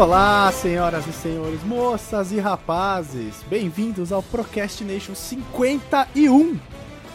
Olá, 0.00 0.50
senhoras 0.50 1.06
e 1.06 1.12
senhores, 1.12 1.62
moças 1.62 2.32
e 2.32 2.40
rapazes, 2.40 3.44
bem-vindos 3.50 4.12
ao 4.12 4.22
Procrastination 4.22 5.14
51. 5.14 6.58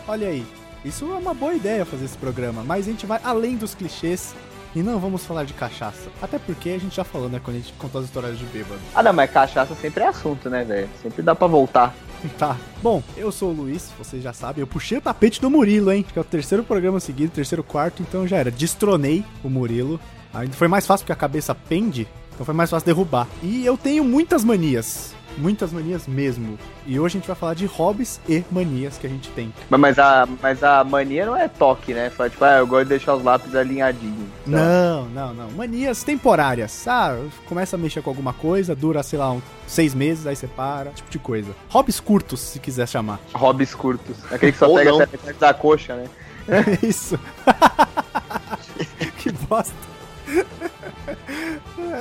Olha 0.08 0.28
aí, 0.28 0.46
isso 0.86 1.12
é 1.12 1.16
uma 1.18 1.34
boa 1.34 1.56
ideia 1.56 1.84
fazer 1.84 2.06
esse 2.06 2.16
programa, 2.16 2.64
mas 2.64 2.88
a 2.88 2.92
gente 2.92 3.08
vai 3.08 3.20
além 3.24 3.58
dos 3.58 3.74
clichês 3.74 4.36
e 4.76 4.84
não 4.84 5.00
vamos 5.00 5.26
falar 5.26 5.46
de 5.46 5.54
cachaça. 5.54 6.12
Até 6.22 6.38
porque 6.38 6.70
a 6.70 6.78
gente 6.78 6.96
já 6.96 7.04
falou, 7.04 7.28
né, 7.28 7.42
quando 7.44 7.58
a 7.58 7.60
gente 7.60 7.74
contou 7.74 8.02
as 8.02 8.06
histórias 8.06 8.38
de 8.38 8.46
bêbado. 8.46 8.80
Ah, 8.94 9.02
não, 9.02 9.14
mas 9.14 9.32
cachaça 9.32 9.74
sempre 9.74 10.04
é 10.04 10.08
assunto, 10.08 10.48
né, 10.48 10.64
velho? 10.64 10.88
Sempre 11.02 11.24
dá 11.24 11.34
pra 11.34 11.48
voltar. 11.48 11.92
Tá. 12.40 12.58
Bom, 12.82 13.04
eu 13.16 13.32
sou 13.32 13.50
o 13.50 13.54
Luiz, 13.54 13.92
vocês 14.00 14.24
já 14.24 14.34
sabem. 14.34 14.62
Eu 14.62 14.68
puxei 14.68 14.98
o 14.98 15.02
tapete 15.02 15.40
do 15.40 15.50
Murilo, 15.50 15.92
hein? 15.92 16.04
Que 16.04 16.18
é 16.18 16.22
o 16.22 16.26
terceiro 16.26 16.64
programa 16.64 17.00
seguido, 17.00 17.32
terceiro 17.32 17.64
quarto, 17.64 18.02
então 18.02 18.28
já 18.28 18.38
era. 18.38 18.50
Destronei 18.50 19.24
o 19.44 19.50
Murilo. 19.50 20.00
Ainda 20.34 20.54
foi 20.54 20.68
mais 20.68 20.88
fácil 20.88 21.04
porque 21.04 21.14
a 21.14 21.16
cabeça 21.16 21.54
pende, 21.54 22.08
então 22.36 22.46
foi 22.46 22.54
mais 22.54 22.70
fácil 22.70 22.86
derrubar. 22.86 23.28
E 23.42 23.66
eu 23.66 23.76
tenho 23.78 24.04
muitas 24.04 24.44
manias. 24.44 25.14
Muitas 25.38 25.74
manias 25.74 26.08
mesmo. 26.08 26.58
E 26.88 26.98
hoje 26.98 27.18
a 27.18 27.20
gente 27.20 27.28
vai 27.28 27.36
falar 27.36 27.54
de 27.56 27.66
hobbies 27.66 28.22
e 28.30 28.42
manias 28.50 28.98
que 28.98 29.06
a 29.06 29.10
gente 29.10 29.30
tem. 29.32 29.54
Mas, 29.70 30.00
a, 30.00 30.26
mas 30.42 30.64
a 30.64 30.82
mania 30.86 31.26
não 31.26 31.36
é 31.36 31.50
toque, 31.50 31.94
né? 31.94 32.10
Só 32.16 32.30
tipo, 32.30 32.46
ah, 32.46 32.60
eu 32.60 32.66
gosto 32.68 32.84
de 32.84 32.90
deixar 32.92 33.16
os 33.16 33.24
lápis 33.24 33.54
alinhadinhos. 33.54 34.30
Então, 34.48 34.60
Não, 34.60 35.06
não, 35.10 35.34
não. 35.34 35.52
Manias 35.52 36.04
temporárias. 36.06 36.88
Ah, 36.88 37.18
começa 37.48 37.76
a 37.76 37.80
mexer 37.80 38.02
com 38.02 38.10
alguma 38.10 38.32
coisa, 38.32 38.74
dura, 38.74 39.04
sei 39.04 39.20
lá, 39.20 39.30
uns 39.30 39.44
seis 39.68 39.94
meses, 39.94 40.26
aí 40.26 40.38
você 40.38 40.48
para, 40.48 40.92
tipo 40.92 41.10
de 41.10 41.20
coisa. 41.20 41.52
Hobbies 41.68 42.00
curtos, 42.00 42.40
se 42.40 42.60
quiser 42.60 42.88
chamar. 42.88 43.20
Hobbies 43.34 43.76
curtos. 43.76 44.16
Aquele 44.32 44.54
que 44.54 44.58
só 44.58 44.68
Ou 44.72 44.78
pega 44.78 44.92
não. 44.92 45.02
até 45.02 45.34
da 45.34 45.54
coxa, 45.54 45.96
né? 45.98 46.08
Isso. 46.82 47.20
que 49.20 49.32
bosta. 49.34 49.74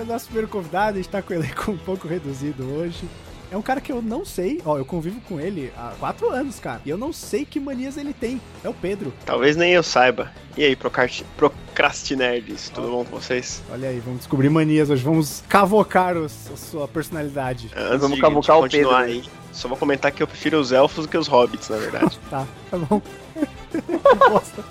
É, 0.00 0.05
Nosso 0.05 0.27
primeiro 0.27 0.48
convidado, 0.48 0.95
a 0.98 1.03
gente 1.03 1.09
tá 1.11 1.23
com 1.23 1.33
o 1.33 1.37
elenco 1.37 1.70
um 1.70 1.77
pouco 1.78 2.06
reduzido 2.09 2.64
hoje. 2.75 3.05
É 3.50 3.56
um 3.56 3.62
cara 3.62 3.81
que 3.81 3.92
eu 3.92 4.03
não 4.03 4.25
sei, 4.25 4.61
ó, 4.64 4.77
eu 4.78 4.84
convivo 4.84 5.20
com 5.28 5.39
ele 5.39 5.73
há 5.77 5.92
quatro 6.00 6.28
anos, 6.31 6.59
cara. 6.59 6.81
E 6.84 6.91
eu 6.91 6.98
não 6.98 7.12
sei 7.12 7.45
que 7.45 7.61
manias 7.61 7.97
ele 7.97 8.12
tem. 8.12 8.41
É 8.65 8.69
o 8.69 8.75
Pedro. 8.75 9.12
Talvez 9.25 9.55
nem 9.55 9.72
eu 9.72 9.83
saiba. 9.83 10.33
E 10.56 10.65
aí, 10.65 10.75
procrasti- 10.75 11.25
procrastinerds, 11.37 12.70
tudo 12.70 12.89
bom 12.91 13.05
com 13.05 13.20
vocês? 13.20 13.62
Olha 13.70 13.91
aí, 13.91 14.00
vamos 14.00 14.20
descobrir 14.20 14.48
manias 14.48 14.91
hoje. 14.91 15.05
Vamos 15.05 15.45
cavocar 15.48 16.17
os- 16.17 16.50
a 16.53 16.56
sua 16.56 16.89
personalidade. 16.89 17.70
Antes 17.77 18.00
Vamos 18.00 18.17
de, 18.17 18.22
de 18.22 18.50
o 18.50 18.69
Pedro, 18.69 18.97
aí, 18.97 19.22
só 19.53 19.69
vou 19.69 19.77
comentar 19.77 20.11
que 20.11 20.22
eu 20.22 20.27
prefiro 20.27 20.59
os 20.59 20.72
elfos 20.72 21.05
do 21.05 21.11
que 21.11 21.19
os 21.19 21.28
hobbits, 21.28 21.69
na 21.69 21.77
verdade. 21.77 22.19
Tá, 22.28 22.45
tá 22.70 22.78
bom. 22.78 23.00
que 23.70 24.15
bosta. 24.31 24.65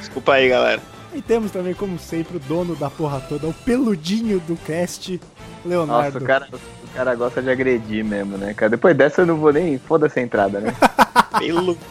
Desculpa 0.00 0.32
aí, 0.32 0.48
galera. 0.48 0.82
E 1.12 1.20
temos 1.20 1.50
também, 1.50 1.74
como 1.74 1.98
sempre, 1.98 2.36
o 2.36 2.40
dono 2.40 2.76
da 2.76 2.88
porra 2.88 3.20
toda, 3.28 3.46
o 3.48 3.52
peludinho 3.52 4.38
do 4.40 4.56
cast, 4.56 5.12
Nossa, 5.12 5.68
Leonardo. 5.68 6.18
o 6.18 6.22
cara, 6.24 6.48
o 6.52 6.94
cara 6.94 7.14
gosta 7.16 7.42
de 7.42 7.50
agredir 7.50 8.04
mesmo, 8.04 8.38
né, 8.38 8.54
cara? 8.54 8.70
Depois 8.70 8.96
dessa 8.96 9.22
eu 9.22 9.26
não 9.26 9.36
vou 9.36 9.52
nem. 9.52 9.76
Foda-se 9.78 10.20
a 10.20 10.22
entrada, 10.22 10.60
né? 10.60 10.72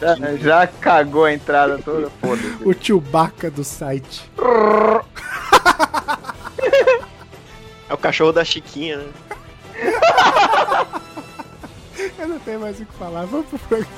Já, 0.00 0.36
já 0.36 0.66
cagou 0.66 1.24
a 1.24 1.32
entrada 1.32 1.78
toda, 1.82 2.08
foda-se. 2.20 2.62
O 2.62 2.74
Chewbacca 2.78 3.50
do 3.50 3.64
site. 3.64 4.30
É 7.88 7.92
o 7.94 7.96
cachorro 7.98 8.32
da 8.32 8.44
Chiquinha, 8.44 8.98
né? 8.98 9.06
Eu 12.18 12.28
não 12.28 12.38
tenho 12.38 12.60
mais 12.60 12.78
o 12.78 12.84
que 12.84 12.92
falar, 12.94 13.24
vamos 13.24 13.46
pro 13.46 13.58
programa. 13.58 13.90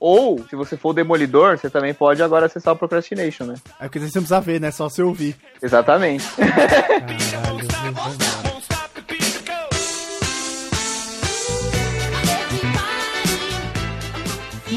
Ou, 0.00 0.44
se 0.48 0.56
você 0.56 0.76
for 0.76 0.90
o 0.90 0.94
demolidor, 0.94 1.56
você 1.58 1.70
também 1.70 1.94
pode 1.94 2.20
agora 2.22 2.46
acessar 2.46 2.74
o 2.74 2.76
Procrastination, 2.76 3.44
né? 3.44 3.54
É 3.78 3.84
porque 3.84 4.00
você 4.00 4.06
não 4.06 4.22
precisa 4.22 4.40
ver, 4.40 4.60
né? 4.60 4.72
Só 4.72 4.88
você 4.88 5.02
ouvir. 5.02 5.36
Exatamente. 5.62 6.24
Caralho, 6.38 8.33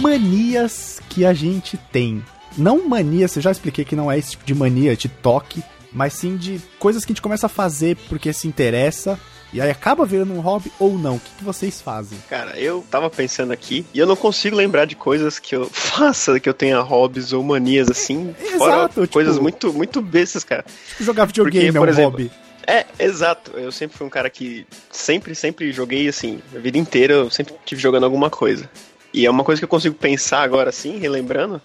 Manias 0.02 1.00
que 1.10 1.26
a 1.26 1.34
gente 1.34 1.78
tem. 1.92 2.24
Não 2.58 2.88
manias, 2.88 3.36
eu 3.36 3.42
já 3.42 3.52
expliquei 3.52 3.86
que 3.86 3.96
não 3.96 4.12
é 4.12 4.18
esse 4.18 4.32
tipo 4.32 4.46
de 4.46 4.56
mania 4.56 4.96
de 4.96 5.08
toque, 5.08 5.64
mas 5.92 6.14
sim 6.14 6.36
de 6.38 6.60
coisas 6.80 7.06
que 7.06 7.12
a 7.12 7.14
gente 7.14 7.22
começa 7.22 7.46
a 7.46 7.50
fazer 7.50 7.96
porque 8.10 8.34
se 8.34 8.48
interessa 8.48 9.20
e 9.54 9.62
aí 9.62 9.70
acaba 9.70 10.06
virando 10.06 10.34
um 10.34 10.40
hobby 10.40 10.72
ou 10.80 10.98
não. 10.98 11.16
O 11.16 11.20
que, 11.20 11.30
que 11.38 11.44
vocês 11.44 11.80
fazem? 11.82 12.18
Cara, 12.30 12.60
eu 12.60 12.84
tava 12.90 13.10
pensando 13.10 13.54
aqui 13.54 13.86
e 13.94 14.00
eu 14.00 14.06
não 14.06 14.16
consigo 14.16 14.56
lembrar 14.56 14.86
de 14.86 14.96
coisas 14.96 15.40
que 15.40 15.56
eu 15.56 15.70
faça, 15.72 16.40
que 16.40 16.50
eu 16.50 16.54
tenha 16.54 16.80
hobbies 16.80 17.32
ou 17.32 17.44
manias 17.44 17.90
assim. 17.90 18.34
fora 18.58 18.76
Exato, 18.76 19.02
tipo- 19.02 19.14
coisas 19.14 19.38
muito, 19.40 19.72
muito 19.74 20.02
bestas, 20.02 20.44
cara. 20.44 20.66
Tipo, 20.90 21.04
jogar 21.04 21.26
videogame 21.26 21.66
Porque, 21.72 21.78
é 21.78 21.82
um 21.82 21.86
exemplo, 21.88 22.12
hobby. 22.12 22.32
É, 22.66 22.86
exato. 23.00 23.52
Eu 23.52 23.72
sempre 23.72 23.98
fui 23.98 24.06
um 24.06 24.10
cara 24.10 24.30
que 24.30 24.68
sempre, 24.92 25.34
sempre 25.34 25.72
joguei 25.72 26.08
assim, 26.10 26.42
a 26.54 26.60
vida 26.60 26.78
inteira 26.78 27.14
eu 27.14 27.30
sempre 27.32 27.54
tive 27.66 27.82
jogando 27.82 28.04
alguma 28.04 28.30
coisa. 28.30 28.70
E 29.18 29.26
é 29.26 29.32
uma 29.32 29.44
coisa 29.44 29.60
que 29.60 29.66
eu 29.66 29.70
consigo 29.70 29.96
pensar 29.96 30.42
agora 30.44 30.70
assim, 30.70 30.98
relembrando, 31.00 31.60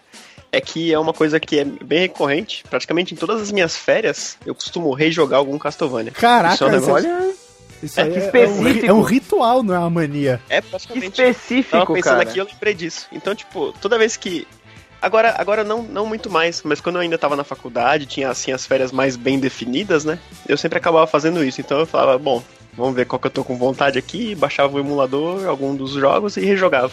é 0.50 0.60
que 0.60 0.92
é 0.92 0.98
uma 0.98 1.12
coisa 1.12 1.38
que 1.38 1.58
é 1.58 1.64
bem 1.64 2.00
recorrente. 2.00 2.64
Praticamente 2.68 3.12
em 3.12 3.16
todas 3.16 3.40
as 3.42 3.52
minhas 3.52 3.76
férias, 3.76 4.38
eu 4.46 4.54
costumo 4.54 4.92
rejogar 4.94 5.38
algum 5.38 5.58
Castlevania. 5.58 6.12
Caraca, 6.12 6.54
Isso 6.54 6.64
é 6.64 6.66
um 6.66 6.70
negócio- 6.70 6.92
Olha, 7.10 7.34
isso 7.82 8.00
É 8.00 8.02
é, 8.04 8.30
é, 8.44 8.48
um, 8.48 8.86
é 8.86 8.92
um 8.92 9.02
ritual, 9.02 9.62
não 9.62 9.74
é 9.74 9.78
uma 9.78 9.90
mania. 9.90 10.40
É 10.48 10.60
praticamente. 10.60 11.08
específico, 11.20 11.72
Tava 11.72 11.86
pensando 11.92 12.18
cara. 12.18 12.22
aqui 12.30 12.38
eu 12.38 12.46
lembrei 12.46 12.74
disso. 12.74 13.06
Então, 13.12 13.34
tipo, 13.34 13.72
toda 13.80 13.98
vez 13.98 14.16
que. 14.16 14.46
Agora, 15.00 15.34
agora 15.36 15.64
não, 15.64 15.82
não 15.82 16.06
muito 16.06 16.30
mais, 16.30 16.62
mas 16.62 16.80
quando 16.80 16.94
eu 16.96 17.02
ainda 17.02 17.18
tava 17.18 17.34
na 17.34 17.42
faculdade, 17.42 18.06
tinha 18.06 18.30
assim 18.30 18.52
as 18.52 18.64
férias 18.64 18.92
mais 18.92 19.16
bem 19.16 19.36
definidas, 19.38 20.04
né? 20.04 20.16
Eu 20.48 20.56
sempre 20.56 20.78
acabava 20.78 21.06
fazendo 21.08 21.42
isso. 21.44 21.60
Então 21.60 21.80
eu 21.80 21.86
falava, 21.86 22.16
bom, 22.18 22.40
vamos 22.74 22.94
ver 22.94 23.04
qual 23.04 23.18
que 23.18 23.26
eu 23.26 23.30
tô 23.32 23.42
com 23.42 23.56
vontade 23.58 23.98
aqui, 23.98 24.32
baixava 24.36 24.76
o 24.76 24.78
emulador, 24.78 25.44
algum 25.48 25.74
dos 25.74 25.90
jogos 25.90 26.36
e 26.36 26.40
rejogava. 26.44 26.92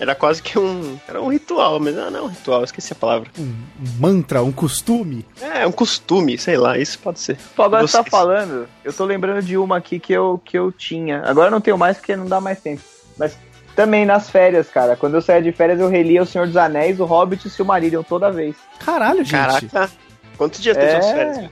Era 0.00 0.14
quase 0.14 0.42
que 0.42 0.58
um. 0.58 0.98
Era 1.06 1.22
um 1.22 1.28
ritual, 1.28 1.78
mas 1.78 1.94
não, 1.94 2.10
não 2.10 2.18
é 2.18 2.22
um 2.22 2.26
ritual, 2.26 2.60
eu 2.60 2.64
esqueci 2.64 2.92
a 2.92 2.96
palavra. 2.96 3.30
Um, 3.38 3.54
mantra, 4.00 4.42
um 4.42 4.50
costume. 4.52 5.24
É, 5.40 5.66
um 5.66 5.72
costume, 5.72 6.36
sei 6.36 6.56
lá, 6.56 6.76
isso 6.76 6.98
pode 6.98 7.20
ser. 7.20 7.36
Pô, 7.54 7.62
agora 7.62 7.86
você 7.86 7.96
tá 7.96 8.04
falando, 8.04 8.68
eu 8.84 8.92
tô 8.92 9.04
lembrando 9.04 9.42
de 9.42 9.56
uma 9.56 9.76
aqui 9.76 9.98
que 10.00 10.12
eu, 10.12 10.40
que 10.44 10.58
eu 10.58 10.72
tinha. 10.72 11.22
Agora 11.24 11.46
eu 11.48 11.52
não 11.52 11.60
tenho 11.60 11.78
mais 11.78 11.96
porque 11.96 12.16
não 12.16 12.26
dá 12.26 12.40
mais 12.40 12.60
tempo. 12.60 12.82
Mas 13.16 13.36
Também 13.76 14.04
nas 14.06 14.28
férias, 14.30 14.68
cara. 14.68 14.94
Quando 14.96 15.14
eu 15.14 15.22
saía 15.22 15.42
de 15.42 15.50
férias, 15.52 15.80
eu 15.80 15.88
relia 15.88 16.22
O 16.22 16.26
Senhor 16.26 16.46
dos 16.46 16.56
Anéis, 16.56 16.98
O 17.00 17.04
Hobbit 17.04 17.44
e 17.44 17.48
o 17.48 17.50
Silmarillion 17.50 18.02
toda 18.02 18.30
vez. 18.30 18.54
Caralho, 18.84 19.24
gente. 19.24 19.30
Caraca, 19.68 19.90
quantos 20.36 20.60
dias 20.60 20.76
tem 20.76 20.86
É. 20.86 21.00
suas 21.00 21.12
férias? 21.12 21.50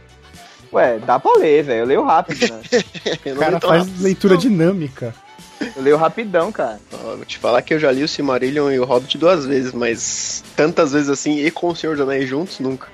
Ué, 0.72 0.98
dá 1.00 1.18
pra 1.20 1.32
ler, 1.38 1.62
velho. 1.64 1.80
Eu 1.80 1.86
leio 1.86 2.02
rápido, 2.04 2.40
né? 2.48 2.60
Eu 3.24 3.34
O 3.36 3.38
cara 3.38 3.60
faz 3.60 3.82
rápido. 3.86 4.02
leitura 4.02 4.36
dinâmica. 4.36 5.14
Eu 5.76 5.82
leio 5.82 5.96
rapidão, 5.96 6.50
cara. 6.52 6.78
Ó, 6.92 7.16
Vou 7.16 7.24
te 7.24 7.38
falar 7.38 7.62
que 7.62 7.74
eu 7.74 7.78
já 7.78 7.90
li 7.92 8.02
o 8.02 8.08
Silmarillion 8.08 8.70
e 8.70 8.78
o 8.80 8.84
Hobbit 8.84 9.16
duas 9.18 9.44
vezes, 9.46 9.72
mas 9.72 10.42
tantas 10.56 10.92
vezes 10.92 11.08
assim, 11.08 11.44
e 11.44 11.50
com 11.50 11.68
o 11.68 11.76
Senhor 11.76 11.96
dos 11.96 12.06
Anéis 12.06 12.28
juntos, 12.28 12.58
nunca. 12.60 12.88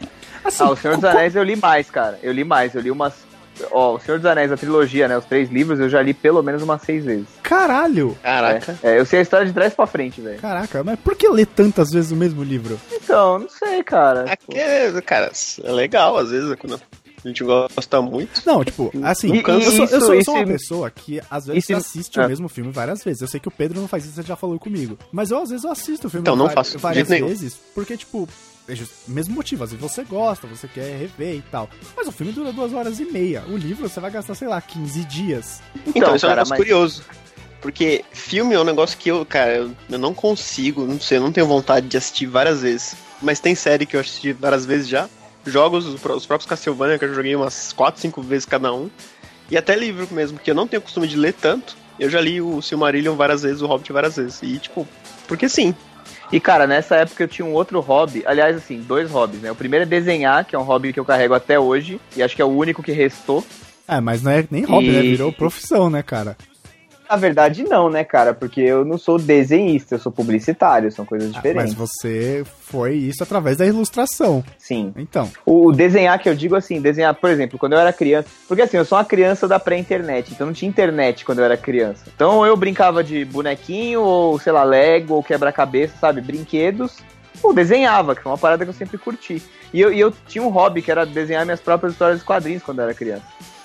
Assim, 0.44 0.62
Ah, 0.64 0.70
O 0.70 0.76
Senhor 0.76 0.96
dos 0.96 1.04
Anéis 1.04 1.34
eu 1.36 1.42
li 1.42 1.56
mais, 1.56 1.90
cara. 1.90 2.18
Eu 2.22 2.32
li 2.32 2.44
mais. 2.44 2.74
Eu 2.74 2.80
li 2.80 2.90
umas. 2.90 3.12
Ó, 3.72 3.94
O 3.96 4.00
Senhor 4.00 4.18
dos 4.18 4.26
Anéis, 4.26 4.52
a 4.52 4.56
trilogia, 4.56 5.08
né? 5.08 5.18
Os 5.18 5.24
três 5.24 5.50
livros, 5.50 5.80
eu 5.80 5.88
já 5.88 6.00
li 6.00 6.14
pelo 6.14 6.42
menos 6.42 6.62
umas 6.62 6.80
seis 6.82 7.04
vezes. 7.04 7.26
Caralho! 7.42 8.16
Caraca. 8.22 8.78
É, 8.82 8.98
eu 8.98 9.04
sei 9.04 9.18
a 9.18 9.22
história 9.22 9.46
de 9.46 9.52
trás 9.52 9.74
pra 9.74 9.86
frente, 9.86 10.20
velho. 10.20 10.38
Caraca, 10.40 10.84
mas 10.84 10.98
por 11.00 11.16
que 11.16 11.28
ler 11.28 11.46
tantas 11.46 11.90
vezes 11.90 12.12
o 12.12 12.16
mesmo 12.16 12.42
livro? 12.44 12.78
Então, 12.92 13.38
não 13.40 13.48
sei, 13.48 13.82
cara. 13.82 14.24
Tipo, 14.36 14.52
Aqui, 14.52 15.02
cara, 15.02 15.32
é 15.64 15.72
legal, 15.72 16.16
às 16.16 16.30
vezes, 16.30 16.54
quando 16.56 16.80
a 17.24 17.28
gente 17.28 17.42
gosta 17.44 18.00
muito. 18.02 18.42
Não, 18.46 18.64
tipo, 18.64 18.90
assim, 19.02 19.34
E- 19.34 19.42
eu, 19.46 19.62
sou, 19.62 19.84
eu, 19.86 20.00
sou, 20.00 20.14
eu 20.14 20.24
sou 20.24 20.34
uma 20.36 20.46
pessoa 20.46 20.90
que 20.90 21.20
às 21.30 21.46
vezes 21.46 21.64
isso- 21.64 21.76
assiste 21.76 22.18
é. 22.20 22.24
o 22.24 22.28
mesmo 22.28 22.48
filme 22.48 22.70
várias 22.70 23.02
vezes. 23.02 23.22
Eu 23.22 23.28
sei 23.28 23.40
que 23.40 23.48
o 23.48 23.50
Pedro 23.50 23.80
não 23.80 23.88
faz 23.88 24.04
isso, 24.04 24.14
você 24.14 24.22
já 24.22 24.36
falou 24.36 24.58
comigo. 24.58 24.98
Mas 25.12 25.30
eu 25.30 25.38
às 25.42 25.50
vezes 25.50 25.64
eu 25.64 25.70
assisto 25.72 26.06
o 26.06 26.10
filme 26.10 26.22
Então, 26.22 26.36
não 26.36 26.48
faço, 26.48 26.78
várias 26.78 27.08
jeito 27.08 27.20
nenhum. 27.22 27.28
vezes, 27.34 27.58
porque, 27.74 27.96
tipo, 27.96 28.28
é 28.68 28.74
just- 28.74 28.92
mesmo 29.08 29.34
motivo, 29.34 29.64
às 29.64 29.72
vezes 29.72 29.82
você 29.82 30.04
gosta, 30.04 30.46
você 30.46 30.68
quer 30.68 30.96
rever 30.98 31.36
e 31.36 31.42
tal. 31.50 31.68
Mas 31.96 32.06
o 32.06 32.12
filme 32.12 32.32
dura 32.32 32.52
duas 32.52 32.72
horas 32.72 33.00
e 33.00 33.04
meia. 33.04 33.42
O 33.48 33.56
livro 33.56 33.88
você 33.88 33.98
vai 34.00 34.10
gastar, 34.10 34.34
sei 34.34 34.46
lá, 34.48 34.60
15 34.60 35.04
dias. 35.04 35.60
Então, 35.94 36.14
isso 36.14 36.26
é 36.26 36.28
um 36.28 36.32
negócio 36.32 36.50
mas- 36.50 36.58
curioso. 36.58 37.02
Porque 37.60 38.04
filme 38.12 38.54
é 38.54 38.60
um 38.60 38.64
negócio 38.64 38.96
que 38.96 39.08
eu, 39.10 39.26
cara, 39.26 39.56
eu, 39.56 39.70
eu 39.90 39.98
não 39.98 40.14
consigo, 40.14 40.84
não 40.86 41.00
sei, 41.00 41.18
eu 41.18 41.22
não 41.22 41.32
tenho 41.32 41.44
vontade 41.46 41.88
de 41.88 41.96
assistir 41.96 42.26
várias 42.26 42.62
vezes. 42.62 42.94
Mas 43.20 43.40
tem 43.40 43.52
série 43.56 43.84
que 43.84 43.96
eu 43.96 44.00
assisti 44.00 44.32
várias 44.32 44.64
vezes 44.64 44.86
já. 44.86 45.08
Jogos, 45.46 45.86
os 45.86 46.00
pró- 46.00 46.14
os 46.16 46.26
próprios 46.26 46.48
Castlevania, 46.48 46.98
que 46.98 47.04
eu 47.04 47.14
joguei 47.14 47.34
umas 47.34 47.72
4, 47.72 48.00
5 48.00 48.20
vezes 48.22 48.44
cada 48.44 48.72
um. 48.72 48.90
E 49.50 49.56
até 49.56 49.74
livro 49.74 50.06
mesmo, 50.10 50.38
que 50.38 50.50
eu 50.50 50.54
não 50.54 50.66
tenho 50.68 50.82
costume 50.82 51.08
de 51.08 51.16
ler 51.16 51.32
tanto. 51.32 51.76
Eu 51.98 52.10
já 52.10 52.20
li 52.20 52.40
o 52.40 52.60
Silmarillion 52.60 53.14
várias 53.16 53.42
vezes, 53.42 53.62
o 53.62 53.66
Hobbit 53.66 53.92
várias 53.92 54.16
vezes. 54.16 54.40
E, 54.42 54.58
tipo, 54.58 54.86
porque 55.26 55.48
sim. 55.48 55.74
E, 56.30 56.38
cara, 56.38 56.66
nessa 56.66 56.96
época 56.96 57.24
eu 57.24 57.28
tinha 57.28 57.46
um 57.46 57.54
outro 57.54 57.80
hobby. 57.80 58.22
Aliás, 58.26 58.54
assim, 58.56 58.80
dois 58.82 59.10
hobbies, 59.10 59.40
né? 59.40 59.50
O 59.50 59.54
primeiro 59.54 59.84
é 59.84 59.86
desenhar, 59.86 60.44
que 60.44 60.54
é 60.54 60.58
um 60.58 60.62
hobby 60.62 60.92
que 60.92 61.00
eu 61.00 61.04
carrego 61.04 61.32
até 61.34 61.58
hoje. 61.58 61.98
E 62.14 62.22
acho 62.22 62.36
que 62.36 62.42
é 62.42 62.44
o 62.44 62.48
único 62.48 62.82
que 62.82 62.92
restou. 62.92 63.44
É, 63.86 64.00
mas 64.00 64.22
não 64.22 64.30
é 64.30 64.44
nem 64.50 64.64
hobby, 64.64 64.88
E- 64.88 64.92
né? 64.92 65.00
Virou 65.02 65.32
profissão, 65.32 65.88
né, 65.88 66.02
cara? 66.02 66.36
Na 67.08 67.16
verdade, 67.16 67.64
não, 67.64 67.88
né, 67.88 68.04
cara? 68.04 68.34
Porque 68.34 68.60
eu 68.60 68.84
não 68.84 68.98
sou 68.98 69.18
desenhista, 69.18 69.94
eu 69.94 69.98
sou 69.98 70.12
publicitário, 70.12 70.92
são 70.92 71.04
coisas 71.04 71.30
Ah, 71.30 71.32
diferentes. 71.32 71.74
mas 71.74 71.88
você 71.90 72.44
foi 72.60 72.94
isso 72.96 73.22
através 73.22 73.56
da 73.56 73.66
ilustração. 73.66 74.44
Sim. 74.58 74.92
Então, 74.96 75.30
O, 75.46 75.68
o 75.68 75.72
desenhar 75.72 76.18
que 76.18 76.28
eu 76.28 76.34
digo 76.34 76.54
assim, 76.54 76.80
desenhar, 76.80 77.14
por 77.14 77.30
exemplo, 77.30 77.58
quando 77.58 77.72
eu 77.72 77.78
era 77.78 77.92
criança. 77.92 78.28
Porque 78.46 78.62
assim, 78.62 78.76
eu 78.76 78.84
sou 78.84 78.98
uma 78.98 79.04
criança 79.04 79.48
da 79.48 79.58
pré-internet, 79.58 80.32
então 80.32 80.46
não 80.46 80.54
tinha 80.54 80.68
internet 80.68 81.24
quando 81.24 81.38
eu 81.38 81.44
era 81.44 81.56
criança. 81.56 82.04
Então 82.14 82.44
eu 82.44 82.56
brincava 82.56 83.02
de 83.02 83.24
bonequinho, 83.24 84.02
ou 84.02 84.38
sei 84.38 84.52
lá, 84.52 84.62
Lego, 84.62 85.14
ou 85.14 85.22
quebra-cabeça, 85.22 85.94
sabe? 86.00 86.20
Brinquedos. 86.20 86.98
Ou 87.42 87.54
desenhava, 87.54 88.14
que 88.16 88.22
foi 88.22 88.32
uma 88.32 88.38
parada 88.38 88.64
que 88.64 88.70
eu 88.70 88.74
sempre 88.74 88.98
curti. 88.98 89.40
E 89.72 89.80
eu, 89.80 89.92
e 89.92 90.00
eu 90.00 90.12
tinha 90.26 90.42
um 90.42 90.48
hobby 90.48 90.82
que 90.82 90.90
era 90.90 91.06
desenhar 91.06 91.44
minhas 91.44 91.60
próprias 91.60 91.92
histórias 91.92 92.18
de 92.18 92.24
quadrinhos 92.24 92.62
quando 92.62 92.78
eu 92.80 92.84
era 92.84 92.94
criança. 92.94 93.22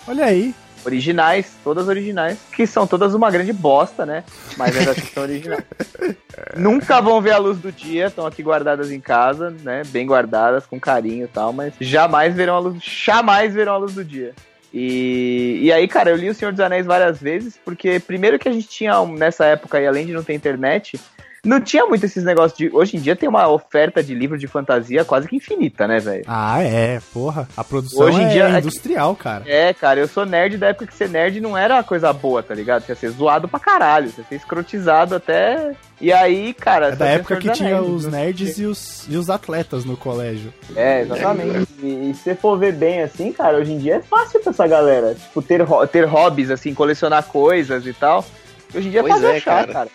olha 0.08 0.26
aí. 0.26 0.54
Originais, 0.86 1.54
todas 1.64 1.88
originais, 1.88 2.38
que 2.52 2.68
são 2.68 2.86
todas 2.86 3.14
uma 3.14 3.32
grande 3.32 3.54
bosta, 3.54 4.06
né? 4.06 4.24
Mas 4.58 4.76
ainda 4.76 4.92
assim 4.92 5.08
são 5.14 5.24
originais. 5.24 5.64
Nunca 6.56 7.02
vão 7.02 7.22
ver 7.22 7.32
a 7.32 7.38
luz 7.38 7.58
do 7.58 7.72
dia, 7.72 8.08
estão 8.08 8.26
aqui 8.26 8.44
guardadas 8.44 8.92
em 8.92 9.00
casa, 9.00 9.50
né? 9.50 9.84
Bem 9.88 10.06
guardadas, 10.06 10.66
com 10.66 10.80
carinho 10.80 11.26
e 11.26 11.28
tal, 11.28 11.54
mas 11.54 11.74
jamais 11.80 12.36
verão 12.36 12.56
a 12.56 12.60
luz, 12.60 12.84
jamais 12.84 13.54
verão 13.54 13.74
a 13.74 13.78
luz 13.78 13.94
do 13.94 14.04
dia. 14.04 14.34
E, 14.74 15.60
e 15.62 15.72
aí, 15.72 15.88
cara, 15.88 16.10
eu 16.10 16.16
li 16.16 16.30
O 16.30 16.34
Senhor 16.34 16.52
dos 16.52 16.60
Anéis 16.60 16.86
várias 16.86 17.22
vezes, 17.22 17.60
porque 17.64 18.00
primeiro 18.00 18.40
que 18.40 18.50
a 18.50 18.52
gente 18.52 18.68
tinha, 18.68 19.06
nessa 19.06 19.46
época 19.46 19.78
aí, 19.78 19.86
além 19.86 20.08
de 20.08 20.14
não 20.14 20.24
ter 20.24 20.34
internet, 20.34 21.00
não 21.46 21.60
tinha 21.60 21.86
muito 21.86 22.06
esses 22.06 22.24
negócios 22.24 22.58
de. 22.58 22.70
Hoje 22.74 22.96
em 22.96 23.00
dia 23.02 23.16
tem 23.16 23.28
uma 23.28 23.48
oferta 23.50 24.02
de 24.02 24.14
livro 24.16 24.38
de 24.38 24.48
fantasia 24.48 25.04
quase 25.04 25.28
que 25.28 25.36
infinita, 25.36 25.86
né, 25.88 26.00
velho? 26.00 26.24
Ah, 26.26 26.62
é, 26.62 27.02
porra. 27.14 27.48
A 27.58 27.64
produção 27.64 28.06
Hoje 28.06 28.22
em 28.22 28.26
é 28.26 28.30
dia 28.30 28.48
é- 28.48 28.60
industrial, 28.60 29.16
cara. 29.16 29.44
É, 29.46 29.74
cara, 29.74 30.00
eu 30.00 30.08
sou 30.08 30.26
nerd 30.26 30.58
da 30.58 30.68
época 30.68 30.88
que 30.88 30.94
ser 30.94 31.10
nerd 31.10 31.42
não 31.42 31.58
era 31.58 31.76
uma 31.76 31.84
coisa 31.84 32.14
boa, 32.14 32.42
tá 32.42 32.54
ligado? 32.56 32.84
Você 32.86 32.94
ia 32.94 32.96
ser 32.96 33.10
zoado 33.10 33.48
pra 33.48 33.60
caralho, 33.60 34.10
você 34.10 34.22
ia 34.22 34.28
ser 34.28 34.36
escrotizado 34.36 35.16
até. 35.16 35.74
E 36.00 36.12
aí, 36.14 36.54
cara. 36.54 36.88
É 36.88 36.96
da 36.96 37.08
época 37.08 37.38
que 37.38 37.48
dos 37.50 37.58
tinha 37.58 37.78
Anéis, 37.78 37.92
os 37.94 38.06
né? 38.06 38.20
nerds 38.26 38.58
e 38.60 38.66
os, 38.66 39.06
e 39.10 39.18
os 39.18 39.30
atletas 39.30 39.84
no 39.86 39.98
colégio. 39.98 40.54
É, 40.76 41.02
exatamente. 41.02 41.68
E, 41.82 42.10
e 42.10 42.14
se 42.14 42.24
você 42.24 42.36
for 42.36 42.58
ver 42.58 42.74
bem 42.74 43.02
assim, 43.02 43.32
cara, 43.34 43.58
hoje 43.58 43.74
em 43.74 43.78
dia 43.78 43.96
é 43.98 44.02
fácil 44.02 44.40
pra 44.40 44.52
essa 44.52 44.66
galera. 44.68 45.14
Tipo, 45.14 45.42
ter, 45.42 45.62
ter 45.92 46.06
hobbies, 46.06 46.50
assim, 46.50 46.74
colecionar 46.74 47.24
coisas 47.26 47.86
e 47.86 47.94
tal. 47.94 48.26
Hoje 48.74 48.88
em 48.88 48.92
dia 48.92 49.02
é 49.02 49.04
Pois 49.04 49.14
fácil 49.14 49.28
é, 49.28 49.38
achar, 49.38 49.62
cara. 49.68 49.74
cara. 49.74 49.90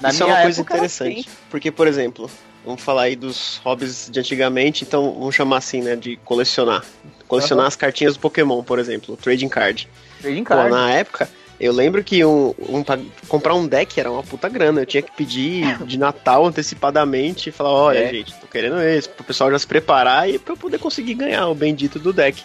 Na 0.00 0.10
Isso 0.10 0.22
é 0.22 0.26
uma 0.26 0.42
coisa 0.42 0.60
era 0.60 0.76
interessante. 0.76 1.20
assim. 1.20 1.28
Porque, 1.50 1.70
por 1.70 1.86
exemplo, 1.86 2.30
vamos 2.64 2.82
falar 2.82 3.02
aí 3.02 3.16
dos 3.16 3.56
hobbies 3.64 4.08
de 4.10 4.20
antigamente, 4.20 4.84
então 4.84 5.12
vamos 5.18 5.34
chamar 5.34 5.58
assim, 5.58 5.80
né, 5.80 5.96
de 5.96 6.16
colecionar. 6.18 6.84
Colecionar 7.26 7.62
Aham. 7.62 7.68
as 7.68 7.76
cartinhas 7.76 8.14
do 8.14 8.20
Pokémon, 8.20 8.62
por 8.62 8.78
exemplo, 8.78 9.16
trading 9.16 9.48
card. 9.48 9.88
Trading 10.20 10.44
Pô, 10.44 10.50
card. 10.54 10.70
na 10.70 10.90
época, 10.92 11.28
eu 11.58 11.72
lembro 11.72 12.04
que 12.04 12.22
um, 12.24 12.54
um- 12.68 12.82
pra 12.82 12.98
comprar 13.26 13.54
um 13.54 13.66
deck 13.66 13.98
era 13.98 14.10
uma 14.10 14.22
puta 14.22 14.48
grana. 14.48 14.82
Eu 14.82 14.86
tinha 14.86 15.02
que 15.02 15.10
pedir 15.12 15.78
de 15.86 15.98
Natal 15.98 16.44
antecipadamente 16.46 17.48
e 17.48 17.52
falar, 17.52 17.70
olha, 17.72 17.98
É. 18.00 18.08
gente, 18.10 18.34
tô 18.34 18.46
querendo 18.46 18.80
esse, 18.82 19.08
pro 19.08 19.24
pessoal 19.24 19.50
já 19.50 19.58
se 19.58 19.66
preparar 19.66 20.28
e 20.28 20.38
pra 20.38 20.52
eu 20.52 20.58
poder 20.58 20.78
conseguir 20.78 21.14
ganhar 21.14 21.48
o 21.48 21.54
bendito 21.54 21.98
do 21.98 22.12
deck. 22.12 22.42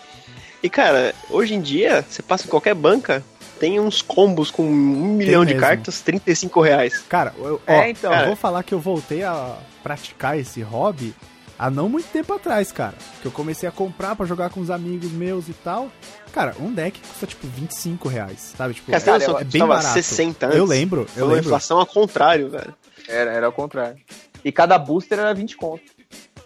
E, 0.64 0.70
cara, 0.70 1.14
hoje 1.30 1.54
em 1.56 1.62
dia, 1.62 2.06
você 2.08 2.22
passa 2.22 2.46
em 2.46 2.50
qualquer 2.50 2.76
banca, 2.76 3.24
tem 3.62 3.80
uns 3.80 4.02
combos 4.02 4.50
com 4.50 4.64
um 4.64 5.14
milhão 5.14 5.46
de 5.46 5.54
cartas, 5.54 6.02
35 6.02 6.60
reais. 6.62 6.98
Cara, 7.08 7.32
eu, 7.38 7.62
ó, 7.68 7.72
É, 7.72 7.92
então. 7.92 8.10
eu 8.12 8.16
cara. 8.16 8.26
vou 8.28 8.36
falar 8.36 8.64
que 8.64 8.74
eu 8.74 8.80
voltei 8.80 9.24
a 9.24 9.56
praticar 9.84 10.36
esse 10.40 10.64
hobby 10.64 11.14
há 11.60 11.70
não 11.70 11.88
muito 11.88 12.08
tempo 12.08 12.34
atrás, 12.34 12.72
cara. 12.72 12.96
Que 13.22 13.28
eu 13.28 13.32
comecei 13.32 13.70
a 13.70 13.72
comprar 13.72 14.16
pra 14.16 14.26
jogar 14.26 14.50
com 14.50 14.60
os 14.60 14.72
amigos 14.72 15.12
meus 15.12 15.48
e 15.48 15.54
tal. 15.54 15.92
Cara, 16.34 16.56
um 16.60 16.74
deck 16.74 17.00
custa 17.08 17.28
tipo 17.28 17.46
25 17.46 18.10
reais, 18.10 18.54
sabe? 18.58 18.74
Tipo, 18.74 18.92
Cara, 18.92 19.04
é, 19.24 19.28
eu- 19.28 19.36
que 19.36 19.42
é 19.42 19.44
bem 19.46 19.62
custava 19.62 19.68
barato. 19.68 19.94
60 19.94 20.46
antes? 20.48 20.58
Eu 20.58 20.66
lembro, 20.66 21.06
eu 21.16 21.28
lembro. 21.28 21.46
inflação 21.46 21.78
ao 21.78 21.86
contrário, 21.86 22.50
velho. 22.50 22.74
Era, 23.08 23.32
era 23.32 23.48
o 23.48 23.52
contrário. 23.52 23.98
E 24.44 24.52
cada 24.52 24.76
booster 24.80 25.20
era 25.20 25.36
20 25.36 25.56
conto. 25.56 25.84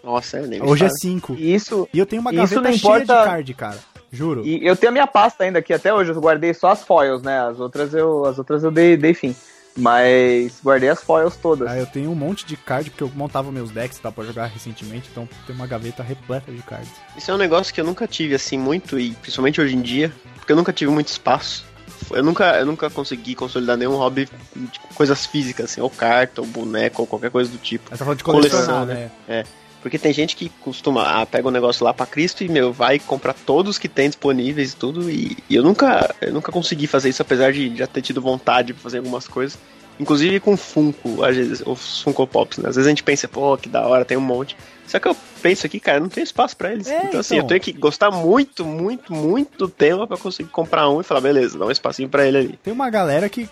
Nossa, 0.04 0.36
é, 0.36 0.46
nem 0.46 0.60
me 0.60 0.66
Hoje 0.68 0.84
é 0.84 0.88
fala. 0.88 0.98
5. 1.00 1.34
E 1.38 1.54
isso. 1.54 1.88
E 1.94 1.98
eu 1.98 2.04
tenho 2.04 2.20
uma 2.20 2.30
Isso 2.30 2.40
gaveta 2.42 2.60
não 2.60 2.70
cheia 2.72 2.76
importa- 2.98 3.18
de 3.20 3.24
card, 3.24 3.54
cara. 3.54 3.78
Juro. 4.16 4.44
E 4.44 4.66
eu 4.66 4.74
tenho 4.74 4.90
a 4.90 4.92
minha 4.92 5.06
pasta 5.06 5.44
ainda 5.44 5.58
aqui 5.58 5.72
até 5.72 5.92
hoje. 5.92 6.10
Eu 6.10 6.20
guardei 6.20 6.52
só 6.54 6.70
as 6.70 6.82
foils, 6.82 7.22
né? 7.22 7.40
As 7.40 7.60
outras 7.60 7.94
eu, 7.94 8.24
as 8.24 8.38
outras 8.38 8.64
eu 8.64 8.70
dei, 8.70 8.96
dei 8.96 9.14
fim. 9.14 9.34
Mas 9.76 10.58
guardei 10.64 10.88
as 10.88 11.02
foils 11.02 11.36
todas. 11.36 11.68
Ah, 11.68 11.76
eu 11.76 11.86
tenho 11.86 12.10
um 12.10 12.14
monte 12.14 12.46
de 12.46 12.56
card, 12.56 12.90
porque 12.90 13.04
eu 13.04 13.12
montava 13.14 13.52
meus 13.52 13.70
decks 13.70 13.98
tá, 13.98 14.10
pra 14.10 14.24
jogar 14.24 14.46
recentemente, 14.46 15.08
então 15.12 15.28
tem 15.46 15.54
uma 15.54 15.66
gaveta 15.66 16.02
repleta 16.02 16.50
de 16.50 16.62
cards. 16.62 16.90
Isso 17.16 17.30
é 17.30 17.34
um 17.34 17.36
negócio 17.36 17.74
que 17.74 17.80
eu 17.80 17.84
nunca 17.84 18.08
tive 18.08 18.34
assim 18.34 18.56
muito, 18.56 18.98
e 18.98 19.10
principalmente 19.12 19.60
hoje 19.60 19.76
em 19.76 19.82
dia, 19.82 20.10
porque 20.36 20.50
eu 20.50 20.56
nunca 20.56 20.72
tive 20.72 20.90
muito 20.90 21.08
espaço. 21.08 21.66
Eu 22.10 22.22
nunca, 22.22 22.58
eu 22.58 22.64
nunca 22.66 22.88
consegui 22.88 23.34
consolidar 23.34 23.76
nenhum 23.76 23.96
hobby 23.96 24.28
de 24.54 24.80
coisas 24.94 25.26
físicas, 25.26 25.66
assim, 25.66 25.80
ou 25.80 25.90
carta, 25.90 26.40
ou 26.40 26.46
boneco, 26.46 27.02
ou 27.02 27.06
qualquer 27.06 27.30
coisa 27.30 27.50
do 27.50 27.58
tipo. 27.58 27.84
Mas 27.90 27.98
tá 27.98 28.04
falando 28.04 28.18
de 28.18 28.24
colecionar, 28.24 28.86
Coleção, 28.86 29.10
né? 29.28 29.44
Porque 29.82 29.98
tem 29.98 30.12
gente 30.12 30.34
que 30.34 30.48
costuma, 30.60 31.22
ah, 31.22 31.26
pega 31.26 31.46
um 31.46 31.50
negócio 31.50 31.84
lá 31.84 31.94
pra 31.94 32.06
Cristo 32.06 32.42
e, 32.42 32.48
meu, 32.48 32.72
vai 32.72 32.98
comprar 32.98 33.34
todos 33.34 33.78
que 33.78 33.88
tem 33.88 34.08
disponíveis 34.08 34.72
e 34.72 34.76
tudo, 34.76 35.08
e, 35.10 35.36
e 35.48 35.54
eu 35.54 35.62
nunca 35.62 36.14
eu 36.20 36.32
nunca 36.32 36.50
consegui 36.50 36.86
fazer 36.86 37.08
isso, 37.08 37.22
apesar 37.22 37.52
de 37.52 37.76
já 37.76 37.86
ter 37.86 38.02
tido 38.02 38.20
vontade 38.20 38.72
de 38.72 38.80
fazer 38.80 38.98
algumas 38.98 39.28
coisas. 39.28 39.58
Inclusive 39.98 40.40
com 40.40 40.56
Funko, 40.56 41.24
às 41.24 41.36
vezes, 41.36 41.62
os 41.64 42.02
Funko 42.02 42.26
Pops, 42.26 42.58
né? 42.58 42.68
Às 42.68 42.76
vezes 42.76 42.86
a 42.86 42.90
gente 42.90 43.02
pensa, 43.02 43.26
pô, 43.26 43.56
que 43.56 43.68
da 43.68 43.86
hora, 43.86 44.04
tem 44.04 44.16
um 44.16 44.20
monte. 44.20 44.56
Só 44.86 44.98
que 44.98 45.08
eu 45.08 45.16
penso 45.40 45.66
aqui, 45.66 45.80
cara, 45.80 46.00
não 46.00 46.08
tem 46.08 46.22
espaço 46.22 46.56
pra 46.56 46.72
eles. 46.72 46.86
É, 46.86 47.04
então, 47.04 47.20
assim, 47.20 47.36
então. 47.36 47.44
eu 47.44 47.48
tenho 47.48 47.60
que 47.60 47.72
gostar 47.72 48.10
muito, 48.10 48.64
muito, 48.64 49.12
muito 49.12 49.56
do 49.56 49.68
tema 49.68 50.06
pra 50.06 50.18
conseguir 50.18 50.50
comprar 50.50 50.88
um 50.90 51.00
e 51.00 51.04
falar, 51.04 51.22
beleza, 51.22 51.58
dá 51.58 51.64
um 51.64 51.70
espacinho 51.70 52.08
pra 52.08 52.26
ele 52.26 52.38
ali. 52.38 52.58
Tem 52.62 52.72
uma 52.72 52.90
galera 52.90 53.28
que 53.28 53.48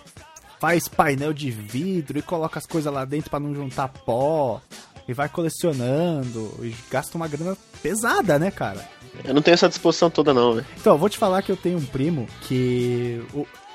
faz 0.59 0.87
painel 0.87 1.33
de 1.33 1.49
vidro 1.49 2.19
e 2.19 2.21
coloca 2.21 2.59
as 2.59 2.65
coisas 2.65 2.93
lá 2.93 3.05
dentro 3.05 3.29
pra 3.29 3.39
não 3.39 3.53
juntar 3.53 3.87
pó. 3.87 4.61
E 5.07 5.13
vai 5.13 5.29
colecionando 5.29 6.51
e 6.61 6.75
gasta 6.89 7.15
uma 7.15 7.27
grana 7.27 7.55
pesada, 7.81 8.39
né, 8.39 8.49
cara? 8.49 8.87
Eu 9.23 9.33
não 9.33 9.41
tenho 9.41 9.53
essa 9.53 9.69
disposição 9.69 10.09
toda, 10.09 10.33
não, 10.33 10.55
né? 10.55 10.65
Então, 10.79 10.93
eu 10.93 10.97
vou 10.97 11.09
te 11.09 11.17
falar 11.17 11.41
que 11.41 11.51
eu 11.51 11.57
tenho 11.57 11.77
um 11.77 11.85
primo 11.85 12.27
que. 12.41 13.21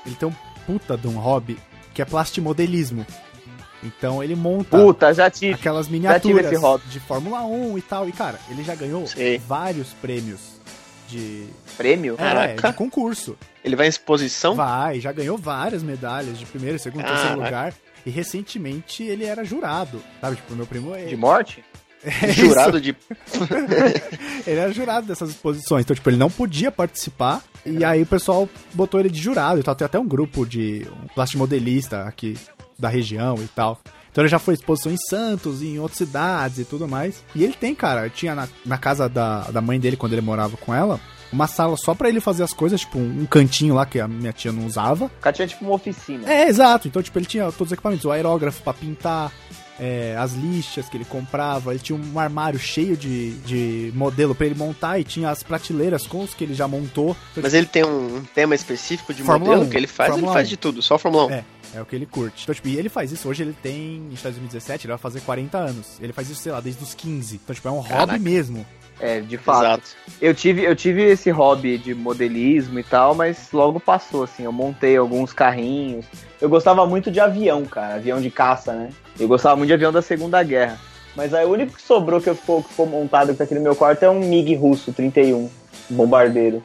ele 0.05 0.15
tem 0.15 0.27
um 0.27 0.33
puta 0.65 0.97
de 0.97 1.07
um 1.07 1.17
hobby 1.17 1.57
que 1.93 2.01
é 2.01 2.05
plastimodelismo. 2.05 3.05
Então 3.83 4.23
ele 4.23 4.35
monta 4.35 4.77
Puta, 4.77 5.11
já 5.11 5.29
tive. 5.29 5.53
aquelas 5.55 5.87
miniaturas 5.87 6.55
hobby. 6.59 6.83
de 6.87 6.99
Fórmula 6.99 7.43
1 7.43 7.77
e 7.77 7.81
tal. 7.81 8.07
E, 8.07 8.11
cara, 8.11 8.39
ele 8.49 8.63
já 8.63 8.75
ganhou 8.75 9.07
Sei. 9.07 9.39
vários 9.39 9.87
prêmios 9.93 10.61
de, 11.07 11.47
Prêmio? 11.75 12.13
é, 12.13 12.17
Caraca. 12.17 12.69
de 12.69 12.77
concurso. 12.77 13.35
Ele 13.63 13.75
vai 13.75 13.87
em 13.87 13.89
exposição? 13.89 14.55
Vai, 14.55 14.99
já 14.99 15.11
ganhou 15.11 15.37
várias 15.37 15.83
medalhas 15.83 16.37
de 16.37 16.45
primeiro, 16.45 16.77
segundo, 16.79 17.03
terceiro 17.03 17.35
lugar. 17.35 17.73
E 18.05 18.09
recentemente 18.09 19.03
ele 19.03 19.25
era 19.25 19.43
jurado, 19.43 20.01
sabe? 20.19 20.35
Tipo, 20.37 20.55
meu 20.55 20.65
primo... 20.65 20.95
De 20.95 21.15
morte? 21.17 21.63
É 22.03 22.31
Jurado 22.33 22.79
isso. 22.79 22.81
de. 22.81 22.95
Ele 24.49 24.59
era 24.59 24.73
jurado 24.73 25.05
dessas 25.05 25.29
exposições. 25.29 25.83
Então, 25.83 25.95
tipo, 25.95 26.09
ele 26.09 26.17
não 26.17 26.31
podia 26.31 26.71
participar. 26.71 27.43
E 27.63 27.85
aí 27.85 28.01
o 28.01 28.07
pessoal 28.07 28.49
botou 28.73 28.99
ele 28.99 29.07
de 29.07 29.21
jurado 29.21 29.59
e 29.59 29.63
tal. 29.63 29.75
Tem 29.75 29.85
até 29.85 29.99
um 29.99 30.07
grupo 30.07 30.43
de 30.43 30.87
um 31.03 31.07
plastimodelista 31.13 32.01
aqui 32.05 32.35
da 32.77 32.89
região 32.89 33.35
e 33.37 33.47
tal. 33.49 33.79
Então 34.11 34.23
ele 34.23 34.29
já 34.29 34.39
foi 34.39 34.55
exposição 34.55 34.91
em 34.91 34.97
Santos, 34.97 35.61
em 35.61 35.77
outras 35.77 35.99
cidades 35.99 36.57
e 36.57 36.65
tudo 36.65 36.87
mais. 36.87 37.23
E 37.35 37.43
ele 37.43 37.53
tem, 37.53 37.75
cara, 37.75 38.09
tinha 38.09 38.33
na, 38.33 38.47
na 38.65 38.77
casa 38.79 39.07
da, 39.07 39.41
da 39.51 39.61
mãe 39.61 39.79
dele, 39.79 39.95
quando 39.95 40.13
ele 40.13 40.21
morava 40.21 40.57
com 40.57 40.73
ela, 40.73 40.99
uma 41.31 41.47
sala 41.47 41.77
só 41.77 41.93
pra 41.93 42.09
ele 42.09 42.19
fazer 42.19 42.43
as 42.43 42.53
coisas, 42.53 42.81
tipo 42.81 42.97
um, 42.99 43.25
cantinho 43.25 43.75
lá 43.75 43.85
que 43.85 43.99
a 43.99 44.07
minha 44.07 44.33
tia 44.33 44.51
não 44.51 44.65
usava. 44.65 45.05
O 45.05 45.21
cara 45.21 45.33
tinha 45.33 45.47
tipo 45.47 45.65
uma 45.65 45.75
oficina. 45.75 46.31
É, 46.31 46.47
exato. 46.47 46.87
Então, 46.87 47.01
tipo, 47.01 47.17
ele 47.17 47.25
tinha 47.25 47.45
todos 47.45 47.67
os 47.67 47.71
equipamentos, 47.71 48.05
o 48.05 48.11
aerógrafo 48.11 48.61
pra 48.61 48.73
pintar, 48.73 49.31
é, 49.79 50.15
as 50.17 50.33
lixas 50.33 50.87
que 50.87 50.95
ele 50.95 51.05
comprava, 51.05 51.71
ele 51.71 51.79
tinha 51.79 51.97
um 51.97 52.19
armário 52.19 52.59
cheio 52.59 52.95
de, 52.95 53.31
de 53.39 53.91
modelo 53.95 54.35
pra 54.35 54.45
ele 54.45 54.55
montar 54.55 54.99
e 54.99 55.03
tinha 55.03 55.29
as 55.29 55.41
prateleiras 55.41 56.05
com 56.05 56.21
os 56.21 56.33
que 56.33 56.43
ele 56.43 56.53
já 56.53 56.67
montou. 56.67 57.17
Então, 57.31 57.43
Mas 57.43 57.53
ele 57.53 57.65
tem 57.65 57.83
um 57.83 58.23
tema 58.35 58.53
específico 58.53 59.13
de 59.13 59.23
Fórmula 59.23 59.51
modelo 59.51 59.67
1, 59.67 59.71
que 59.71 59.77
ele 59.77 59.87
faz, 59.87 60.11
Fórmula 60.11 60.31
ele 60.33 60.37
faz 60.37 60.47
1. 60.47 60.49
de 60.49 60.57
tudo, 60.57 60.81
só 60.81 60.97
Fórmula 60.99 61.25
1. 61.25 61.31
É, 61.31 61.43
é 61.75 61.81
o 61.81 61.85
que 61.85 61.95
ele 61.95 62.05
curte. 62.05 62.43
Então, 62.43 62.53
tipo, 62.53 62.67
e 62.67 62.77
ele 62.77 62.89
faz 62.89 63.11
isso. 63.11 63.27
Hoje 63.27 63.41
ele 63.41 63.55
tem, 63.61 63.95
em 63.97 64.17
2017, 64.21 64.85
ele 64.85 64.91
vai 64.91 64.99
fazer 64.99 65.21
40 65.21 65.57
anos. 65.57 65.97
Ele 65.99 66.13
faz 66.13 66.29
isso, 66.29 66.41
sei 66.41 66.51
lá, 66.51 66.59
desde 66.59 66.83
os 66.83 66.93
15. 66.93 67.39
Então, 67.43 67.55
tipo, 67.55 67.67
é 67.67 67.71
um 67.71 67.81
Caraca. 67.81 68.11
hobby 68.13 68.19
mesmo. 68.19 68.65
É, 68.99 69.19
de 69.19 69.37
fato. 69.37 69.63
Exato. 69.63 69.83
Eu 70.21 70.33
tive, 70.35 70.63
eu 70.63 70.75
tive 70.75 71.01
esse 71.03 71.31
hobby 71.31 71.77
de 71.77 71.95
modelismo 71.95 72.77
e 72.79 72.83
tal, 72.83 73.15
mas 73.15 73.49
logo 73.51 73.79
passou, 73.79 74.23
assim. 74.23 74.43
Eu 74.43 74.51
montei 74.51 74.95
alguns 74.97 75.33
carrinhos. 75.33 76.05
Eu 76.39 76.49
gostava 76.49 76.85
muito 76.85 77.09
de 77.09 77.19
avião, 77.19 77.65
cara. 77.65 77.95
Avião 77.95 78.21
de 78.21 78.29
caça, 78.29 78.73
né? 78.73 78.89
Eu 79.19 79.27
gostava 79.27 79.55
muito 79.55 79.67
de 79.69 79.73
avião 79.73 79.91
da 79.91 80.01
Segunda 80.01 80.41
Guerra. 80.43 80.77
Mas 81.15 81.33
aí 81.33 81.45
o 81.45 81.49
único 81.49 81.73
que 81.75 81.81
sobrou 81.81 82.21
que 82.21 82.29
eu 82.29 82.35
ficou, 82.35 82.61
que 82.63 82.69
ficou 82.69 82.85
montado 82.85 83.35
aqui 83.37 83.53
no 83.55 83.61
meu 83.61 83.75
quarto 83.75 84.03
é 84.03 84.09
um 84.09 84.19
MiG 84.19 84.55
russo 84.55 84.93
31, 84.93 85.37
um 85.37 85.49
bombardeiro. 85.89 86.63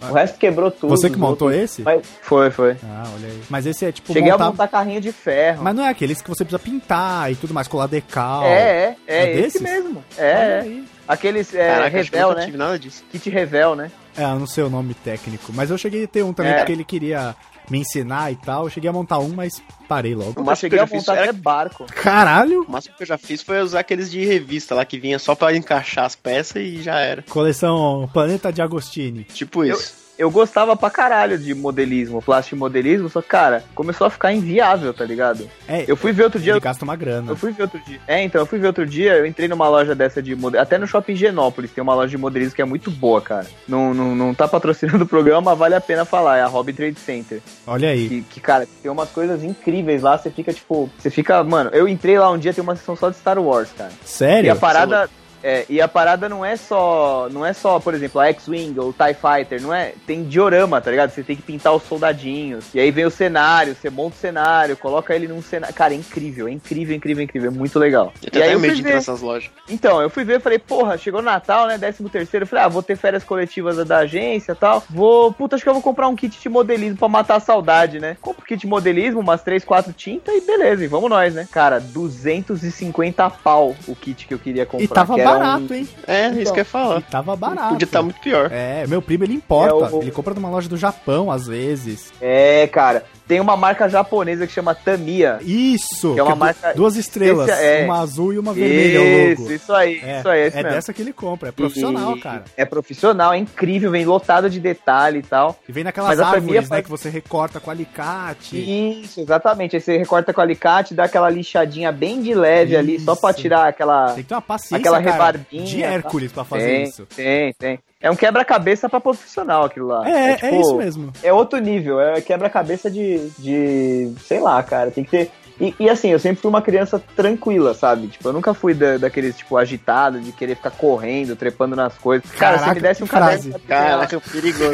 O 0.00 0.12
resto 0.12 0.38
quebrou 0.38 0.70
tudo. 0.70 0.90
Você 0.90 1.08
que 1.10 1.16
montou 1.16 1.48
outros- 1.48 1.64
esse? 1.64 1.82
Mas- 1.82 2.02
Foi, 2.22 2.50
foi. 2.50 2.76
Ah, 2.84 3.04
olha 3.16 3.26
aí. 3.28 3.42
Mas 3.48 3.66
esse 3.66 3.84
é 3.84 3.90
tipo 3.90 4.12
Cheguei 4.12 4.30
montar... 4.30 4.44
a 4.44 4.50
montar 4.50 4.68
carrinho 4.68 5.00
de 5.00 5.10
ferro. 5.10 5.62
Mas 5.64 5.74
não 5.74 5.84
é 5.84 5.88
aqueles 5.88 6.20
que 6.22 6.28
você 6.28 6.44
precisa 6.44 6.58
pintar 6.58 7.32
e 7.32 7.34
tudo 7.36 7.52
mais, 7.54 7.66
colar 7.66 7.86
decal. 7.88 8.44
É, 8.44 8.50
é, 8.58 8.96
é, 9.08 9.24
É 9.32 9.40
esse 9.40 9.60
mesmo. 9.60 10.04
Olha 10.16 10.24
É, 10.24 10.30
é. 10.30 10.60
aí. 10.60 10.84
Aqueles 11.08 11.54
é, 11.54 11.66
Caraca, 11.68 11.96
Revel, 11.96 12.34
né? 12.34 12.44
tive 12.44 12.56
nada 12.58 12.78
disso. 12.78 13.02
Kit 13.10 13.30
Revel, 13.30 13.74
né? 13.74 13.90
É, 14.16 14.24
eu 14.24 14.38
não 14.38 14.46
sei 14.46 14.62
o 14.64 14.68
nome 14.70 14.92
técnico. 14.94 15.52
Mas 15.54 15.70
eu 15.70 15.78
cheguei 15.78 16.04
a 16.04 16.08
ter 16.08 16.22
um 16.22 16.32
também, 16.34 16.52
É. 16.52 16.56
porque 16.58 16.72
ele 16.72 16.84
queria 16.84 17.34
me 17.70 17.78
ensinar 17.78 18.30
e 18.32 18.36
tal. 18.36 18.64
Eu 18.64 18.70
cheguei 18.70 18.90
a 18.90 18.92
montar 18.92 19.18
um, 19.18 19.28
mas 19.28 19.62
parei 19.88 20.14
logo. 20.14 20.40
O 20.40 20.44
máximo 20.44 20.56
cheguei 20.70 20.78
que 20.78 20.84
eu 20.92 20.96
a 20.96 20.98
montar 21.00 21.12
era- 21.14 21.22
até 21.24 21.32
barco. 21.32 21.86
Caralho! 21.86 22.62
O 22.66 22.70
máximo 22.70 22.94
que 22.96 23.02
eu 23.02 23.06
já 23.06 23.16
fiz 23.16 23.42
foi 23.42 23.60
usar 23.60 23.80
aqueles 23.80 24.10
de 24.10 24.24
revista 24.24 24.74
lá 24.74 24.84
que 24.84 24.98
vinha 24.98 25.18
só 25.18 25.34
pra 25.34 25.54
encaixar 25.56 26.04
as 26.04 26.14
peças 26.16 26.56
e 26.62 26.82
já 26.82 26.98
era. 26.98 27.22
Coleção 27.22 28.08
Planeta 28.12 28.52
de 28.52 28.60
Agostini. 28.60 29.24
Tipo 29.24 29.64
isso. 29.64 29.94
Eu 29.94 30.07
gostava 30.30 30.76
pra 30.76 30.90
caralho 30.90 31.38
de 31.38 31.54
modelismo, 31.54 32.20
plástico 32.20 32.56
modelismo, 32.56 33.08
só 33.08 33.22
que, 33.22 33.28
cara, 33.28 33.62
começou 33.74 34.06
a 34.06 34.10
ficar 34.10 34.32
inviável, 34.32 34.92
tá 34.92 35.04
ligado? 35.04 35.48
É, 35.68 35.84
Eu 35.86 35.96
fui 35.96 36.10
ver 36.12 36.24
outro 36.24 36.40
dia. 36.40 36.52
ele 36.54 36.60
gasta 36.60 36.84
uma 36.84 36.96
grana. 36.96 37.30
Eu 37.30 37.36
fui 37.36 37.52
ver 37.52 37.62
outro 37.62 37.80
dia. 37.86 38.00
É, 38.06 38.22
então, 38.22 38.40
eu 38.40 38.46
fui 38.46 38.58
ver 38.58 38.66
outro 38.66 38.84
dia, 38.84 39.14
eu 39.14 39.24
entrei 39.26 39.46
numa 39.48 39.68
loja 39.68 39.94
dessa 39.94 40.20
de 40.22 40.34
modelismo. 40.34 40.62
Até 40.62 40.76
no 40.78 40.86
shopping 40.86 41.14
Genópolis 41.14 41.70
tem 41.70 41.82
uma 41.82 41.94
loja 41.94 42.10
de 42.10 42.18
modelismo 42.18 42.54
que 42.56 42.62
é 42.62 42.64
muito 42.64 42.90
boa, 42.90 43.20
cara. 43.20 43.46
Não, 43.68 43.94
não, 43.94 44.14
não 44.16 44.34
tá 44.34 44.48
patrocinando 44.48 45.04
o 45.04 45.08
programa, 45.08 45.50
mas 45.50 45.58
vale 45.58 45.74
a 45.74 45.80
pena 45.80 46.04
falar. 46.04 46.38
É 46.38 46.42
a 46.42 46.46
Hobby 46.48 46.72
Trade 46.72 46.98
Center. 46.98 47.40
Olha 47.66 47.90
aí. 47.90 48.08
Que, 48.08 48.22
que, 48.22 48.40
cara, 48.40 48.66
tem 48.82 48.90
umas 48.90 49.10
coisas 49.10 49.44
incríveis 49.44 50.02
lá. 50.02 50.18
Você 50.18 50.30
fica, 50.30 50.52
tipo. 50.52 50.90
Você 50.98 51.10
fica. 51.10 51.44
Mano, 51.44 51.70
eu 51.72 51.86
entrei 51.86 52.18
lá 52.18 52.30
um 52.30 52.38
dia, 52.38 52.52
tem 52.52 52.62
uma 52.64 52.74
sessão 52.74 52.96
só 52.96 53.10
de 53.10 53.16
Star 53.16 53.38
Wars, 53.38 53.68
cara. 53.76 53.92
Sério? 54.04 54.48
E 54.48 54.50
a 54.50 54.56
parada. 54.56 55.08
É, 55.42 55.64
e 55.68 55.80
a 55.80 55.88
parada 55.88 56.28
não 56.28 56.44
é 56.44 56.56
só. 56.56 57.28
Não 57.30 57.44
é 57.44 57.52
só, 57.52 57.78
por 57.78 57.94
exemplo, 57.94 58.20
a 58.20 58.26
X-Wing 58.28 58.78
ou 58.78 58.90
o 58.90 58.92
TIE 58.92 59.14
Fighter, 59.14 59.60
não 59.62 59.72
é. 59.72 59.92
Tem 60.06 60.24
diorama, 60.24 60.80
tá 60.80 60.90
ligado? 60.90 61.10
Você 61.10 61.22
tem 61.22 61.36
que 61.36 61.42
pintar 61.42 61.74
os 61.74 61.82
soldadinhos. 61.84 62.66
E 62.74 62.80
aí 62.80 62.90
vem 62.90 63.04
o 63.04 63.10
cenário, 63.10 63.74
você 63.74 63.90
monta 63.90 64.16
o 64.16 64.18
cenário, 64.18 64.76
coloca 64.76 65.14
ele 65.14 65.28
num 65.28 65.42
cenário. 65.42 65.74
Cara, 65.74 65.94
é 65.94 65.96
incrível, 65.96 66.48
é 66.48 66.52
incrível, 66.52 66.94
incrível, 66.96 67.24
incrível. 67.24 67.50
É 67.50 67.54
muito 67.54 67.78
legal. 67.78 68.12
Eu 68.22 68.28
E 68.28 68.30
tenho 68.30 68.44
aí 68.44 68.50
até 68.50 68.56
eu 68.56 68.60
medo 68.60 68.74
de 68.74 68.80
entrar 68.80 68.90
ver. 68.90 68.96
nessas 68.96 69.20
lojas. 69.20 69.50
Então, 69.68 70.00
eu 70.00 70.10
fui 70.10 70.24
ver, 70.24 70.40
falei, 70.40 70.58
porra, 70.58 70.96
chegou 70.98 71.20
o 71.20 71.22
Natal, 71.24 71.66
né? 71.66 71.78
13 71.78 72.08
terceiro, 72.08 72.46
falei, 72.46 72.64
ah, 72.64 72.68
vou 72.68 72.82
ter 72.82 72.96
férias 72.96 73.24
coletivas 73.24 73.76
da 73.86 73.98
agência 73.98 74.52
e 74.52 74.54
tal. 74.54 74.82
Vou, 74.90 75.32
puta, 75.32 75.56
acho 75.56 75.64
que 75.64 75.68
eu 75.68 75.74
vou 75.74 75.82
comprar 75.82 76.08
um 76.08 76.16
kit 76.16 76.40
de 76.40 76.48
modelismo 76.48 76.96
pra 76.98 77.08
matar 77.08 77.36
a 77.36 77.40
saudade, 77.40 77.98
né? 78.00 78.16
Compro 78.20 78.44
kit 78.44 78.60
de 78.60 78.66
modelismo, 78.66 79.20
umas 79.20 79.42
3, 79.42 79.64
4 79.64 79.92
tintas 79.92 80.34
e 80.34 80.40
beleza, 80.40 80.84
e 80.84 80.86
vamos 80.86 81.10
nós, 81.10 81.34
né? 81.34 81.46
Cara, 81.50 81.78
250 81.80 83.30
pau 83.30 83.76
o 83.86 83.94
kit 83.94 84.26
que 84.26 84.34
eu 84.34 84.38
queria 84.38 84.66
comprar. 84.66 84.84
E 84.84 84.88
tava 84.88 85.16
um- 85.36 85.38
barato, 85.38 85.74
hein? 85.74 85.88
É, 86.06 86.28
isso 86.28 86.40
Então. 86.40 86.52
que 86.54 86.60
eu 86.60 86.62
ia 86.62 86.64
falar. 86.64 86.98
E 86.98 87.02
tava 87.02 87.36
barato. 87.36 87.68
Podia 87.70 87.84
estar 87.84 88.02
muito 88.02 88.20
pior. 88.20 88.50
É, 88.52 88.86
meu 88.86 89.00
primo 89.02 89.24
ele 89.24 89.34
importa. 89.34 89.86
É, 89.86 89.96
o- 89.96 90.02
Ele 90.02 90.10
compra 90.10 90.34
numa 90.34 90.48
loja 90.50 90.68
do 90.68 90.76
Japão, 90.76 91.30
às 91.30 91.46
vezes. 91.46 92.12
É, 92.20 92.66
cara, 92.68 93.04
tem 93.28 93.38
uma 93.40 93.56
marca 93.56 93.88
japonesa 93.88 94.46
que 94.46 94.52
chama 94.52 94.74
Tamiya. 94.74 95.38
Isso! 95.42 96.14
Que 96.14 96.20
é 96.20 96.22
uma 96.22 96.32
du- 96.32 96.38
marca 96.38 96.72
Duas 96.74 96.96
estrelas, 96.96 97.48
é. 97.50 97.84
uma 97.84 98.00
azul 98.00 98.32
e 98.32 98.38
uma 98.38 98.52
vermelha, 98.54 99.00
o 99.00 99.04
Isso, 99.04 99.42
logo. 99.42 99.52
isso 99.54 99.72
aí, 99.74 100.00
É, 100.02 100.18
isso 100.18 100.28
aí, 100.28 100.40
é 100.40 100.50
mesmo. 100.50 100.70
dessa 100.70 100.92
que 100.92 101.02
ele 101.02 101.12
compra, 101.12 101.50
é 101.50 101.52
profissional, 101.52 102.16
E- 102.16 102.20
cara. 102.20 102.44
É 102.56 102.64
profissional, 102.64 103.32
é 103.32 103.38
incrível, 103.38 103.90
vem 103.90 104.04
lotado 104.06 104.48
de 104.48 104.58
detalhe 104.58 105.18
e 105.18 105.22
tal. 105.22 105.58
E 105.68 105.72
vem 105.72 105.84
naquelas 105.84 106.08
Mas 106.08 106.20
árvores, 106.20 106.62
né, 106.62 106.66
faz- 106.66 106.84
que 106.84 106.90
você 106.90 107.08
recorta 107.10 107.60
com 107.60 107.70
alicate. 107.70 108.56
Isso, 108.56 109.20
exatamente. 109.20 109.76
Aí 109.76 109.82
você 109.82 109.98
recorta 109.98 110.32
com 110.32 110.40
alicate, 110.40 110.94
dá 110.94 111.04
aquela 111.04 111.28
lixadinha 111.28 111.92
bem 111.92 112.22
de 112.22 112.34
leve 112.34 112.76
ali, 112.76 112.98
só 112.98 113.14
pra 113.14 113.30
Isso. 113.30 113.40
tirar 113.40 113.68
aquela. 113.68 114.06
Tem 114.12 114.22
que 114.22 114.28
ter 114.28 114.34
uma 114.34 114.40
paciência, 114.42 114.76
Aquela 114.78 115.02
cara, 115.02 115.12
rebarbinha, 115.12 115.64
de 115.64 115.82
Hércules 115.82 116.32
pra 116.32 116.44
fazer 116.44 116.64
tem, 116.66 116.82
isso. 116.84 117.06
Tem, 117.14 117.52
tem. 117.58 117.78
É 118.00 118.08
um 118.10 118.14
quebra-cabeça 118.16 118.88
pra 118.88 119.00
profissional 119.00 119.64
aquilo 119.64 119.88
lá. 119.88 120.08
É, 120.08 120.30
é, 120.30 120.36
tipo, 120.36 120.60
isso 120.60 120.76
mesmo. 120.76 121.12
É 121.20 121.32
outro 121.32 121.58
nível, 121.58 122.00
é 122.00 122.20
quebra-cabeça 122.20 122.88
de, 122.88 123.28
de. 123.38 124.12
sei 124.24 124.38
lá, 124.38 124.62
cara. 124.62 124.92
Tem 124.92 125.02
que 125.02 125.10
ter. 125.10 125.32
E, 125.60 125.74
e 125.80 125.90
assim, 125.90 126.08
eu 126.10 126.20
sempre 126.20 126.40
fui 126.40 126.48
uma 126.48 126.62
criança 126.62 127.02
tranquila, 127.16 127.74
sabe? 127.74 128.06
Tipo, 128.06 128.28
eu 128.28 128.32
nunca 128.32 128.54
fui 128.54 128.72
da, 128.72 128.96
daqueles, 128.98 129.36
tipo, 129.36 129.56
agitado, 129.56 130.20
de 130.20 130.30
querer 130.30 130.54
ficar 130.54 130.70
correndo, 130.70 131.34
trepando 131.34 131.74
nas 131.74 131.98
coisas. 131.98 132.30
Cara, 132.30 132.60
se 132.60 132.70
me 132.70 132.80
desse 132.80 133.02
um 133.02 133.06
frase. 133.08 133.50
caderno 133.50 133.66
desenhar- 133.66 133.98
Caraca, 133.98 134.20
perigoso. 134.30 134.70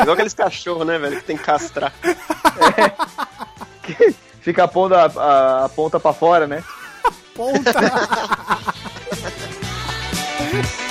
Igual 0.00 0.14
aqueles 0.14 0.34
cachorros, 0.34 0.84
né, 0.84 0.98
velho, 0.98 1.16
que 1.18 1.24
tem 1.24 1.36
que 1.36 1.44
castrar. 1.44 1.92
fica 4.40 4.66
pondo 4.66 4.96
a, 4.96 5.04
a, 5.04 5.64
a 5.66 5.68
ponta 5.68 6.00
pra 6.00 6.12
fora, 6.12 6.48
né? 6.48 6.64
Ponta! 7.36 7.72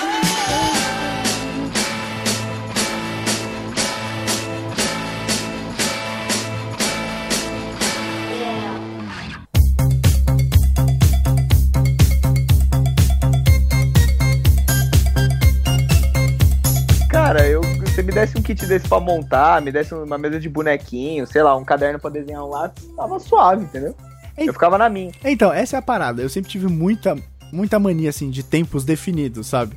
Cara, 17.24 17.48
eu, 17.48 17.64
se 17.64 17.78
você 17.80 18.04
me 18.04 18.12
desse 18.12 18.38
um 18.38 18.42
kit 18.42 18.66
desse 18.66 18.86
pra 18.86 19.00
montar, 19.00 19.62
me 19.62 19.72
desse 19.72 19.94
uma 19.94 20.18
mesa 20.18 20.40
de 20.42 20.50
bonequinho, 20.50 21.26
sei 21.26 21.42
lá, 21.42 21.56
um 21.56 21.64
caderno 21.64 21.98
pra 21.98 22.10
desenhar 22.10 22.44
um 22.44 22.50
lápis, 22.50 22.84
tava 22.98 23.18
suave, 23.18 23.64
entendeu? 23.64 23.96
Ei. 24.38 24.50
Eu 24.50 24.54
ficava 24.54 24.78
na 24.78 24.90
minha. 24.90 25.12
Então, 25.24 25.54
essa 25.54 25.78
é 25.78 25.80
a 25.80 25.82
parada. 25.82 26.22
Eu 26.22 26.28
sempre 26.28 26.52
tive 26.52 26.68
muita, 26.68 27.16
muita 27.52 27.80
mania, 27.80 28.10
assim, 28.10 28.30
de 28.30 28.44
tempos 28.44 28.84
definidos, 28.84 29.48
sabe? 29.48 29.74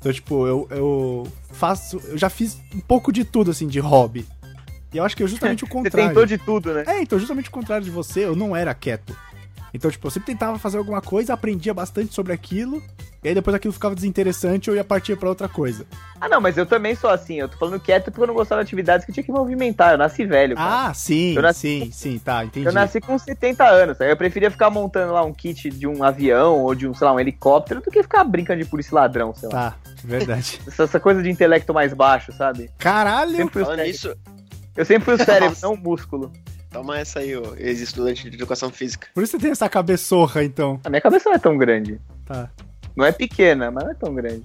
Então, 0.00 0.12
tipo, 0.12 0.46
eu, 0.48 0.66
eu 0.70 1.28
faço. 1.52 2.00
Eu 2.08 2.18
já 2.18 2.28
fiz 2.28 2.58
um 2.74 2.80
pouco 2.80 3.12
de 3.12 3.24
tudo, 3.24 3.52
assim, 3.52 3.68
de 3.68 3.78
hobby. 3.78 4.26
E 4.92 4.96
eu 4.96 5.04
acho 5.04 5.16
que 5.16 5.22
é 5.22 5.26
justamente 5.28 5.62
o 5.62 5.68
Você 5.70 5.72
contrário. 5.72 6.08
tentou 6.08 6.26
de 6.26 6.38
tudo, 6.38 6.74
né? 6.74 6.84
É, 6.88 7.02
então, 7.02 7.20
justamente 7.20 7.48
o 7.50 7.52
contrário 7.52 7.84
de 7.84 7.90
você, 7.90 8.24
eu 8.24 8.34
não 8.34 8.56
era 8.56 8.74
quieto. 8.74 9.16
Então, 9.72 9.90
tipo, 9.90 10.06
eu 10.06 10.10
sempre 10.10 10.26
tentava 10.32 10.58
fazer 10.58 10.78
alguma 10.78 11.00
coisa, 11.00 11.32
aprendia 11.34 11.72
bastante 11.72 12.12
sobre 12.14 12.32
aquilo, 12.32 12.82
e 13.22 13.28
aí 13.28 13.34
depois 13.34 13.54
aquilo 13.54 13.72
ficava 13.72 13.94
desinteressante 13.94 14.68
eu 14.68 14.74
ia 14.74 14.82
partir 14.84 15.16
pra 15.16 15.28
outra 15.28 15.48
coisa. 15.48 15.86
Ah, 16.20 16.28
não, 16.28 16.40
mas 16.40 16.56
eu 16.58 16.66
também 16.66 16.94
sou 16.94 17.08
assim. 17.08 17.36
Eu 17.36 17.48
tô 17.48 17.56
falando 17.56 17.78
quieto 17.80 18.06
porque 18.10 18.22
eu 18.22 18.26
não 18.26 18.34
gostava 18.34 18.62
de 18.62 18.68
atividades 18.68 19.06
que 19.06 19.12
tinha 19.12 19.22
que 19.24 19.30
movimentar. 19.32 19.92
Eu 19.92 19.98
nasci 19.98 20.24
velho, 20.26 20.56
cara. 20.56 20.88
Ah, 20.88 20.94
sim, 20.94 21.34
Eu 21.36 21.42
nasci- 21.42 21.80
sim, 21.84 21.90
sim, 21.92 22.18
tá, 22.18 22.44
entendi. 22.44 22.66
Eu 22.66 22.72
nasci 22.72 23.00
com 23.00 23.18
70 23.18 23.64
anos, 23.66 23.96
sabe? 23.98 24.10
eu 24.10 24.16
preferia 24.16 24.50
ficar 24.50 24.70
montando 24.70 25.12
lá 25.12 25.22
um 25.24 25.32
kit 25.32 25.70
de 25.70 25.86
um 25.86 26.02
avião 26.02 26.58
ou 26.58 26.74
de 26.74 26.86
um, 26.88 26.94
sei 26.94 27.06
lá, 27.06 27.12
um 27.14 27.20
helicóptero 27.20 27.80
do 27.80 27.90
que 27.90 28.02
ficar 28.02 28.24
brincando 28.24 28.62
de 28.62 28.68
polícia 28.68 28.94
ladrão, 28.94 29.34
sei 29.34 29.48
lá. 29.50 29.70
Tá, 29.70 29.76
verdade. 30.04 30.60
Essa, 30.66 30.82
essa 30.84 31.00
coisa 31.00 31.22
de 31.22 31.30
intelecto 31.30 31.72
mais 31.72 31.92
baixo, 31.94 32.32
sabe? 32.32 32.70
Caralho! 32.78 33.36
Sempre 33.36 33.52
fui 33.52 33.62
o 33.62 33.64
Falando 33.66 33.78
cérebro, 33.78 33.92
nisso, 34.08 34.16
eu 34.76 34.84
sempre 34.84 35.04
fui 35.04 35.14
o 35.14 35.18
cérebro, 35.24 35.48
Nossa. 35.50 35.66
não 35.66 35.74
o 35.74 35.78
músculo. 35.78 36.32
Toma 36.70 36.98
essa 36.98 37.20
aí, 37.20 37.36
ô 37.36 37.54
ex-estudante 37.56 38.28
de 38.28 38.36
educação 38.36 38.70
física. 38.70 39.08
Por 39.14 39.22
isso 39.22 39.32
você 39.32 39.38
tem 39.38 39.50
essa 39.50 39.68
cabeçorra, 39.68 40.42
então. 40.44 40.80
A 40.84 40.88
minha 40.90 41.00
cabeça 41.00 41.28
não 41.28 41.36
é 41.36 41.38
tão 41.38 41.56
grande. 41.56 42.00
Tá. 42.24 42.48
Não 42.96 43.04
é 43.04 43.12
pequena, 43.12 43.70
mas 43.70 43.84
não 43.84 43.90
é 43.90 43.94
tão 43.94 44.14
grande. 44.14 44.44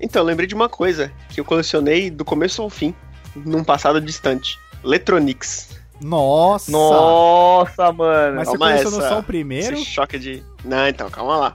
Então, 0.00 0.20
eu 0.22 0.26
lembrei 0.26 0.46
de 0.46 0.54
uma 0.54 0.68
coisa 0.68 1.10
que 1.30 1.40
eu 1.40 1.44
colecionei 1.44 2.10
do 2.10 2.24
começo 2.24 2.60
ao 2.62 2.68
fim, 2.68 2.94
num 3.34 3.64
passado 3.64 4.00
distante. 4.00 4.58
Letronics. 4.82 5.70
Nossa! 6.00 6.70
Nossa, 6.70 7.92
mano. 7.92 8.36
Mas 8.36 8.48
você 8.48 8.58
Calma 8.58 8.72
colecionou 8.72 9.00
essa- 9.00 9.08
só 9.08 9.18
o 9.20 9.22
primeiro? 9.22 9.74
Esse 9.76 9.84
choque 9.86 10.18
de. 10.18 10.42
Não, 10.64 10.86
então, 10.86 11.08
calma 11.10 11.36
lá. 11.36 11.54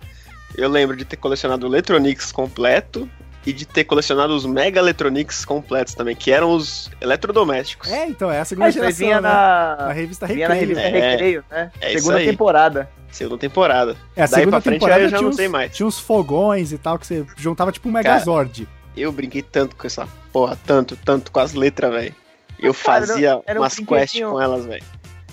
Eu 0.58 0.68
lembro 0.70 0.98
de 0.98 1.06
ter 1.06 1.18
colecionado 1.18 1.66
o 1.68 1.70
Electronics 1.70 2.32
completo 2.32 3.08
e 3.45 3.51
de 3.51 3.65
ter 3.65 3.83
colecionado 3.86 4.36
os 4.36 4.45
Mega 4.45 4.79
Electronics 4.79 5.43
completos 5.45 5.93
também, 5.95 6.15
que 6.15 6.31
eram 6.31 6.51
os 6.51 6.89
eletrodomésticos. 7.01 7.89
É, 7.91 8.05
então, 8.07 8.31
é 8.31 8.39
a 8.39 8.45
segunda 8.45 8.67
aí 8.67 8.71
geração, 8.71 8.98
vinha 8.98 9.15
né? 9.21 9.29
na... 9.29 9.75
Na 9.88 9.91
revista 9.91 10.27
Vinha 10.27 10.48
na 10.48 10.53
Recreio. 10.53 10.77
revista 10.77 10.98
É. 10.98 11.12
Recreio, 11.12 11.43
né? 11.50 11.71
É 11.81 11.89
isso 11.89 12.00
Segunda 12.00 12.17
aí. 12.19 12.25
temporada. 12.27 12.89
Segunda 13.12 13.38
temporada. 13.39 13.98
É, 14.15 14.24
a 14.24 14.25
Daí 14.25 14.36
segunda 14.39 14.51
pra 14.51 14.62
frente 14.62 14.74
temporada 14.75 15.01
eu 15.01 15.10
já 15.10 15.17
tinha 15.17 15.21
não 15.24 15.29
uns, 15.31 15.36
sei 15.36 15.48
mais. 15.48 15.75
Tinha 15.75 15.86
uns 15.88 16.00
fogões 16.00 16.71
e 16.71 16.77
tal, 16.77 16.98
que 17.00 17.05
você 17.07 17.25
juntava 17.36 17.71
tipo 17.71 17.89
um 17.89 17.91
Megazord. 17.91 18.67
Eu 18.95 19.12
brinquei 19.12 19.41
tanto 19.41 19.75
com 19.75 19.86
essa 19.88 20.07
porra, 20.31 20.57
tanto, 20.65 20.95
tanto 20.95 21.31
com 21.31 21.39
as 21.39 21.53
letras, 21.53 21.91
velho. 21.91 22.15
Eu 22.60 22.74
cara, 22.74 23.05
fazia 23.07 23.41
era 23.45 23.60
um 23.60 23.63
umas 23.63 23.74
quests 23.75 23.88
brinquedinho- 23.88 24.31
com 24.31 24.41
elas, 24.41 24.65
velho. 24.65 24.83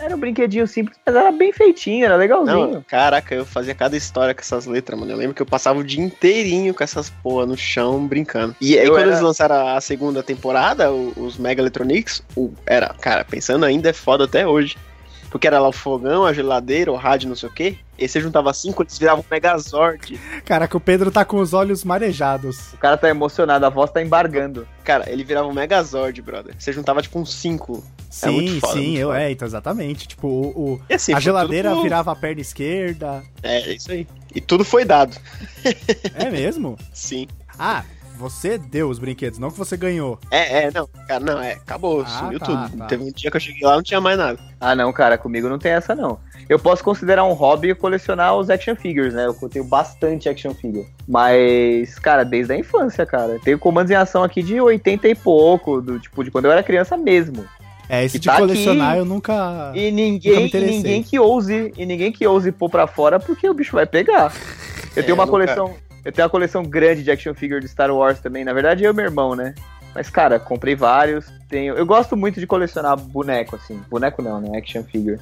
Era 0.01 0.15
um 0.15 0.19
brinquedinho 0.19 0.67
simples, 0.67 0.99
mas 1.05 1.15
era 1.15 1.33
bem 1.33 1.53
feitinho, 1.53 2.05
era 2.05 2.17
legalzinho. 2.17 2.73
Não, 2.75 2.83
caraca, 2.83 3.35
eu 3.35 3.45
fazia 3.45 3.75
cada 3.75 3.97
história 3.97 4.35
com 4.35 4.41
essas 4.41 4.67
letras, 4.67 4.99
mano. 4.99 5.11
Eu 5.13 5.17
lembro 5.17 5.35
que 5.35 5.43
eu 5.43 5.47
passava 5.47 5.79
o 5.79 5.85
dia 5.85 6.03
inteirinho 6.03 6.73
com 6.75 6.85
essas 6.85 7.11
porra 7.11 7.47
no 7.47 7.57
chão 7.57 8.07
brincando. 8.07 8.55
E 8.61 8.79
aí, 8.79 8.87
Eu 8.87 8.93
quando 8.93 9.01
era- 9.03 9.11
eles 9.11 9.21
lançaram 9.21 9.69
a 9.69 9.81
segunda 9.81 10.23
temporada, 10.23 10.91
os 10.93 11.37
Mega 11.37 11.61
Electronics, 11.61 12.23
era, 12.67 12.95
cara, 13.01 13.25
pensando 13.25 13.65
ainda 13.65 13.91
é 13.91 13.93
foda 13.93 14.25
até 14.25 14.47
hoje. 14.47 14.77
Porque 15.31 15.47
era 15.47 15.59
lá 15.61 15.69
o 15.69 15.73
fogão, 15.73 16.25
a 16.25 16.33
geladeira, 16.33 16.91
o 16.91 16.97
rádio, 16.97 17.29
não 17.29 17.37
sei 17.37 17.49
o 17.49 17.53
quê. 17.53 17.77
E 17.99 18.09
você 18.09 18.21
juntava 18.21 18.53
cinco, 18.55 18.83
eles 18.83 18.97
viravam 18.99 19.23
um 19.23 19.31
Megazord. 19.31 20.19
Caraca, 20.45 20.77
o 20.77 20.81
Pedro 20.81 21.11
tá 21.11 21.25
com 21.25 21.39
os 21.39 21.53
olhos 21.53 21.85
marejados. 21.85 22.73
O 22.73 22.79
cara 22.79 22.97
tá 22.97 23.09
emocionado, 23.09 23.67
a 23.67 23.69
voz 23.69 23.91
tá 23.91 24.01
embargando. 24.03 24.67
Cara, 24.85 25.11
ele 25.11 25.25
virava 25.25 25.47
um 25.49 25.53
Megazord, 25.53 26.23
brother. 26.23 26.55
Você 26.59 26.73
juntava 26.73 27.03
tipo 27.03 27.19
uns 27.19 27.35
cinco. 27.35 27.85
Sim, 28.09 28.31
muito 28.31 28.61
foda, 28.61 28.73
sim, 28.73 28.79
muito 28.87 28.99
eu 29.01 29.09
foda. 29.09 29.23
é, 29.23 29.31
então, 29.31 29.47
exatamente. 29.47 30.09
Tipo, 30.09 30.29
o, 30.29 30.73
o- 30.75 30.81
assim, 30.95 31.13
a 31.13 31.21
geladeira 31.21 31.71
tudo- 31.71 31.83
virava 31.83 32.11
a 32.13 32.17
perna 32.17 32.41
esquerda. 32.41 33.23
É, 33.43 33.59
é 33.71 33.75
isso 33.75 33.93
aí. 33.93 34.07
E 34.35 34.41
tudo 34.41 34.65
foi 34.65 34.85
dado. 34.85 35.15
É 36.15 36.31
mesmo? 36.31 36.79
Sim. 36.95 37.27
Ah, 37.59 37.85
você 38.19 38.59
deu 38.59 38.89
os 38.91 38.99
brinquedos, 38.99 39.39
não 39.39 39.51
que 39.51 39.57
você 39.59 39.77
ganhou. 39.77 40.19
É, 40.31 40.65
é, 40.65 40.71
não. 40.75 40.89
Cara, 41.07 41.21
não, 41.25 41.41
é. 41.41 41.53
Acabou, 41.53 42.03
Ah, 42.03 42.07
sumiu 42.07 42.39
tá, 42.41 42.47
tudo. 42.47 42.79
tá. 42.79 42.87
Teve 42.87 43.05
um 43.05 43.13
dia 43.13 43.31
que 43.31 43.37
eu 43.37 43.41
cheguei 43.41 43.67
lá 43.67 43.77
não 43.77 43.83
tinha 43.83 44.01
mais 44.01 44.19
nada. 44.19 44.39
Ah, 44.61 44.75
não, 44.75 44.93
cara, 44.93 45.17
comigo 45.17 45.49
não 45.49 45.59
tem 45.59 45.73
essa, 45.73 45.95
não. 45.95 46.19
Eu 46.49 46.59
posso 46.59 46.83
considerar 46.83 47.25
um 47.25 47.33
hobby 47.35 47.75
colecionar 47.75 48.35
os 48.37 48.51
action 48.51 48.75
figures, 48.75 49.15
né? 49.15 49.27
Eu 49.27 49.35
tenho 49.49 49.65
bastante 49.65 50.29
action 50.29 50.53
figure. 50.55 50.87
Mas, 51.07 51.99
cara, 51.99 52.25
desde 52.25 52.53
a 52.53 52.59
infância, 52.59 53.05
cara. 53.05 53.39
Tenho 53.45 53.59
comandos 53.59 53.91
em 53.91 53.95
ação 53.95 54.23
aqui 54.23 54.43
de 54.43 54.61
80 54.61 55.09
e 55.09 55.15
pouco, 55.15 55.81
do 55.81 55.99
tipo, 55.99 56.25
de 56.25 56.31
quando 56.31 56.47
eu 56.47 56.53
era 56.53 56.63
criança 56.63 56.97
mesmo. 56.97 57.45
É, 57.89 58.05
esse 58.05 58.17
E 58.17 58.21
de 58.21 58.27
tá 58.29 58.37
colecionar 58.37 58.91
aqui. 58.91 58.99
eu 59.01 59.05
nunca. 59.05 59.73
E 59.75 59.91
Nunca 59.91 59.95
me 59.97 60.11
ninguém, 60.11 60.43
e 60.43 60.47
interessei. 60.47 60.77
ninguém 60.77 61.03
que 61.03 61.19
ouse, 61.19 61.73
e 61.77 61.87
ninguém 61.87 62.13
que 62.13 62.27
ouse 62.27 62.51
pôr 62.53 62.69
pra 62.71 62.87
fora 62.87 63.19
porque 63.19 63.49
o 63.49 63.55
bicho 63.55 63.75
vai 63.77 63.87
pegar. 63.87 64.33
Eu 64.97 65.01
É, 65.01 65.03
tenho 65.03 65.15
uma 65.15 65.25
nunca- 65.27 65.31
coleção, 65.39 65.75
eu 66.05 66.13
tenho 66.13 66.25
uma 66.27 66.31
coleção 66.31 66.63
grande 66.63 67.03
de 67.03 67.11
action 67.11 67.35
figure 67.35 67.61
de 67.61 67.69
Star 67.69 67.91
Wars 67.91 68.21
também. 68.21 68.45
Na 68.45 68.53
verdade, 68.53 68.85
eu 68.85 68.93
e 68.93 68.95
meu 68.95 69.05
irmão, 69.05 69.35
né? 69.35 69.55
Mas, 69.95 70.11
cara, 70.11 70.39
comprei 70.39 70.75
vários. 70.75 71.27
Tenho, 71.49 71.75
eu 71.75 71.85
gosto 71.87 72.17
muito 72.17 72.39
de 72.39 72.47
colecionar 72.47 72.97
boneco, 72.97 73.57
assim. 73.57 73.81
Boneco 73.91 74.23
não, 74.23 74.41
né? 74.41 74.59
Action 74.59 74.85
figure. 74.85 75.19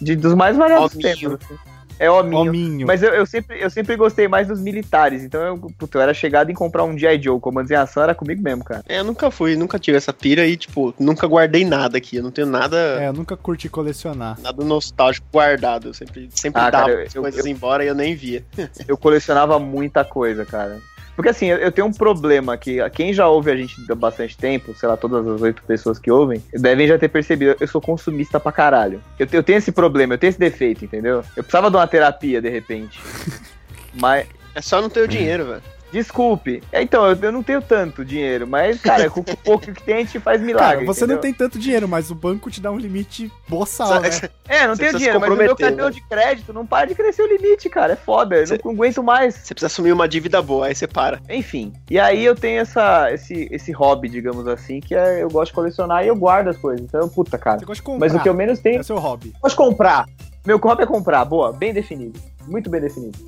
De, 0.00 0.16
dos 0.16 0.34
mais 0.34 0.56
variados 0.56 0.96
tempos. 0.96 1.34
Assim. 1.34 1.58
É 2.00 2.10
hominho. 2.10 2.40
Hominho. 2.48 2.86
Mas 2.86 3.02
eu, 3.02 3.10
eu 3.10 3.26
sempre, 3.26 3.60
eu 3.60 3.68
sempre 3.68 3.94
gostei 3.94 4.26
mais 4.26 4.48
dos 4.48 4.58
militares. 4.60 5.22
Então, 5.22 5.42
eu, 5.42 5.58
puta, 5.78 5.98
eu 5.98 6.02
era 6.02 6.14
chegado 6.14 6.50
em 6.50 6.54
comprar 6.54 6.82
um 6.84 6.96
G.I. 6.96 7.20
Joe. 7.22 7.38
Comandos 7.38 7.70
em 7.70 7.74
ação 7.74 8.02
era 8.02 8.14
comigo 8.14 8.42
mesmo, 8.42 8.64
cara. 8.64 8.82
É, 8.88 9.00
eu 9.00 9.04
nunca 9.04 9.30
fui, 9.30 9.54
nunca 9.54 9.78
tive 9.78 9.98
essa 9.98 10.10
pira 10.12 10.46
e, 10.46 10.56
tipo, 10.56 10.94
nunca 10.98 11.26
guardei 11.26 11.62
nada 11.64 11.98
aqui. 11.98 12.16
Eu 12.16 12.22
não 12.22 12.30
tenho 12.30 12.46
nada, 12.46 12.76
É, 13.00 13.08
eu 13.08 13.12
nunca 13.12 13.36
curti 13.36 13.68
colecionar. 13.68 14.38
nada 14.40 14.64
nostálgico 14.64 15.26
guardado. 15.30 15.88
Eu 15.88 15.94
sempre, 15.94 16.30
sempre 16.32 16.60
Ah, 16.62 16.70
dava 16.70 16.86
cara, 16.86 17.00
eu- 17.00 17.06
as 17.06 17.12
coisas 17.12 17.44
eu- 17.44 17.52
embora 17.52 17.84
e 17.84 17.88
eu 17.88 17.94
nem 17.94 18.14
via. 18.16 18.42
eu 18.88 18.96
colecionava 18.96 19.58
muita 19.58 20.02
coisa, 20.02 20.46
cara. 20.46 20.78
Porque 21.16 21.28
assim, 21.28 21.46
eu, 21.46 21.70
tenho 21.70 21.86
um 21.86 21.92
problema 21.92 22.56
que 22.56 22.78
quem 22.90 23.12
já 23.12 23.28
ouve 23.28 23.50
a 23.50 23.56
gente 23.56 23.74
há 23.90 23.94
bastante 23.94 24.36
tempo, 24.36 24.74
sei 24.74 24.88
lá, 24.88 24.96
todas 24.96 25.26
as 25.26 25.40
oito 25.42 25.62
pessoas 25.64 25.98
que 25.98 26.10
ouvem, 26.10 26.42
devem 26.52 26.86
já 26.86 26.98
ter 26.98 27.08
percebido, 27.08 27.56
eu 27.60 27.68
sou 27.68 27.80
consumista 27.80 28.40
pra 28.40 28.52
caralho. 28.52 29.02
Eu, 29.18 29.26
eu 29.32 29.42
tenho 29.42 29.58
esse 29.58 29.72
problema, 29.72 30.14
eu 30.14 30.18
tenho 30.18 30.30
esse 30.30 30.38
defeito, 30.38 30.84
entendeu? 30.84 31.22
Eu 31.36 31.42
precisava 31.42 31.70
de 31.70 31.76
uma 31.76 31.86
terapia, 31.86 32.40
de 32.40 32.48
repente. 32.48 33.00
Mas, 33.94 34.26
É 34.54 34.60
só 34.62 34.80
não 34.80 34.88
ter 34.88 35.02
o 35.02 35.08
dinheiro, 35.08 35.44
velho. 35.46 35.62
Desculpe. 35.92 36.62
É, 36.72 36.82
Então, 36.82 37.06
eu, 37.06 37.32
não 37.32 37.42
tenho 37.42 37.60
tanto 37.62 38.04
dinheiro, 38.04 38.46
mas, 38.46 38.80
cara, 38.80 39.08
com 39.10 39.20
o 39.20 39.24
pouco 39.44 39.72
que 39.72 39.82
tem, 39.82 39.96
a 39.96 39.98
gente 39.98 40.18
faz 40.20 40.40
milagre. 40.40 40.76
Cara, 40.78 40.86
você 40.86 41.06
não 41.06 41.14
entendeu? 41.14 41.20
tem 41.20 41.32
tanto 41.32 41.58
dinheiro, 41.58 41.88
mas 41.88 42.10
o 42.10 42.14
banco 42.14 42.50
te 42.50 42.60
dá 42.60 42.70
um 42.70 42.78
limite 42.78 43.30
boçal, 43.48 44.00
né? 44.00 44.08
É, 44.48 44.66
não 44.66 44.74
Você 44.74 44.86
tenho 44.86 44.98
dinheiro, 44.98 45.20
mas 45.20 45.30
o 45.30 45.36
meu 45.36 45.56
cartão 45.56 45.86
né? 45.86 45.92
de 45.92 46.00
crédito 46.08 46.52
não 46.52 46.66
para 46.66 46.86
de 46.86 46.94
crescer 46.94 47.22
o 47.22 47.26
limite, 47.26 47.68
cara. 47.68 47.92
É 47.92 47.96
foda, 47.96 48.36
eu 48.36 48.46
Você- 48.46 48.60
não 48.64 48.72
aguento 48.72 49.02
mais. 49.02 49.34
Você 49.34 49.54
precisa 49.54 49.66
assumir 49.66 49.92
uma 49.92 50.08
dívida 50.08 50.40
boa, 50.42 50.66
aí 50.66 50.74
você 50.74 50.86
para. 50.86 51.20
Enfim, 51.28 51.72
e 51.90 51.98
aí 51.98 52.24
eu 52.24 52.34
tenho 52.34 52.60
essa, 52.60 53.12
esse, 53.12 53.48
esse 53.50 53.72
hobby, 53.72 54.08
digamos 54.08 54.46
assim, 54.46 54.80
que 54.80 54.94
é 54.94 55.22
eu 55.22 55.28
gosto 55.28 55.50
de 55.50 55.54
colecionar 55.54 56.04
e 56.04 56.08
eu 56.08 56.16
guardo 56.16 56.48
as 56.48 56.56
coisas. 56.56 56.80
Então, 56.84 57.08
puta, 57.08 57.38
cara. 57.38 57.58
Você 57.58 57.64
gosta 57.64 57.82
de 57.82 57.86
comprar. 57.86 58.06
Mas 58.06 58.14
o 58.14 58.22
que 58.22 58.28
eu 58.28 58.34
menos 58.34 58.58
tenho. 58.58 58.78
É 58.78 58.80
o 58.80 58.84
seu 58.84 58.98
hobby. 58.98 59.28
Eu 59.34 59.40
gosto 59.42 59.56
de 59.56 59.56
comprar. 59.56 60.06
Meu 60.46 60.58
hobby 60.58 60.82
é 60.82 60.86
comprar, 60.86 61.24
boa, 61.24 61.52
bem 61.52 61.72
definido. 61.72 62.18
Muito 62.46 62.70
bem 62.70 62.80
definido. 62.80 63.18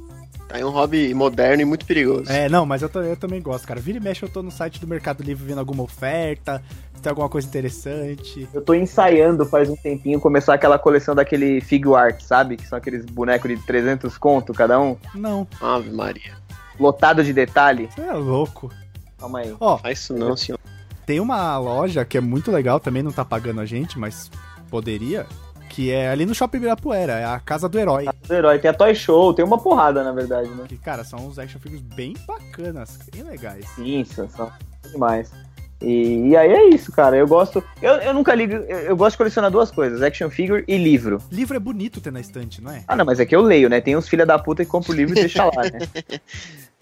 Tá 0.53 0.59
aí 0.59 0.65
um 0.65 0.69
hobby 0.71 1.15
moderno 1.15 1.63
e 1.63 1.65
muito 1.65 1.87
perigoso. 1.87 2.31
É, 2.31 2.47
não, 2.47 2.67
mas 2.67 2.83
eu, 2.83 2.91
eu 3.03 3.17
também 3.17 3.41
gosto, 3.41 3.67
cara. 3.67 3.81
Vira 3.81 3.97
e 3.97 4.01
mexe, 4.03 4.23
eu 4.23 4.29
tô 4.29 4.43
no 4.43 4.51
site 4.51 4.79
do 4.79 4.87
Mercado 4.87 5.23
Livre 5.23 5.43
vendo 5.47 5.59
alguma 5.59 5.83
oferta, 5.83 6.63
se 6.95 7.01
tem 7.01 7.09
alguma 7.09 7.27
coisa 7.31 7.49
interessante. 7.49 8.47
Eu 8.53 8.61
tô 8.61 8.75
ensaiando 8.75 9.47
faz 9.47 9.71
um 9.71 9.77
tempinho 9.77 10.21
começar 10.21 10.53
aquela 10.53 10.79
coleção 10.79 11.15
daquele 11.15 11.63
figure 11.63 11.97
art, 11.97 12.21
sabe? 12.21 12.59
Que 12.59 12.67
são 12.69 12.77
aqueles 12.77 13.07
bonecos 13.07 13.51
de 13.51 13.57
300 13.57 14.19
conto 14.19 14.53
cada 14.53 14.79
um, 14.79 14.95
Não, 15.15 15.49
Ave 15.59 15.91
Maria. 15.91 16.35
lotado 16.79 17.25
de 17.25 17.33
detalhe. 17.33 17.89
você 17.95 18.03
é 18.03 18.13
louco. 18.13 18.71
Calma 19.19 19.39
aí. 19.39 19.55
Ó, 19.59 19.79
Faz 19.79 20.01
isso 20.01 20.13
não, 20.13 20.37
senhor. 20.37 20.59
tem 21.07 21.19
uma 21.19 21.57
loja 21.57 22.05
que 22.05 22.19
é 22.19 22.21
muito 22.21 22.51
legal, 22.53 22.79
também 22.79 23.03
não 23.03 23.11
tá 23.13 23.25
pagando 23.25 23.63
a 23.63 23.65
gente, 23.65 23.99
mas 23.99 24.31
poderia, 24.69 25.25
que 25.73 25.91
é 25.91 26.11
ali 26.11 26.27
no 26.27 26.35
Shopping 26.35 26.59
Ibirapuera, 26.59 27.15
é 27.15 27.25
a 27.25 27.41
Casa 27.41 27.67
do 27.67 27.79
Herói. 27.79 28.07
Do 28.29 28.35
herói, 28.35 28.59
tem 28.59 28.71
a 28.71 28.75
Toy 28.75 28.95
Show, 28.95 29.33
tem 29.33 29.43
uma 29.43 29.57
porrada, 29.59 30.05
na 30.05 30.13
verdade, 30.13 30.51
né? 30.51 30.67
Que, 30.69 30.77
cara, 30.77 31.03
são 31.03 31.27
uns 31.27 31.39
action 31.39 31.59
figures 31.59 31.81
bem 31.81 32.15
bacanas, 32.27 32.99
bem 33.11 33.23
legais. 33.23 33.67
Sim, 33.75 34.05
são 34.05 34.29
são 34.29 34.53
demais. 34.93 35.33
E, 35.81 36.29
e 36.29 36.37
aí 36.37 36.53
é 36.53 36.69
isso, 36.69 36.93
cara. 36.93 37.17
Eu 37.17 37.27
gosto. 37.27 37.65
Eu, 37.81 37.95
eu 37.95 38.13
nunca 38.13 38.35
ligo. 38.35 38.53
Eu, 38.53 38.79
eu 38.81 38.97
gosto 38.97 39.13
de 39.13 39.19
colecionar 39.19 39.51
duas 39.51 39.71
coisas: 39.71 40.03
action 40.03 40.29
figure 40.29 40.63
e 40.69 40.77
livro. 40.77 41.23
Livro 41.31 41.57
é 41.57 41.61
bonito 41.61 42.03
ter 42.03 42.13
na 42.13 42.21
estante, 42.21 42.63
não 42.63 42.71
é? 42.71 42.85
Ah, 42.87 42.95
não, 42.95 43.07
mas 43.07 43.19
é 43.19 43.25
que 43.25 43.35
eu 43.35 43.41
leio, 43.41 43.71
né? 43.71 43.81
Tem 43.81 43.97
uns 43.97 44.09
filha 44.09 44.27
da 44.27 44.39
puta 44.39 44.65
que 44.65 44.71
compra 44.71 44.93
o 44.93 44.95
livro 44.95 45.17
e 45.17 45.21
deixa 45.21 45.45
lá, 45.45 45.63
né? 45.63 46.21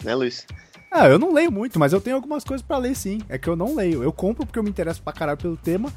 Né, 0.03 0.15
Luiz? 0.15 0.47
Ah, 0.91 1.07
eu 1.07 1.19
não 1.19 1.31
leio 1.31 1.51
muito, 1.51 1.77
mas 1.77 1.93
eu 1.93 2.01
tenho 2.01 2.15
algumas 2.15 2.43
coisas 2.43 2.65
pra 2.65 2.79
ler 2.79 2.95
sim. 2.95 3.21
É 3.29 3.37
que 3.37 3.47
eu 3.47 3.55
não 3.55 3.75
leio. 3.75 4.03
Eu 4.03 4.11
compro 4.11 4.45
porque 4.45 4.57
eu 4.57 4.63
me 4.63 4.69
interesso 4.69 5.01
pra 5.01 5.13
caralho 5.13 5.37
pelo 5.37 5.55
tema, 5.55 5.93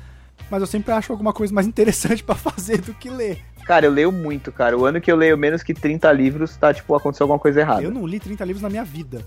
mas 0.50 0.60
eu 0.60 0.66
sempre 0.66 0.92
acho 0.92 1.12
alguma 1.12 1.32
coisa 1.32 1.52
mais 1.54 1.66
interessante 1.66 2.22
pra 2.22 2.34
fazer 2.34 2.80
do 2.80 2.94
que 2.94 3.08
ler. 3.10 3.38
Cara, 3.64 3.86
eu 3.86 3.90
leio 3.90 4.12
muito, 4.12 4.52
cara. 4.52 4.76
O 4.76 4.84
ano 4.84 5.00
que 5.00 5.10
eu 5.10 5.16
leio 5.16 5.38
menos 5.38 5.62
que 5.62 5.72
30 5.72 6.10
livros, 6.12 6.56
tá, 6.56 6.72
tipo, 6.74 6.94
aconteceu 6.94 7.24
alguma 7.24 7.38
coisa 7.38 7.60
errada. 7.60 7.82
Eu 7.82 7.90
não 7.90 8.06
li 8.06 8.20
30 8.20 8.44
livros 8.44 8.62
na 8.62 8.68
minha 8.68 8.84
vida. 8.84 9.24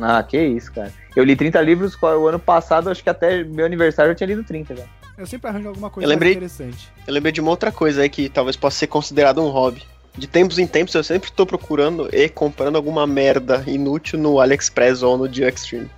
Ah, 0.00 0.22
que 0.22 0.38
isso, 0.40 0.72
cara. 0.72 0.92
Eu 1.14 1.22
li 1.22 1.36
30 1.36 1.60
livros 1.60 1.94
o 2.02 2.26
ano 2.26 2.38
passado, 2.38 2.90
acho 2.90 3.02
que 3.02 3.10
até 3.10 3.44
meu 3.44 3.64
aniversário 3.66 4.10
eu 4.10 4.14
tinha 4.14 4.26
lido 4.26 4.42
30, 4.42 4.74
cara. 4.74 4.88
Eu 5.16 5.26
sempre 5.26 5.48
arranjo 5.48 5.68
alguma 5.68 5.90
coisa 5.90 6.06
Eu 6.06 6.10
lembrei- 6.10 6.34
mais 6.34 6.52
interessante. 6.58 6.88
Eu 7.06 7.14
lembrei 7.14 7.30
de 7.30 7.40
uma 7.40 7.50
outra 7.50 7.70
coisa 7.70 8.02
aí 8.02 8.08
que 8.08 8.28
talvez 8.28 8.56
possa 8.56 8.78
ser 8.78 8.86
considerado 8.88 9.40
um 9.40 9.48
hobby. 9.48 9.82
De 10.16 10.26
tempos 10.26 10.58
em 10.58 10.66
tempos 10.66 10.94
eu 10.94 11.04
sempre 11.04 11.30
tô 11.30 11.44
procurando 11.44 12.08
e 12.12 12.28
comprando 12.28 12.76
alguma 12.76 13.06
merda 13.06 13.62
inútil 13.66 14.18
no 14.18 14.40
AliExpress 14.40 15.02
ou 15.02 15.16
no 15.18 15.28
Dio 15.28 15.46
Extreme. 15.48 15.90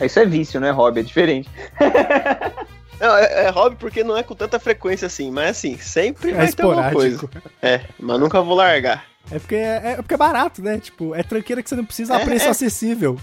Isso 0.00 0.18
é 0.18 0.24
vício, 0.24 0.60
não 0.60 0.68
é 0.68 0.70
hobby, 0.70 1.00
é 1.00 1.02
diferente. 1.02 1.48
Não, 3.00 3.16
é, 3.16 3.44
é 3.46 3.50
hobby 3.50 3.76
porque 3.76 4.02
não 4.04 4.16
é 4.16 4.22
com 4.22 4.34
tanta 4.34 4.58
frequência 4.58 5.06
assim, 5.06 5.30
mas 5.30 5.50
assim, 5.50 5.76
sempre 5.78 6.30
É 6.30 6.34
vai 6.34 6.52
ter 6.52 6.62
alguma 6.62 6.90
coisa. 6.90 7.16
esporádico. 7.16 7.52
É, 7.62 7.80
mas 7.98 8.20
nunca 8.20 8.40
vou 8.40 8.54
largar. 8.56 9.04
É 9.30 9.38
porque 9.38 9.54
é, 9.54 9.92
é 9.92 9.96
porque 9.96 10.12
é 10.12 10.16
barato, 10.18 10.60
né? 10.62 10.78
Tipo, 10.78 11.14
é 11.14 11.22
tranqueira 11.22 11.62
que 11.62 11.68
você 11.70 11.74
não 11.76 11.84
precisa 11.84 12.14
a 12.14 12.20
É, 12.20 12.24
preço 12.26 12.44
é. 12.46 12.50
acessível. 12.50 13.18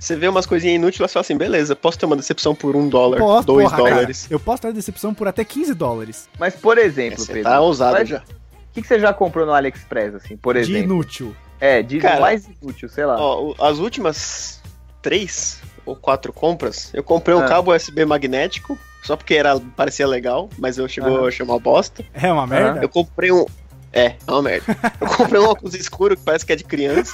Você 0.00 0.16
vê 0.16 0.26
umas 0.26 0.46
coisinhas 0.46 0.74
inúteis 0.74 1.08
e 1.08 1.12
fala 1.12 1.20
assim, 1.20 1.36
beleza, 1.36 1.76
posso 1.76 1.96
ter 1.96 2.06
uma 2.06 2.16
decepção 2.16 2.54
por 2.56 2.74
um 2.74 2.88
dólar, 2.88 3.18
Posso, 3.18 3.46
dois 3.46 3.68
porra, 3.70 3.76
cara. 3.84 3.90
dólares. 3.94 4.26
Eu 4.28 4.40
posso 4.40 4.62
ter 4.62 4.72
decepção 4.72 5.14
por 5.14 5.28
até 5.28 5.44
15 5.44 5.72
dólares. 5.74 6.28
Mas, 6.40 6.56
por 6.56 6.76
exemplo, 6.76 7.20
Você 7.20 7.32
Pedro, 7.34 7.50
tá 7.50 7.60
ousado 7.60 7.92
mas 7.98 8.08
já. 8.08 8.18
o 8.18 8.22
que, 8.72 8.82
que 8.82 8.88
você 8.88 8.98
já 8.98 9.14
comprou 9.14 9.46
no 9.46 9.52
AliExpress, 9.52 10.16
assim, 10.16 10.36
por 10.36 10.54
De 10.54 10.60
exemplo? 10.62 10.78
inútil. 10.80 11.36
É, 11.60 11.82
de 11.82 11.98
Cara, 11.98 12.20
mais 12.20 12.46
inútil, 12.60 12.88
sei 12.88 13.06
lá. 13.06 13.16
Ó, 13.16 13.54
as 13.64 13.78
últimas 13.78 14.60
três 15.00 15.60
ou 15.86 15.94
quatro 15.96 16.32
compras, 16.32 16.90
eu 16.94 17.02
comprei 17.02 17.34
um 17.36 17.40
Ah. 17.42 17.48
cabo 17.48 17.74
USB 17.74 18.04
magnético, 18.04 18.78
só 19.02 19.16
porque 19.16 19.34
era, 19.34 19.58
parecia 19.76 20.06
legal, 20.06 20.48
mas 20.58 20.78
eu 20.78 20.88
chegou 20.88 21.16
Aham. 21.18 21.28
a 21.28 21.30
chamar 21.30 21.58
bosta. 21.58 22.04
É 22.14 22.32
uma 22.32 22.46
merda? 22.46 22.80
Eu 22.82 22.88
comprei 22.88 23.30
um. 23.32 23.44
É, 23.92 24.14
é 24.26 24.30
uma 24.30 24.42
merda. 24.42 24.76
Eu 25.00 25.06
comprei 25.06 25.40
um 25.40 25.44
óculos 25.44 25.74
escuro 25.74 26.16
que 26.16 26.22
parece 26.24 26.44
que 26.44 26.52
é 26.52 26.56
de 26.56 26.64
criança. 26.64 27.12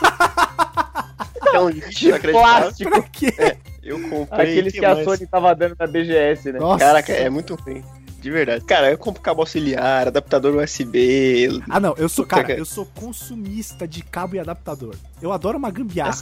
que 1.43 1.49
é 1.57 1.61
um 1.61 1.69
lixo 1.69 2.09
plástico. 2.31 2.91
Pra 2.91 3.03
quê? 3.03 3.57
Eu 3.83 4.01
comprei. 4.09 4.51
Aqueles 4.51 4.73
que 4.73 4.79
que 4.79 4.85
a 4.87 4.95
mais? 4.95 5.05
Sony 5.05 5.27
tava 5.27 5.55
dando 5.55 5.77
na 5.79 5.87
BGS, 5.87 6.53
né? 6.53 6.59
Nossa. 6.59 6.79
Caraca, 6.85 7.13
é 7.13 7.29
muito 7.29 7.55
ruim. 7.55 7.85
De 8.21 8.31
verdade. 8.31 8.65
Cara, 8.65 8.91
eu 8.91 8.99
compro 8.99 9.23
cabo 9.23 9.41
auxiliar, 9.41 10.09
adaptador 10.09 10.55
USB. 10.57 11.49
Ah, 11.69 11.81
não, 11.81 11.95
eu 11.97 12.09
sou, 12.09 12.27
cara, 12.27 12.53
eu 12.53 12.65
sou 12.67 12.85
consumista 12.85 13.89
de 13.89 14.03
cabo 14.03 14.37
e 14.37 14.39
adaptador. 14.39 14.95
Eu 15.23 15.33
adoro 15.33 15.57
uma 15.59 15.71
gambiarra. 15.71 16.13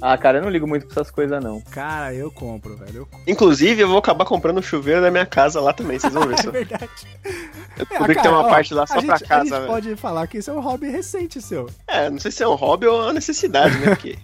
Ah, 0.00 0.16
cara, 0.16 0.38
eu 0.38 0.42
não 0.42 0.50
ligo 0.50 0.66
muito 0.66 0.86
pra 0.86 1.02
essas 1.02 1.10
coisas, 1.10 1.42
não. 1.42 1.60
Cara, 1.62 2.14
eu 2.14 2.30
compro, 2.30 2.76
velho. 2.76 2.96
Eu... 2.98 3.08
Inclusive, 3.26 3.80
eu 3.82 3.88
vou 3.88 3.98
acabar 3.98 4.24
comprando 4.24 4.58
o 4.58 4.62
chuveiro 4.62 5.00
da 5.00 5.10
minha 5.10 5.26
casa 5.26 5.60
lá 5.60 5.72
também, 5.72 5.98
vocês 5.98 6.12
vão 6.12 6.26
ver 6.26 6.34
É 6.38 6.42
só. 6.42 6.50
verdade. 6.50 6.88
Eu 7.24 7.30
É, 7.32 7.84
descobri 7.84 8.14
que 8.14 8.14
cara, 8.14 8.22
tem 8.22 8.30
uma 8.30 8.46
ó, 8.46 8.48
parte 8.48 8.72
lá 8.74 8.86
só 8.86 8.94
gente, 9.00 9.06
pra 9.06 9.14
a 9.14 9.18
gente 9.18 9.28
casa, 9.28 9.50
velho. 9.60 9.66
pode 9.66 9.96
falar 9.96 10.26
que 10.26 10.38
isso 10.38 10.50
é 10.50 10.54
um 10.54 10.60
hobby 10.60 10.88
recente 10.88 11.40
seu. 11.42 11.68
É, 11.88 12.08
não 12.08 12.18
sei 12.18 12.30
se 12.30 12.42
é 12.42 12.48
um 12.48 12.54
hobby 12.54 12.86
ou 12.86 13.02
uma 13.02 13.12
necessidade, 13.12 13.76
né? 13.78 13.86
Porque... 13.94 14.16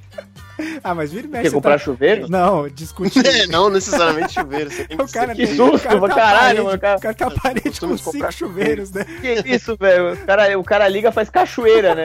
Ah, 0.85 0.95
mas 0.95 1.13
vira 1.13 1.27
e 1.27 1.31
mexe. 1.31 1.45
Quer 1.45 1.55
comprar 1.55 1.73
tá... 1.73 1.79
chuveiro? 1.79 2.29
Não, 2.29 2.69
discutir. 2.69 3.23
É, 3.33 3.47
não 3.47 3.71
necessariamente 3.71 4.35
chuveiro. 4.35 4.71
Você 4.71 4.85
tem 4.89 4.97
O 5.01 5.11
cara, 5.11 5.35
Que 5.35 5.45
o 5.45 5.57
susto, 5.57 5.89
cara 5.89 6.01
tá 6.01 6.15
caralho, 6.15 6.65
mano, 6.65 6.79
cara. 6.79 6.99
O 6.99 7.01
cara 7.01 7.17
uma 7.21 7.41
parede 7.41 7.81
com 7.81 7.97
cinco 7.97 8.13
comprar 8.13 8.33
chuveiros, 8.33 8.91
né? 8.93 9.05
Que 9.21 9.43
isso, 9.47 9.77
velho? 9.77 10.15
O 10.15 10.17
cara, 10.19 10.59
o 10.59 10.65
cara 10.65 10.89
liga 10.89 11.13
faz 11.13 11.31
cachoeira, 11.31 11.95
né? 11.95 12.05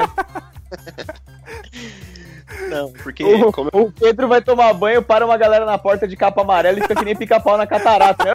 Não, 2.70 2.92
porque 2.92 3.24
O, 3.24 3.52
como 3.52 3.70
o 3.74 3.92
Pedro 3.92 4.28
vai 4.28 4.42
tomar 4.42 4.74
banho, 4.74 5.02
para 5.02 5.26
uma 5.26 5.38
galera 5.38 5.66
na 5.66 5.78
porta 5.78 6.08
de 6.08 6.16
capa 6.16 6.42
amarela 6.42 6.80
e 6.80 6.82
fica 6.82 6.96
que 6.96 7.06
nem 7.06 7.16
pica-pau 7.16 7.58
na 7.58 7.68
catarata. 7.68 8.26
Né? 8.26 8.34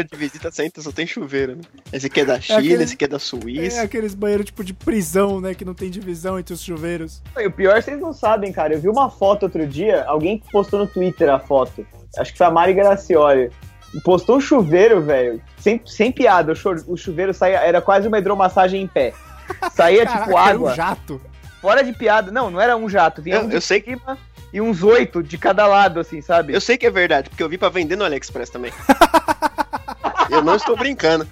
Banheiro 0.00 0.08
de 0.10 0.16
visita 0.16 0.50
senta 0.50 0.80
só 0.80 0.90
tem 0.90 1.06
chuveiro, 1.06 1.56
né? 1.56 1.62
Esse 1.92 2.06
aqui 2.06 2.20
é 2.20 2.24
da 2.24 2.40
China, 2.40 2.58
aquele- 2.58 2.82
esse 2.84 2.94
aqui 2.94 3.04
é 3.04 3.08
da 3.08 3.16
É 3.16 3.20
Suíça. 3.20 3.82
aqueles 3.82 4.14
banheiros 4.14 4.46
tipo 4.46 4.64
de 4.64 4.72
prisão, 4.74 5.40
né? 5.40 5.54
Que 5.54 5.64
não 5.64 5.74
tem 5.74 5.90
divisão 5.90 6.38
entre 6.38 6.54
os 6.54 6.62
chuveiros. 6.62 7.22
E 7.36 7.46
o 7.46 7.50
pior 7.50 7.82
vocês 7.82 8.00
não 8.00 8.12
sabem, 8.12 8.52
cara. 8.52 8.74
Eu 8.74 8.80
vi 8.80 8.88
uma 8.88 9.10
foto 9.10 9.44
outro 9.44 9.66
dia, 9.66 10.04
alguém 10.06 10.42
postou 10.50 10.78
no 10.80 10.86
Twitter 10.86 11.28
a 11.30 11.38
foto. 11.38 11.86
Acho 12.18 12.32
que 12.32 12.38
foi 12.38 12.46
a 12.46 12.50
Mari 12.50 12.72
Gracioli. 12.74 13.50
Postou 14.04 14.36
um 14.36 14.40
chuveiro, 14.40 15.00
velho. 15.02 15.40
Sem, 15.58 15.80
sem 15.84 16.12
piada. 16.12 16.52
O, 16.52 16.56
chu- 16.56 16.84
o 16.86 16.96
chuveiro 16.96 17.34
saía, 17.34 17.58
era 17.58 17.80
quase 17.82 18.06
uma 18.08 18.18
hidromassagem 18.18 18.82
em 18.82 18.86
pé. 18.86 19.12
Saía 19.74 20.04
Caraca, 20.06 20.24
tipo 20.26 20.38
era 20.38 20.50
água. 20.50 20.70
um 20.70 20.74
jato. 20.74 21.20
Fora 21.60 21.82
de 21.82 21.92
piada. 21.92 22.30
Não, 22.30 22.50
não 22.50 22.60
era 22.60 22.76
um 22.76 22.88
jato. 22.88 23.20
Vinha 23.20 23.36
Eu- 23.36 23.42
um 23.42 23.48
de 23.48 23.56
eu 23.56 23.60
sei 23.60 23.82
cima 23.82 24.16
e 24.52 24.60
uns 24.60 24.82
oito 24.82 25.22
de 25.22 25.36
cada 25.36 25.66
lado, 25.66 25.98
assim, 26.00 26.20
sabe? 26.22 26.54
Eu 26.54 26.60
sei 26.60 26.78
que 26.78 26.86
é 26.86 26.90
verdade, 26.90 27.28
porque 27.30 27.42
eu 27.42 27.48
vi 27.48 27.58
pra 27.58 27.68
vender 27.68 27.96
no 27.96 28.04
AliExpress 28.04 28.48
também. 28.50 28.72
eu 30.30 30.42
não 30.42 30.56
estou 30.56 30.76
brincando. 30.76 31.26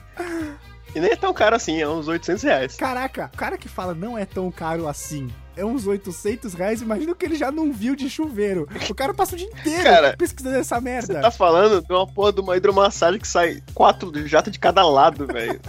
E 0.95 1.01
nem 1.01 1.13
é 1.13 1.17
tão 1.17 1.33
caro 1.35 1.55
assim, 1.55 1.81
é 1.81 1.89
uns 1.89 2.09
800 2.09 2.43
reais. 2.43 2.77
Caraca, 2.77 3.31
o 3.33 3.37
cara 3.37 3.59
que 3.59 3.69
fala 3.69 3.95
não 3.95 4.17
é 4.17 4.25
tão 4.25 4.51
caro 4.51 4.89
assim. 4.89 5.29
É 5.57 5.65
uns 5.65 5.87
800 5.87 6.55
reais, 6.55 6.81
imagina 6.81 7.13
o 7.13 7.17
que 7.17 7.27
ele 7.27 7.35
já 7.35 7.51
não 7.51 7.73
viu 7.73 7.95
de 7.97 8.09
chuveiro. 8.09 8.69
O 8.89 8.95
cara 8.95 9.13
passa 9.13 9.35
o 9.35 9.39
dia 9.39 9.49
inteiro 9.49 9.83
Cara, 9.83 10.17
pesquisando 10.17 10.57
essa 10.57 10.77
Você 10.77 10.81
merda. 10.81 11.21
tá 11.21 11.31
falando 11.31 11.83
de 11.85 11.93
uma 11.93 12.07
porra 12.07 12.33
de 12.33 12.41
uma 12.41 12.57
hidromassagem 12.57 13.21
que 13.21 13.27
sai 13.29 13.61
quatro 13.75 14.27
jatos 14.27 14.53
de 14.53 14.59
cada 14.59 14.89
lado, 14.89 15.27
velho. 15.27 15.61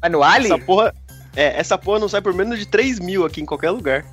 Mas 0.00 0.12
no 0.12 0.22
Ali? 0.22 0.46
Essa 0.46 0.58
porra. 0.58 0.94
É, 1.34 1.58
essa 1.58 1.78
porra 1.78 1.98
não 1.98 2.08
sai 2.10 2.20
por 2.20 2.34
menos 2.34 2.58
de 2.58 2.66
3 2.66 2.98
mil 3.00 3.24
aqui 3.24 3.40
em 3.40 3.46
qualquer 3.46 3.70
lugar. 3.70 4.04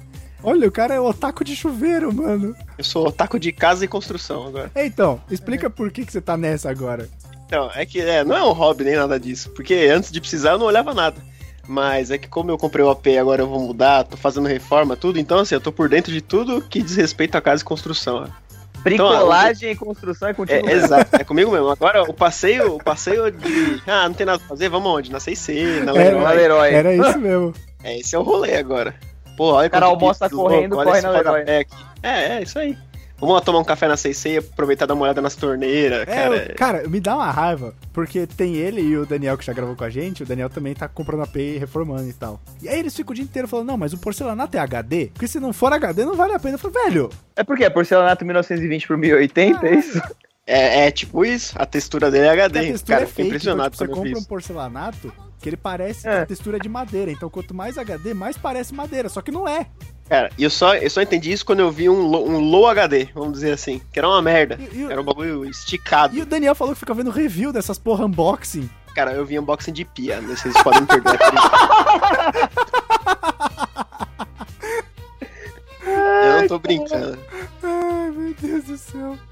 Olha, 0.41 0.67
o 0.69 0.72
cara 0.72 0.95
é 0.95 1.00
otaku 1.02 1.43
de 1.43 1.54
chuveiro, 1.54 2.13
mano. 2.13 2.56
Eu 2.78 2.84
sou 2.86 3.12
taco 3.12 3.38
de 3.38 3.52
casa 3.52 3.84
e 3.84 3.89
construção 3.89 4.48
agora. 4.48 4.72
Então, 4.74 5.22
explica 5.30 5.69
por 5.69 5.91
que, 5.91 6.06
que 6.06 6.13
você 6.13 6.22
tá 6.22 6.38
nessa 6.38 6.69
agora. 6.69 7.10
Então, 7.50 7.72
é 7.74 7.84
que 7.84 8.00
é, 8.00 8.24
não 8.24 8.38
é 8.38 8.44
um 8.44 8.52
hobby 8.52 8.84
nem 8.84 8.96
nada 8.96 9.20
disso. 9.20 9.50
Porque 9.50 9.74
antes 9.92 10.12
de 10.12 10.22
precisar 10.22 10.52
eu 10.52 10.60
não 10.60 10.68
olhava 10.68 10.94
nada. 10.94 11.20
Mas 11.68 12.12
é 12.12 12.18
que 12.20 12.28
como 12.28 12.52
eu 12.52 12.60
comprei 12.60 12.86
o 12.86 12.92
AP 12.92 13.08
e 13.08 13.18
agora 13.18 13.42
eu 13.42 13.48
vou 13.48 13.60
mudar, 13.60 14.04
tô 14.04 14.16
fazendo 14.16 14.48
reforma, 14.48 14.96
tudo, 14.96 15.20
então 15.20 15.40
assim, 15.40 15.56
eu 15.56 15.62
tô 15.62 15.72
por 15.72 15.90
dentro 15.90 16.12
de 16.12 16.22
tudo 16.22 16.62
que 16.62 16.82
diz 16.82 16.96
respeito 16.96 17.36
a 17.36 17.42
casa 17.42 17.64
e 17.64 17.66
construção. 17.66 18.28
ó. 18.28 18.50
Bricolagem 18.84 19.72
e 19.72 19.76
construção 19.76 20.30
é 20.30 20.34
contigo. 20.34 20.70
É, 20.70 20.74
exato, 20.74 21.16
é 21.16 21.24
comigo 21.24 21.52
mesmo. 21.52 21.70
Agora 21.70 22.04
o 22.04 22.14
passeio, 22.14 22.76
o 22.76 22.84
passeio 22.84 23.32
de. 23.32 23.82
Ah, 23.88 24.08
não 24.08 24.14
tem 24.14 24.28
nada 24.28 24.38
pra 24.38 24.48
fazer, 24.48 24.70
vamos 24.70 24.92
onde? 24.92 25.12
Na 25.12 25.20
CC, 25.20 25.82
na 25.84 25.92
É, 25.92 25.96
Leroy. 25.96 26.24
Na 26.24 26.32
Leroy. 26.32 26.70
Era 26.74 26.94
isso 26.94 27.20
mesmo. 27.20 27.54
É, 27.84 27.98
esse 27.98 28.16
é 28.16 28.20
o 28.20 28.24
rolê 28.24 28.56
agora. 28.58 28.94
Pô, 29.36 29.54
olha 29.54 29.68
O 29.68 29.72
cara 29.72 29.88
almoça 29.88 30.30
correndo, 30.30 30.76
corre 30.76 31.02
na 31.02 31.10
Leroy. 31.10 31.44
É, 31.48 31.66
é, 32.04 32.42
isso 32.44 32.60
aí. 32.60 32.78
Vamos 33.20 33.36
lá 33.36 33.42
tomar 33.42 33.60
um 33.60 33.64
café 33.66 33.88
na 33.88 33.98
CC 33.98 34.30
e 34.30 34.38
aproveitar 34.38 34.86
e 34.86 34.88
dar 34.88 34.94
uma 34.94 35.04
olhada 35.04 35.22
nas 35.22 35.36
torneiras, 35.36 36.02
É, 36.02 36.06
cara. 36.06 36.36
o- 36.52 36.56
cara, 36.56 36.88
me 36.88 37.00
dá 37.02 37.16
uma 37.16 37.30
raiva, 37.32 37.74
porque 37.92 38.26
tem 38.26 38.56
ele 38.56 38.82
e 38.82 38.98
o 38.98 39.06
Daniel 39.06 39.38
que 39.38 39.46
já 39.46 39.52
gravou 39.54 39.76
com 39.76 39.84
a 39.84 39.90
gente, 39.90 40.24
o 40.24 40.26
Daniel 40.26 40.50
também 40.50 40.74
tá 40.74 40.88
comprando 40.88 41.24
AP 41.24 41.36
e 41.38 41.58
reformando 41.58 42.08
e 42.08 42.14
tal. 42.14 42.40
E 42.62 42.70
aí 42.70 42.80
eles 42.80 42.96
ficam 42.96 43.12
o 43.12 43.16
dia 43.16 43.24
inteiro 43.24 43.48
falando, 43.48 43.68
não, 43.68 43.78
mas 43.78 43.92
o 43.94 43.98
porcelanato 43.98 44.56
é 44.56 44.60
HD? 44.62 45.08
Porque 45.14 45.28
se 45.28 45.40
não 45.40 45.52
for 45.52 45.74
HD, 45.74 46.06
não 46.06 46.16
vale 46.16 46.34
a 46.34 46.40
pena. 46.40 46.56
Eu 46.56 46.60
falo, 46.60 46.74
velho, 46.74 47.10
É 47.36 47.44
porque 47.44 47.64
é 47.66 47.70
porcelanato 47.70 48.24
1920 48.24 48.88
por 48.88 48.98
1080, 48.98 49.68
é 49.68 49.76
isso? 49.76 50.02
É, 50.48 50.88
é 50.88 50.92
tipo 50.92 51.24
isso, 51.24 51.54
a 51.60 51.66
textura 51.66 52.10
dele 52.10 52.26
é 52.26 52.30
a 52.30 52.34
HD. 52.34 52.60
textura 52.72 52.98
cara, 53.00 53.04
é 53.04 53.06
fake, 53.08 53.22
então, 53.22 53.28
impressionado 53.28 53.70
tipo, 53.72 53.78
você 53.86 53.92
eu 53.92 53.96
compra 53.96 54.20
um 54.20 54.24
porcelanato 54.24 55.14
que 55.39 55.49
ele 55.49 55.58
parece 55.58 56.08
É. 56.08 56.21
a 56.21 56.25
textura 56.25 56.60
de 56.60 56.67
madeira. 56.69 57.12
Então 57.12 57.30
quanto 57.30 57.54
mais 57.54 57.78
HD, 57.78 58.13
mais 58.13 58.38
parece 58.38 58.73
madeira, 58.73 59.10
só 59.10 59.21
que 59.21 59.32
não 59.32 59.47
é. 59.47 59.67
Cara, 60.10 60.32
e 60.38 60.43
eu 60.43 60.49
só, 60.49 60.75
eu 60.75 60.89
só 60.89 61.02
entendi 61.02 61.32
isso 61.32 61.45
quando 61.45 61.60
eu 61.60 61.71
vi 61.71 61.88
um, 61.88 62.02
low- 62.02 62.28
um 62.28 62.39
low 62.39 62.67
HD, 62.67 63.10
vamos 63.13 63.34
dizer 63.34 63.52
assim. 63.54 63.80
Que 63.93 63.99
era 63.99 64.08
uma 64.08 64.21
merda. 64.21 64.58
E, 64.60 64.80
e- 64.80 64.84
Era 64.91 64.99
um 64.99 65.04
bagulho 65.04 65.45
esticado. 65.45 66.15
e 66.17 66.21
o 66.21 66.25
Daniel 66.25 66.56
falou 66.56 66.73
que 66.73 66.80
fica 66.80 66.93
vendo 66.93 67.12
review 67.12 67.54
dessas 67.54 67.78
porra 67.78 68.06
unboxing. 68.06 68.67
Cara, 68.95 69.13
eu 69.13 69.23
vi 69.23 69.38
unboxing 69.39 69.71
de 69.71 69.86
pia, 69.86 70.19
né? 70.19 70.36
Vocês 70.36 70.54
podem 70.63 70.82
me 70.82 70.88
perdoar 70.88 71.15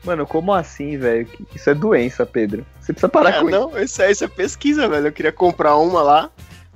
Mano, 0.07 0.25
como 0.25 0.53
assim, 0.53 0.97
velho? 0.97 1.27
Isso 1.53 1.69
é 1.69 1.73
doença, 1.75 2.25
Pedro. 2.25 2.65
Você 2.79 2.93
precisa 2.93 3.09
parar 3.09 3.29
É, 3.35 3.39
com 3.41 3.49
isso. 3.49 3.59
não, 3.59 3.79
isso 3.79 4.01
é, 4.01 4.09
isso 4.11 4.23
é 4.23 4.27
pesquisa, 4.27 4.87
velho. 4.87 5.07
Eu 5.07 5.11
queria 5.11 5.31
comprar 5.33 5.75
uma 5.77 6.01
lá, 6.01 6.29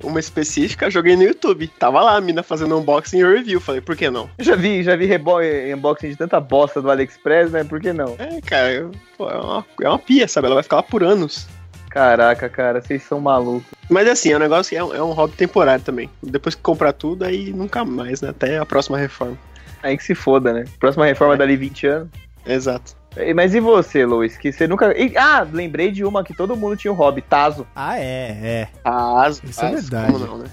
uma 0.04 0.20
específica, 0.20 0.90
joguei 0.90 1.16
no 1.16 1.22
YouTube. 1.22 1.66
Tava 1.78 2.00
lá 2.02 2.16
a 2.16 2.20
mina 2.20 2.42
fazendo 2.42 2.78
unboxing 2.78 3.18
e 3.20 3.24
review. 3.24 3.58
Falei, 3.60 3.80
por 3.80 3.96
que 3.96 4.10
não? 4.10 4.28
Eu 4.38 4.44
já 4.44 4.54
vi, 4.54 4.82
já 4.82 4.94
vi 4.94 5.06
rebo- 5.06 5.38
unboxing 5.74 6.10
de 6.10 6.16
tanta 6.16 6.38
bosta 6.38 6.80
do 6.82 6.90
AliExpress, 6.90 7.50
né? 7.50 7.64
Por 7.64 7.80
que 7.80 7.92
não? 7.92 8.14
É, 8.18 8.40
cara, 8.42 8.70
eu- 8.70 8.90
pô, 9.16 9.30
é, 9.30 9.36
uma, 9.38 9.66
é 9.80 9.88
uma 9.88 9.98
pia, 9.98 10.28
sabe? 10.28 10.46
Ela 10.46 10.56
vai 10.56 10.62
ficar 10.62 10.76
lá 10.76 10.82
por 10.82 11.02
anos. 11.02 11.48
Caraca, 11.88 12.48
cara, 12.48 12.80
vocês 12.80 13.02
são 13.02 13.20
malucos. 13.20 13.64
Mas 13.90 14.08
assim, 14.08 14.30
é 14.32 14.36
um 14.36 14.40
negócio 14.40 14.70
que 14.70 14.76
é, 14.76 14.82
um- 14.84 14.94
é 14.94 15.02
um 15.02 15.10
hobby 15.12 15.34
temporário 15.36 15.84
também. 15.84 16.08
Depois 16.22 16.54
que 16.54 16.62
comprar 16.62 16.92
tudo, 16.92 17.24
aí 17.24 17.52
nunca 17.52 17.84
mais, 17.84 18.20
né? 18.22 18.30
Até 18.30 18.58
a 18.58 18.64
próxima 18.66 18.96
reforma. 18.98 19.36
Aí 19.82 19.96
que 19.96 20.04
se 20.04 20.14
foda, 20.14 20.52
né? 20.52 20.64
Próxima 20.78 21.04
reforma 21.04 21.36
dali 21.36 21.56
20 21.56 21.86
anos. 21.86 22.08
Exato. 22.46 22.94
Mas 23.34 23.54
e 23.54 23.60
você, 23.60 24.04
Luiz? 24.06 24.36
Que 24.36 24.50
você 24.52 24.66
nunca. 24.66 24.96
e- 24.98 25.16
ah, 25.16 25.46
lembrei 25.50 25.90
de 25.90 26.04
uma 26.04 26.24
que 26.24 26.34
todo 26.34 26.56
mundo 26.56 26.76
tinha 26.76 26.92
um 26.92 26.96
hobby, 26.96 27.20
Tazo. 27.22 27.66
Ah, 27.74 27.98
é, 27.98 28.38
é. 28.42 28.68
Ah, 28.84 29.26
as, 29.26 29.42
Isso 29.42 29.64
é 29.64 29.70
verdade. 29.70 30.12
Como 30.12 30.26
não, 30.26 30.38
né? 30.38 30.44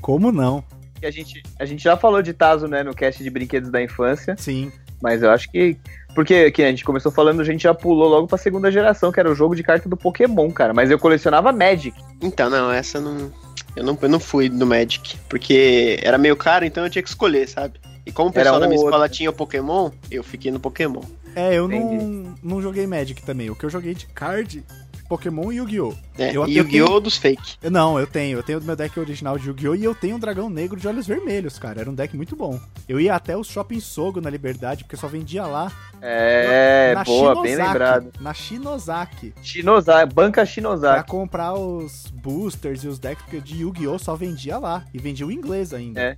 Como 0.00 0.32
não? 0.32 0.64
A 1.02 1.10
gente, 1.10 1.42
a 1.58 1.64
gente 1.66 1.82
já 1.82 1.96
falou 1.96 2.22
de 2.22 2.32
Tazo, 2.32 2.66
né, 2.66 2.82
no 2.82 2.94
cast 2.94 3.22
de 3.22 3.28
brinquedos 3.28 3.70
da 3.70 3.82
infância. 3.82 4.36
Sim. 4.38 4.72
Mas 5.02 5.22
eu 5.22 5.30
acho 5.30 5.50
que. 5.50 5.76
Porque 6.14 6.50
que 6.52 6.62
a 6.62 6.70
gente 6.70 6.84
começou 6.84 7.10
falando, 7.10 7.40
a 7.40 7.44
gente 7.44 7.64
já 7.64 7.74
pulou 7.74 8.08
logo 8.08 8.26
pra 8.28 8.38
segunda 8.38 8.70
geração, 8.70 9.10
que 9.10 9.18
era 9.18 9.30
o 9.30 9.34
jogo 9.34 9.56
de 9.56 9.62
carta 9.64 9.88
do 9.88 9.96
Pokémon, 9.96 10.50
cara. 10.50 10.72
Mas 10.72 10.90
eu 10.90 10.98
colecionava 10.98 11.52
Magic. 11.52 11.94
Então, 12.22 12.48
não, 12.48 12.70
essa 12.70 13.00
não. 13.00 13.30
Eu 13.76 13.82
não, 13.84 13.98
eu 14.00 14.08
não 14.08 14.20
fui 14.20 14.48
no 14.48 14.64
Magic. 14.64 15.18
Porque 15.28 15.98
era 16.02 16.16
meio 16.16 16.36
caro, 16.36 16.64
então 16.64 16.84
eu 16.84 16.90
tinha 16.90 17.02
que 17.02 17.08
escolher, 17.08 17.48
sabe? 17.48 17.80
E 18.06 18.12
como 18.12 18.30
o 18.30 18.32
pessoal 18.32 18.56
um 18.56 18.60
da 18.60 18.66
minha 18.66 18.78
ou 18.80 18.86
escola 18.86 19.04
outro. 19.04 19.16
tinha 19.16 19.30
o 19.30 19.32
Pokémon, 19.32 19.90
eu 20.10 20.22
fiquei 20.22 20.50
no 20.50 20.60
Pokémon. 20.60 21.02
É, 21.34 21.54
eu 21.54 21.66
Entendi. 21.66 22.04
não, 22.04 22.34
não 22.42 22.62
joguei 22.62 22.86
Magic 22.86 23.22
também. 23.22 23.50
O 23.50 23.56
que 23.56 23.64
eu 23.64 23.70
joguei 23.70 23.94
de 23.94 24.06
card, 24.06 24.62
Pokémon 25.08 25.50
e 25.52 25.56
Yu-Gi-Oh! 25.56 25.92
É, 26.16 26.28
Eu- 26.30 26.46
e 26.46 26.56
eu 26.56 26.62
o 26.64 26.66
Yu-Gi-Oh! 26.68 27.00
dos 27.00 27.16
fake. 27.16 27.56
Não, 27.70 27.98
eu 27.98 28.06
tenho. 28.06 28.38
Eu 28.38 28.42
tenho 28.42 28.60
o 28.60 28.62
meu 28.62 28.76
deck 28.76 28.98
original 29.00 29.36
de 29.38 29.48
Yu-Gi-Oh! 29.48 29.74
e 29.74 29.82
eu 29.84 29.94
tenho 29.94 30.16
um 30.16 30.18
dragão 30.18 30.48
negro 30.48 30.78
de 30.78 30.86
olhos 30.86 31.06
vermelhos, 31.06 31.58
cara. 31.58 31.80
Era 31.80 31.90
um 31.90 31.94
deck 31.94 32.14
muito 32.16 32.36
bom. 32.36 32.60
Eu 32.88 33.00
ia 33.00 33.14
até 33.14 33.36
o 33.36 33.42
Shopping 33.42 33.80
Sogo 33.80 34.20
na 34.20 34.30
Liberdade, 34.30 34.84
porque 34.84 34.96
só 34.96 35.08
vendia 35.08 35.44
lá. 35.46 35.72
É, 36.00 36.92
na 36.94 37.02
boa, 37.04 37.34
bem 37.42 37.52
Shinozaki. 37.52 37.66
lembrado. 37.72 38.12
Na 38.20 38.34
Shinozaki. 38.34 39.34
Shinozaki, 39.42 40.14
banca 40.14 40.32
Pra 40.42 40.46
Shinozaki. 40.46 41.10
comprar 41.10 41.54
os 41.54 42.06
boosters 42.12 42.84
e 42.84 42.88
os 42.88 42.98
decks 42.98 43.24
porque 43.24 43.40
de 43.40 43.62
Yu-Gi-Oh! 43.62 43.98
só 43.98 44.14
vendia 44.14 44.58
lá. 44.58 44.84
E 44.94 44.98
vendia 44.98 45.26
o 45.26 45.32
inglês 45.32 45.72
ainda. 45.74 46.00
É. 46.00 46.16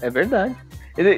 É 0.00 0.08
verdade. 0.10 0.56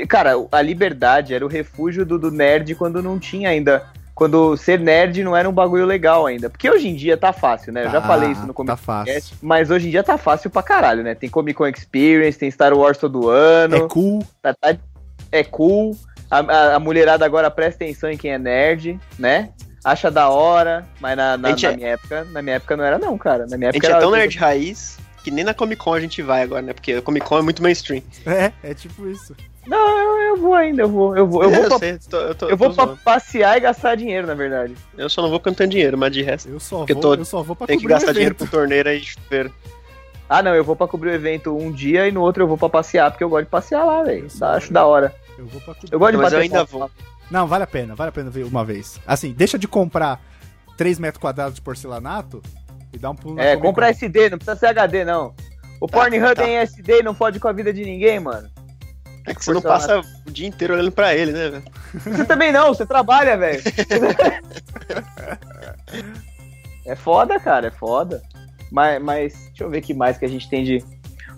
Cara, 0.08 0.32
a 0.50 0.62
liberdade 0.62 1.34
era 1.34 1.44
o 1.44 1.48
refúgio 1.48 2.04
do, 2.06 2.18
do 2.18 2.30
nerd 2.30 2.74
quando 2.74 3.02
não 3.02 3.18
tinha 3.18 3.50
ainda. 3.50 3.84
Quando 4.14 4.56
ser 4.56 4.80
nerd 4.80 5.22
não 5.22 5.36
era 5.36 5.46
um 5.46 5.52
bagulho 5.52 5.84
legal 5.84 6.24
ainda. 6.24 6.48
Porque 6.48 6.70
hoje 6.70 6.88
em 6.88 6.94
dia 6.94 7.18
tá 7.18 7.34
fácil, 7.34 7.70
né? 7.70 7.84
Eu 7.84 7.90
já 7.90 8.00
Tá, 8.00 8.06
falei 8.06 8.30
isso 8.30 8.40
no 8.42 8.46
Tá 8.48 8.54
começo. 8.54 8.82
fácil. 8.82 9.36
Mas 9.42 9.70
hoje 9.70 9.88
em 9.88 9.90
dia 9.90 10.02
tá 10.02 10.16
fácil 10.16 10.48
pra 10.48 10.62
caralho, 10.62 11.02
né? 11.02 11.14
Tem 11.14 11.28
Comic 11.28 11.54
Con 11.58 11.66
Experience, 11.66 12.38
tem 12.38 12.50
Star 12.50 12.72
Wars 12.72 12.96
todo 12.96 13.28
ano. 13.28 13.76
É 13.76 13.88
cool. 13.88 14.24
tá- 14.40 14.54
tá- 14.54 14.74
é 15.30 15.44
cool. 15.44 15.94
A, 16.30 16.38
a- 16.38 16.74
a 16.76 16.80
mulherada 16.80 17.26
agora 17.26 17.50
presta 17.50 17.84
atenção 17.84 18.10
em 18.10 18.16
quem 18.16 18.32
é 18.32 18.38
nerd, 18.38 18.98
né? 19.18 19.50
Acha 19.84 20.10
da 20.10 20.30
hora, 20.30 20.84
mas 20.98 21.14
na, 21.16 21.36
na- 21.36 21.50
na 21.50 21.68
é- 21.68 21.76
minha 21.76 21.88
época, 21.90 22.24
na 22.32 22.40
minha 22.40 22.56
época 22.56 22.74
não 22.76 22.84
era 22.84 22.98
não, 22.98 23.18
cara. 23.18 23.46
Na 23.46 23.58
minha 23.58 23.68
A 23.68 23.72
gente 23.72 23.82
época 23.84 23.86
é 23.86 23.90
era 23.96 24.00
tão 24.00 24.10
nerd 24.10 24.36
raiz 24.38 24.96
que 25.26 25.30
nem 25.32 25.42
na 25.44 25.52
Comic 25.52 25.82
Con 25.82 25.92
a 25.92 25.98
gente 26.00 26.22
vai 26.22 26.42
agora, 26.42 26.62
né? 26.62 26.72
Porque 26.72 26.92
a 26.92 27.02
Comic 27.02 27.26
Con 27.26 27.38
é 27.40 27.42
muito 27.42 27.60
mainstream. 27.60 28.00
É, 28.24 28.52
é 28.62 28.72
tipo 28.74 29.08
isso. 29.08 29.34
Não, 29.66 29.98
eu, 29.98 30.20
eu 30.20 30.36
vou 30.36 30.54
ainda, 30.54 30.82
eu 30.82 30.88
vou. 30.88 31.16
Eu 31.16 31.26
vou, 31.26 31.42
eu 31.42 31.50
vou, 31.50 31.64
pra, 31.66 31.78
sei, 31.80 31.98
tô- 32.08 32.16
eu 32.20 32.34
tô- 32.36 32.48
eu 32.48 32.56
vou 32.56 32.72
pra 32.72 32.86
passear 32.88 33.56
e 33.56 33.60
gastar 33.60 33.96
dinheiro, 33.96 34.24
na 34.24 34.34
verdade. 34.34 34.76
Eu 34.96 35.10
só 35.10 35.20
não 35.22 35.28
vou 35.28 35.42
eu 35.44 35.52
tenho 35.52 35.68
dinheiro, 35.68 35.98
mas 35.98 36.12
de 36.12 36.22
resto. 36.22 36.48
Eu 36.48 36.60
só 36.60 36.86
vou, 36.86 37.00
tô- 37.00 37.14
eu 37.14 37.24
só 37.24 37.42
vou 37.42 37.56
pra 37.56 37.66
Tem 37.66 37.76
que 37.76 37.88
gastar 37.88 38.12
dinheiro 38.12 38.36
com 38.36 38.46
torneira 38.46 38.94
e 38.94 39.02
chuveiro. 39.02 39.52
Ah, 40.28 40.42
não, 40.44 40.54
eu 40.54 40.62
vou 40.62 40.76
pra 40.76 40.86
cobrir 40.86 41.10
o 41.10 41.14
evento 41.14 41.56
um 41.56 41.72
dia 41.72 42.06
e 42.06 42.12
no 42.12 42.20
outro 42.20 42.44
eu 42.44 42.46
vou 42.46 42.56
pra 42.56 42.68
passear, 42.68 43.10
porque 43.10 43.24
eu 43.24 43.28
gosto 43.28 43.44
de 43.46 43.50
passear 43.50 43.84
lá, 43.84 44.04
velho. 44.04 44.28
Acho 44.40 44.72
da 44.72 44.86
hora. 44.86 45.12
Eu 45.36 45.46
vou 45.46 45.60
pra 45.60 45.74
cobrir. 45.74 45.92
Eu 45.92 45.98
gosto 45.98 46.12
de 46.12 46.16
Mas 46.18 46.32
eu 46.32 46.38
bater 46.38 46.42
ainda 46.44 46.58
foto 46.60 46.70
vou. 46.70 46.80
lá. 46.82 46.90
Não, 47.28 47.48
vale 47.48 47.64
a 47.64 47.66
pena, 47.66 47.96
vale 47.96 48.10
a 48.10 48.12
pena 48.12 48.30
ver 48.30 48.44
uma 48.44 48.64
vez. 48.64 49.00
Assim, 49.04 49.32
deixa 49.32 49.58
de 49.58 49.66
comprar 49.66 50.20
3 50.76 50.98
metros 51.00 51.20
quadrados 51.20 51.54
de 51.56 51.60
porcelanato 51.60 52.40
e 52.96 52.98
dá 52.98 53.10
um 53.10 53.14
pulo 53.14 53.36
na 53.36 53.44
É, 53.44 53.56
compra. 53.56 53.90
SD, 53.90 54.30
não 54.30 54.38
precisa 54.38 54.56
ser 54.56 54.66
HD, 54.66 55.04
não. 55.04 55.34
O 55.80 55.86
Tá, 55.86 55.98
Pornhub 56.00 56.34
tá. 56.34 56.42
tem 56.42 56.56
SD 56.56 57.00
e 57.00 57.02
não 57.02 57.14
fode 57.14 57.38
com 57.38 57.48
a 57.48 57.52
vida 57.52 57.72
de 57.72 57.84
ninguém, 57.84 58.18
mano. 58.18 58.48
É 59.26 59.34
que 59.34 59.44
você 59.44 59.52
não 59.52 59.60
passa 59.60 60.00
o 60.26 60.30
dia 60.30 60.46
inteiro 60.46 60.74
olhando 60.74 60.92
pra 60.92 61.14
ele, 61.14 61.32
né, 61.32 61.48
velho? 61.50 61.64
Você 61.94 62.24
também 62.24 62.52
não, 62.52 62.68
você 62.68 62.86
trabalha, 62.86 63.36
velho. 63.36 63.60
é 66.86 66.94
foda, 66.94 67.38
cara, 67.40 67.68
é 67.68 67.70
foda. 67.70 68.22
Mas, 68.70 69.02
mas 69.02 69.34
deixa 69.48 69.64
eu 69.64 69.70
ver 69.70 69.78
o 69.78 69.82
que 69.82 69.94
mais 69.94 70.18
que 70.18 70.24
a 70.24 70.28
gente 70.28 70.48
tem 70.48 70.64
de. 70.64 70.84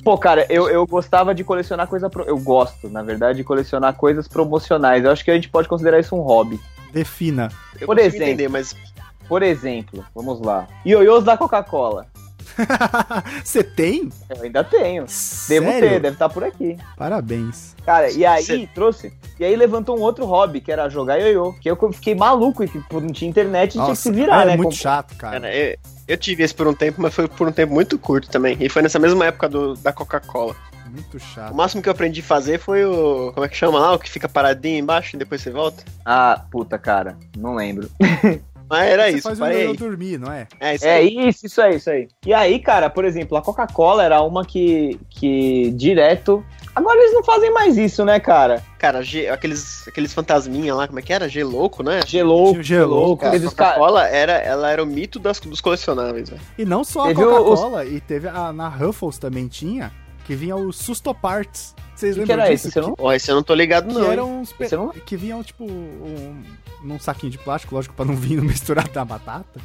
Pô, 0.04 0.16
cara, 0.16 0.46
eu, 0.48 0.68
eu 0.68 0.86
gostava 0.86 1.34
de 1.34 1.44
colecionar 1.44 1.86
coisa. 1.86 2.08
Pro... 2.08 2.24
Eu 2.24 2.38
gosto, 2.38 2.88
na 2.88 3.02
verdade, 3.02 3.38
de 3.38 3.44
colecionar 3.44 3.94
coisas 3.94 4.28
promocionais. 4.28 5.04
Eu 5.04 5.10
acho 5.10 5.24
que 5.24 5.30
a 5.30 5.34
gente 5.34 5.48
pode 5.48 5.68
considerar 5.68 5.98
isso 5.98 6.16
um 6.16 6.20
hobby. 6.20 6.58
Defina. 6.92 7.50
Eu 7.80 7.86
Por 7.86 7.98
exemplo. 7.98 8.26
entender, 8.26 8.48
mas 8.48 8.74
Por 9.28 9.42
exemplo, 9.42 10.04
vamos 10.14 10.40
lá. 10.40 10.66
Ioiôs 10.86 11.24
da 11.24 11.36
Coca-Cola. 11.36 12.06
Você 13.44 13.62
tem? 13.62 14.08
Eu 14.30 14.42
ainda 14.42 14.64
tenho. 14.64 15.02
Devo 15.04 15.08
Sério? 15.66 15.80
ter, 15.80 16.00
deve 16.00 16.14
estar 16.14 16.28
por 16.28 16.42
aqui. 16.42 16.76
Parabéns. 16.96 17.76
Cara, 17.84 18.10
e 18.10 18.24
aí 18.26 18.42
Cê- 18.42 18.68
trouxe. 18.74 19.12
E 19.38 19.44
aí 19.44 19.54
levantou 19.54 19.96
um 19.98 20.00
outro 20.02 20.24
hobby, 20.26 20.60
que 20.60 20.72
era 20.72 20.88
jogar 20.88 21.18
ioiô. 21.18 21.52
Que 21.60 21.70
eu 21.70 21.76
fiquei 21.92 22.14
maluco 22.14 22.64
e 22.64 22.68
que 22.68 22.78
pô, 22.80 23.00
não 23.00 23.10
tinha 23.12 23.28
internet 23.30 23.70
e 23.70 23.72
tinha 23.80 23.86
que 23.86 23.96
se 23.96 24.10
virar, 24.10 24.42
é 24.42 24.46
né? 24.46 24.56
muito 24.56 24.70
Com- 24.70 24.76
chato, 24.76 25.14
cara. 25.16 25.40
Cara, 25.40 25.54
eu, 25.54 25.76
eu 26.08 26.16
tive 26.16 26.42
esse 26.42 26.54
por 26.54 26.66
um 26.66 26.74
tempo, 26.74 27.00
mas 27.00 27.14
foi 27.14 27.28
por 27.28 27.46
um 27.46 27.52
tempo 27.52 27.72
muito 27.72 27.98
curto 27.98 28.28
também. 28.28 28.56
E 28.60 28.68
foi 28.68 28.82
nessa 28.82 28.98
mesma 28.98 29.26
época 29.26 29.48
do, 29.48 29.74
da 29.74 29.92
Coca-Cola. 29.92 30.56
Muito 30.90 31.18
O 31.18 31.20
chato. 31.20 31.54
máximo 31.54 31.82
que 31.82 31.88
eu 31.88 31.92
aprendi 31.92 32.20
a 32.22 32.24
fazer 32.24 32.58
foi 32.58 32.84
o. 32.84 33.30
Como 33.34 33.44
é 33.44 33.48
que 33.48 33.56
chama 33.56 33.78
lá? 33.78 33.92
O 33.92 33.98
que 33.98 34.08
fica 34.10 34.28
paradinho 34.28 34.78
embaixo 34.78 35.14
e 35.14 35.18
depois 35.18 35.40
você 35.42 35.50
volta? 35.50 35.84
Ah, 36.04 36.42
puta, 36.50 36.78
cara. 36.78 37.16
Não 37.36 37.54
lembro. 37.54 37.88
Mas 38.68 38.88
era 38.88 39.04
Você 39.04 39.10
isso, 39.16 39.22
faz 39.28 39.40
o 39.40 39.44
aí. 39.44 39.76
dormir, 39.76 40.18
não 40.18 40.32
é? 40.32 40.46
É 40.60 40.74
isso 40.74 40.86
É 40.86 40.94
aí. 40.96 41.28
isso, 41.28 41.46
isso 41.46 41.60
aí, 41.62 41.76
isso 41.76 41.90
aí. 41.90 42.08
E 42.26 42.34
aí, 42.34 42.58
cara, 42.58 42.90
por 42.90 43.04
exemplo, 43.04 43.36
a 43.38 43.42
Coca-Cola 43.42 44.04
era 44.04 44.20
uma 44.22 44.44
que, 44.44 44.98
que 45.10 45.70
direto. 45.72 46.44
Agora 46.74 46.98
eles 47.00 47.12
não 47.14 47.24
fazem 47.24 47.50
mais 47.52 47.76
isso, 47.78 48.04
né, 48.04 48.20
cara? 48.20 48.62
Cara, 48.78 49.02
G- 49.02 49.28
aqueles, 49.28 49.86
aqueles 49.88 50.12
fantasminha 50.14 50.74
lá, 50.74 50.86
como 50.86 50.98
é 50.98 51.02
que 51.02 51.12
era? 51.12 51.28
G 51.28 51.42
louco, 51.42 51.82
né? 51.82 52.00
Gelou, 52.06 52.50
Tinha 52.50 52.60
o 52.60 52.62
Gelouco, 52.62 53.16
Cara, 53.22 53.32
Teve 53.32 53.46
a 53.46 53.48
os 53.48 53.54
ca- 53.54 53.64
Coca-Cola 53.72 54.06
era, 54.06 54.32
ela 54.34 54.70
era 54.70 54.82
o 54.82 54.86
mito 54.86 55.18
das, 55.18 55.40
dos 55.40 55.60
colecionáveis, 55.60 56.28
velho. 56.30 56.40
E 56.56 56.64
não 56.64 56.84
só 56.84 57.04
a 57.04 57.06
Teve 57.08 57.24
o- 57.24 57.44
Coca-Cola, 57.44 57.84
e 57.84 58.00
teve 58.00 58.28
a, 58.28 58.52
na 58.52 58.68
Ruffles 58.68 59.18
também 59.18 59.48
tinha, 59.48 59.90
que 60.26 60.34
vinha 60.34 60.54
o 60.54 60.72
Susto 60.72 61.12
Parts. 61.14 61.74
Vocês 61.96 62.14
que, 62.14 62.20
que 62.20 62.26
lembram 62.28 62.44
era 62.44 62.54
disso? 62.54 62.68
esse? 62.68 62.74
Você 62.74 62.80
não... 62.80 62.94
Ó, 62.96 63.12
esse 63.12 63.28
eu 63.30 63.34
não 63.34 63.42
tô 63.42 63.54
ligado, 63.54 63.88
Que 63.88 63.94
não. 63.94 64.04
hein? 64.04 64.10
eram 64.12 64.40
uns 64.40 64.52
pe- 64.52 64.68
não- 64.76 64.90
que 64.90 65.16
vinham 65.16 65.42
tipo 65.42 65.64
um, 65.64 66.42
num 66.82 66.98
saquinho 66.98 67.30
de 67.32 67.38
plástico, 67.38 67.74
lógico, 67.74 67.94
pra 67.94 68.04
não 68.04 68.14
vir 68.16 68.40
misturado 68.42 68.90
na 68.94 69.04
batata. 69.04 69.60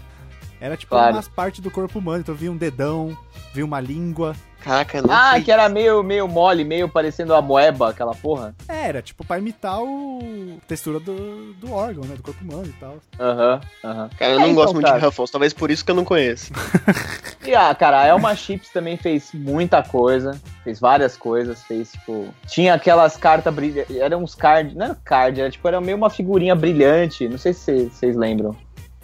Era 0.59 0.77
tipo 0.77 0.91
Claro. 0.91 1.13
umas 1.15 1.27
partes 1.27 1.59
do 1.59 1.69
corpo 1.69 1.99
humano, 1.99 2.19
então 2.21 2.33
vinha 2.33 2.51
um 2.51 2.55
dedão, 2.57 3.17
vinha 3.53 3.65
uma 3.65 3.81
língua. 3.81 4.33
Caraca, 4.61 5.01
não 5.01 5.11
Ah, 5.13 5.33
sei. 5.33 5.43
que 5.43 5.51
era 5.51 5.67
meio, 5.67 6.01
meio 6.01 6.25
mole, 6.25 6.63
meio 6.63 6.87
parecendo 6.87 7.35
a 7.35 7.41
moeba, 7.41 7.89
aquela 7.89 8.15
porra. 8.15 8.55
Era, 8.69 9.01
tipo, 9.01 9.25
pra 9.25 9.37
imitar 9.37 9.81
o 9.83 10.57
a 10.63 10.65
textura 10.65 11.01
do, 11.01 11.53
do 11.55 11.73
órgão, 11.73 12.05
né? 12.05 12.15
Do 12.15 12.23
corpo 12.23 12.41
humano 12.45 12.65
e 12.67 12.71
tal. 12.79 12.97
Aham, 13.19 13.59
aham. 13.83 14.09
Cara, 14.17 14.31
eu 14.31 14.37
É, 14.37 14.39
não 14.39 14.45
então, 14.51 14.55
gosto 14.55 14.73
muito 14.73 14.85
cara. 14.85 14.99
de 14.99 15.05
Ruffles, 15.05 15.31
talvez 15.31 15.51
por 15.51 15.69
isso 15.69 15.83
que 15.83 15.91
eu 15.91 15.95
não 15.95 16.05
conheço. 16.05 16.53
E 17.45 17.53
ah, 17.53 17.75
cara, 17.75 17.99
a 18.03 18.07
Elma 18.07 18.33
Chips 18.37 18.69
também 18.69 18.95
fez 18.95 19.31
muita 19.33 19.83
coisa, 19.83 20.39
fez 20.63 20.79
várias 20.79 21.15
coisas, 21.17 21.61
fez 21.63 21.91
tipo. 21.91 22.33
Tinha 22.47 22.73
aquelas 22.73 23.17
cartas 23.17 23.53
brilhantes, 23.53 23.95
eram 23.97 24.23
uns 24.23 24.33
card, 24.35 24.75
não 24.75 24.85
era 24.85 24.95
card, 24.95 25.41
era 25.41 25.51
tipo, 25.51 25.67
era 25.67 25.79
meio 25.81 25.97
uma 25.97 26.09
figurinha 26.09 26.55
brilhante, 26.55 27.27
não 27.27 27.37
sei 27.37 27.53
se 27.53 27.59
cê- 27.59 27.89
vocês 27.89 28.15
lembram. 28.15 28.55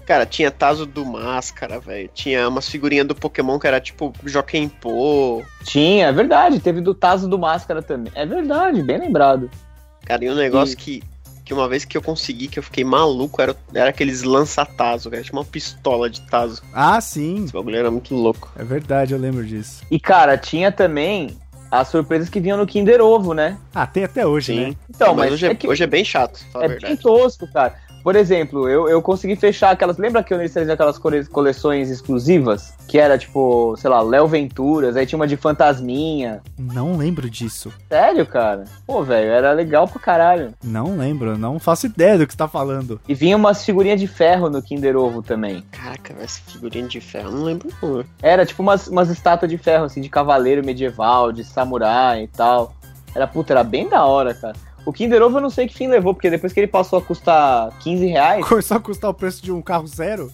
Cara, 0.06 0.26
tinha 0.26 0.50
Tazo 0.50 0.88
do 0.88 1.06
Máscara, 1.06 1.80
velho. 1.80 2.10
Tinha 2.12 2.48
umas 2.50 2.68
figurinhas 2.68 3.06
do 3.06 3.14
Pokémon 3.14 3.60
que 3.60 3.68
era 3.68 3.80
tipo 3.80 4.12
Jokenpô. 4.26 5.44
Tinha, 5.64 6.08
é 6.08 6.12
verdade, 6.12 6.60
teve 6.60 6.82
do 6.82 6.94
Tazo 6.96 7.28
do 7.30 7.38
Máscara 7.38 7.82
também. 7.82 8.12
É 8.16 8.26
verdade, 8.26 8.82
bem 8.82 8.98
lembrado. 9.00 9.50
Cara, 10.06 10.26
e 10.26 10.30
um 10.32 10.34
negócio 10.36 10.74
E- 10.74 10.78
que, 10.78 11.04
que 11.46 11.54
uma 11.54 11.68
vez 11.70 11.86
que 11.86 11.96
eu 11.96 12.02
consegui, 12.02 12.48
que 12.48 12.58
eu 12.58 12.64
fiquei 12.64 12.84
maluco, 12.84 13.40
era, 13.40 13.56
era 13.72 13.92
aqueles 13.92 14.24
lança-tazo, 14.24 15.12
cara. 15.12 15.22
Tinha 15.22 15.38
uma 15.38 15.46
pistola 15.46 16.10
de 16.10 16.22
tazo. 16.22 16.64
Ah, 16.74 17.00
sim. 17.00 17.44
Esse 17.44 17.54
bagulho 17.54 17.76
era 17.78 17.92
muito 17.92 18.16
louco. 18.16 18.52
É 18.58 18.64
verdade, 18.64 19.14
eu 19.14 19.20
lembro 19.20 19.46
disso. 19.46 19.84
E 19.92 20.00
cara, 20.00 20.38
tinha 20.40 20.72
também 20.72 21.38
as 21.72 21.88
surpresas 21.88 22.30
que 22.30 22.40
vinham 22.40 22.58
no 22.58 22.66
Kinder 22.66 23.02
Ovo, 23.02 23.34
né? 23.34 23.58
Ah, 23.74 23.86
tem 23.86 24.04
até 24.04 24.26
hoje, 24.26 24.54
Sim. 24.54 24.60
né? 24.70 24.76
Então, 24.90 25.14
mas 25.14 25.26
mas, 25.26 25.34
hoje, 25.34 25.48
é, 25.48 25.52
é 25.52 25.56
que 25.56 25.68
hoje 25.68 25.84
é 25.84 25.88
bem 25.88 26.04
chato, 26.04 26.44
fala 26.52 26.66
é 26.66 26.68
a 26.68 26.70
bem 26.70 26.80
verdade. 26.80 27.02
tosco, 27.02 27.48
cara. 27.52 27.76
Por 28.04 28.16
exemplo, 28.16 28.68
eu, 28.70 28.88
eu 28.90 29.02
consegui 29.02 29.36
fechar 29.36 29.72
aquelas. 29.72 29.98
Lembra 29.98 30.24
que 30.24 30.34
eles 30.34 30.54
faziam 30.54 30.74
aquelas 30.74 30.98
cole- 30.98 31.26
coleções 31.26 31.90
exclusivas? 31.90 32.74
Que 32.88 32.98
era 32.98 33.18
tipo, 33.18 33.76
sei 33.78 33.90
lá, 33.90 34.02
Léo 34.02 34.28
Venturas, 34.28 34.96
aí 34.96 35.06
tinha 35.06 35.18
uma 35.18 35.28
de 35.28 35.38
Fantasminha. 35.38 36.42
Não 36.58 36.98
lembro 36.98 37.30
disso. 37.30 37.72
Sério, 37.88 38.26
cara? 38.26 38.66
Pô, 38.88 39.04
velho, 39.04 39.30
era 39.30 39.52
legal 39.54 39.88
pra 39.88 40.00
caralho. 40.02 40.54
Não 40.64 40.98
lembro, 40.98 41.38
não 41.38 41.60
faço 41.60 41.86
ideia 41.86 42.18
do 42.18 42.26
que 42.26 42.34
você 42.34 42.38
tá 42.38 42.48
falando. 42.48 43.00
E 43.08 43.14
vinha 43.14 43.36
umas 43.36 43.64
figurinhas 43.64 44.00
de 44.00 44.08
ferro 44.08 44.50
no 44.50 44.62
Kinder 44.62 44.96
Ovo 44.98 45.22
também. 45.22 45.64
Caraca, 45.72 46.16
essa 46.22 46.40
figurinha 46.48 46.88
de 46.88 47.00
ferro, 47.02 47.30
eu 47.30 47.32
não 47.34 47.44
lembro 47.44 47.70
não. 47.82 48.04
Era 48.22 48.46
tipo 48.46 48.62
umas, 48.64 48.88
umas 48.88 49.10
estátuas 49.10 49.50
de 49.52 49.58
ferro, 49.58 49.86
assim, 49.86 50.02
de 50.02 50.10
cavaleiro 50.10 50.66
medieval, 50.66 51.32
de 51.32 51.44
samurai 51.44 52.24
e 52.24 52.28
tal. 52.28 52.74
Era, 53.14 53.28
puta, 53.28 53.54
era 53.54 53.64
bem 53.64 53.90
da 53.90 54.06
hora, 54.06 54.34
cara. 54.34 54.56
O 54.90 54.94
Kinder 54.94 55.22
Ovo 55.22 55.38
eu 55.38 55.42
não 55.42 55.50
sei 55.50 55.68
que 55.68 55.76
fim 55.78 55.88
levou, 55.88 56.14
porque 56.14 56.30
depois 56.30 56.52
que 56.52 56.60
ele 56.60 56.68
passou 56.68 57.00
a 57.00 57.02
custar 57.02 57.70
15 57.80 58.06
reais, 58.08 58.46
Começou 58.46 58.78
a 58.78 58.80
custar 58.80 59.10
o 59.10 59.14
preço 59.14 59.42
de 59.44 59.52
um 59.52 59.62
carro 59.62 59.86
zero? 59.88 60.32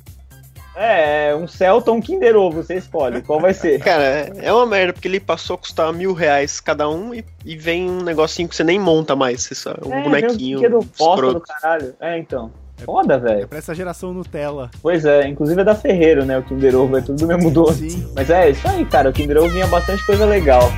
é, 0.78 1.34
um 1.36 1.48
Celta 1.48 1.90
ou 1.92 1.98
um 1.98 2.02
Kinder 2.02 2.36
Ovo, 2.36 2.62
você 2.64 2.76
escolhe, 2.76 3.22
qual 3.22 3.40
vai 3.40 3.54
ser. 3.54 3.80
Cara, 3.84 4.04
é 4.38 4.52
uma 4.52 4.66
merda, 4.66 4.92
porque 4.94 5.08
ele 5.08 5.20
passou 5.22 5.54
a 5.56 5.58
custar 5.58 5.94
mil 5.94 6.14
reais 6.14 6.60
cada 6.60 6.90
um 6.90 7.14
e, 7.14 7.24
e 7.46 7.56
vem 7.56 7.90
um 7.90 8.02
negocinho 8.02 8.48
que 8.50 8.56
você 8.56 8.64
nem 8.64 8.78
monta 8.80 9.16
mais. 9.16 9.44
Você 9.44 9.56
só, 9.56 9.74
um 9.86 9.94
É, 9.94 10.04
bonequinho. 10.04 10.60
vem 10.60 10.74
um 10.76 10.80
bosta 10.98 11.34
do 11.34 11.42
caralho. 11.42 11.94
É, 12.02 12.18
então. 12.18 12.52
Foda, 12.84 13.14
É 13.14 13.18
velho. 13.20 13.48
pra 13.48 13.58
essa 13.58 13.74
geração 13.74 14.14
Nutella. 14.14 14.70
Pois 14.82 15.06
é, 15.06 15.26
inclusive 15.30 15.62
é 15.62 15.64
da 15.64 15.74
Ferreiro, 15.76 16.26
né? 16.26 16.38
O 16.38 16.44
Kinder 16.44 16.76
Ovo 16.76 16.98
é 16.98 17.02
tudo 17.02 17.20
do 17.20 17.26
mesmo 17.28 17.50
doce. 17.50 17.90
Sim. 17.92 18.12
Mas 18.14 18.30
é 18.30 18.50
isso 18.50 18.68
aí, 18.68 18.84
cara. 18.86 19.10
O 19.10 19.14
Kinder 19.14 19.38
Ovo 19.38 19.48
vinha 19.50 19.68
bastante 19.68 20.06
coisa 20.06 20.26
legal. 20.26 20.70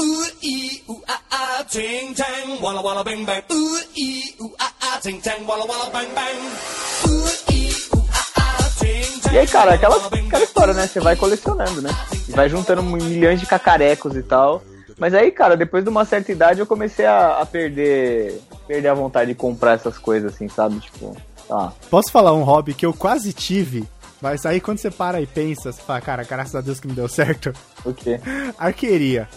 Ooh 0.00 0.24
ee 0.42 0.80
ooh 0.88 1.02
ah 1.06 1.20
ah, 1.30 1.64
ting 1.68 2.14
tang, 2.16 2.56
walla 2.62 2.80
walla 2.80 3.04
bang 3.04 3.24
bang. 3.26 3.42
Ooh 3.52 3.76
ee 3.96 4.32
ooh 4.40 4.54
ah 4.58 4.72
ah, 4.80 4.96
ting 5.02 5.20
tang, 5.20 5.44
walla 5.46 5.66
walla 5.68 5.90
bang 5.92 6.08
bang. 6.16 6.38
Ooh 7.04 7.28
ee 7.52 7.68
ooh 7.92 8.04
ah 8.16 8.28
ah, 8.36 8.64
ting. 8.80 9.34
E 9.34 9.38
aí, 9.38 9.46
cara, 9.46 9.74
aquela, 9.74 9.96
aquela 9.96 10.44
história, 10.44 10.72
né? 10.72 10.86
Você 10.86 11.00
vai 11.00 11.16
colecionando, 11.16 11.82
né? 11.82 11.90
Vai 12.30 12.48
juntando 12.48 12.82
milhões 12.82 13.40
de 13.40 13.46
cacarecos 13.46 14.16
e 14.16 14.22
tal. 14.22 14.62
Mas 15.00 15.14
aí, 15.14 15.32
cara, 15.32 15.56
depois 15.56 15.82
de 15.82 15.88
uma 15.88 16.04
certa 16.04 16.30
idade 16.30 16.60
eu 16.60 16.66
comecei 16.66 17.06
a, 17.06 17.38
a 17.40 17.46
perder 17.46 18.38
perder 18.68 18.88
a 18.88 18.94
vontade 18.94 19.30
de 19.30 19.34
comprar 19.34 19.72
essas 19.72 19.96
coisas, 19.98 20.34
assim, 20.34 20.46
sabe? 20.46 20.78
Tipo, 20.78 21.16
ah, 21.50 21.72
Posso 21.88 22.12
falar 22.12 22.34
um 22.34 22.42
hobby 22.42 22.74
que 22.74 22.84
eu 22.84 22.92
quase 22.92 23.32
tive, 23.32 23.88
mas 24.20 24.44
aí 24.44 24.60
quando 24.60 24.78
você 24.78 24.90
para 24.90 25.20
e 25.20 25.26
pensa, 25.26 25.72
você 25.72 25.80
fala, 25.80 26.02
cara, 26.02 26.22
graças 26.22 26.54
a 26.54 26.60
Deus 26.60 26.78
que 26.78 26.86
me 26.86 26.92
deu 26.92 27.08
certo. 27.08 27.50
O 27.84 27.92
quê? 27.94 28.20
Arqueria. 28.58 29.28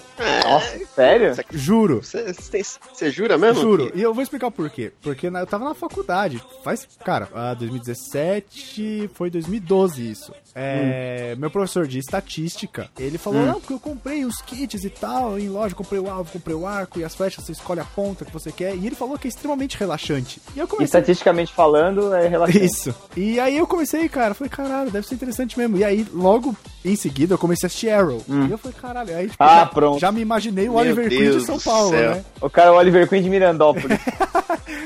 Nossa, 0.44 0.80
sério? 0.96 1.34
Juro. 1.52 2.02
Você, 2.04 3.10
jura 3.12 3.38
mesmo? 3.38 3.62
Juro. 3.62 3.92
E 3.96 4.02
eu 4.02 4.14
vou 4.14 4.22
explicar 4.22 4.52
por 4.52 4.70
quê. 4.70 4.92
Porque 5.02 5.30
na- 5.30 5.40
eu 5.42 5.48
tava 5.48 5.64
na 5.66 5.74
faculdade. 5.74 6.42
Faz, 6.64 6.88
cara, 7.04 7.28
ah, 7.34 7.54
2017 7.54 9.10
foi 9.14 9.30
2012 9.30 10.10
isso. 10.12 10.34
É, 10.56 11.36
Meu 11.38 11.50
professor 11.50 11.88
de 11.88 11.98
estatística, 12.00 12.90
ele 13.00 13.18
falou: 13.18 13.42
Não, 13.46 13.60
porque 13.60 13.74
eu 13.74 13.80
comprei 13.80 14.24
os 14.26 14.40
kits 14.42 14.84
e 14.84 14.90
tal, 14.90 15.40
em 15.40 15.50
loja, 15.50 15.74
comprei 15.74 16.00
o 16.00 16.10
alvo, 16.10 16.32
comprei 16.32 16.56
o 16.56 16.68
arco 16.68 17.00
e 17.00 17.04
as 17.04 17.16
flechas, 17.16 17.44
você 17.46 17.52
escolhe 17.54 17.80
a 17.80 17.86
ponta 17.86 18.24
que 18.24 18.32
você 18.32 18.52
quer. 18.52 18.76
E 18.76 18.86
ele 18.86 18.96
falou 18.96 19.18
que 19.18 19.28
é 19.28 19.30
extremamente 19.30 19.78
relaxante. 19.78 20.40
E 20.56 20.60
eu 20.60 20.68
comecei. 20.68 20.86
Estatisticamente 20.86 21.52
falando, 21.54 22.14
é 22.14 22.28
relaxante. 22.28 22.64
Isso. 22.66 22.94
E 23.18 23.40
aí 23.40 23.58
eu 23.58 23.66
comecei, 23.66 24.08
cara, 24.08 24.34
falei, 24.36 24.50
caralho, 24.52 24.92
deve 24.92 25.08
ser 25.08 25.16
interessante 25.16 25.58
mesmo. 25.58 25.78
E 25.78 25.84
aí, 25.84 26.06
logo 26.14 26.56
em 26.86 26.96
seguida, 26.96 27.34
eu 27.34 27.38
comecei 27.38 27.66
a 27.66 27.68
assistir 27.68 27.90
Arrow. 27.90 28.22
E 28.48 28.52
eu 28.52 28.58
falei, 28.58 28.78
caralho, 28.80 29.16
aí 29.18 29.30
tipo, 29.30 29.44
Ah, 29.44 29.56
já, 29.60 29.66
pronto. 29.68 30.00
já 30.00 30.12
me 30.12 30.22
imaginei 30.22 30.68
o 30.68 30.72
Meu 30.74 30.80
Oliver 30.82 31.10
Queen 31.10 31.22
Deus 31.22 31.36
de 31.42 31.46
São 31.46 31.60
Paulo, 31.60 31.90
céu. 31.92 32.12
né? 32.16 32.26
O 32.42 32.50
cara 32.50 32.70
é 32.70 32.72
o 32.72 32.76
Oliver 32.76 33.08
Queen 33.08 33.22
de 33.24 33.30
Mirandópolis. 33.30 33.98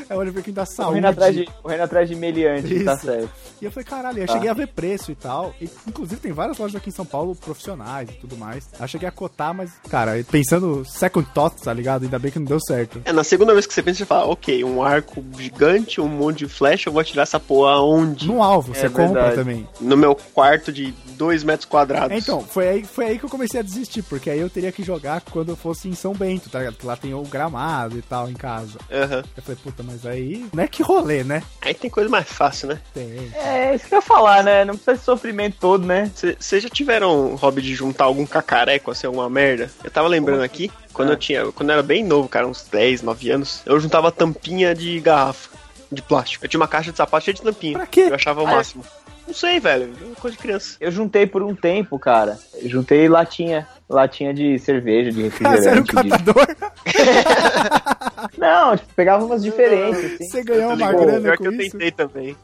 É 0.10 0.16
o 0.16 0.20
Oliver 0.20 0.42
Queen 0.42 0.54
da 0.54 0.66
saúde. 0.66 0.92
correndo, 1.02 1.06
atrás 1.08 1.36
de, 1.36 1.46
correndo 1.62 1.82
atrás 1.82 2.08
de 2.10 2.16
meliante, 2.16 2.84
tá 2.86 2.94
Isso. 2.94 3.06
certo. 3.06 3.30
E 3.62 3.66
eu 3.66 3.72
falei, 3.72 3.86
caralho, 3.86 4.20
eu 4.20 4.26
Tá. 4.28 4.34
cheguei 4.34 4.50
a 4.50 4.54
ver 4.54 4.68
preço 4.68 5.12
e 5.12 5.16
tal. 5.16 5.54
E, 5.60 5.70
inclusive 5.86 6.22
tem 6.22 6.32
várias 6.32 6.58
lojas 6.58 6.76
aqui 6.78 6.90
em 6.90 6.94
São 6.94 7.06
Paulo 7.06 7.36
profissionais 7.36 8.08
e 8.10 8.14
tudo 8.14 8.38
mais. 8.38 8.70
Aí 8.76 8.82
eu 8.84 8.88
cheguei 8.88 9.08
a 9.08 9.12
cotar, 9.12 9.54
mas, 9.54 9.72
cara, 9.90 10.14
pensando 10.32 10.86
second 10.86 11.28
thoughts, 11.34 11.62
tá 11.62 11.74
ligado? 11.74 12.04
Ainda 12.04 12.18
bem 12.18 12.32
que 12.32 12.40
não 12.40 12.46
deu 12.46 12.60
certo. 12.62 13.02
É, 13.04 13.12
na 13.12 13.24
segunda 13.24 13.52
vez 13.54 13.66
que 13.66 13.74
você 13.74 13.84
pensa, 13.84 13.98
você 14.00 14.06
fala, 14.06 14.28
ok, 14.32 14.64
um 14.64 14.82
arco 14.82 15.22
gigante, 15.38 16.00
um 16.00 16.08
monte 16.08 16.40
de 16.40 16.48
flecha, 16.48 16.88
eu 16.88 16.94
vou 16.94 17.02
atirar 17.02 17.24
essa 17.24 17.40
porra 17.40 17.72
aonde? 17.74 18.28
No 18.28 18.42
alvo, 18.42 18.72
É 18.74 18.80
você 18.80 18.90
compra 18.90 19.08
verdade. 19.24 19.36
também. 19.36 19.68
No 19.82 19.98
meu 19.98 20.16
quarto 20.16 20.72
de 20.72 20.94
2 21.18 21.44
metros 21.44 21.66
quadrados. 21.66 22.12
É, 22.16 22.18
então, 22.20 22.40
foi 22.42 22.70
aí, 22.70 22.84
foi 22.86 23.06
aí 23.08 23.20
que 23.20 23.26
eu 23.26 23.30
comecei 23.38 23.60
a 23.60 23.64
desistir, 23.64 24.02
porque 24.04 24.30
aí 24.30 24.40
eu 24.40 24.50
teria 24.50 24.72
que 24.72 24.82
jogar 24.84 25.22
quando 25.22 25.50
eu 25.50 25.56
fosse 25.56 25.88
em 25.88 25.94
São 25.94 26.14
Bento, 26.14 26.50
tá 26.50 26.60
ligado? 26.60 26.76
Que 26.76 26.86
lá 26.86 26.96
tem 26.96 27.14
o 27.14 27.22
gramado 27.22 27.98
e 27.98 28.02
tal 28.02 28.30
em 28.30 28.34
casa. 28.34 28.80
Aham. 28.92 29.24
Eu 29.38 29.44
falei, 29.44 29.60
puta, 29.64 29.84
mas 29.84 30.06
aí. 30.06 30.46
Não 30.54 30.64
é 30.64 30.68
que 30.68 30.82
rolê, 30.82 31.24
né? 31.24 31.44
Aí 31.62 31.74
tem 31.74 31.90
coisa 31.90 32.10
mais 32.10 32.28
fácil, 32.28 32.70
né? 32.70 32.82
Tem. 32.94 33.32
É, 33.36 33.76
isso 33.76 33.88
que 33.88 33.94
eu 33.94 33.98
ia 34.00 34.02
falar, 34.02 34.44
né? 34.44 34.66
Não 34.66 34.74
precisa 34.76 34.98
de 34.98 35.04
sofrimento 35.04 35.58
todo, 35.60 35.86
né? 35.86 36.12
Vocês 36.40 36.64
já 36.64 36.70
tiveram 36.70 37.32
o 37.34 37.36
hobby 37.36 37.62
de 37.62 37.76
juntar 37.76 38.06
algum 38.06 38.26
cacareco, 38.26 38.90
assim, 38.92 39.06
alguma 39.08 39.30
merda? 39.30 39.70
Eu 39.84 39.92
tava 39.92 40.08
lembrando 40.08 40.42
aqui, 40.42 40.72
quando 40.92 41.10
Ah. 41.10 41.14
eu 41.14 41.18
tinha. 41.18 41.52
Quando 41.52 41.70
eu 41.70 41.74
era 41.74 41.84
bem 41.84 42.04
novo, 42.04 42.28
cara, 42.28 42.48
uns 42.48 42.64
10, 42.64 43.04
9 43.04 43.30
anos, 43.30 43.62
eu 43.66 43.80
juntava 43.80 44.12
tampinha 44.12 44.74
de 44.74 45.00
garrafa. 45.00 45.56
De 45.90 46.02
plástico. 46.02 46.44
Eu 46.44 46.50
tinha 46.50 46.60
uma 46.60 46.68
caixa 46.68 46.92
de 46.92 46.98
sapato 46.98 47.24
cheia 47.24 47.36
de 47.36 47.42
tampinha. 47.42 47.78
Pra 47.78 47.88
quê? 47.88 48.08
Eu 48.10 48.16
achava 48.16 48.42
o 48.44 48.48
Ah, 48.48 48.52
é? 48.60 48.64
Não 49.28 49.34
sei, 49.34 49.60
velho. 49.60 49.94
é 50.02 50.20
Coisa 50.20 50.38
de 50.38 50.42
criança. 50.42 50.78
Eu 50.80 50.90
juntei 50.90 51.28
por 51.28 51.44
um 51.44 51.54
tempo, 51.54 52.00
cara. 52.00 52.40
Juntei 52.64 53.10
latinha. 53.10 53.68
Latinha 53.90 54.34
de 54.34 54.60
cerveja, 54.60 55.12
de 55.12 55.32
Ah, 55.46 55.56
você 55.58 55.70
era 55.70 55.80
um 55.80 55.84
refrigerante. 55.84 56.04
de- 56.04 56.34
catador? 56.34 56.48
Não, 58.38 58.76
tipo, 58.76 58.94
pegava 58.96 59.24
umas 59.26 59.42
diferentes, 59.44 60.04
assim. 60.14 60.26
Você 60.28 60.44
ganhou 60.44 60.74
uma 60.74 60.92
Pô, 60.92 61.00
grana 61.00 61.22
pior 61.22 61.38
com 61.38 61.44
que 61.44 61.48
eu 61.50 61.54
isso? 61.62 61.72
tentei 61.72 61.92
também. 61.92 62.36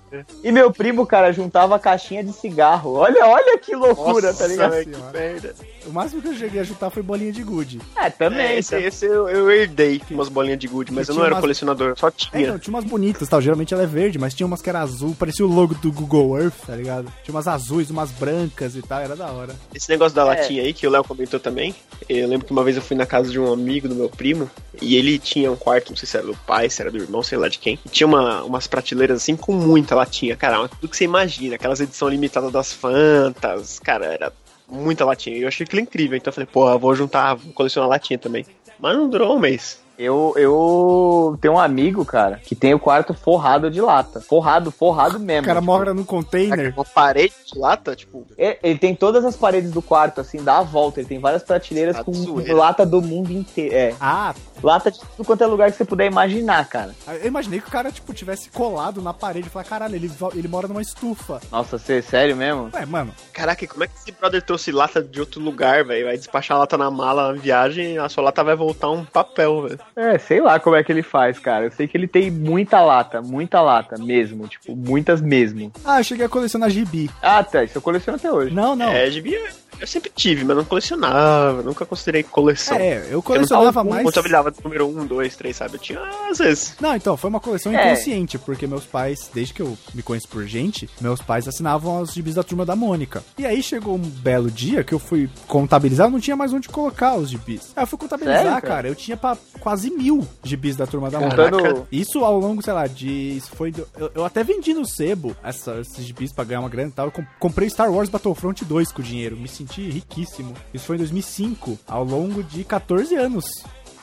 E 0.43 0.51
meu 0.51 0.71
primo, 0.71 1.05
cara, 1.05 1.31
juntava 1.31 1.77
caixinha 1.79 2.23
de 2.23 2.31
cigarro. 2.31 2.93
Olha, 2.93 3.25
olha 3.27 3.57
que 3.57 3.75
loucura, 3.75 4.27
Nossa, 4.27 4.43
tá 4.43 4.47
ligado? 4.47 4.71
que 4.83 4.95
merda. 5.11 5.55
O 5.85 5.91
máximo 5.91 6.21
que 6.21 6.27
eu 6.29 6.35
cheguei 6.35 6.61
a 6.61 6.63
juntar 6.63 6.89
foi 6.89 7.01
bolinha 7.03 7.31
de 7.31 7.43
gude. 7.43 7.81
É, 7.95 8.09
também. 8.09 8.39
É, 8.45 8.59
esse, 8.59 8.71
tá? 8.71 8.79
esse 8.79 9.05
eu, 9.05 9.27
eu 9.27 9.51
herdei 9.51 10.01
umas 10.11 10.29
bolinhas 10.29 10.59
de 10.59 10.67
gude, 10.67 10.93
mas 10.93 11.07
Que 11.07 11.11
eu 11.11 11.15
não 11.15 11.23
era 11.25 11.33
umas- 11.33 11.41
colecionador, 11.41 11.89
eu 11.89 11.97
só 11.97 12.07
É, 12.07 12.11
tinha. 12.11 12.41
então, 12.43 12.59
tinha 12.59 12.73
umas 12.73 12.85
bonitas, 12.85 13.27
tal. 13.27 13.41
Geralmente 13.41 13.73
ela 13.73 13.83
é 13.83 13.87
verde, 13.87 14.17
mas 14.19 14.33
tinha 14.33 14.47
umas 14.47 14.61
que 14.61 14.69
era 14.69 14.79
azul, 14.79 15.15
parecia 15.17 15.45
o 15.45 15.49
logo 15.49 15.73
do 15.75 15.91
Google 15.91 16.39
Earth, 16.39 16.65
tá 16.67 16.75
ligado? 16.75 17.11
Tinha 17.23 17.35
umas 17.35 17.47
azuis, 17.47 17.89
umas 17.89 18.11
brancas 18.11 18.75
e 18.75 18.81
tal, 18.81 19.01
era 19.01 19.15
da 19.15 19.31
hora. 19.31 19.53
Esse 19.73 19.89
negócio 19.89 20.15
da 20.15 20.21
É. 20.21 20.25
latinha 20.25 20.63
aí, 20.63 20.73
que 20.73 20.87
o 20.87 20.89
Léo 20.89 21.03
comentou 21.03 21.32
também, 21.39 21.75
eu 22.07 22.27
lembro 22.27 22.45
que 22.45 22.51
uma 22.51 22.63
vez 22.63 22.75
eu 22.75 22.81
fui 22.81 22.95
na 22.95 23.05
casa 23.05 23.31
de 23.31 23.39
um 23.39 23.51
amigo 23.51 23.87
do 23.87 23.95
meu 23.95 24.09
primo, 24.09 24.49
e 24.81 24.95
ele 24.95 25.17
tinha 25.19 25.51
um 25.51 25.55
quarto, 25.55 25.89
não 25.89 25.97
sei 25.97 26.07
se 26.07 26.17
era 26.17 26.25
do 26.25 26.35
pai, 26.35 26.69
se 26.69 26.81
era 26.81 26.91
do 26.91 26.97
irmão, 26.97 27.23
sei 27.23 27.37
lá 27.37 27.47
de 27.47 27.59
quem, 27.59 27.79
e 27.85 27.89
tinha 27.89 28.07
uma, 28.07 28.43
umas 28.43 28.67
prateleiras 28.67 29.21
assim 29.21 29.35
com 29.35 29.53
muita 29.53 29.95
latinha, 29.95 30.35
cara, 30.35 30.67
tudo 30.67 30.89
que 30.89 30.97
você 30.97 31.05
imagina, 31.05 31.55
aquelas 31.55 31.79
edições 31.79 32.11
limitadas 32.11 32.51
das 32.51 32.73
Fantas, 32.73 33.79
cara, 33.79 34.05
era 34.05 34.33
muita 34.67 35.05
latinha, 35.05 35.37
eu 35.37 35.47
achei 35.47 35.65
aquilo 35.65 35.81
incrível, 35.81 36.17
então 36.17 36.31
eu 36.31 36.33
falei, 36.33 36.47
porra, 36.51 36.77
vou 36.77 36.95
juntar, 36.95 37.35
vou 37.35 37.53
colecionar 37.53 37.89
latinha 37.89 38.17
também. 38.17 38.45
Mas 38.79 38.97
não 38.97 39.09
durou 39.09 39.35
um 39.35 39.39
mês. 39.39 39.82
Eu, 39.97 40.33
eu 40.37 41.37
tenho 41.39 41.53
um 41.53 41.59
amigo, 41.59 42.03
cara, 42.03 42.39
que 42.43 42.55
tem 42.55 42.73
o 42.73 42.79
quarto 42.79 43.13
forrado 43.13 43.69
de 43.69 43.79
lata. 43.79 44.19
Forrado, 44.21 44.71
forrado 44.71 45.19
mesmo. 45.19 45.43
O 45.43 45.45
cara 45.45 45.59
tipo, 45.59 45.71
mora 45.71 45.93
num 45.93 46.03
container. 46.03 46.73
Uma 46.75 46.83
parede 46.83 47.33
de 47.51 47.59
lata, 47.59 47.95
tipo, 47.95 48.25
é- 48.37 48.57
Ele 48.63 48.79
tem 48.79 48.95
todas 48.95 49.23
as 49.23 49.35
paredes 49.35 49.71
do 49.71 49.81
quarto, 49.81 50.19
assim, 50.21 50.43
dá 50.43 50.57
a 50.57 50.63
volta. 50.63 50.99
Ele 50.99 51.07
tem 51.07 51.19
várias 51.19 51.43
prateleiras 51.43 51.97
Tá 51.97 52.03
com 52.03 52.13
zoeira. 52.13 52.55
lata 52.55 52.85
do 52.85 53.01
mundo 53.01 53.31
inteiro. 53.31 53.75
É, 53.75 53.93
Ah, 53.99 54.33
lata 54.63 54.89
de 54.89 54.99
tudo 54.99 55.25
quanto 55.25 55.43
é 55.43 55.47
lugar 55.47 55.71
que 55.71 55.77
você 55.77 55.85
puder 55.85 56.07
imaginar, 56.07 56.67
cara. 56.67 56.95
eu 57.21 57.27
imaginei 57.27 57.59
que 57.61 57.67
o 57.67 57.71
cara, 57.71 57.91
tipo, 57.91 58.13
tivesse 58.13 58.49
colado 58.49 59.01
na 59.01 59.13
parede 59.13 59.47
e 59.47 59.49
falar, 59.51 59.65
caralho, 59.65 59.95
ele, 59.95 60.11
ele 60.33 60.47
mora 60.47 60.67
numa 60.67 60.81
estufa. 60.81 61.39
Nossa, 61.51 61.77
você, 61.77 62.01
sério 62.01 62.35
mesmo? 62.35 62.69
Ué, 62.73 62.85
mano, 62.85 63.13
Caraca, 63.31 63.65
como 63.67 63.83
é 63.83 63.87
que 63.87 63.93
esse 63.95 64.11
brother 64.11 64.41
trouxe 64.41 64.71
lata 64.71 65.01
de 65.03 65.19
outro 65.19 65.39
lugar, 65.41 65.83
velho? 65.85 66.05
Vai 66.05 66.17
despachar 66.17 66.57
a 66.57 66.61
lata 66.61 66.77
na 66.77 66.89
mala 66.89 67.31
na 67.31 67.39
viagem 67.39 67.97
a 67.97 68.09
sua 68.09 68.23
lata 68.23 68.43
vai 68.43 68.55
voltar 68.55 68.89
um 68.89 69.05
papel, 69.05 69.61
velho. 69.63 69.79
É, 69.95 70.17
sei 70.17 70.41
lá 70.41 70.59
como 70.59 70.75
é 70.75 70.83
que 70.83 70.91
ele 70.91 71.03
faz, 71.03 71.39
cara. 71.39 71.65
Eu 71.65 71.71
sei 71.71 71.87
que 71.87 71.97
ele 71.97 72.07
tem 72.07 72.31
muita 72.31 72.81
lata, 72.81 73.21
muita 73.21 73.61
lata 73.61 73.97
mesmo. 73.97 74.47
Tipo, 74.47 74.75
muitas 74.75 75.21
mesmo. 75.21 75.71
ah, 75.85 75.99
eu 75.99 76.03
cheguei 76.03 76.25
a 76.25 76.29
colecionar 76.29 76.69
gibi. 76.69 77.09
Ah, 77.21 77.43
tá, 77.43 77.63
isso 77.63 77.77
eu 77.77 77.81
coleciono 77.81 78.17
até 78.17 78.31
hoje. 78.31 78.53
Não, 78.53 78.75
não. 78.75 78.91
É, 78.91 79.09
devia. 79.09 79.39
Eu 79.83 79.87
sempre 79.87 80.09
tive, 80.15 80.45
mas 80.45 80.55
não 80.55 80.63
colecionava. 80.63 81.61
Nunca 81.61 81.85
considerei 81.85 82.23
coleção. 82.23 82.77
É, 82.77 82.99
eu 82.99 83.03
Eu 83.09 83.11
não 83.15 83.21
colecionava 83.21 83.83
mais. 83.83 84.03
contabilizava 84.05 84.53
número 84.63 84.87
1, 84.87 85.05
2, 85.05 85.35
3, 85.35 85.53
sabe? 85.55 85.75
Eu 85.75 85.79
tinha 85.79 86.01
às 86.31 86.37
vezes. 86.37 86.75
Não, 86.79 86.95
então, 86.95 87.17
foi 87.17 87.29
uma 87.29 87.41
coleção 87.41 87.73
É. 87.73 87.91
inconsciente, 87.91 88.37
porque 88.37 88.65
meus 88.65 88.85
pais, 88.85 89.29
desde 89.33 89.53
que 89.53 89.61
eu 89.61 89.77
me 89.93 90.01
conheço 90.01 90.29
por 90.29 90.45
gente, 90.45 90.89
meus 91.01 91.21
pais 91.21 91.49
assinavam 91.49 91.99
os 92.01 92.13
gibis 92.13 92.35
da 92.35 92.43
turma 92.43 92.65
da 92.65 92.77
Mônica. 92.77 93.21
E 93.37 93.45
aí 93.45 93.61
chegou 93.61 93.95
um 93.95 93.99
belo 93.99 94.49
dia 94.49 94.85
que 94.85 94.93
eu 94.93 94.99
fui 94.99 95.29
contabilizar, 95.49 96.07
eu 96.07 96.11
não 96.11 96.19
tinha 96.21 96.35
mais 96.37 96.53
onde 96.53 96.69
colocar 96.69 97.15
os 97.15 97.29
gibis. 97.29 97.73
Aí 97.75 97.83
eu 97.83 97.87
fui 97.87 97.99
contabilizar, 97.99 98.37
Sério, 98.37 98.51
cara? 98.61 98.67
cara? 98.67 98.87
eu 98.87 98.95
tinha 98.95 99.17
pra 99.17 99.37
quase 99.59 99.89
mil 99.91 100.25
gibis 100.43 100.77
da 100.77 100.87
turma 100.87 101.09
da 101.11 101.19
Contando- 101.19 101.59
Mônica. 101.59 101.87
Isso 101.91 102.23
ao 102.23 102.39
longo, 102.39 102.61
sei 102.63 102.71
lá, 102.73 102.87
de. 102.87 103.09
Isso 103.35 103.51
foi. 103.53 103.71
do- 103.71 103.85
eu, 103.97 104.11
eu 104.15 104.23
até 104.25 104.45
vendi 104.45 104.73
no 104.73 104.85
sebo 104.87 105.35
essa, 105.43 105.79
esses 105.81 106.05
gibis 106.05 106.31
pra 106.31 106.45
ganhar 106.45 106.61
uma 106.61 106.69
grana 106.69 106.87
e 106.87 106.91
tal. 106.93 107.07
Eu 107.07 107.11
com- 107.11 107.25
comprei 107.37 107.69
Star 107.69 107.91
Wars 107.91 108.07
Battlefront 108.07 108.63
2 108.63 108.89
com 108.91 109.01
o 109.01 109.05
dinheiro. 109.05 109.35
Me 109.35 109.47
senti 109.49 109.72
riquíssimo. 109.81 110.53
Isso 110.73 110.85
foi 110.85 110.95
em 110.95 110.99
2005, 110.99 111.79
ao 111.87 112.03
longo 112.03 112.43
de 112.43 112.63
14 112.63 113.15
anos. 113.15 113.45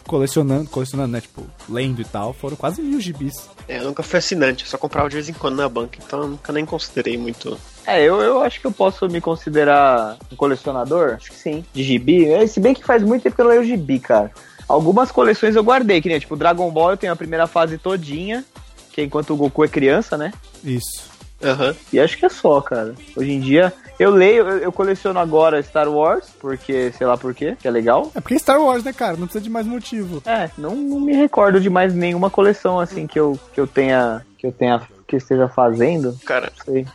Colecionando, 0.07 0.69
colecionando, 0.69 1.13
né? 1.13 1.21
Tipo, 1.21 1.45
lendo 1.69 2.01
e 2.01 2.05
tal. 2.05 2.33
Foram 2.33 2.57
quase 2.57 2.83
mil 2.83 3.01
gibis. 3.01 3.49
É, 3.69 3.79
eu 3.79 3.85
nunca 3.85 4.03
fui 4.03 4.19
assinante, 4.19 4.65
eu 4.65 4.71
só 4.71 4.77
comprava 4.77 5.09
de 5.09 5.15
vez 5.15 5.29
em 5.29 5.33
quando 5.33 5.57
na 5.57 5.69
banca, 5.69 5.99
então 6.05 6.23
eu 6.23 6.29
nunca 6.29 6.53
nem 6.53 6.67
considerei 6.67 7.17
muito. 7.17 7.57
É, 7.87 8.03
eu, 8.03 8.21
eu 8.21 8.41
acho 8.41 8.61
que 8.61 8.67
eu 8.67 8.73
posso 8.73 9.09
me 9.09 9.21
considerar 9.21 10.17
um 10.33 10.35
colecionador. 10.35 11.15
Acho 11.15 11.31
que 11.31 11.37
sim. 11.37 11.65
De 11.73 11.83
gibi. 11.85 12.27
É, 12.27 12.45
se 12.47 12.59
bem 12.59 12.75
que 12.75 12.85
faz 12.85 13.03
muito 13.03 13.23
tempo 13.23 13.37
que 13.37 13.41
eu 13.41 13.45
não 13.45 13.53
leio 13.53 13.65
gibi, 13.65 14.01
cara. 14.01 14.33
Algumas 14.67 15.13
coleções 15.13 15.55
eu 15.55 15.63
guardei, 15.63 16.01
que 16.01 16.09
nem 16.09 16.19
tipo 16.19 16.37
Dragon 16.37 16.71
Ball 16.71 16.93
eu 16.93 16.97
tenho 16.97 17.13
a 17.13 17.17
primeira 17.17 17.47
fase 17.47 17.79
todinha, 17.79 18.45
que 18.93 19.01
é 19.01 19.05
enquanto 19.05 19.33
o 19.33 19.37
Goku 19.37 19.65
é 19.65 19.69
criança, 19.69 20.17
né? 20.17 20.33
Isso. 20.65 21.11
Aham. 21.43 21.75
E 21.93 21.99
acho 21.99 22.17
que 22.19 22.27
é 22.27 22.29
só, 22.29 22.61
cara. 22.61 22.95
Hoje 23.17 23.31
em 23.31 23.41
dia, 23.41 23.73
eu 24.01 24.11
leio, 24.11 24.49
eu, 24.49 24.59
eu 24.59 24.73
coleciono 24.73 25.19
agora 25.21 25.63
Star 25.63 25.87
Wars, 25.87 26.31
porque, 26.41 26.91
sei 26.97 27.07
lá 27.07 27.19
por 27.19 27.35
quê, 27.35 27.55
que 27.61 27.69
é 27.69 27.71
legal. 27.71 28.11
É 28.15 28.21
porque 28.21 28.35
é 28.35 28.39
Star 28.39 28.59
Wars, 28.59 28.83
né, 28.83 28.95
cara? 28.95 29.13
Não 29.13 29.27
precisa 29.27 29.45
de 29.45 29.51
mais 29.51 29.67
motivo. 29.67 30.23
É, 30.25 30.49
não, 30.57 30.75
não 30.75 30.99
me 30.99 31.13
recordo 31.15 31.61
de 31.61 31.69
mais 31.69 31.93
nenhuma 31.93 32.31
coleção 32.31 32.81
assim 32.81 33.07
que 33.07 33.21
eu, 33.21 33.39
que 33.53 33.61
eu 33.61 33.67
tenha. 33.67 34.25
Que 34.39 34.47
eu 34.47 34.53
tenha. 34.53 34.81
que 35.07 35.17
eu 35.17 35.19
esteja 35.19 35.49
fazendo. 35.49 36.19
Cara, 36.25 36.51
Não 36.57 36.65
sei. 36.65 36.87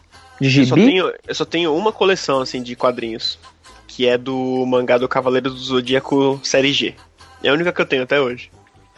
De 0.42 0.60
eu 0.62 0.66
só, 0.66 0.76
gibi? 0.76 0.88
tenho, 0.88 1.14
eu 1.28 1.36
só 1.36 1.46
tenho 1.46 1.76
uma 1.76 1.92
coleção, 1.92 2.42
assim, 2.42 2.64
de 2.64 2.76
quadrinhos, 2.76 3.38
que 3.88 4.08
é 4.08 4.18
do 4.18 4.66
mangá 4.66 4.98
do 4.98 5.08
Cavaleiro 5.08 5.52
do 5.52 5.58
Zodíaco 5.58 6.40
Série 6.44 6.74
G. 6.74 6.96
É 7.44 7.50
a 7.50 7.54
única 7.54 7.72
que 7.72 7.82
eu 7.82 7.86
tenho 7.86 8.02
até 8.02 8.20
hoje. 8.20 8.50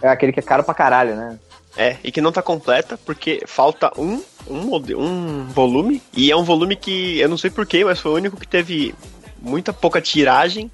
É 0.02 0.08
aquele 0.08 0.32
que 0.32 0.40
é 0.40 0.44
caro 0.44 0.64
pra 0.64 0.74
caralho, 0.74 1.14
né? 1.16 1.38
É, 1.78 1.98
e 2.04 2.12
que 2.12 2.22
não 2.22 2.32
tá 2.32 2.42
completa 2.42 2.98
porque 3.06 3.44
falta 3.46 3.92
um, 3.98 4.22
um, 4.50 4.76
um 4.98 5.46
volume. 5.46 6.02
E 6.16 6.32
é 6.32 6.36
um 6.36 6.44
volume 6.44 6.76
que 6.76 7.20
eu 7.20 7.30
não 7.30 7.38
sei 7.38 7.50
porquê, 7.52 7.86
mas 7.86 8.00
foi 8.00 8.12
o 8.12 8.16
único 8.16 8.36
que 8.38 8.48
teve 8.48 8.96
muita 9.40 9.72
pouca 9.72 10.02
tiragem. 10.02 10.72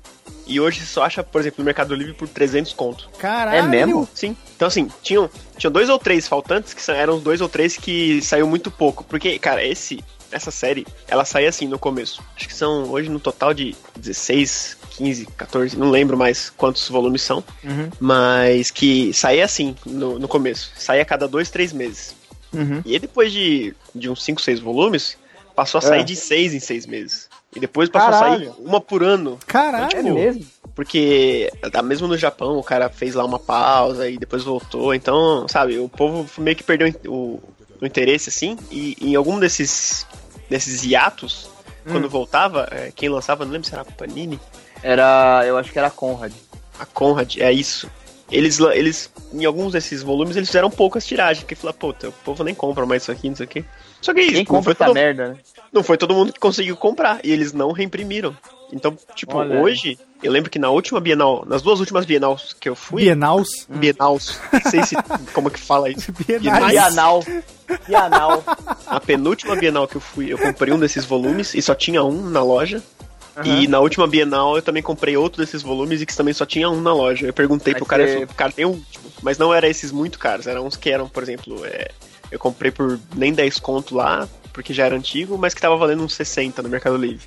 E 0.47 0.59
hoje 0.59 0.79
você 0.81 0.85
só 0.85 1.03
acha, 1.03 1.23
por 1.23 1.39
exemplo, 1.41 1.57
no 1.59 1.65
Mercado 1.65 1.93
Livre 1.95 2.13
por 2.13 2.27
300 2.27 2.73
conto. 2.73 3.09
Caralho. 3.17 3.57
É 3.57 3.61
mesmo? 3.61 4.07
Sim. 4.13 4.35
Então, 4.55 4.67
assim, 4.67 4.89
tinham, 5.01 5.29
tinham 5.57 5.71
dois 5.71 5.89
ou 5.89 5.97
três 5.99 6.27
faltantes 6.27 6.73
que 6.73 6.81
são- 6.81 6.95
eram 6.95 7.15
os 7.17 7.23
dois 7.23 7.39
ou 7.41 7.47
três 7.49 7.77
que 7.77 8.21
saiu 8.21 8.45
muito 8.47 8.69
pouco. 8.71 9.03
Porque, 9.05 9.39
cara, 9.39 9.65
esse, 9.65 10.03
essa 10.31 10.51
série, 10.51 10.85
ela 11.07 11.23
sai 11.23 11.45
assim 11.47 11.65
no 11.67 11.79
começo. 11.79 12.21
Acho 12.35 12.47
que 12.47 12.53
são 12.53 12.89
hoje 12.91 13.09
no 13.09 13.19
total 13.21 13.53
de 13.53 13.73
16, 13.97 14.77
15, 14.97 15.25
14, 15.37 15.77
não 15.77 15.89
lembro 15.89 16.17
mais 16.17 16.49
quantos 16.49 16.87
volumes 16.89 17.21
são. 17.21 17.43
Uhum. 17.63 17.89
Mas 17.99 18.71
que 18.71 19.13
saía 19.13 19.45
assim 19.45 19.75
no, 19.85 20.19
no 20.19 20.27
começo. 20.27 20.71
Saía 20.75 21.01
a 21.01 21.05
cada 21.05 21.27
dois, 21.27 21.49
três 21.49 21.73
meses. 21.73 22.15
Uhum. 22.53 22.81
E 22.85 22.93
aí 22.93 22.99
depois 22.99 23.31
de, 23.31 23.73
de 23.95 24.09
uns 24.09 24.23
5, 24.23 24.41
6 24.41 24.59
volumes, 24.59 25.17
passou 25.55 25.79
a 25.79 25.81
sair 25.81 26.01
É. 26.01 26.03
de 26.03 26.15
6 26.15 26.53
em 26.53 26.59
6 26.59 26.85
meses. 26.85 27.29
E 27.55 27.59
depois 27.59 27.89
passou 27.89 28.09
a 28.09 28.11
Caralho. 28.19 28.45
sair 28.45 28.53
uma 28.65 28.81
por 28.81 29.03
ano. 29.03 29.37
Caralho! 29.45 29.95
É 29.97 30.01
mesmo? 30.03 30.45
Porque, 30.75 31.51
ah, 31.71 31.81
mesmo 31.83 32.07
no 32.07 32.17
Japão, 32.17 32.57
o 32.57 32.63
cara 32.63 32.89
fez 32.89 33.13
lá 33.13 33.23
uma 33.23 33.37
pausa 33.39 34.09
e 34.09 34.17
depois 34.17 34.43
voltou. 34.43 34.93
Então, 34.93 35.47
sabe, 35.47 35.77
o 35.77 35.87
povo 35.87 36.27
meio 36.41 36.57
que 36.57 36.63
perdeu 36.63 36.91
o, 37.07 37.39
o 37.79 37.85
interesse, 37.85 38.29
assim. 38.29 38.57
E 38.71 38.97
em 38.99 39.15
algum 39.15 39.39
desses, 39.39 40.07
desses 40.49 40.83
hiatos, 40.83 41.47
quando 41.85 42.09
voltava, 42.09 42.67
é, 42.71 42.91
quem 42.95 43.07
lançava, 43.09 43.45
não 43.45 43.51
lembro 43.51 43.67
se 43.67 43.73
era 43.73 43.81
a 43.83 43.85
Panini, 43.85 44.39
Era. 44.83 45.43
Eu 45.45 45.57
acho 45.57 45.71
que 45.71 45.79
era 45.79 45.87
a 45.87 45.91
Conrad. 45.91 46.33
a 46.79 46.85
Conrad, 46.85 47.37
é 47.37 47.51
isso. 47.51 47.89
Eles, 48.31 48.59
eles, 48.59 49.11
em 49.31 49.45
alguns 49.45 49.73
desses 49.73 50.01
volumes, 50.01 50.35
eles 50.35 50.49
fizeram 50.49 50.69
poucas 50.69 51.05
tiragens, 51.05 51.43
porque 51.43 51.55
falaram, 51.55 51.77
puta, 51.77 52.09
o 52.09 52.11
povo 52.11 52.43
nem 52.43 52.55
compra 52.55 52.85
mais 52.85 53.03
isso 53.03 53.11
aqui, 53.11 53.27
isso 53.27 53.43
aqui. 53.43 53.63
Só 54.01 54.13
que 54.13 54.21
é 54.21 54.23
isso, 54.23 54.31
Quem 54.31 54.39
não 54.39 54.45
compra 54.45 54.63
foi, 54.63 54.71
essa 54.73 54.85
todo, 54.85 54.95
merda, 54.95 55.27
né? 55.29 55.37
não 55.71 55.83
foi 55.83 55.97
todo 55.97 56.15
mundo 56.15 56.33
que 56.33 56.39
conseguiu 56.39 56.75
comprar, 56.75 57.19
e 57.23 57.31
eles 57.31 57.53
não 57.53 57.71
reimprimiram. 57.71 58.35
Então, 58.71 58.97
tipo, 59.13 59.37
Olha. 59.37 59.61
hoje, 59.61 59.99
eu 60.23 60.31
lembro 60.31 60.49
que 60.49 60.57
na 60.57 60.69
última 60.69 60.99
Bienal, 60.99 61.45
nas 61.45 61.61
duas 61.61 61.79
últimas 61.79 62.05
Bienals 62.05 62.55
que 62.59 62.67
eu 62.67 62.75
fui, 62.75 63.03
Bienals. 63.03 63.67
Bienals, 63.69 64.39
não 64.51 64.71
sei 64.71 64.83
se, 64.83 64.95
como 65.31 65.51
que 65.51 65.59
fala 65.59 65.89
isso. 65.91 66.11
Bienais. 66.25 66.71
Bianal. 66.71 67.23
Bianal. 67.87 68.43
A 68.87 68.99
penúltima 68.99 69.55
Bienal 69.55 69.87
que 69.87 69.97
eu 69.97 70.01
fui, 70.01 70.33
eu 70.33 70.39
comprei 70.39 70.73
um 70.73 70.79
desses 70.79 71.05
volumes 71.05 71.53
e 71.53 71.61
só 71.61 71.75
tinha 71.75 72.03
um 72.03 72.29
na 72.29 72.41
loja. 72.41 72.81
E 73.43 73.67
na 73.67 73.79
última 73.79 74.07
Bienal 74.07 74.55
eu 74.55 74.61
também 74.61 74.83
comprei 74.83 75.17
outro 75.17 75.41
desses 75.41 75.61
volumes 75.61 76.01
e 76.01 76.05
que 76.05 76.15
também 76.15 76.33
só 76.33 76.45
tinha 76.45 76.69
um 76.69 76.81
na 76.81 76.93
loja. 76.93 77.25
Eu 77.25 77.33
perguntei 77.33 77.73
Mas 77.73 77.79
pro 77.79 77.87
cara, 77.87 78.07
falou, 78.07 78.27
cara, 78.27 78.51
tem 78.51 78.65
um 78.65 78.71
último. 78.71 79.11
Mas 79.21 79.37
não 79.37 79.53
era 79.53 79.67
esses 79.67 79.91
muito 79.91 80.19
caros, 80.19 80.45
eram 80.45 80.67
uns 80.67 80.75
que 80.75 80.89
eram, 80.89 81.07
por 81.07 81.23
exemplo, 81.23 81.65
é, 81.65 81.89
eu 82.29 82.37
comprei 82.37 82.71
por 82.71 82.99
nem 83.15 83.33
10 83.33 83.59
conto 83.59 83.95
lá, 83.95 84.27
porque 84.51 84.73
já 84.73 84.85
era 84.85 84.95
antigo, 84.95 85.37
mas 85.37 85.53
que 85.53 85.61
tava 85.61 85.77
valendo 85.77 86.03
uns 86.03 86.13
60 86.13 86.61
no 86.61 86.69
Mercado 86.69 86.97
Livre. 86.97 87.25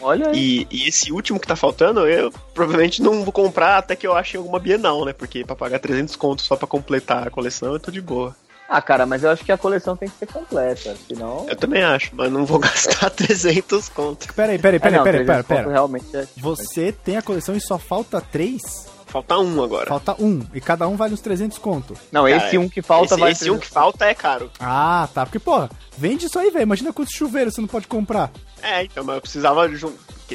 Olha. 0.00 0.30
E, 0.34 0.66
e 0.70 0.88
esse 0.88 1.12
último 1.12 1.38
que 1.38 1.46
tá 1.46 1.56
faltando, 1.56 2.06
eu 2.06 2.32
provavelmente 2.54 3.02
não 3.02 3.22
vou 3.22 3.32
comprar 3.32 3.78
até 3.78 3.94
que 3.94 4.06
eu 4.06 4.14
ache 4.14 4.36
alguma 4.36 4.58
Bienal, 4.58 5.04
né? 5.04 5.12
Porque 5.12 5.44
pra 5.44 5.54
pagar 5.54 5.78
300 5.78 6.16
conto 6.16 6.42
só 6.42 6.56
pra 6.56 6.66
completar 6.66 7.26
a 7.26 7.30
coleção, 7.30 7.72
eu 7.72 7.80
tô 7.80 7.90
de 7.90 8.00
boa. 8.00 8.34
Ah, 8.72 8.80
cara, 8.80 9.04
mas 9.04 9.24
eu 9.24 9.30
acho 9.30 9.44
que 9.44 9.50
a 9.50 9.58
coleção 9.58 9.96
tem 9.96 10.08
que 10.08 10.16
ser 10.16 10.26
completa, 10.26 10.96
senão. 11.08 11.44
Eu 11.48 11.56
também 11.56 11.82
acho, 11.82 12.12
mas 12.14 12.30
não 12.30 12.46
vou 12.46 12.60
gastar 12.62 13.10
300 13.10 13.88
conto. 13.88 14.32
Peraí, 14.32 14.60
peraí, 14.60 14.76
É, 14.76 14.78
peraí, 14.78 14.96
não, 14.98 15.02
peraí, 15.04 15.24
300 15.24 15.26
pera, 15.26 15.42
conto 15.42 15.64
pera. 15.64 15.70
Realmente 15.72 16.16
é. 16.16 16.26
Você 16.36 16.92
tem 16.92 17.16
a 17.16 17.22
coleção 17.22 17.56
e 17.56 17.60
só 17.60 17.78
falta 17.78 18.20
três? 18.20 18.62
Falta 19.06 19.36
um 19.38 19.60
agora. 19.60 19.88
Falta 19.88 20.14
um. 20.22 20.40
E 20.54 20.60
cada 20.60 20.86
um 20.86 20.94
vale 20.96 21.14
uns 21.14 21.20
300 21.20 21.58
conto. 21.58 21.94
Não, 22.12 22.26
Cara, 22.26 22.36
esse 22.46 22.56
um 22.56 22.68
que 22.68 22.80
falta 22.80 23.14
esse, 23.14 23.20
vai. 23.20 23.32
esse 23.32 23.50
um 23.50 23.58
que 23.58 23.66
falta 23.66 24.04
é 24.04 24.14
caro. 24.14 24.48
Ah, 24.60 25.08
tá. 25.12 25.26
Porque, 25.26 25.40
porra, 25.40 25.68
vende 25.98 26.26
isso 26.26 26.38
aí, 26.38 26.48
velho. 26.52 26.62
Imagina 26.62 26.92
quantos 26.92 27.12
chuveiros 27.12 27.54
você 27.56 27.60
não 27.60 27.66
pode 27.66 27.88
comprar. 27.88 28.30
É, 28.62 28.84
então, 28.84 29.02
mas 29.02 29.16
eu 29.16 29.20
precisava. 29.20 29.68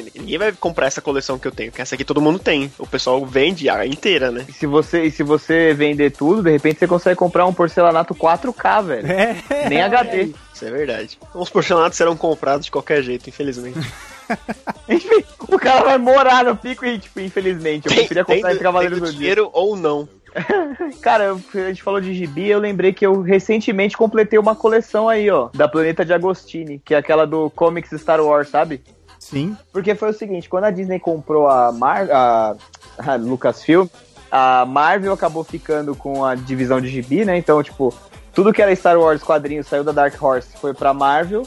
Jun- 0.02 0.10
que 0.10 0.18
Ninguém 0.18 0.38
vai 0.38 0.52
comprar 0.52 0.86
essa 0.86 1.00
coleção 1.00 1.38
que 1.38 1.46
eu 1.46 1.52
tenho, 1.52 1.72
que 1.72 1.80
essa 1.82 1.94
aqui 1.94 2.04
todo 2.04 2.20
mundo 2.20 2.38
tem. 2.38 2.72
O 2.78 2.86
pessoal 2.86 3.24
vende 3.24 3.68
a 3.68 3.86
inteira, 3.86 4.30
né? 4.30 4.44
E 4.48 4.52
se 4.52 4.66
você, 4.66 5.04
e 5.04 5.10
se 5.10 5.22
você 5.22 5.72
vender 5.74 6.10
tudo, 6.12 6.42
de 6.42 6.50
repente 6.50 6.78
você 6.78 6.86
consegue 6.86 7.16
comprar 7.16 7.46
um 7.46 7.52
porcelanato 7.52 8.14
4K, 8.14 8.82
velho. 8.84 9.06
É. 9.10 9.68
Nem 9.68 9.82
HD. 9.82 10.32
Isso 10.54 10.64
é 10.64 10.70
verdade. 10.70 11.18
Os 11.34 11.50
porcelanatos 11.50 11.96
serão 11.98 12.16
comprados 12.16 12.64
de 12.66 12.70
qualquer 12.70 13.02
jeito, 13.02 13.28
infelizmente. 13.28 13.78
Enfim, 14.88 15.24
o 15.48 15.58
cara 15.58 15.84
vai 15.84 15.98
morar 15.98 16.44
no 16.44 16.56
pico 16.56 16.84
e, 16.84 16.98
tipo, 16.98 17.20
infelizmente, 17.20 17.86
eu 17.88 17.94
preferia 17.94 18.24
comprar 18.24 18.52
esse 18.52 18.60
Cavaleiro 18.60 18.96
do 18.98 19.06
Dia. 19.06 19.12
dinheiro 19.18 19.50
ou 19.52 19.76
não. 19.76 20.08
Cara, 21.00 21.32
a 21.32 21.58
gente 21.68 21.82
falou 21.82 22.00
de 22.00 22.12
gibi, 22.12 22.48
eu 22.48 22.58
lembrei 22.58 22.92
que 22.92 23.06
eu 23.06 23.22
recentemente 23.22 23.96
completei 23.96 24.38
uma 24.38 24.54
coleção 24.54 25.08
aí, 25.08 25.30
ó, 25.30 25.48
da 25.54 25.66
Planeta 25.66 26.04
de 26.04 26.12
Agostini, 26.12 26.80
que 26.84 26.94
é 26.94 26.98
aquela 26.98 27.26
do 27.26 27.48
Comics 27.50 27.90
Star 27.98 28.20
Wars, 28.20 28.48
sabe? 28.48 28.82
Sim. 29.30 29.56
Porque 29.72 29.94
foi 29.96 30.10
o 30.10 30.14
seguinte, 30.14 30.48
quando 30.48 30.64
a 30.64 30.70
Disney 30.70 31.00
comprou 31.00 31.48
a, 31.48 31.72
Mar 31.72 32.08
a, 32.10 32.56
a 32.98 33.14
Lucasfilm, 33.16 33.88
a 34.30 34.64
Marvel 34.64 35.12
acabou 35.12 35.42
ficando 35.42 35.96
com 35.96 36.24
a 36.24 36.36
divisão 36.36 36.80
de 36.80 36.88
gibi, 36.88 37.24
né? 37.24 37.36
Então, 37.36 37.60
tipo, 37.60 37.92
tudo 38.32 38.52
que 38.52 38.62
era 38.62 38.74
Star 38.76 38.98
Wars 38.98 39.24
quadrinhos 39.24 39.66
saiu 39.66 39.82
da 39.82 39.90
Dark 39.90 40.22
Horse 40.22 40.56
foi 40.58 40.72
pra 40.72 40.94
Marvel. 40.94 41.42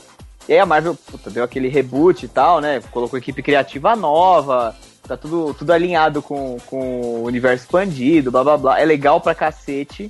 E 0.47 0.53
aí 0.53 0.59
a 0.59 0.65
Marvel, 0.65 0.93
puta, 0.93 1.29
deu 1.29 1.43
aquele 1.43 1.69
reboot 1.69 2.25
e 2.25 2.27
tal, 2.27 2.59
né? 2.59 2.81
Colocou 2.91 3.17
equipe 3.17 3.41
criativa 3.41 3.95
nova, 3.95 4.75
tá 5.07 5.15
tudo, 5.15 5.53
tudo 5.53 5.71
alinhado 5.71 6.21
com, 6.21 6.57
com 6.65 7.01
o 7.01 7.23
universo 7.23 7.63
expandido, 7.63 8.29
blá 8.29 8.43
blá 8.43 8.57
blá. 8.57 8.79
É 8.81 8.83
legal 8.83 9.21
pra 9.21 9.33
cacete. 9.33 10.09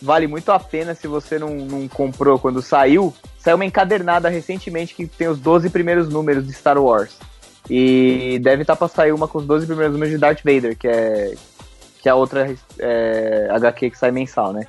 Vale 0.00 0.26
muito 0.26 0.50
a 0.52 0.58
pena 0.58 0.94
se 0.94 1.06
você 1.06 1.38
não, 1.38 1.50
não 1.54 1.88
comprou 1.88 2.38
quando 2.38 2.60
saiu. 2.62 3.14
Saiu 3.38 3.56
uma 3.56 3.64
encadernada 3.64 4.28
recentemente 4.28 4.94
que 4.94 5.06
tem 5.06 5.28
os 5.28 5.38
12 5.38 5.70
primeiros 5.70 6.08
números 6.08 6.46
de 6.46 6.52
Star 6.52 6.78
Wars. 6.78 7.18
E 7.68 8.38
deve 8.42 8.62
estar 8.62 8.76
pra 8.76 8.88
sair 8.88 9.12
uma 9.12 9.26
com 9.26 9.38
os 9.38 9.46
12 9.46 9.66
primeiros 9.66 9.92
números 9.92 10.12
de 10.12 10.18
Darth 10.18 10.40
Vader, 10.44 10.76
que 10.76 10.86
é, 10.86 11.34
que 12.00 12.08
é 12.08 12.12
a 12.12 12.14
outra 12.14 12.54
é, 12.78 13.48
HQ 13.50 13.90
que 13.90 13.98
sai 13.98 14.10
mensal, 14.10 14.52
né? 14.52 14.66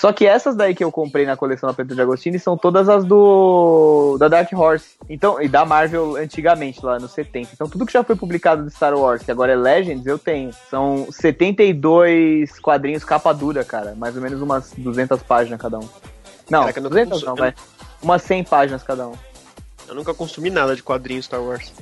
Só 0.00 0.14
que 0.14 0.24
essas 0.26 0.56
daí 0.56 0.74
que 0.74 0.82
eu 0.82 0.90
comprei 0.90 1.26
na 1.26 1.36
coleção 1.36 1.68
da 1.68 1.74
Pedro 1.74 1.94
de 1.94 2.00
Agostini 2.00 2.38
são 2.38 2.56
todas 2.56 2.88
as 2.88 3.04
do 3.04 4.16
da 4.18 4.28
Dark 4.28 4.50
Horse. 4.50 4.92
Então, 5.10 5.42
e 5.42 5.46
da 5.46 5.62
Marvel 5.66 6.16
antigamente, 6.16 6.82
lá 6.82 6.98
nos 6.98 7.10
70. 7.12 7.50
Então, 7.52 7.68
tudo 7.68 7.84
que 7.84 7.92
já 7.92 8.02
foi 8.02 8.16
publicado 8.16 8.64
de 8.64 8.70
Star 8.70 8.96
Wars, 8.96 9.22
que 9.22 9.30
agora 9.30 9.52
é 9.52 9.56
Legends, 9.56 10.06
eu 10.06 10.18
tenho. 10.18 10.52
São 10.70 11.06
72 11.10 12.58
quadrinhos 12.60 13.04
capa 13.04 13.32
dura, 13.34 13.62
cara. 13.62 13.94
Mais 13.94 14.16
ou 14.16 14.22
menos 14.22 14.40
umas 14.40 14.72
200 14.76 15.22
páginas 15.22 15.60
cada 15.60 15.78
um. 15.78 15.88
Não, 16.50 16.60
Caraca, 16.60 16.78
eu 16.78 16.82
nunca 16.84 16.94
200 16.94 17.12
consu- 17.12 17.26
não, 17.26 17.34
vai. 17.36 17.54
Umas 18.02 18.22
100 18.22 18.44
páginas 18.44 18.82
cada 18.82 19.06
um. 19.06 19.12
Eu 19.86 19.94
nunca 19.94 20.14
consumi 20.14 20.48
nada 20.48 20.74
de 20.74 20.82
quadrinhos 20.82 21.26
Star 21.26 21.42
Wars. 21.42 21.72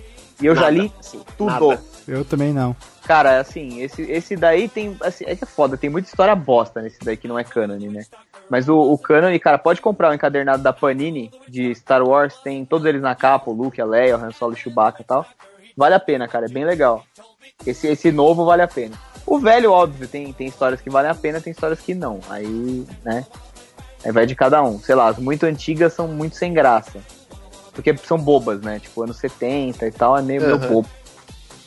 E 0.40 0.46
eu 0.46 0.54
já 0.56 0.62
Nada, 0.62 0.72
li 0.72 0.92
assim, 0.98 1.20
tudo. 1.36 1.50
nada. 1.50 1.80
Eu 2.06 2.24
também 2.24 2.52
não. 2.52 2.74
Cara, 3.08 3.40
assim, 3.40 3.80
esse, 3.80 4.02
esse 4.02 4.36
daí 4.36 4.68
tem. 4.68 4.94
Assim, 5.00 5.24
é 5.26 5.34
que 5.34 5.42
é 5.42 5.46
foda, 5.46 5.78
tem 5.78 5.88
muita 5.88 6.10
história 6.10 6.34
bosta 6.36 6.82
nesse 6.82 6.98
daí 7.00 7.16
que 7.16 7.26
não 7.26 7.38
é 7.38 7.42
cânone, 7.42 7.88
né? 7.88 8.04
Mas 8.50 8.68
o, 8.68 8.78
o 8.78 8.98
cânone, 8.98 9.38
cara, 9.38 9.56
pode 9.56 9.80
comprar 9.80 10.10
o 10.10 10.14
encadernado 10.14 10.62
da 10.62 10.74
Panini 10.74 11.30
de 11.48 11.74
Star 11.74 12.06
Wars, 12.06 12.36
tem 12.44 12.66
todos 12.66 12.86
eles 12.86 13.00
na 13.00 13.14
capa, 13.14 13.50
o 13.50 13.54
Luke, 13.54 13.80
a 13.80 13.86
Leia, 13.86 14.14
o 14.14 14.22
Han 14.22 14.30
Solo 14.30 14.52
o 14.52 14.56
Chewbacca 14.56 15.00
e 15.00 15.06
tal. 15.06 15.24
Vale 15.74 15.94
a 15.94 16.00
pena, 16.00 16.28
cara, 16.28 16.44
é 16.44 16.50
bem 16.50 16.66
legal. 16.66 17.02
Esse, 17.66 17.86
esse 17.86 18.12
novo 18.12 18.44
vale 18.44 18.60
a 18.60 18.68
pena. 18.68 18.94
O 19.24 19.38
velho, 19.38 19.72
óbvio, 19.72 20.06
tem, 20.06 20.30
tem 20.34 20.46
histórias 20.46 20.82
que 20.82 20.90
valem 20.90 21.10
a 21.10 21.14
pena, 21.14 21.40
tem 21.40 21.50
histórias 21.50 21.80
que 21.80 21.94
não. 21.94 22.20
Aí, 22.28 22.86
né? 23.02 23.24
Aí 24.04 24.12
vai 24.12 24.26
de 24.26 24.34
cada 24.34 24.62
um. 24.62 24.78
Sei 24.78 24.94
lá, 24.94 25.08
as 25.08 25.18
muito 25.18 25.46
antigas 25.46 25.94
são 25.94 26.08
muito 26.08 26.36
sem 26.36 26.52
graça. 26.52 27.00
Porque 27.72 27.96
são 27.96 28.18
bobas, 28.18 28.60
né? 28.60 28.78
Tipo, 28.78 29.04
anos 29.04 29.16
70 29.16 29.86
e 29.86 29.92
tal, 29.92 30.14
é 30.14 30.20
meio, 30.20 30.42
meio 30.42 30.56
Aham. 30.56 30.68
bobo. 30.68 30.88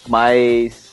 Mas 0.08 0.92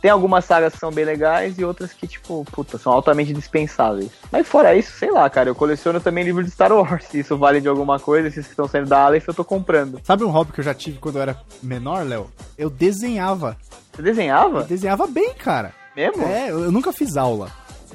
tem 0.00 0.10
algumas 0.10 0.44
sagas 0.44 0.72
que 0.72 0.78
são 0.78 0.90
bem 0.92 1.04
legais 1.04 1.58
e 1.58 1.64
outras 1.64 1.92
que, 1.92 2.06
tipo, 2.06 2.44
puta, 2.52 2.78
são 2.78 2.92
altamente 2.92 3.32
dispensáveis. 3.32 4.10
Mas 4.30 4.46
fora 4.46 4.74
isso, 4.76 4.92
sei 4.98 5.10
lá, 5.10 5.28
cara, 5.28 5.48
eu 5.48 5.54
coleciono 5.54 6.00
também 6.00 6.24
livros 6.24 6.44
de 6.46 6.52
Star 6.52 6.72
Wars. 6.72 7.04
Se 7.04 7.18
isso 7.20 7.36
vale 7.36 7.60
de 7.60 7.68
alguma 7.68 7.98
coisa, 7.98 8.28
esses 8.28 8.46
que 8.46 8.52
estão 8.52 8.68
saindo 8.68 8.88
da 8.88 9.00
Aleph, 9.04 9.26
eu 9.28 9.34
tô 9.34 9.44
comprando. 9.44 10.00
Sabe 10.04 10.24
um 10.24 10.30
hobby 10.30 10.52
que 10.52 10.60
eu 10.60 10.64
já 10.64 10.74
tive 10.74 10.98
quando 10.98 11.16
eu 11.16 11.22
era 11.22 11.36
menor, 11.62 12.04
Léo? 12.06 12.30
Eu 12.56 12.70
desenhava. 12.70 13.56
Você 13.92 14.00
Eu 14.00 14.04
desenhava? 14.04 14.62
desenhava 14.64 15.06
bem, 15.06 15.34
cara. 15.34 15.72
Mesmo? 15.96 16.22
É, 16.22 16.50
eu, 16.50 16.64
eu 16.64 16.70
nunca 16.72 16.92
fiz 16.92 17.16
aula. 17.16 17.50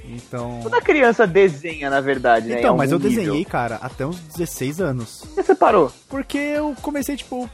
Então. 0.05 0.59
Toda 0.61 0.81
criança 0.81 1.25
desenha, 1.25 1.89
na 1.89 2.01
verdade, 2.01 2.49
né? 2.49 2.59
Então, 2.59 2.75
mas 2.75 2.91
eu 2.91 2.99
nível. 2.99 3.15
desenhei, 3.23 3.45
cara, 3.45 3.79
até 3.81 4.05
uns 4.05 4.19
16 4.19 4.81
anos. 4.81 5.21
Por 5.21 5.35
que 5.35 5.43
você 5.43 5.55
parou? 5.55 5.89
Porque 6.09 6.37
eu 6.37 6.75
comecei, 6.81 7.15
tipo. 7.15 7.49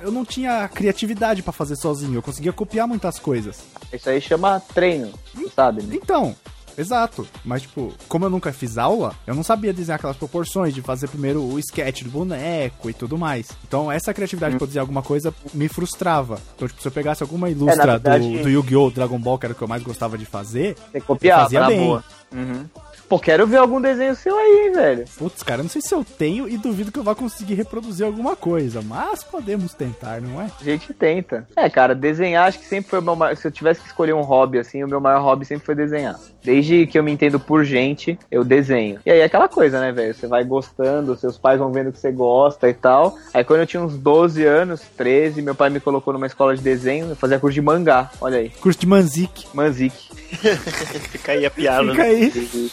Eu 0.00 0.10
não 0.10 0.24
tinha 0.24 0.68
criatividade 0.68 1.42
pra 1.42 1.52
fazer 1.52 1.76
sozinho. 1.76 2.14
Eu 2.16 2.22
conseguia 2.22 2.52
copiar 2.52 2.86
muitas 2.88 3.18
coisas. 3.18 3.58
Isso 3.92 4.08
aí 4.08 4.20
chama 4.20 4.60
treino, 4.74 5.12
sabe, 5.54 5.82
né? 5.82 5.94
Então, 6.00 6.34
exato. 6.78 7.26
Mas, 7.44 7.62
tipo, 7.62 7.92
como 8.08 8.24
eu 8.24 8.30
nunca 8.30 8.52
fiz 8.52 8.78
aula, 8.78 9.14
eu 9.26 9.34
não 9.34 9.42
sabia 9.42 9.72
desenhar 9.72 9.98
aquelas 9.98 10.16
proporções 10.16 10.72
de 10.74 10.80
fazer 10.80 11.08
primeiro 11.08 11.42
o 11.42 11.58
sketch 11.58 12.02
do 12.04 12.10
boneco 12.10 12.88
e 12.88 12.92
tudo 12.94 13.18
mais. 13.18 13.48
Então, 13.66 13.90
essa 13.92 14.14
criatividade 14.14 14.56
pra 14.56 14.66
desenhar 14.66 14.82
alguma 14.84 15.02
coisa 15.02 15.34
me 15.52 15.68
frustrava. 15.68 16.40
Então, 16.56 16.66
tipo, 16.68 16.80
se 16.80 16.88
eu 16.88 16.92
pegasse 16.92 17.22
alguma 17.22 17.50
ilustra 17.50 17.82
É, 17.82 17.86
verdade- 17.86 18.36
do, 18.38 18.42
do 18.44 18.48
Yu-Gi-Oh! 18.48 18.90
Dragon 18.90 19.18
Ball, 19.18 19.38
que 19.38 19.46
era 19.46 19.52
o 19.52 19.56
que 19.56 19.62
eu 19.62 19.68
mais 19.68 19.82
gostava 19.82 20.16
de 20.16 20.24
fazer, 20.24 20.76
Você 20.90 21.00
copiava, 21.00 21.42
fazia 21.42 21.60
na 21.60 21.66
bem. 21.66 21.78
boa. 21.80 22.04
Uhum. 22.32 22.64
Pô, 23.10 23.18
quero 23.18 23.44
ver 23.44 23.56
algum 23.56 23.80
desenho 23.80 24.14
seu 24.14 24.38
aí, 24.38 24.66
hein, 24.66 24.72
velho. 24.72 25.04
putz, 25.18 25.42
cara, 25.42 25.64
não 25.64 25.68
sei 25.68 25.82
se 25.82 25.92
eu 25.92 26.04
tenho 26.04 26.48
e 26.48 26.56
duvido 26.56 26.92
que 26.92 26.98
eu 27.00 27.02
vá 27.02 27.12
conseguir 27.12 27.54
reproduzir 27.54 28.06
alguma 28.06 28.36
coisa, 28.36 28.80
mas 28.82 29.24
podemos 29.24 29.74
tentar, 29.74 30.20
não 30.20 30.40
é? 30.40 30.48
A 30.60 30.62
gente 30.62 30.94
tenta. 30.94 31.44
É, 31.56 31.68
cara, 31.68 31.92
desenhar 31.92 32.46
acho 32.46 32.60
que 32.60 32.66
sempre 32.66 32.88
foi 32.88 33.00
o 33.00 33.02
meu 33.02 33.16
maior. 33.16 33.34
Se 33.34 33.48
eu 33.48 33.50
tivesse 33.50 33.80
que 33.80 33.88
escolher 33.88 34.14
um 34.14 34.20
hobby, 34.20 34.60
assim, 34.60 34.84
o 34.84 34.88
meu 34.88 35.00
maior 35.00 35.20
hobby 35.22 35.44
sempre 35.44 35.66
foi 35.66 35.74
desenhar. 35.74 36.20
Desde 36.40 36.86
que 36.86 36.96
eu 36.96 37.02
me 37.02 37.10
entendo 37.10 37.40
por 37.40 37.64
gente, 37.64 38.16
eu 38.30 38.44
desenho. 38.44 39.00
E 39.04 39.10
aí 39.10 39.18
é 39.18 39.24
aquela 39.24 39.48
coisa, 39.48 39.80
né, 39.80 39.90
velho? 39.90 40.14
Você 40.14 40.28
vai 40.28 40.44
gostando, 40.44 41.16
seus 41.16 41.36
pais 41.36 41.58
vão 41.58 41.72
vendo 41.72 41.90
que 41.90 41.98
você 41.98 42.12
gosta 42.12 42.68
e 42.68 42.74
tal. 42.74 43.18
Aí 43.34 43.42
quando 43.42 43.58
eu 43.58 43.66
tinha 43.66 43.82
uns 43.82 43.98
12 43.98 44.44
anos, 44.44 44.82
13, 44.96 45.42
meu 45.42 45.56
pai 45.56 45.68
me 45.68 45.80
colocou 45.80 46.12
numa 46.12 46.28
escola 46.28 46.56
de 46.56 46.62
desenho, 46.62 47.08
eu 47.08 47.16
fazia 47.16 47.40
curso 47.40 47.54
de 47.54 47.60
mangá. 47.60 48.08
Olha 48.20 48.38
aí, 48.38 48.50
Curso 48.50 48.78
de 48.78 48.86
Manzik. 48.86 49.48
Manzik. 49.52 49.96
Fica 51.10 51.32
aí 51.32 51.44
a 51.44 51.50
piada. 51.50 51.90
Fica 51.90 52.04
né? 52.04 52.08
aí. 52.08 52.70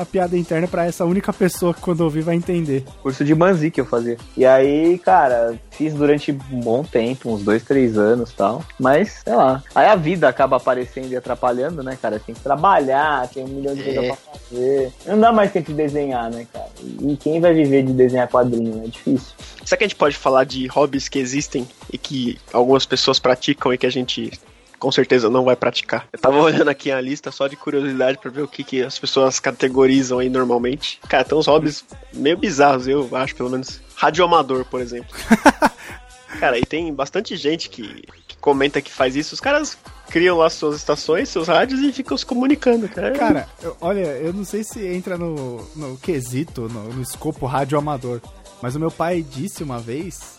A 0.00 0.04
piada 0.06 0.36
interna 0.36 0.66
pra 0.68 0.86
essa 0.86 1.04
única 1.04 1.32
pessoa 1.32 1.74
que 1.74 1.80
quando 1.80 2.00
ouvir 2.02 2.22
vai 2.22 2.34
entender. 2.36 2.84
Curso 3.02 3.24
de 3.24 3.34
manzi 3.34 3.70
que 3.70 3.80
eu 3.80 3.84
fazia. 3.86 4.16
E 4.36 4.46
aí, 4.46 4.98
cara, 4.98 5.58
fiz 5.70 5.92
durante 5.94 6.32
um 6.32 6.60
bom 6.60 6.82
tempo, 6.84 7.30
uns 7.32 7.42
dois, 7.42 7.62
três 7.62 7.98
anos 7.98 8.30
e 8.30 8.34
tal. 8.34 8.64
Mas, 8.78 9.22
sei 9.24 9.34
lá. 9.34 9.62
Aí 9.74 9.86
a 9.88 9.96
vida 9.96 10.28
acaba 10.28 10.56
aparecendo 10.56 11.10
e 11.10 11.16
atrapalhando, 11.16 11.82
né, 11.82 11.98
cara? 12.00 12.18
Tem 12.20 12.34
que 12.34 12.40
trabalhar, 12.40 13.28
tem 13.28 13.44
um 13.44 13.48
milhão 13.48 13.74
de 13.74 13.82
coisas 13.82 14.04
É. 14.04 14.06
pra 14.08 14.16
fazer. 14.16 14.92
Não 15.06 15.20
dá 15.20 15.32
mais 15.32 15.52
tempo 15.52 15.70
de 15.70 15.76
desenhar, 15.76 16.30
né, 16.30 16.46
cara? 16.52 16.68
E 16.82 17.16
quem 17.16 17.40
vai 17.40 17.52
viver 17.52 17.82
de 17.84 17.92
desenhar 17.92 18.28
quadrinho? 18.28 18.82
É 18.84 18.88
difícil. 18.88 19.34
Será 19.64 19.76
que 19.78 19.84
a 19.84 19.86
gente 19.88 19.96
pode 19.96 20.16
falar 20.16 20.44
de 20.44 20.66
hobbies 20.68 21.08
que 21.08 21.18
existem 21.18 21.66
e 21.92 21.98
que 21.98 22.38
algumas 22.52 22.86
pessoas 22.86 23.18
praticam 23.18 23.72
e 23.72 23.78
que 23.78 23.86
a 23.86 23.90
gente 23.90 24.32
com 24.78 24.90
certeza 24.92 25.28
não 25.28 25.44
vai 25.44 25.56
praticar? 25.56 26.06
Eu 26.12 26.18
tava 26.18 26.38
olhando 26.40 26.68
aqui 26.68 26.90
a 26.90 27.00
lista 27.00 27.30
só 27.32 27.46
de 27.46 27.56
curiosidade 27.56 28.18
pra 28.18 28.30
ver 28.30 28.42
o 28.42 28.48
que, 28.48 28.62
que 28.64 28.82
as 28.82 28.98
pessoas 28.98 29.40
categorizam 29.40 30.18
aí 30.18 30.28
normalmente. 30.28 31.00
Cara, 31.08 31.24
tem 31.24 31.36
uns 31.36 31.46
hobbies 31.46 31.84
meio 32.12 32.36
bizarros, 32.36 32.86
eu 32.86 33.08
acho, 33.12 33.34
pelo 33.34 33.50
menos. 33.50 33.80
Radioamador, 33.96 34.64
por 34.64 34.80
exemplo. 34.80 35.14
Cara, 36.38 36.58
e 36.58 36.64
tem 36.64 36.92
bastante 36.94 37.36
gente 37.36 37.68
que, 37.68 38.04
que 38.28 38.36
comenta 38.36 38.80
que 38.82 38.92
faz 38.92 39.16
isso. 39.16 39.34
Os 39.34 39.40
caras 39.40 39.76
criam 40.10 40.36
lá 40.38 40.48
suas 40.50 40.76
estações, 40.76 41.28
seus 41.28 41.48
rádios 41.48 41.80
e 41.80 41.92
ficam 41.92 42.16
se 42.16 42.24
comunicando, 42.24 42.88
cara. 42.88 43.10
Cara, 43.12 43.48
eu- 43.62 43.76
olha, 43.80 44.00
eu 44.18 44.32
não 44.32 44.44
sei 44.44 44.62
se 44.62 44.86
entra 44.86 45.16
no, 45.18 45.66
no 45.74 45.96
quesito, 45.98 46.62
no, 46.68 46.92
no 46.92 47.02
escopo 47.02 47.46
radioamador, 47.46 48.20
mas 48.62 48.76
o 48.76 48.80
meu 48.80 48.90
pai 48.90 49.22
disse 49.22 49.62
uma 49.62 49.78
vez 49.80 50.38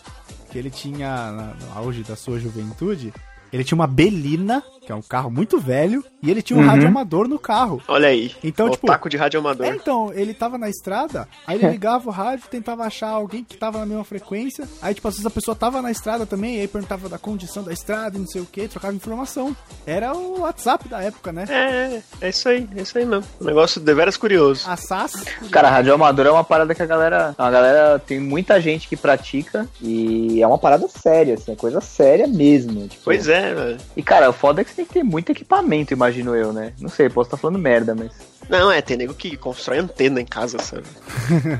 que 0.50 0.58
ele 0.58 0.70
tinha, 0.70 1.54
no 1.60 1.78
auge 1.78 2.02
da 2.02 2.16
sua 2.16 2.38
juventude, 2.40 3.12
ele 3.52 3.64
tinha 3.64 3.76
uma 3.76 3.86
Belina, 3.86 4.62
que 4.90 4.92
é 4.92 4.96
um 4.96 5.02
carro 5.02 5.30
muito 5.30 5.56
velho, 5.60 6.04
e 6.20 6.28
ele 6.30 6.42
tinha 6.42 6.58
um 6.58 6.62
Uhum. 6.62 6.68
radioamador 6.68 7.28
no 7.28 7.38
carro. 7.38 7.80
Olha 7.86 8.08
aí. 8.08 8.34
Então, 8.42 8.66
o 8.66 8.70
tipo, 8.70 8.88
taco 8.88 9.08
de 9.08 9.16
radioamador. 9.16 9.64
É, 9.66 9.70
então, 9.70 10.12
ele 10.12 10.34
tava 10.34 10.58
na 10.58 10.68
estrada, 10.68 11.28
aí 11.46 11.56
ele 11.56 11.68
ligava 11.68 12.08
o 12.08 12.12
rádio, 12.12 12.48
tentava 12.50 12.82
achar 12.84 13.08
alguém 13.10 13.44
que 13.44 13.56
tava 13.56 13.78
na 13.78 13.86
mesma 13.86 14.02
frequência, 14.02 14.68
aí, 14.82 14.92
tipo, 14.92 15.06
às 15.06 15.14
vezes 15.14 15.26
a 15.26 15.30
pessoa 15.30 15.54
tava 15.54 15.80
na 15.80 15.90
estrada 15.92 16.26
também, 16.26 16.56
e 16.56 16.60
aí 16.62 16.66
perguntava 16.68 17.08
da 17.08 17.18
condição 17.18 17.62
da 17.62 17.72
estrada 17.72 18.16
e 18.16 18.20
não 18.20 18.26
sei 18.26 18.40
o 18.40 18.46
que, 18.46 18.66
trocava 18.66 18.92
informação. 18.94 19.56
Era 19.86 20.12
o 20.12 20.40
WhatsApp 20.40 20.88
da 20.88 21.00
época, 21.00 21.32
né? 21.32 21.44
É, 21.48 22.02
é 22.20 22.28
isso 22.28 22.48
aí, 22.48 22.68
é 22.76 22.82
isso 22.82 22.98
aí 22.98 23.04
mesmo. 23.06 23.24
Um 23.40 23.44
negócio 23.44 23.80
deveras 23.80 24.16
curioso. 24.16 24.68
A 24.68 24.76
SAS. 24.76 25.12
Cara, 25.52 25.70
radioamador 25.70 26.26
é 26.26 26.30
uma 26.32 26.42
parada 26.44 26.74
que 26.74 26.82
a 26.82 26.86
galera. 26.86 27.32
A 27.38 27.50
galera 27.50 27.98
tem 28.00 28.18
muita 28.18 28.60
gente 28.60 28.88
que 28.88 28.96
pratica 28.96 29.68
e 29.80 30.42
é 30.42 30.46
uma 30.46 30.58
parada 30.58 30.88
séria, 30.88 31.34
assim, 31.34 31.52
é 31.52 31.56
coisa 31.56 31.80
séria 31.80 32.26
mesmo. 32.26 32.88
Tipo, 32.88 33.04
Pois 33.04 33.28
é, 33.28 33.54
velho. 33.54 33.78
E, 33.96 34.02
cara, 34.02 34.28
o 34.30 34.32
foda 34.32 34.60
é 34.60 34.64
que 34.64 34.70
você 34.72 34.79
tem 34.80 34.86
que 34.86 34.92
ter 34.94 35.02
muito 35.02 35.30
equipamento, 35.30 35.92
imagino 35.92 36.34
eu, 36.34 36.52
né? 36.52 36.72
Não 36.80 36.88
sei, 36.88 37.08
posso 37.08 37.28
estar 37.28 37.36
falando 37.36 37.58
merda, 37.58 37.94
mas. 37.94 38.10
Não, 38.48 38.72
é, 38.72 38.80
tem 38.80 38.96
nego 38.96 39.14
que 39.14 39.36
constrói 39.36 39.78
antena 39.78 40.20
em 40.20 40.26
casa, 40.26 40.58
sabe? 40.58 40.82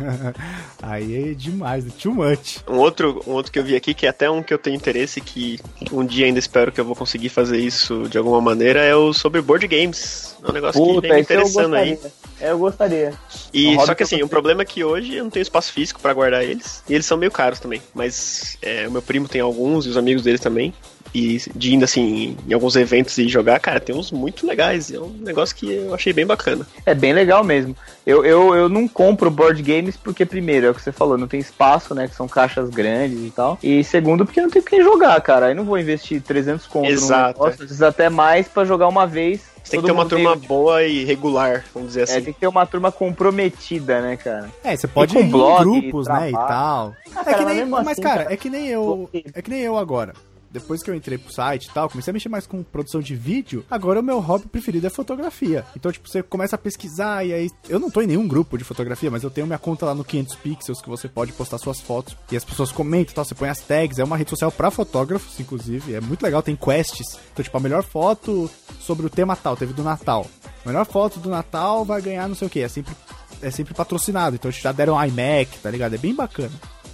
aí 0.83 1.31
é 1.31 1.35
demais, 1.35 1.85
too 1.95 2.13
much. 2.13 2.59
Um 2.69 2.79
outro, 2.79 3.23
um 3.27 3.33
outro 3.33 3.53
que 3.53 3.59
eu 3.59 3.65
vi 3.65 3.77
aqui, 3.77 3.95
que 3.95 4.07
é 4.07 4.09
até 4.09 4.29
um 4.29 4.43
que 4.43 4.53
eu 4.53 4.59
tenho 4.59 4.75
interesse, 4.75 5.21
que 5.21 5.61
um 5.93 6.05
dia 6.05 6.27
ainda 6.27 6.39
espero 6.39 6.73
que 6.73 6.81
eu 6.81 6.85
vou 6.85 6.97
conseguir 6.97 7.29
fazer 7.29 7.59
isso 7.59 8.09
de 8.09 8.19
alguma 8.19 8.41
maneira, 8.41 8.81
é 8.81 8.95
o 8.95 9.13
sobre 9.13 9.41
board 9.41 9.69
games. 9.69 10.37
É 10.43 10.51
um 10.51 10.53
negócio 10.53 10.83
que 10.83 11.01
vem 11.01 11.13
me 11.13 11.21
interessando 11.21 11.75
aí. 11.75 11.99
É, 12.41 12.51
eu 12.51 12.59
gostaria. 12.59 13.13
E 13.53 13.69
Um 13.69 13.75
hobby 13.75 13.87
só 13.87 13.95
que 13.95 14.03
assim, 14.03 14.17
o 14.17 14.21
gostei. 14.21 14.31
problema 14.31 14.63
é 14.63 14.65
que 14.65 14.83
hoje 14.83 15.15
eu 15.15 15.25
não 15.25 15.31
tenho 15.31 15.43
espaço 15.43 15.73
físico 15.73 16.01
pra 16.01 16.15
guardar 16.15 16.43
eles. 16.43 16.83
E 16.89 16.95
eles 16.95 17.05
são 17.05 17.19
meio 17.19 17.31
caros 17.31 17.61
também. 17.61 17.83
Mas 17.95 18.57
é, 18.63 18.89
o 18.89 18.91
meu 18.91 19.03
primo 19.03 19.29
tem 19.29 19.43
alguns 19.43 19.85
e 19.85 19.91
os 19.91 19.97
amigos 19.99 20.23
deles 20.23 20.41
também. 20.41 20.73
E 21.15 21.39
de 21.55 21.75
indo 21.75 21.85
assim, 21.85 22.37
em 22.49 22.53
alguns 22.55 22.77
eventos 22.77 23.17
e 23.19 23.29
jogar, 23.29 23.59
cara, 23.59 23.81
tem 23.81 23.95
uns 23.95 24.13
muito 24.13 24.47
legais. 24.47 24.93
É 24.93 24.99
um 25.01 25.09
negócio 25.21 25.57
que 25.57 25.73
eu 25.73 25.95
achei 25.95 26.13
bem 26.13 26.25
bacana. 26.27 26.67
É 26.87 26.95
bem 26.95 27.13
legal 27.13 27.43
mesmo. 27.43 27.75
Eu, 28.07 28.25
eu, 28.25 28.55
eu 28.55 28.69
não 28.69 28.87
compro 28.89 29.31
board 29.31 29.61
games 29.63 29.97
porque, 29.97 30.25
primeiro, 30.25 30.67
é 30.67 30.71
o 30.71 30.75
que 30.75 30.83
você 30.83 30.93
falou, 30.93 31.19
não 31.19 31.29
tem 31.29 31.41
espaço, 31.41 31.95
né? 31.95 32.09
Que 32.09 32.15
são 32.15 32.29
caixas 32.29 32.71
grandes 32.71 33.19
e 33.21 33.31
tal. 33.31 33.59
E 33.63 33.83
segundo, 33.85 34.25
porque 34.25 34.41
não 34.41 34.51
tem 34.51 34.63
quem 34.63 34.83
jogar, 34.83 35.21
cara. 35.21 35.47
Aí 35.47 35.55
não 35.55 35.65
vou 35.65 35.79
investir 35.79 36.23
300 36.23 36.67
conto 36.67 36.85
num 36.87 36.91
Exato, 36.91 37.39
negócio, 37.41 37.63
às 37.65 37.69
vezes 37.71 37.83
até 37.83 38.09
mais 38.09 38.49
pra 38.49 38.65
jogar 38.65 38.89
uma 38.89 39.07
vez. 39.07 39.41
Você 39.63 39.73
tem 39.73 39.81
que 39.81 39.87
ter 39.87 39.93
uma 39.93 40.07
turma 40.07 40.37
tem- 40.37 40.49
boa 40.49 40.83
e 40.85 41.05
regular, 41.05 41.65
vamos 41.75 41.89
dizer 41.91 42.01
É, 42.01 42.03
assim. 42.05 42.23
tem 42.23 42.33
que 42.33 42.41
ter 42.41 42.47
uma 42.47 42.65
turma 42.67 42.91
comprometida, 42.91 44.01
né, 44.01 44.17
cara? 44.17 44.51
É, 44.65 44.75
você 44.75 44.89
pode 44.89 45.13
com 45.15 45.21
ir 45.21 45.25
em 45.25 45.31
blog, 45.31 45.63
grupos, 45.63 46.09
né, 46.09 46.31
e 46.31 46.33
tal. 46.33 46.95
Ah, 47.15 47.21
é 47.21 47.25
cara, 47.25 47.39
que 47.39 47.45
mas 47.45 47.57
nem, 47.57 47.67
mas, 47.67 47.89
assim, 47.89 48.03
cara, 48.03 48.23
cara, 48.25 48.35
é 48.35 48.37
que 48.37 48.49
nem 48.51 48.67
eu. 48.69 49.09
É 49.35 49.43
que 49.43 49.51
nem 49.51 49.61
eu 49.61 49.77
agora. 49.77 50.15
Depois 50.51 50.83
que 50.83 50.91
eu 50.91 50.95
entrei 50.95 51.17
pro 51.17 51.33
site 51.33 51.67
e 51.67 51.71
tal, 51.71 51.89
comecei 51.89 52.11
a 52.11 52.15
mexer 52.15 52.29
mais 52.29 52.47
com 52.47 52.63
produção 52.63 53.01
de 53.01 53.15
vídeo, 53.15 53.65
agora 53.71 54.01
o 54.01 54.03
meu 54.03 54.19
hobby 54.19 54.47
preferido 54.49 54.87
é 54.87 54.91
fotografia. 54.91 55.65
Então, 55.77 55.93
tipo, 55.93 56.09
você 56.09 56.23
começa 56.23 56.57
a 56.57 56.59
pesquisar 56.59 57.25
e 57.25 57.33
aí... 57.33 57.51
Eu 57.69 57.79
não 57.79 57.91
tô 57.91 58.03
em 58.03 58.07
nenhum 58.07 58.27
grupo 58.27 58.59
de 58.59 58.65
fotografia, 58.65 59.11
mas 59.11 59.23
eu 59.23 59.31
tenho 59.31 59.47
minha 59.47 59.59
conta 59.59 59.87
lá 59.87 59.95
no 59.95 60.05
500 60.05 60.37
Pixels, 60.37 60.83
que 60.83 60.89
você 60.89 61.09
pode 61.09 61.33
postar 61.33 61.59
suas 61.59 61.81
fotos. 61.81 62.17
E 62.33 62.37
as 62.37 62.45
pessoas 62.45 62.73
comentam 62.73 63.13
e 63.13 63.15
tal, 63.15 63.25
você 63.25 63.35
põe 63.35 63.49
as 63.49 63.61
tags. 63.61 63.99
É 63.99 64.05
uma 64.05 64.17
rede 64.17 64.31
social 64.31 64.51
pra 64.51 64.71
fotógrafos, 64.71 65.39
inclusive. 65.39 65.95
É 65.95 66.01
muito 66.01 66.23
legal, 66.23 66.43
tem 66.43 66.57
quests. 66.57 67.19
Então, 67.33 67.45
tipo, 67.45 67.57
a 67.57 67.61
melhor 67.61 67.85
foto 67.85 68.51
sobre 68.81 69.07
o 69.07 69.11
tema 69.11 69.37
tal, 69.37 69.57
teve 69.57 69.73
do 69.73 69.85
Natal. 69.85 70.27
A 70.65 70.69
melhor 70.69 70.85
foto 70.85 71.21
do 71.21 71.31
Natal 71.31 71.85
vai 71.85 72.03
ganhar 72.03 72.29
não 72.29 72.35
sei 72.35 72.49
o 72.49 72.51
que. 72.51 72.61
É 72.61 72.69
sempre, 72.69 72.95
é 73.41 73.51
sempre 73.51 73.73
patrocinado. 73.73 74.35
Então, 74.35 74.51
já 74.51 74.73
deram 74.73 75.03
iMac, 75.05 75.59
tá 75.63 75.71
ligado? 75.71 75.95
É 75.95 75.99
bem 75.99 76.15
bacana. 76.15 76.53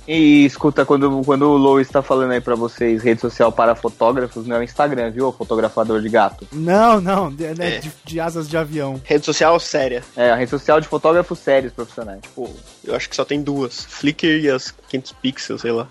E 0.08 0.44
escuta, 0.44 0.84
quando, 0.86 1.22
quando 1.24 1.42
o 1.50 1.56
Lois 1.56 1.88
tá 1.88 2.00
falando 2.00 2.30
aí 2.30 2.40
pra 2.40 2.54
vocês, 2.54 3.02
rede 3.02 3.20
social 3.20 3.50
para 3.50 3.74
fotógrafos, 3.74 4.46
não 4.46 4.56
é 4.56 4.58
o 4.60 4.62
Instagram, 4.62 5.10
viu? 5.10 5.32
Fotografador 5.32 6.00
de 6.00 6.08
gato. 6.08 6.46
Não, 6.52 7.00
não, 7.00 7.32
de, 7.32 7.44
né, 7.54 7.76
É. 7.76 7.78
de, 7.80 7.92
de 8.04 8.20
asas 8.20 8.48
de 8.48 8.56
avião. 8.56 9.00
Rede 9.04 9.24
social 9.26 9.58
séria. 9.58 10.04
É, 10.16 10.30
a 10.30 10.36
rede 10.36 10.50
social 10.50 10.80
de 10.80 10.86
fotógrafos 10.86 11.38
sérios 11.40 11.72
profissionais. 11.72 12.20
Pô, 12.34 12.48
eu 12.84 12.94
acho 12.94 13.08
que 13.10 13.16
só 13.16 13.24
tem 13.24 13.42
duas. 13.42 13.84
Flickr 13.84 14.26
e 14.26 14.48
as 14.48 14.70
500 14.70 15.12
pixels, 15.20 15.60
sei 15.60 15.72
lá. 15.72 15.88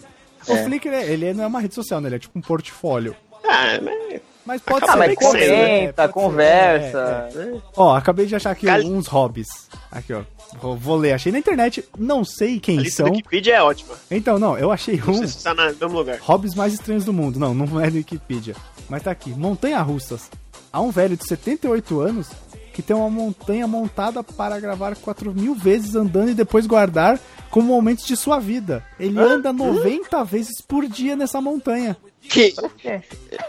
O 0.47 0.53
É. 0.53 0.63
Flickr, 0.63 0.88
ele 0.93 1.34
não 1.34 1.43
é 1.43 1.47
uma 1.47 1.59
rede 1.59 1.76
social, 1.76 1.99
né? 1.99 2.07
Ele 2.07 2.16
é 2.16 2.20
tipo 2.20 2.39
um 2.39 2.41
portfólio. 2.41 3.16
Ah, 3.43 3.80
mas... 3.82 4.22
Mas 4.45 4.61
pode 4.61 4.83
Acaba 4.85 5.05
ser. 5.05 5.11
Ah, 5.11 5.15
que 5.15 5.25
sendo, 5.25 5.37
é, 5.37 5.47
comenta, 5.79 5.93
pode 5.93 6.07
ser, 6.07 6.13
conversa. 6.13 7.29
é, 7.35 7.39
é. 7.39 7.61
Ó, 7.75 7.95
acabei 7.95 8.25
de 8.25 8.35
achar 8.35 8.51
aqui 8.51 8.65
Cal- 8.67 8.77
alguns 8.77 9.07
hobbies. 9.07 9.47
Aqui, 9.91 10.13
ó. 10.13 10.21
Vou, 10.61 10.77
vou 10.77 10.95
ler. 10.97 11.13
Achei 11.13 11.31
na 11.31 11.39
internet. 11.39 11.83
Não 11.97 12.23
sei 12.23 12.57
A 12.57 12.59
quem 12.59 12.77
lista 12.77 12.97
são. 13.03 13.07
do 13.07 13.15
Wikipedia 13.15 13.55
é 13.55 13.61
ótima. 13.63 13.95
Então, 14.11 14.37
não, 14.37 14.57
eu 14.57 14.71
achei 14.71 14.97
Não 14.97 15.13
um. 15.13 15.17
sei 15.17 15.27
se 15.27 15.37
está 15.37 15.53
no 15.53 15.63
mesmo 15.63 15.89
lugar. 15.97 16.19
Hobbies 16.21 16.53
mais 16.55 16.73
estranhos 16.73 17.03
do 17.03 17.11
mundo. 17.11 17.39
Não, 17.39 17.53
não 17.53 17.79
é 17.81 17.89
no 17.89 17.95
Wikipedia. 17.97 18.55
Mas 18.87 19.01
tá 19.03 19.11
aqui. 19.11 19.31
Montanha 19.31 19.81
russas. 19.81 20.29
Há 20.71 20.79
um 20.81 20.91
velho 20.91 21.17
de 21.17 21.25
78 21.27 21.99
anos 21.99 22.27
que 22.73 22.81
tem 22.81 22.95
uma 22.95 23.09
montanha 23.09 23.65
montada 23.65 24.21
para 24.21 24.59
gravar 24.59 24.95
4 24.97 25.33
mil 25.33 25.55
vezes 25.55 25.95
andando 25.95 26.29
e 26.31 26.33
depois 26.33 26.67
guardar 26.67 27.17
como 27.49 27.67
momentos 27.73 28.05
de 28.05 28.17
sua 28.17 28.37
vida. 28.37 28.83
Ele 28.99 29.17
anda 29.17 29.53
90 29.53 30.23
vezes 30.25 30.61
por 30.61 30.85
dia 30.85 31.15
nessa 31.15 31.39
montanha. 31.39 31.95
Que? 32.30 32.53
É. 32.84 33.01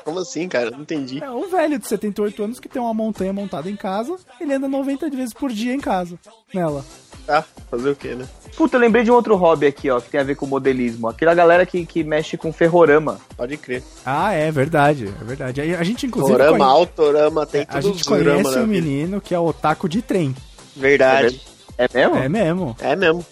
Como 0.04 0.18
assim, 0.20 0.48
cara? 0.48 0.70
Não 0.70 0.80
entendi. 0.82 1.22
É 1.22 1.30
um 1.30 1.48
velho 1.50 1.78
de 1.78 1.86
78 1.88 2.42
anos 2.44 2.60
que 2.60 2.68
tem 2.68 2.80
uma 2.80 2.94
montanha 2.94 3.32
montada 3.32 3.70
em 3.70 3.76
casa. 3.76 4.16
Ele 4.40 4.54
anda 4.54 4.68
90 4.68 5.10
vezes 5.10 5.32
por 5.34 5.50
dia 5.50 5.72
em 5.74 5.80
casa. 5.80 6.18
Nela. 6.54 6.84
Tá, 7.26 7.44
fazer 7.68 7.90
o 7.90 7.96
quê, 7.96 8.14
né? 8.14 8.24
Puta, 8.56 8.76
eu 8.76 8.80
lembrei 8.80 9.02
de 9.02 9.10
um 9.10 9.14
outro 9.14 9.34
hobby 9.34 9.66
aqui, 9.66 9.90
ó, 9.90 10.00
que 10.00 10.08
tem 10.10 10.20
a 10.20 10.24
ver 10.24 10.36
com 10.36 10.46
modelismo. 10.46 11.08
Aquela 11.08 11.34
galera 11.34 11.66
que, 11.66 11.84
que 11.84 12.04
mexe 12.04 12.36
com 12.36 12.52
ferrorama. 12.52 13.18
Pode 13.36 13.56
crer. 13.56 13.82
Ah, 14.04 14.32
é 14.32 14.50
verdade. 14.52 15.12
É 15.20 15.24
verdade. 15.24 15.60
A 15.74 15.82
gente, 15.82 16.06
inclusive. 16.06 16.38
Torama, 16.38 16.56
conhe- 16.58 16.70
autorama, 16.70 17.44
tem 17.44 17.62
a 17.62 17.66
tudo 17.66 17.82
gente 17.88 18.02
os 18.02 18.06
drama 18.18 18.42
conhece 18.44 18.58
um 18.60 18.66
menino 18.66 19.20
que 19.20 19.34
é 19.34 19.38
o 19.38 19.46
otaku 19.46 19.88
de 19.88 20.00
trem. 20.02 20.34
Verdade. 20.76 21.40
É 21.76 21.88
mesmo? 21.92 22.16
É 22.16 22.28
mesmo. 22.28 22.76
É 22.80 22.96
mesmo. 22.96 23.26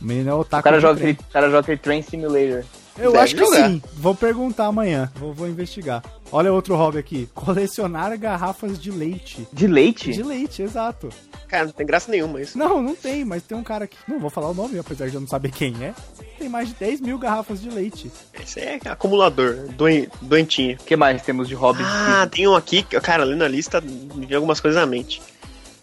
O 0.00 0.04
menino 0.04 0.30
é 0.30 0.34
o 0.34 0.38
otaku 0.40 0.60
O 0.60 0.64
cara 0.64 0.76
de 0.76 0.82
joga, 0.82 1.00
trem. 1.00 1.10
aquele, 1.12 1.28
o 1.28 1.32
cara 1.32 1.46
joga 1.46 1.58
aquele 1.60 1.78
Train 1.78 2.02
Simulator. 2.02 2.64
Eu 2.98 3.12
Deve 3.12 3.24
acho 3.24 3.34
que 3.34 3.44
jogar. 3.44 3.68
sim. 3.70 3.82
Vou 3.94 4.14
perguntar 4.14 4.66
amanhã. 4.66 5.10
Vou, 5.16 5.32
vou 5.34 5.46
investigar. 5.48 6.02
Olha 6.32 6.52
outro 6.52 6.74
hobby 6.76 6.98
aqui. 6.98 7.28
Colecionar 7.34 8.16
garrafas 8.18 8.78
de 8.78 8.90
leite. 8.90 9.46
De 9.52 9.66
leite? 9.66 10.12
De 10.12 10.22
leite, 10.22 10.62
exato. 10.62 11.08
Cara, 11.46 11.66
não 11.66 11.72
tem 11.72 11.86
graça 11.86 12.10
nenhuma 12.10 12.40
isso. 12.40 12.56
Não, 12.58 12.82
não 12.82 12.94
tem, 12.96 13.24
mas 13.24 13.42
tem 13.42 13.56
um 13.56 13.62
cara 13.62 13.84
aqui. 13.84 13.96
Não 14.08 14.18
vou 14.18 14.30
falar 14.30 14.48
o 14.50 14.54
nome, 14.54 14.78
apesar 14.78 15.08
de 15.08 15.14
eu 15.14 15.20
não 15.20 15.28
saber 15.28 15.52
quem 15.52 15.74
é. 15.84 15.94
Tem 16.38 16.48
mais 16.48 16.68
de 16.68 16.74
10 16.74 17.00
mil 17.02 17.18
garrafas 17.18 17.60
de 17.60 17.68
leite. 17.70 18.10
Esse 18.42 18.60
é 18.60 18.80
acumulador, 18.86 19.68
doen- 19.76 20.06
doentinho. 20.22 20.76
O 20.80 20.84
que 20.84 20.96
mais 20.96 21.22
temos 21.22 21.48
de 21.48 21.54
hobby? 21.54 21.82
Ah, 21.84 22.26
tem 22.30 22.48
um 22.48 22.54
aqui, 22.54 22.82
que, 22.82 22.98
cara, 23.00 23.22
lendo 23.24 23.44
a 23.44 23.48
lista, 23.48 23.80
me 23.80 24.26
vem 24.26 24.36
algumas 24.36 24.58
coisas 24.58 24.80
na 24.80 24.86
mente. 24.86 25.22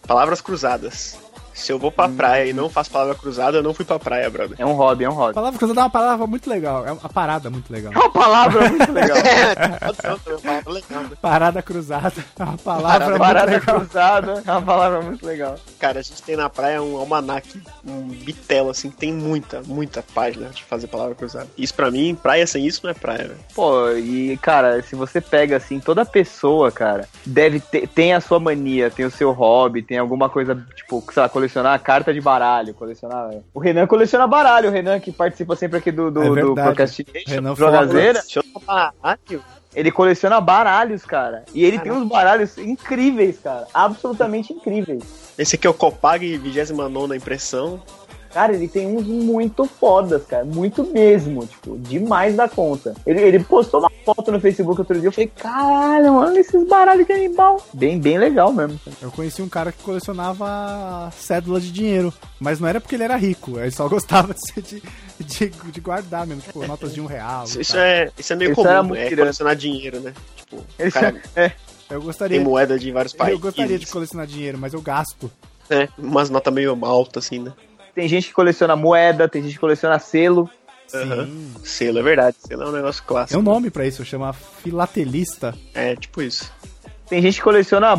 Palavras 0.06 0.42
cruzadas. 0.42 1.18
Se 1.54 1.72
eu 1.72 1.80
vou 1.80 1.92
pra 1.92 2.10
praia 2.10 2.50
e 2.50 2.54
não 2.54 2.70
faço 2.70 2.90
palavra 2.92 3.16
cruzada, 3.16 3.58
eu 3.58 3.64
não 3.64 3.74
fui 3.74 3.86
pra 3.86 4.00
praia, 4.00 4.30
brother. 4.30 4.56
É 4.60 4.66
um 4.66 4.74
hobby, 4.74 5.04
é 5.04 5.10
um 5.10 5.14
A 5.14 5.16
hobby. 5.16 5.34
palavra 5.34 5.60
cruzada 5.60 5.80
é 5.80 5.84
uma 5.84 5.90
palavra 5.90 6.28
muito 6.28 6.50
legal. 6.50 6.86
É 6.86 6.92
uma 6.92 7.10
parada 7.10 7.50
muito 7.50 7.72
legal. 7.72 7.94
É 7.94 7.98
uma 7.98 8.12
palavra 8.12 8.70
muito 8.70 8.92
legal. 8.92 9.18
Né? 9.18 11.14
Parada 11.22 11.62
cruzada 11.62 12.14
é 12.40 12.44
uma 12.44 12.58
palavra 12.58 13.08
muito 13.10 13.20
Parada 13.20 13.52
legal. 13.52 13.76
cruzada 13.80 14.44
é 14.46 14.52
uma 14.52 14.62
palavra 14.62 15.02
muito 15.02 15.26
legal. 15.26 15.56
Cara, 15.80 16.00
a 16.00 16.02
gente 16.02 16.22
tem 16.22 16.36
na 16.36 16.50
praia 16.50 16.82
um 16.82 16.98
almanac, 16.98 17.62
um 17.86 18.02
bitelo, 18.08 18.70
assim, 18.70 18.90
que 18.90 18.98
tem 18.98 19.14
muita, 19.14 19.62
muita 19.66 20.04
página 20.14 20.50
de 20.50 20.64
fazer 20.64 20.88
palavra 20.88 21.16
cruzada. 21.16 21.48
Isso 21.58 21.74
pra 21.74 21.92
mim, 21.92 22.16
praia 22.16 22.46
sem 22.48 22.66
isso 22.66 22.82
não 22.84 22.92
é 22.92 22.94
praia, 22.94 23.28
velho. 23.30 23.40
Pô, 23.54 23.90
e 23.92 24.38
cara, 24.38 24.82
se 24.84 24.96
você 24.96 25.22
pega 25.22 25.58
assim, 25.58 25.80
toda 25.80 26.06
pessoa, 26.06 26.72
cara, 26.72 27.08
deve 27.26 27.60
ter, 27.60 27.88
tem 27.88 28.14
a 28.14 28.22
sua 28.22 28.40
mania, 28.40 28.90
tem 28.90 29.06
o 29.06 29.12
seu 29.12 29.32
hobby, 29.32 29.82
tem 29.82 29.98
alguma 29.98 30.30
coisa, 30.30 30.56
tipo, 30.76 31.04
sei 31.14 31.22
lá, 31.24 31.30
colecionar 31.44 31.82
carta 31.82 32.14
de 32.14 32.22
baralho, 32.22 32.74
colecionar. 32.74 33.32
O 33.54 33.60
Renan 33.60 33.86
coleciona 33.86 34.26
baralho, 34.26 34.70
o 34.70 34.72
Renan 34.72 35.00
que 35.00 35.12
participa 35.12 35.56
sempre 35.56 35.78
aqui 35.78 35.92
do, 35.92 36.10
do, 36.10 36.24
É 36.24 36.42
do. 36.42 36.54
Procrastination, 36.56 37.30
Renan 37.30 37.56
Jogazeira. 37.56 38.22
Ah, 38.68 38.94
ele 39.76 39.92
coleciona 39.92 40.40
baralhos, 40.40 41.04
cara. 41.04 41.44
E 41.54 41.66
ele 41.66 41.80
tem 41.80 41.92
uns 41.92 42.08
baralhos 42.08 42.58
incríveis, 42.58 43.40
cara. 43.44 43.68
Absolutamente 43.74 44.54
incríveis. 44.54 45.04
Esse 45.38 45.56
aqui 45.56 45.68
é 45.68 45.70
o 45.70 45.74
Copag 45.74 46.38
29 46.38 47.16
impressão. 47.16 47.82
Cara, 48.34 48.54
ele 48.54 48.68
tem 48.68 48.88
uns 48.88 49.06
muito 49.06 49.66
fodas, 49.66 50.24
cara. 50.26 50.44
Muito 50.44 50.84
mesmo, 50.86 51.46
tipo, 51.46 51.78
demais 51.78 52.36
da 52.36 52.50
conta. 52.50 52.96
Ele, 53.06 53.22
ele 53.22 53.44
postou 53.44 53.80
uma 53.80 53.92
foto 54.04 54.32
no 54.32 54.40
Facebook 54.40 54.80
outro 54.82 55.00
dia. 55.00 55.08
Eu 55.10 55.12
falei, 55.12 55.32
caralho, 55.38 56.14
mano, 56.14 56.38
esses 56.38 56.68
baralhos 56.68 57.06
que 57.06 57.14
animal. 57.14 57.64
Bem, 57.74 58.00
bem 58.00 58.18
legal 58.18 58.52
mesmo. 58.52 58.80
Eu 59.02 59.12
conheci 59.12 59.42
um 59.42 59.48
cara 59.50 59.72
que 59.72 59.84
colecionava 59.84 61.12
cédula 61.16 61.60
de 61.62 61.72
dinheiro, 61.72 62.12
mas 62.40 62.60
não 62.60 62.68
era 62.68 62.82
porque 62.82 62.96
ele 62.96 63.04
era 63.04 63.16
rico, 63.16 63.60
ele 63.60 63.72
só 63.72 63.88
gostava 63.88 64.34
de, 64.34 64.62
de, 64.64 64.82
de, 65.20 65.50
de 65.50 65.82
guardar 65.82 66.26
mesmo, 66.26 66.42
tipo, 66.42 66.66
notas 66.66 66.94
de 66.94 67.02
um 67.02 67.06
real. 67.06 67.44
Isso, 67.44 67.62
isso 67.62 67.78
é, 67.78 68.10
isso 68.18 68.34
é 68.34 68.36
meio 68.36 68.52
Isso 68.52 68.64
comum, 68.64 68.84
muito 68.84 69.02
é 69.02 69.16
colecionar 69.16 69.56
dinheiro, 69.56 70.00
né? 70.00 70.14
Tipo, 70.38 70.56
o 70.58 70.64
Ele 70.80 70.92
cara 70.92 71.22
é, 71.36 71.46
Eu 71.90 71.98
tem 71.98 72.00
gostaria, 72.00 72.42
moeda 72.42 72.80
de 72.80 72.92
vários 72.92 73.14
países. 73.14 73.36
eu 73.36 73.40
gostaria 73.42 73.78
de 73.78 73.86
colecionar 73.88 74.26
dinheiro, 74.26 74.58
mas 74.58 74.74
eu 74.74 74.82
gasto. 74.82 75.32
né? 75.70 75.88
Umas 75.98 76.30
notas 76.30 76.54
meio 76.54 76.78
altas, 76.84 77.26
assim, 77.26 77.40
né? 77.40 77.54
Tem 77.94 78.08
gente 78.08 78.28
que 78.28 78.34
coleciona 78.34 78.76
moeda, 78.76 79.28
tem 79.28 79.44
gente 79.44 79.54
que 79.54 79.60
coleciona 79.60 80.00
selo. 80.00 80.50
Aham. 80.94 81.26
Sim. 81.26 81.54
Selo, 81.64 82.00
é 82.00 82.04
verdade. 82.04 82.38
Selo 82.46 82.64
é 82.64 82.68
um 82.68 82.72
negócio 82.72 83.04
clássico. 83.04 83.32
Tem 83.32 83.40
um 83.40 83.54
nome 83.54 83.70
pra 83.70 83.86
isso, 83.86 84.04
chama 84.06 84.34
filatelista. 84.34 85.54
É, 85.74 85.96
tipo 85.96 86.22
isso. 86.22 86.52
Tem 87.08 87.22
gente 87.22 87.38
que 87.38 87.44
coleciona 87.44 87.96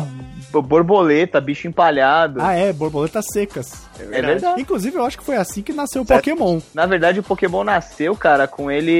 borboleta, 0.51 1.39
bicho 1.39 1.67
empalhado. 1.67 2.41
Ah, 2.41 2.53
é, 2.53 2.73
borboletas 2.73 3.25
secas. 3.31 3.85
É 3.99 4.21
verdade. 4.21 4.61
Inclusive, 4.61 4.95
eu 4.97 5.03
acho 5.05 5.17
que 5.17 5.23
foi 5.23 5.35
assim 5.37 5.61
que 5.61 5.73
nasceu 5.73 6.01
o. 6.01 6.05
Pokémon. 6.05 6.59
Na 6.73 6.85
verdade, 6.85 7.19
o 7.19 7.23
Pokémon 7.23 7.63
nasceu, 7.63 8.15
cara, 8.15 8.47
com 8.47 8.69
ele. 8.71 8.91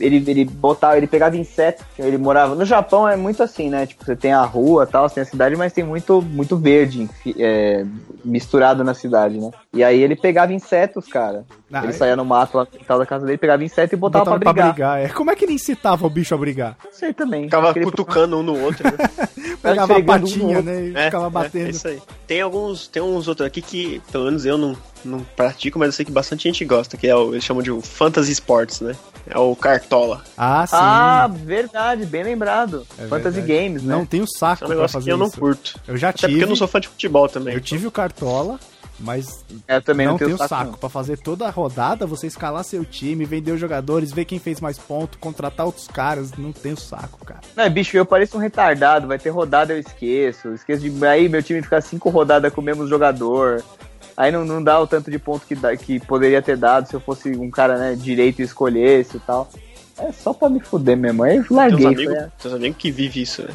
Ele, 0.00 0.22
ele 0.26 0.44
botava, 0.44 0.96
ele 0.96 1.06
pegava 1.06 1.36
inseto. 1.36 1.84
Ele 1.98 2.18
morava. 2.18 2.54
No 2.54 2.64
Japão 2.64 3.08
é 3.08 3.16
muito 3.16 3.42
assim, 3.42 3.68
né? 3.70 3.86
Tipo, 3.86 4.04
você 4.04 4.16
tem 4.16 4.32
a 4.32 4.42
rua 4.42 4.86
tal, 4.86 5.08
tem 5.10 5.22
a 5.22 5.26
cidade, 5.26 5.56
mas 5.56 5.72
tem 5.72 5.84
muito, 5.84 6.20
muito 6.22 6.56
verde 6.56 7.08
é, 7.38 7.84
misturado 8.24 8.82
na 8.84 8.94
cidade, 8.94 9.38
né? 9.38 9.50
E 9.72 9.82
aí 9.84 10.00
ele 10.02 10.16
pegava 10.16 10.52
insetos, 10.52 11.06
cara. 11.06 11.44
Ah, 11.72 11.80
ele 11.80 11.88
é. 11.88 11.92
saía 11.92 12.16
no 12.16 12.24
mato 12.24 12.56
lá 12.56 12.64
no 12.64 12.78
quintal 12.78 12.98
da 12.98 13.06
casa 13.06 13.26
dele, 13.26 13.36
pegava 13.38 13.62
inseto 13.62 13.94
e 13.94 13.98
botava, 13.98 14.24
Botava 14.24 14.54
pra 14.54 14.70
brigar. 14.72 15.00
É. 15.00 15.08
Como 15.08 15.30
é 15.30 15.36
que 15.36 15.44
ele 15.44 15.52
incitava 15.52 16.06
o 16.06 16.10
bicho 16.10 16.34
a 16.34 16.38
brigar? 16.38 16.76
Não 16.84 16.92
sei 16.92 17.12
também. 17.12 17.44
Ficava 17.44 17.70
Aquele- 17.70 17.84
cutucando 17.84 18.38
um 18.38 18.42
no 18.42 18.58
outro, 18.58 18.84
né? 18.84 19.26
Pegava 19.62 19.94
a 19.94 19.96
um 19.96 20.00
no 20.00 20.06
patinha, 20.06 20.56
outro. 20.58 20.62
né? 20.72 20.84
E 20.86 20.96
É, 20.96 21.04
ficava 21.06 21.26
é, 21.26 21.30
batendo. 21.30 21.66
é 21.66 21.70
isso 21.70 21.88
aí. 21.88 22.00
Tem 22.26 22.40
alguns, 22.40 22.88
tem 22.88 23.02
uns 23.02 23.28
outros 23.28 23.46
aqui 23.46 23.60
que, 23.60 23.97
pelo 24.12 24.24
menos 24.24 24.44
eu 24.44 24.56
não, 24.58 24.76
não 25.04 25.20
pratico, 25.20 25.78
mas 25.78 25.86
eu 25.88 25.92
sei 25.92 26.04
que 26.04 26.12
bastante 26.12 26.44
gente 26.44 26.64
gosta, 26.64 26.96
que 26.96 27.06
é 27.06 27.14
o, 27.14 27.32
eles 27.34 27.44
chamam 27.44 27.62
de 27.62 27.70
o 27.70 27.80
Fantasy 27.80 28.32
Sports, 28.32 28.80
né? 28.80 28.94
É 29.26 29.38
o 29.38 29.54
Cartola. 29.54 30.22
Ah, 30.36 30.66
sim. 30.66 30.76
Ah, 30.78 31.30
verdade, 31.30 32.06
bem 32.06 32.22
lembrado. 32.24 32.86
É 32.98 33.06
Fantasy 33.06 33.40
verdade. 33.40 33.62
Games, 33.64 33.82
né? 33.82 33.94
Não 33.94 34.06
tenho 34.06 34.24
saco 34.26 34.64
É 34.64 34.66
um 34.66 34.68
pra 34.68 34.76
negócio 34.76 34.94
fazer 34.94 35.04
que 35.04 35.12
eu 35.12 35.18
não 35.18 35.26
isso. 35.26 35.38
curto. 35.38 35.78
Eu 35.86 35.96
já 35.96 36.08
Até 36.08 36.18
tive. 36.20 36.32
porque 36.32 36.44
eu 36.44 36.48
não 36.48 36.56
sou 36.56 36.66
fã 36.68 36.80
de 36.80 36.88
futebol 36.88 37.28
também. 37.28 37.52
Eu 37.54 37.60
tive 37.60 37.86
o 37.86 37.90
Cartola, 37.90 38.58
mas 39.00 39.44
Eu 39.66 39.80
também 39.82 40.06
não, 40.06 40.12
não, 40.14 40.18
tenho 40.18 40.36
tenho 40.36 40.48
saco, 40.48 40.72
não. 40.72 40.78
pra 40.78 40.88
fazer 40.88 41.18
toda 41.18 41.46
a 41.46 41.50
rodada, 41.50 42.06
você 42.06 42.26
escalar 42.26 42.64
seu 42.64 42.84
time, 42.84 43.24
vender 43.24 43.52
os 43.52 43.60
jogadores, 43.60 44.12
ver 44.12 44.24
quem 44.24 44.38
fez 44.38 44.60
mais 44.60 44.78
ponto, 44.78 45.18
contratar 45.18 45.66
outros 45.66 45.86
caras, 45.88 46.32
não 46.36 46.52
tenho 46.52 46.76
saco, 46.76 47.24
cara. 47.24 47.40
Não, 47.56 47.68
bicho, 47.70 47.96
eu 47.96 48.04
pareço 48.06 48.36
um 48.36 48.40
retardado. 48.40 49.06
Vai 49.06 49.18
ter 49.18 49.30
rodada, 49.30 49.72
eu 49.72 49.78
esqueço. 49.78 50.52
Esqueço 50.54 50.82
de. 50.88 51.06
Aí 51.06 51.28
meu 51.28 51.42
time 51.42 51.62
fica 51.62 51.80
cinco 51.80 52.08
rodadas 52.10 52.52
com 52.52 52.60
o 52.60 52.64
mesmo 52.64 52.86
jogador. 52.86 53.62
Aí 54.16 54.32
não, 54.32 54.44
não 54.44 54.62
dá 54.62 54.80
o 54.80 54.86
tanto 54.86 55.10
de 55.10 55.18
ponto 55.18 55.46
que, 55.46 55.54
dá, 55.54 55.76
que 55.76 56.00
poderia 56.00 56.42
ter 56.42 56.56
dado 56.56 56.88
se 56.88 56.94
eu 56.94 57.00
fosse 57.00 57.30
um 57.30 57.50
cara, 57.50 57.78
né, 57.78 57.94
direito 57.94 58.40
e 58.40 58.44
escolhesse 58.44 59.16
e 59.16 59.20
tal. 59.20 59.48
É 59.96 60.10
só 60.12 60.32
pra 60.32 60.48
me 60.48 60.58
fuder 60.60 60.96
mesmo. 60.96 61.22
Aí 61.22 61.36
eu 61.36 61.42
Tem 61.44 61.50
uns 61.52 61.56
larguei. 61.56 61.86
amigos, 61.86 62.04
falei, 62.14 62.28
tem 62.40 62.50
uns 62.50 62.54
amigos 62.56 62.78
que 62.78 62.90
vivem 62.90 63.22
isso, 63.22 63.42
né? 63.42 63.48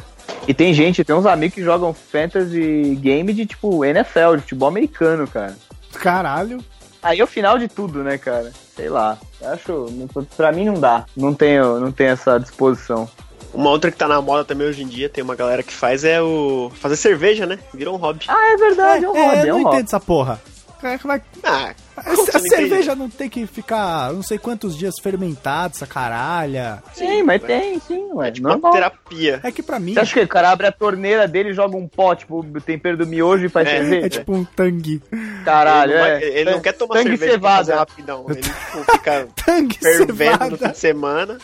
E 0.46 0.52
tem 0.54 0.74
gente, 0.74 1.02
tem 1.04 1.14
uns 1.16 1.26
amigos 1.26 1.54
que 1.54 1.62
jogam 1.62 1.94
fantasy 1.94 2.96
game 3.00 3.32
de 3.32 3.46
tipo 3.46 3.84
NFL, 3.84 4.34
de 4.36 4.42
futebol 4.42 4.68
americano, 4.68 5.26
cara. 5.26 5.54
Caralho. 5.94 6.58
Aí 7.02 7.20
é 7.20 7.24
o 7.24 7.26
final 7.26 7.58
de 7.58 7.68
tudo, 7.68 8.02
né, 8.02 8.16
cara? 8.18 8.52
Sei 8.76 8.88
lá. 8.88 9.18
Eu 9.40 9.50
acho. 9.50 9.86
não- 9.90 10.24
Pra 10.36 10.52
mim 10.52 10.64
não 10.64 10.74
dá. 10.80 11.04
Não 11.16 11.34
tenho, 11.34 11.78
não 11.80 11.92
tenho 11.92 12.10
essa 12.10 12.38
disposição. 12.38 13.08
Uma 13.52 13.70
outra 13.70 13.90
que 13.90 13.96
tá 13.96 14.08
na 14.08 14.20
moda 14.20 14.44
também 14.44 14.66
hoje 14.66 14.82
em 14.82 14.86
dia, 14.88 15.08
tem 15.08 15.22
uma 15.22 15.36
galera 15.36 15.62
que 15.62 15.72
faz, 15.72 16.02
é 16.04 16.20
o. 16.20 16.72
fazer 16.74 16.96
cerveja, 16.96 17.46
né? 17.46 17.58
Virou 17.72 17.94
um 17.94 17.98
hobby. 17.98 18.24
Ah, 18.26 18.52
é 18.52 18.56
verdade, 18.56 19.04
é, 19.04 19.08
um 19.08 19.14
é, 19.16 19.22
hobby, 19.26 19.36
eu 19.36 19.42
é 19.42 19.46
não 19.46 19.56
um 19.58 19.62
hobby. 19.62 19.76
entendo 19.76 19.86
essa 19.86 20.00
porra. 20.00 20.40
É, 20.84 20.94
é 20.94 20.98
que- 20.98 21.08
Ah, 21.44 21.74
A, 21.96 22.38
cerveja 22.40 22.94
não 22.94 23.08
tem 23.08 23.28
que 23.28 23.46
ficar 23.46 24.12
não 24.12 24.22
sei 24.22 24.36
quantos 24.38 24.76
dias 24.76 24.94
fermentada, 25.02 25.72
essa 25.74 25.86
caralha. 25.86 26.82
Sim, 26.94 27.22
mas 27.22 27.42
tem, 27.42 27.78
sim, 27.80 28.08
ué. 28.12 28.28
É 28.28 28.30
tipo 28.32 28.46
uma 28.46 28.54
normal. 28.54 28.72
terapia. 28.72 29.40
É 29.42 29.50
que 29.52 29.62
pra 29.62 29.78
mim 29.78 29.94
Você 29.94 30.00
acha 30.00 30.14
que 30.14 30.20
o 30.20 30.28
cara 30.28 30.50
abre 30.50 30.66
a 30.66 30.72
torneira 30.72 31.26
dele 31.28 31.50
e 31.50 31.54
joga 31.54 31.76
um 31.76 31.86
pó, 31.88 32.14
tipo, 32.14 32.40
o 32.40 32.60
tempero 32.60 32.96
do 32.96 33.06
miojo 33.06 33.46
e 33.46 33.48
faz 33.48 33.68
É, 33.68 33.78
cerveja? 33.78 34.06
é 34.06 34.08
tipo 34.08 34.34
um 34.34 34.44
tangue. 34.44 35.00
Caralho, 35.44 35.92
ele 35.92 35.98
não, 36.00 36.06
é. 36.06 36.12
vai- 36.18 36.22
ele 36.28 36.50
não 36.50 36.60
quer 36.60 36.72
tomar 36.72 36.94
Tangue 36.94 37.08
cerveja 37.10 37.32
cevada. 37.32 37.76
rapidão. 37.76 38.26
Ele 38.28 38.40
tipo, 38.42 38.92
fica 38.92 39.28
Tangue 39.46 39.78
fervendo 39.78 40.50
no 40.50 40.58
fim 40.58 40.68
de 40.68 40.78
semana, 40.78 41.38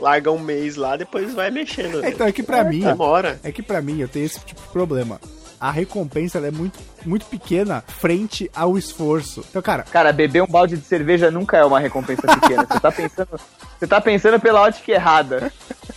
larga 0.00 0.30
um 0.32 0.38
mês 0.38 0.76
lá, 0.76 0.96
depois 0.96 1.32
vai 1.32 1.50
mexendo. 1.50 2.04
É, 2.04 2.08
Então 2.10 2.26
é 2.26 2.32
que 2.32 2.42
pra 2.42 2.64
mim, 2.64 2.80
Demora. 2.80 3.38
é 3.44 3.52
que 3.52 3.62
pra 3.62 3.80
mim 3.80 4.00
eu 4.00 4.08
tenho 4.08 4.26
esse 4.26 4.40
tipo 4.40 4.60
de 4.60 4.68
problema. 4.68 5.20
A 5.62 5.70
recompensa 5.70 6.38
ela 6.38 6.48
é 6.48 6.50
muito, 6.50 6.76
muito 7.06 7.24
pequena 7.26 7.84
frente 7.86 8.50
ao 8.52 8.76
esforço. 8.76 9.44
Então, 9.48 9.62
cara, 9.62 9.84
Cara, 9.84 10.12
beber 10.12 10.42
um 10.42 10.46
balde 10.48 10.76
de 10.76 10.84
cerveja 10.84 11.30
nunca 11.30 11.56
é 11.56 11.64
uma 11.64 11.78
recompensa 11.78 12.22
pequena. 12.22 12.66
Você 12.68 12.80
tá 12.80 12.90
pensando, 12.90 13.28
você 13.78 13.86
tá 13.86 14.00
pensando 14.00 14.40
pela 14.40 14.60
ótica 14.62 14.90
errada. 14.90 15.52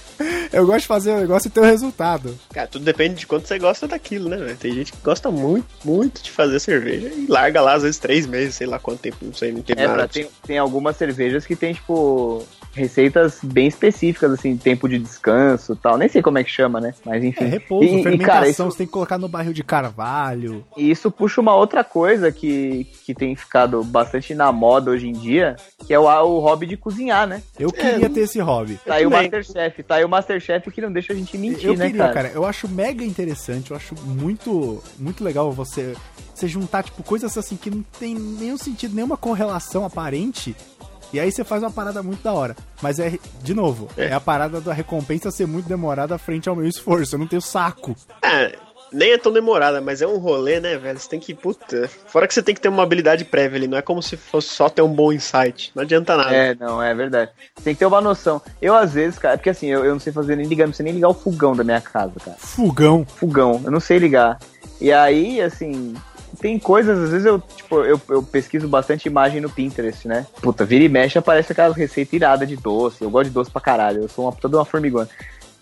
eu 0.54 0.68
gosto 0.68 0.82
de 0.82 0.86
fazer 0.88 1.12
o 1.14 1.20
negócio 1.20 1.48
e 1.48 1.52
ter 1.52 1.62
o 1.62 1.64
resultado. 1.64 2.38
Cara, 2.54 2.68
tudo 2.68 2.86
depende 2.86 3.16
de 3.16 3.26
quanto 3.26 3.48
você 3.48 3.58
gosta 3.58 3.88
daquilo, 3.88 4.30
né, 4.30 4.38
velho? 4.38 4.56
Tem 4.56 4.72
gente 4.72 4.92
que 4.92 5.00
gosta 5.04 5.32
muito, 5.32 5.66
muito 5.84 6.22
de 6.22 6.30
fazer 6.30 6.60
cerveja 6.60 7.08
e 7.08 7.26
larga 7.28 7.60
lá, 7.60 7.74
às 7.74 7.82
vezes, 7.82 7.98
três 7.98 8.28
meses, 8.28 8.54
sei 8.54 8.68
lá 8.68 8.78
quanto 8.78 9.00
tempo, 9.00 9.18
não 9.24 9.34
sei, 9.34 9.52
não 9.52 9.64
tem 9.64 9.76
É, 9.80 9.88
nada. 9.88 9.98
pra, 9.98 10.08
tem, 10.08 10.30
tem 10.46 10.60
algumas 10.60 10.96
cervejas 10.96 11.44
que 11.44 11.56
tem, 11.56 11.74
tipo, 11.74 12.46
receitas 12.76 13.40
bem 13.44 13.68
específicas, 13.68 14.32
assim, 14.32 14.56
tempo 14.58 14.88
de 14.88 15.00
descanso 15.00 15.74
e 15.74 15.76
tal. 15.78 15.98
Nem 15.98 16.10
sei 16.10 16.22
como 16.22 16.38
é 16.38 16.44
que 16.44 16.50
chama, 16.52 16.80
né? 16.82 16.94
Mas 17.06 17.24
enfim. 17.24 17.46
É 17.46 17.48
repouso, 17.48 17.86
E- 17.86 18.00
e, 18.00 18.04
fermentação, 18.04 18.34
cara, 18.34 18.50
isso- 18.50 18.64
você 18.66 18.78
tem 18.80 18.88
que 18.88 18.94
colocar 18.94 19.18
no 19.18 19.28
barril 19.28 19.54
de 19.54 19.64
carvalho. 19.64 20.64
E 20.78 20.90
isso 20.92 21.10
puxa 21.10 21.40
uma 21.42 21.56
outra 21.56 21.84
coisa 21.84 22.32
que, 22.32 22.86
que 23.06 23.14
tem 23.14 23.36
ficado 23.36 23.84
bastante 23.84 24.34
na 24.36 24.52
moda 24.52 24.92
hoje 24.92 25.08
em 25.08 25.14
dia, 25.14 25.56
que 25.88 25.94
é 25.94 26.00
o, 26.00 26.04
o 26.04 26.40
hobby 26.40 26.66
de 26.66 26.76
cozinhar, 26.78 27.26
né? 27.28 27.42
Eu 27.58 27.72
queria 27.72 28.10
ter 28.10 28.22
esse 28.22 28.40
hobby. 28.40 28.78
Tá 28.86 28.96
aí 28.96 29.06
o. 29.06 29.10
Masterchef, 29.10 29.84
tá 29.84 29.96
aí 29.96 30.04
o 30.06 30.10
Masterchef 30.10 30.70
que 30.70 30.82
não 30.82 30.92
deixa 30.92 31.14
a 31.14 31.16
gente 31.16 31.38
mentir, 31.38 31.66
eu 31.66 31.76
né, 31.76 31.88
queria, 31.88 32.10
cara? 32.10 32.32
Eu 32.34 32.46
acho 32.46 32.68
mega 32.68 33.04
interessante, 33.04 33.72
eu 33.72 33.78
acho 33.78 33.96
muito, 34.06 34.84
muito 35.00 35.24
legal 35.24 35.52
você, 35.52 35.96
você 36.34 36.48
juntar, 36.48 36.84
tipo, 36.84 37.02
coisas 37.04 37.38
assim 37.38 37.56
que 37.56 37.70
não 37.70 37.84
tem 38.00 38.14
nenhum 38.16 38.58
sentido, 38.58 38.94
nenhuma 38.94 39.16
correlação 39.16 39.86
aparente. 39.86 40.56
E 41.14 41.20
aí 41.20 41.32
você 41.32 41.44
faz 41.44 41.64
uma 41.64 41.72
parada 41.72 42.02
muito 42.04 42.22
da 42.24 42.34
hora. 42.34 42.56
Mas 42.82 43.00
é, 43.00 43.18
de 43.42 43.54
novo, 43.54 43.90
é, 43.98 44.06
É. 44.06 44.14
a 44.14 44.20
parada 44.20 44.60
da 44.62 44.74
recompensa 44.74 45.32
ser 45.32 45.48
muito 45.48 45.68
demorada 45.68 46.18
frente 46.18 46.50
ao 46.50 46.56
meu 46.56 46.68
esforço. 46.68 47.16
Eu 47.16 47.20
não 47.20 47.28
tenho 47.28 47.42
saco. 47.42 47.96
É, 48.22 48.56
nem 48.92 49.12
é 49.14 49.18
tão 49.18 49.32
demorada, 49.32 49.82
mas 49.82 50.02
é 50.02 50.08
um 50.08 50.18
rolê, 50.18 50.60
né, 50.60 50.78
velho? 50.78 50.98
Você 51.00 51.10
tem 51.10 51.20
que, 51.20 51.34
puta. 51.34 51.90
Fora 52.08 52.28
que 52.28 52.34
você 52.34 52.42
tem 52.44 52.54
que 52.56 52.62
ter 52.62 52.70
uma 52.70 52.84
habilidade 52.84 53.26
prévia 53.26 53.58
ali, 53.58 53.68
não 53.68 53.78
é 53.78 53.82
como 53.82 54.02
se 54.02 54.16
fosse 54.18 54.50
só 54.50 54.70
ter 54.70 54.82
um 54.82 54.94
bom 54.94 55.12
insight. 55.12 55.72
Não 55.76 55.84
adianta 55.84 56.16
nada. 56.16 56.34
É, 56.36 56.56
não, 56.56 56.82
é 56.82 56.94
verdade. 56.94 57.32
Tem 57.64 57.74
que 57.74 57.80
ter 57.80 57.86
uma 57.86 58.02
noção. 58.02 58.42
Eu, 58.62 58.76
às 58.76 58.94
vezes, 58.94 59.18
cara, 59.20 59.38
porque 59.38 59.50
assim, 59.50 59.68
eu, 59.68 59.84
eu 59.86 59.94
não 59.94 60.00
sei 60.00 60.14
fazer 60.14 60.36
nem 60.36 60.46
ligar, 60.48 60.66
não 60.68 60.74
sei 60.74 60.84
nem 60.86 60.94
ligar 60.94 61.10
o 61.10 61.14
fogão 61.14 61.56
da 61.56 61.64
minha 61.64 61.82
casa, 61.82 62.14
cara. 62.24 62.38
Fogão. 62.40 63.06
Fogão, 63.06 63.62
eu 63.66 63.72
não 63.72 63.80
sei 63.80 63.98
ligar. 64.00 64.40
E 64.80 64.92
aí, 64.92 65.42
assim, 65.42 65.94
tem 66.36 66.60
coisas, 66.60 66.98
às 67.00 67.10
vezes 67.12 67.26
eu, 67.26 67.40
tipo, 67.40 67.82
eu, 67.84 68.00
eu 68.10 68.22
pesquiso 68.24 68.68
bastante 68.68 69.08
imagem 69.08 69.42
no 69.42 69.50
Pinterest, 69.50 70.08
né? 70.08 70.26
Puta, 70.42 70.66
vira 70.66 70.84
e 70.84 70.90
mexe 70.90 71.18
aparece 71.18 71.52
aquelas 71.52 71.76
receitas 71.76 72.14
iradas 72.14 72.48
de 72.48 72.56
doce. 72.56 73.02
Eu 73.04 73.10
gosto 73.10 73.26
de 73.30 73.34
doce 73.34 73.50
pra 73.50 73.62
caralho, 73.62 74.04
eu 74.04 74.10
sou 74.10 74.26
uma 74.26 74.32
puta 74.32 74.50
de 74.50 74.56
uma 74.56 74.66
formigona. 74.66 75.08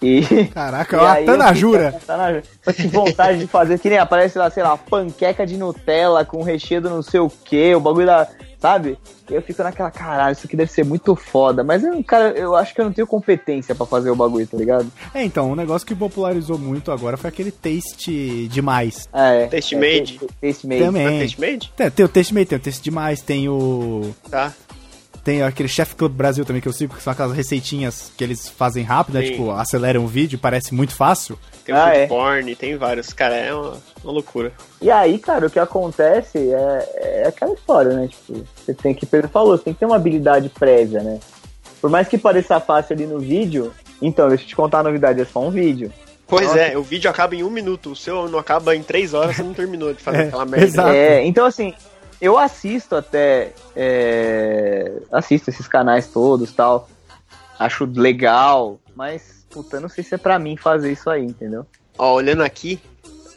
E. 0.01 0.45
Caraca, 0.53 0.97
E 0.97 0.99
ó, 0.99 1.13
tá 1.13 1.21
eu 1.21 1.37
na 1.37 1.47
fico- 1.47 1.59
jura. 1.59 1.95
Tá 2.05 2.17
na 2.17 2.29
jura. 2.33 2.43
Que 2.75 2.87
vontade 2.87 3.37
de 3.39 3.47
fazer, 3.47 3.79
que 3.79 3.89
nem 3.89 3.97
aparece 3.99 4.37
lá, 4.37 4.49
sei 4.49 4.61
lá, 4.63 4.75
panqueca 4.77 5.45
de 5.45 5.55
Nutella 5.57 6.25
com 6.25 6.43
recheio 6.43 6.81
do 6.81 6.89
não 6.89 7.01
sei 7.01 7.19
o 7.21 7.29
que, 7.29 7.73
o 7.73 7.79
bagulho 7.79 8.05
da. 8.07 8.27
Sabe? 8.63 8.97
Eu 9.29 9.41
fico 9.41 9.61
naquela, 9.61 9.91
caralho, 9.91 10.31
isso 10.31 10.47
aqui 10.47 10.55
deve 10.55 10.71
ser 10.71 10.85
muito 10.85 11.17
foda. 11.17 11.65
Mas, 11.65 11.83
eu, 11.83 12.01
cara, 12.01 12.29
eu 12.29 12.55
acho 12.55 12.73
que 12.73 12.79
eu 12.79 12.85
não 12.85 12.93
tenho 12.93 13.05
competência 13.05 13.75
pra 13.75 13.85
fazer 13.85 14.09
o 14.09 14.15
bagulho, 14.15 14.47
tá 14.47 14.55
ligado? 14.55 14.89
É, 15.13 15.21
então, 15.21 15.51
um 15.51 15.55
negócio 15.55 15.85
que 15.85 15.93
popularizou 15.93 16.57
muito 16.57 16.89
agora 16.89 17.17
foi 17.17 17.27
aquele 17.27 17.51
taste 17.51 18.47
demais. 18.47 19.09
É. 19.11 19.47
Taste 19.47 19.75
é, 19.75 19.77
made. 19.77 20.17
ta- 20.17 20.27
Taste 20.41 20.65
made. 20.65 20.81
Também. 20.81 21.19
Taste 21.19 21.41
Made? 21.41 21.73
Tem, 21.75 21.91
tem 21.91 22.05
o 22.05 22.07
taste 22.09 22.33
made, 22.33 22.45
tem 22.45 22.57
o 22.57 22.61
taste 22.61 22.81
demais, 22.81 23.21
tem 23.21 23.49
o. 23.49 24.15
Tá. 24.31 24.53
Tem 25.23 25.41
aquele 25.41 25.69
Chef 25.69 25.95
Club 25.95 26.11
Brasil 26.11 26.43
também 26.43 26.61
que 26.61 26.67
eu 26.67 26.73
sigo, 26.73 26.95
que 26.95 27.01
são 27.01 27.13
aquelas 27.13 27.33
receitinhas 27.35 28.11
que 28.17 28.23
eles 28.23 28.49
fazem 28.49 28.83
rápido, 28.83 29.15
né? 29.17 29.23
Tipo, 29.23 29.51
aceleram 29.51 30.03
o 30.03 30.07
vídeo, 30.07 30.37
parece 30.37 30.73
muito 30.73 30.93
fácil. 30.93 31.39
Tem 31.63 31.73
o 31.73 31.77
Ah, 31.77 31.95
é. 31.95 32.07
porn, 32.07 32.53
tem 32.55 32.75
vários. 32.75 33.13
Cara, 33.13 33.35
é 33.35 33.53
uma, 33.53 33.77
uma 34.03 34.11
loucura. 34.13 34.51
E 34.81 34.91
aí, 34.91 35.17
cara, 35.17 35.47
o 35.47 35.49
que 35.49 35.59
acontece 35.59 36.37
é, 36.37 37.21
é 37.23 37.27
aquela 37.27 37.53
história, 37.53 37.93
né? 37.93 38.07
Tipo, 38.09 38.43
você 38.57 38.73
tem 38.73 38.93
que, 38.93 39.05
Pedro 39.05 39.29
falou, 39.29 39.57
você 39.57 39.63
tem 39.63 39.73
que 39.73 39.79
ter 39.79 39.85
uma 39.85 39.95
habilidade 39.95 40.49
prévia, 40.49 41.01
né? 41.01 41.19
Por 41.79 41.89
mais 41.89 42.07
que 42.07 42.17
pareça 42.17 42.59
fácil 42.59 42.93
ali 42.93 43.05
no 43.05 43.19
vídeo, 43.19 43.73
então, 44.01 44.27
deixa 44.27 44.43
eu 44.43 44.47
te 44.49 44.55
contar 44.57 44.79
a 44.79 44.83
novidade, 44.83 45.21
é 45.21 45.25
só 45.25 45.39
um 45.41 45.49
vídeo. 45.49 45.89
Pois 46.27 46.47
Nossa. 46.47 46.59
é, 46.59 46.77
o 46.77 46.83
vídeo 46.83 47.09
acaba 47.09 47.35
em 47.35 47.43
um 47.43 47.49
minuto. 47.49 47.91
O 47.91 47.95
seu 47.95 48.27
não 48.27 48.39
acaba 48.39 48.75
em 48.75 48.81
três 48.83 49.13
horas, 49.13 49.35
você 49.37 49.43
não 49.43 49.53
terminou 49.53 49.93
de 49.93 50.01
fazer 50.01 50.23
É, 50.23 50.27
aquela 50.27 50.45
merda. 50.45 50.65
exato. 50.67 50.89
É, 50.89 51.25
então 51.25 51.45
assim, 51.45 51.73
eu 52.23 52.39
assisto 52.39 52.95
até. 52.95 53.51
é, 53.75 54.93
assisto 55.11 55.49
esses 55.49 55.67
canais 55.67 56.07
todos 56.07 56.51
tal. 56.53 56.89
Acho 57.59 57.85
legal, 57.85 58.79
mas, 58.95 59.45
puta, 59.49 59.77
eu 59.77 59.81
não 59.81 59.89
sei 59.89 60.03
se 60.03 60.15
é 60.15 60.17
pra 60.17 60.39
mim 60.39 60.55
fazer 60.57 60.91
isso 60.91 61.09
aí, 61.09 61.23
entendeu? 61.23 61.65
Ó, 61.97 62.13
olhando 62.13 62.41
aqui, 62.41 62.79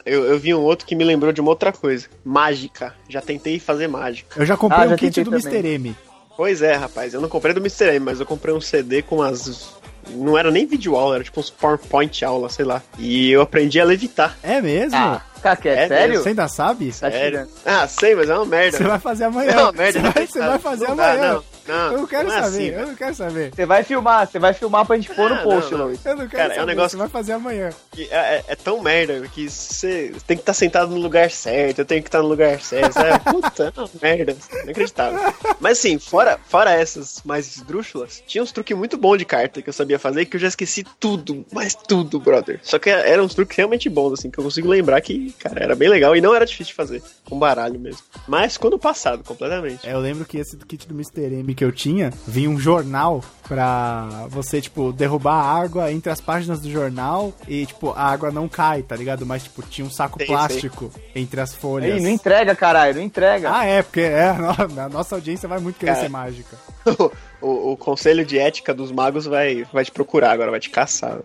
eu, 0.05 0.23
eu 0.25 0.39
vi 0.39 0.53
um 0.55 0.61
outro 0.61 0.87
que 0.87 0.95
me 0.95 1.03
lembrou 1.03 1.31
de 1.33 1.41
uma 1.41 1.49
outra 1.51 1.71
coisa. 1.71 2.07
Mágica. 2.23 2.95
Já 3.09 3.21
tentei 3.21 3.59
fazer 3.59 3.87
mágica. 3.87 4.39
Eu 4.39 4.45
já 4.45 4.55
comprei 4.57 4.81
Ah, 4.81 4.87
já 4.87 4.93
um 4.95 4.97
kit 4.97 5.23
do 5.23 5.31
também. 5.31 5.45
Mr. 5.53 5.67
M. 5.67 5.95
Pois 6.35 6.61
é, 6.61 6.75
rapaz. 6.75 7.13
Eu 7.13 7.21
não 7.21 7.29
comprei 7.29 7.53
do 7.53 7.59
Mr. 7.59 7.95
M, 7.95 7.99
mas 7.99 8.19
eu 8.19 8.25
comprei 8.25 8.53
um 8.55 8.61
CD 8.61 9.01
com 9.01 9.21
as. 9.21 9.69
Não 10.09 10.37
era 10.37 10.49
nem 10.49 10.65
vídeo 10.65 10.95
aula, 10.95 11.15
era 11.15 11.23
tipo 11.23 11.39
uns 11.39 11.49
PowerPoint 11.49 12.23
aula, 12.23 12.47
sei 12.49 12.63
lá. 12.63 12.81
E 12.97 13.29
eu 13.31 13.41
aprendi 13.41 13.79
a 13.79 13.83
levitar. 13.85 14.37
É 14.41 14.61
mesmo? 14.61 14.97
Ah, 14.97 15.21
Caque, 15.41 15.69
é, 15.69 15.83
É 15.83 15.87
sério? 15.87 16.21
Você 16.21 16.29
ainda 16.29 16.47
sabe? 16.47 16.91
Tá 16.91 17.11
Sério. 17.11 17.47
Ah, 17.65 17.87
sei, 17.87 18.15
mas 18.15 18.29
é 18.29 18.33
uma 18.35 18.45
merda. 18.45 18.77
Você 18.77 18.83
vai 18.83 18.99
fazer 18.99 19.23
amanhã. 19.25 19.51
É 19.51 19.57
uma 19.61 19.71
merda. 19.71 19.99
Você 19.99 20.11
vai, 20.11 20.27
você 20.27 20.39
vai 20.39 20.59
fazer 20.59 20.87
Não 20.87 20.95
dá, 20.95 21.11
amanhã. 21.11 21.33
Não, 21.33 21.43
não, 21.67 21.91
Eu 21.93 21.97
não 21.99 22.07
quero 22.07 22.27
não 22.27 22.35
é 22.35 22.41
saber, 22.43 22.47
assim, 22.47 22.65
eu 22.67 22.87
não 22.87 22.95
quero 22.95 23.15
saber. 23.15 23.51
Você 23.55 23.65
vai 23.65 23.83
filmar, 23.83 24.27
você 24.27 24.39
vai 24.39 24.53
filmar 24.53 24.85
pra 24.85 24.95
gente 24.95 25.13
pôr 25.13 25.31
Ah, 25.31 25.35
no 25.35 25.43
post, 25.43 25.71
não, 25.71 25.77
não. 25.79 25.85
Luiz. 25.87 26.05
Eu 26.05 26.15
não 26.15 26.27
quero 26.27 26.31
Cara, 26.41 26.53
é 26.53 26.55
um 26.57 26.59
saber, 26.61 26.65
negócio- 26.67 26.89
você 26.91 26.97
vai 26.97 27.09
fazer 27.09 27.31
amanhã. 27.33 27.69
Que 27.91 28.07
É, 28.11 28.15
é- 28.37 28.43
é 28.49 28.55
tão 28.55 28.81
merda 28.81 29.27
que 29.27 29.49
você 29.49 30.13
tem 30.25 30.37
que 30.37 30.41
estar 30.43 30.53
sentado 30.53 30.89
no 30.91 30.97
lugar 30.99 31.29
certo, 31.31 31.79
eu 31.79 31.85
tenho 31.85 32.01
que 32.01 32.07
estar 32.07 32.21
no 32.21 32.27
lugar 32.27 32.59
certo. 32.61 32.93
Sabe? 32.93 33.19
Puta, 33.31 33.73
é 33.75 34.05
merda. 34.17 34.35
Inacreditável. 34.63 35.19
Mas 35.59 35.79
assim, 35.79 35.99
fora, 35.99 36.39
fora 36.47 36.71
essas 36.71 37.21
mais 37.25 37.55
esdrúxulas, 37.57 38.23
tinha 38.27 38.43
uns 38.43 38.51
truques 38.51 38.75
muito 38.77 38.97
bons 38.97 39.17
de 39.17 39.25
carta 39.25 39.61
que 39.61 39.69
eu 39.69 39.73
sabia 39.73 39.99
fazer 39.99 40.25
que 40.25 40.35
eu 40.35 40.39
já 40.39 40.47
esqueci 40.47 40.83
tudo, 40.99 41.45
mas 41.51 41.75
tudo, 41.75 42.19
brother. 42.19 42.59
Só 42.63 42.77
que 42.79 42.89
eram 42.89 43.23
uns 43.25 43.33
truques 43.35 43.55
realmente 43.57 43.89
bons, 43.89 44.13
assim, 44.13 44.29
que 44.29 44.37
eu 44.39 44.43
consigo 44.43 44.67
lembrar 44.67 44.99
que, 45.01 45.31
cara, 45.39 45.63
era 45.63 45.75
bem 45.75 45.89
legal 45.89 46.15
e 46.15 46.21
não 46.21 46.33
era 46.35 46.45
difícil 46.45 46.71
de 46.71 46.73
fazer, 46.75 47.01
com 47.29 47.37
baralho 47.37 47.79
mesmo. 47.79 48.01
Mas 48.27 48.53
ficou 48.53 48.69
no 48.71 48.79
passado, 48.79 49.23
completamente. 49.23 49.87
É, 49.87 49.93
eu 49.93 49.99
lembro 49.99 50.25
que 50.25 50.37
esse 50.37 50.55
do 50.55 50.65
kit 50.65 50.87
do 50.87 50.93
Mr. 50.93 51.33
M 51.39 51.55
que 51.57 51.65
eu 51.65 51.71
tinha, 51.71 52.13
vinha 52.27 52.49
um 52.49 52.59
jornal 52.59 53.23
pra 53.47 54.27
você, 54.29 54.61
tipo, 54.61 54.93
derrubar 54.93 55.33
a 55.33 55.59
água 55.61 55.91
entre 55.91 56.11
as 56.11 56.21
páginas 56.21 56.59
do 56.59 56.69
jornal 56.69 57.33
e, 57.47 57.65
tipo, 57.65 57.89
a 57.91 58.03
água 58.03 58.29
não 58.29 58.47
cai, 58.47 58.83
tá 58.83 58.95
ligado? 58.95 59.25
Mas, 59.25 59.43
tipo, 59.43 59.63
tinha 59.63 59.85
um 59.87 59.89
saco 59.89 60.17
Sei, 60.19 60.27
plástico 60.27 60.91
entre 61.15 61.41
as 61.41 61.53
folhas. 61.53 61.95
Ei, 61.95 61.99
não 62.01 62.09
entrega, 62.09 62.55
caralho, 62.55 62.95
não 62.95 63.01
entrega. 63.01 63.49
Ah, 63.51 63.65
é, 63.65 63.81
porque 63.81 64.01
é, 64.01 64.29
a 64.29 64.33
no- 64.67 64.81
a 64.81 64.89
nossa 64.89 65.15
audiência 65.15 65.49
vai 65.49 65.59
muito 65.59 65.79
querer 65.79 65.93
Cara. 65.93 66.03
ser 66.03 66.09
mágica. 66.09 66.55
o, 67.41 67.71
o 67.73 67.77
conselho 67.77 68.23
de 68.25 68.37
ética 68.37 68.73
dos 68.73 68.91
magos 68.91 69.25
vai, 69.25 69.65
vai 69.73 69.83
te 69.83 69.91
procurar 69.91 70.31
agora, 70.31 70.51
vai 70.51 70.59
te 70.59 70.69
caçar. 70.69 71.19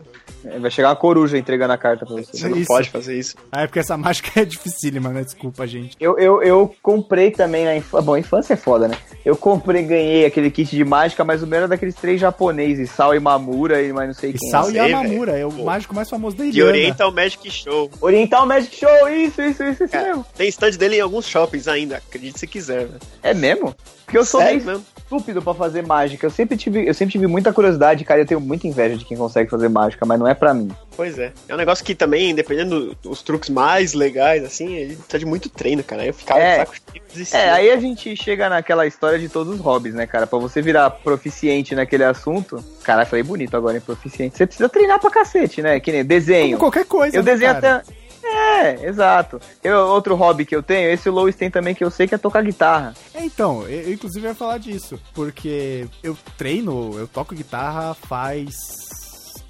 É, 0.45 0.59
Vai 0.59 0.71
chegar 0.71 0.89
uma 0.91 0.97
coruja 0.97 1.39
entregando 1.39 1.73
a 1.73 1.79
carta 1.79 2.05
pra 2.07 2.15
você. 2.17 2.37
Você 2.37 2.49
não 2.49 2.57
Isso. 2.59 2.67
pode 2.69 2.91
fazer 2.91 3.19
isso. 3.19 3.37
Ah, 3.51 3.63
é 3.63 3.67
porque 3.67 3.79
essa 3.79 3.97
mágica 3.99 4.41
é 4.41 4.45
dificílima, 4.45 5.11
né? 5.11 5.23
Desculpa, 5.25 5.67
gente. 5.67 5.97
Eu, 6.01 6.19
eu, 6.19 6.43
eu 6.43 6.75
comprei 6.83 7.31
também 7.31 7.65
na 7.65 7.77
infância. 7.77 8.03
Bom, 8.05 8.17
infância 8.17 8.55
é 8.55 8.57
foda, 8.57 8.89
né? 8.89 8.97
Eu 9.25 9.37
comprei, 9.37 9.83
ganhei 9.83 10.25
aquele 10.27 10.51
kit 10.51 10.75
de 10.75 10.85
mágica, 10.85 11.25
mas 11.25 11.43
o 11.43 11.47
meu 11.47 11.59
era 11.59 11.69
daqueles 11.69 11.95
três 11.95 12.21
japoneses, 12.21 12.91
Sal 12.91 13.15
e 13.15 13.21
Mamura 13.21 13.83
e 13.83 13.93
mais 13.93 14.09
não 14.09 14.15
sei 14.15 14.31
E 14.31 14.33
quem. 14.39 14.51
Sal 14.51 14.65
sei, 14.65 14.77
Yamamura 14.77 15.39
é 15.39 15.47
o 15.47 15.53
Pô. 15.53 15.65
mágico 15.65 15.95
mais 15.95 16.09
famoso 16.11 16.37
da 16.37 16.45
De 16.45 16.51
Irlanda. 16.59 16.71
Oriental 16.79 17.13
Magic 17.13 17.51
Show. 17.51 17.91
Oriental 18.01 18.47
Magic 18.47 18.75
Show, 18.75 19.09
isso, 19.09 19.41
isso, 19.43 19.63
isso, 19.63 19.85
isso 19.85 19.93
Cara, 19.93 20.09
mesmo. 20.09 20.27
tem 20.37 20.49
stand 20.49 20.73
dele 20.73 20.97
em 20.97 21.01
alguns 21.01 21.27
shoppings 21.27 21.69
ainda, 21.69 21.97
acredite 21.99 22.39
se 22.41 22.47
quiser, 22.47 22.87
velho. 22.87 23.01
É 23.23 23.33
mesmo? 23.33 23.75
Porque 24.05 24.19
eu 24.19 24.25
sou 24.25 24.41
Sério 24.41 24.57
meio 24.57 24.67
mesmo? 24.71 24.85
estúpido 24.99 25.41
pra 25.43 25.55
fazer 25.55 25.87
mágica. 25.87 26.27
Eu 26.27 26.31
sempre 26.31 26.57
tive, 26.57 26.87
eu 26.87 26.93
sempre 26.93 27.13
tive 27.13 27.27
muita 27.27 27.53
curiosidade, 27.53 28.05
cara. 28.05 28.21
Eu 28.21 28.27
tenho 28.27 28.41
muita 28.41 28.67
inveja 28.67 28.97
de 28.97 29.05
quem 29.05 29.17
consegue 29.17 29.49
fazer 29.49 29.69
mágica, 29.69 30.05
mas 30.05 30.19
não 30.19 30.27
é 30.29 30.32
pra 30.35 30.53
mim. 30.55 30.71
Pois 30.95 31.19
é. 31.19 31.33
É 31.49 31.55
um 31.55 31.57
negócio 31.57 31.85
que 31.85 31.95
também, 31.95 32.35
dependendo 32.35 32.95
dos 33.03 33.23
truques 33.23 33.49
mais 33.49 33.95
legais, 33.95 34.45
assim, 34.45 34.75
ele 34.75 34.97
precisa 34.97 35.19
de 35.19 35.25
muito 35.27 35.49
treino, 35.49 35.83
cara. 35.83 36.03
Aí 36.03 36.09
eu 36.09 36.15
ficava 36.15 36.41
É. 36.41 36.59
saco 36.59 36.75
cheio 36.75 37.27
de. 37.27 37.35
É, 37.37 37.51
aí 37.51 37.71
a 37.71 37.77
gente 37.79 38.15
chega 38.17 38.49
naquela 38.49 38.87
história 38.87 39.19
de 39.19 39.29
todos 39.29 39.55
os 39.55 39.61
hobbies, 39.61 39.95
né, 39.95 40.07
cara? 40.07 40.27
Pra 40.27 40.39
você 40.39 40.61
virar 40.61 40.91
proficiente 40.91 41.75
naquele 41.75 42.05
assunto. 42.05 42.63
Cara, 42.83 43.07
falei 43.07 43.23
bonito 43.23 43.57
agora 43.57 43.77
em 43.79 43.81
proficiente. 43.81 44.37
Você 44.37 44.47
precisa 44.47 44.69
treinar 44.69 45.01
pra 45.01 45.11
cacete, 45.11 45.63
né? 45.63 45.81
Que 45.81 45.93
nem 45.93 46.05
desenho. 46.05 46.59
Como 46.59 46.71
qualquer 46.71 46.85
coisa, 46.87 47.17
Eu 47.17 47.23
né, 47.23 47.33
desenho 47.33 47.53
cara? 47.55 47.77
até. 47.77 48.03
É, 48.25 48.87
exato. 48.87 49.41
Eu, 49.65 49.79
outro 49.89 50.15
hobby 50.15 50.47
que 50.47 50.55
eu 50.55 50.63
tenho, 50.63 50.91
esse 50.91 51.09
o 51.09 51.13
Lois 51.13 51.35
tem 51.35 51.51
também 51.51 51.75
que 51.75 51.83
eu 51.85 51.91
sei 51.91 52.07
que 52.07 52.15
é 52.15 52.19
tocar 52.19 52.43
guitarra. 52.43 52.95
É, 53.13 53.25
Então, 53.25 53.63
eu, 53.69 53.81
eu, 53.83 53.93
inclusive 53.93 54.27
ia 54.27 54.35
falar 54.35 54.59
disso, 54.59 54.99
porque 55.13 55.87
eu 56.03 56.17
treino, 56.39 56.97
eu 56.99 57.07
toco 57.09 57.35
guitarra 57.35 57.95
faz 57.95 58.55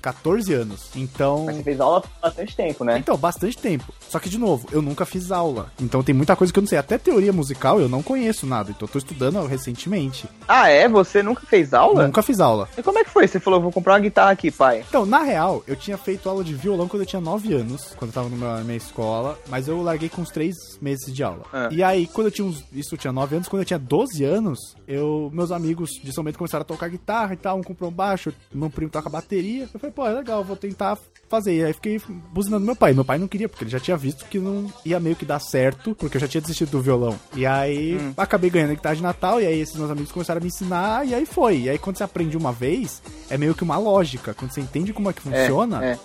14 0.02 0.52
anos. 0.52 0.90
Então, 0.96 1.44
Mas 1.46 1.56
você 1.56 1.62
fez 1.62 1.80
aula 1.80 2.02
há 2.20 2.26
bastante 2.28 2.56
tempo, 2.56 2.84
né? 2.84 2.98
então, 2.98 3.16
bastante 3.16 3.56
tempo. 3.56 3.92
Só 4.08 4.18
que 4.18 4.28
de 4.28 4.36
novo, 4.38 4.68
eu 4.72 4.82
nunca 4.82 5.06
fiz 5.06 5.30
aula. 5.32 5.70
Então 5.80 6.02
tem 6.02 6.14
muita 6.14 6.36
coisa 6.36 6.52
que 6.52 6.58
eu 6.58 6.62
não 6.62 6.68
sei, 6.68 6.78
até 6.78 6.98
teoria 6.98 7.32
musical 7.32 7.80
eu 7.80 7.88
não 7.88 8.02
conheço 8.02 8.46
nada, 8.46 8.70
então 8.70 8.86
eu 8.86 8.92
tô 8.92 8.98
estudando 8.98 9.44
recentemente. 9.46 10.26
Ah, 10.46 10.68
é? 10.68 10.88
Você 10.88 11.22
nunca 11.22 11.46
fez 11.46 11.72
aula? 11.72 12.04
Nunca 12.06 12.22
fiz 12.22 12.40
aula. 12.40 12.68
E 12.76 12.82
como 12.82 12.98
é 12.98 13.04
que 13.04 13.10
foi? 13.10 13.26
Você 13.26 13.40
falou, 13.40 13.60
vou 13.60 13.72
comprar 13.72 13.94
uma 13.94 14.00
guitarra 14.00 14.30
aqui, 14.32 14.50
pai. 14.50 14.84
Então, 14.88 15.06
na 15.06 15.20
real, 15.22 15.62
eu 15.66 15.76
tinha 15.76 15.96
feito 15.96 16.28
aula 16.28 16.42
de 16.44 16.52
violão 16.54 16.88
quando 16.88 17.02
eu 17.02 17.06
tinha 17.06 17.20
9 17.20 17.54
anos, 17.54 17.94
quando 17.96 18.10
eu 18.10 18.14
tava 18.14 18.28
numa- 18.28 18.58
na 18.58 18.64
minha 18.64 18.76
escola, 18.76 19.38
mas 19.48 19.68
eu 19.68 19.80
larguei 19.82 20.08
com 20.08 20.20
uns 20.22 20.30
3 20.30 20.56
meses 20.80 21.12
de 21.14 21.22
aula. 21.22 21.42
Ah. 21.52 21.68
E 21.70 21.82
aí, 21.82 22.06
quando 22.06 22.26
eu 22.26 22.30
tinha 22.30 22.46
uns, 22.46 22.64
isso 22.72 22.94
eu 22.94 22.98
tinha 22.98 23.12
9 23.12 23.36
anos, 23.36 23.48
quando 23.48 23.62
eu 23.62 23.66
tinha 23.66 23.78
12 23.78 24.24
anos, 24.24 24.58
eu, 24.86 25.30
meus 25.32 25.50
amigos 25.52 25.90
de 26.02 26.12
São 26.12 26.24
Bento 26.24 26.38
começaram 26.38 26.62
a 26.62 26.66
tocar 26.66 26.88
guitarra 26.88 27.32
e 27.34 27.36
tal, 27.36 27.58
um 27.58 27.62
comprou 27.62 27.90
um 27.90 27.92
baixo, 27.94 28.32
meu 28.52 28.68
primo 28.70 28.90
toca 28.90 29.08
bateria. 29.08 29.68
Eu 29.72 29.80
falei, 29.80 29.91
pô, 29.92 30.06
é 30.06 30.12
legal, 30.12 30.42
vou 30.42 30.56
tentar 30.56 30.98
fazer. 31.28 31.54
E 31.54 31.64
aí 31.64 31.72
fiquei 31.72 32.00
buzinando 32.30 32.64
meu 32.64 32.76
pai. 32.76 32.92
Meu 32.92 33.04
pai 33.04 33.18
não 33.18 33.26
queria, 33.26 33.48
porque 33.48 33.64
ele 33.64 33.70
já 33.70 33.80
tinha 33.80 33.96
visto 33.96 34.26
que 34.26 34.38
não 34.38 34.70
ia 34.84 35.00
meio 35.00 35.16
que 35.16 35.24
dar 35.24 35.38
certo, 35.38 35.94
porque 35.94 36.16
eu 36.16 36.20
já 36.20 36.28
tinha 36.28 36.40
desistido 36.42 36.70
do 36.70 36.82
violão. 36.82 37.18
E 37.34 37.46
aí, 37.46 37.98
acabei 38.16 38.50
ganhando 38.50 38.72
a 38.72 38.74
guitarra 38.74 38.96
de 38.96 39.02
Natal, 39.02 39.40
e 39.40 39.46
aí 39.46 39.60
esses 39.60 39.76
meus 39.76 39.90
amigos 39.90 40.12
começaram 40.12 40.38
a 40.38 40.42
me 40.42 40.48
ensinar, 40.48 41.06
e 41.06 41.14
aí 41.14 41.24
foi. 41.24 41.60
E 41.60 41.70
aí, 41.70 41.78
quando 41.78 41.96
você 41.96 42.04
aprende 42.04 42.36
uma 42.36 42.52
vez, 42.52 43.02
é 43.30 43.38
meio 43.38 43.54
que 43.54 43.62
uma 43.62 43.78
lógica. 43.78 44.34
Quando 44.34 44.50
você 44.52 44.60
entende 44.60 44.92
como 44.92 45.08
é 45.08 45.12
que 45.12 45.20
É, 45.20 45.22
funciona, 45.22 45.84
É, 45.84 45.98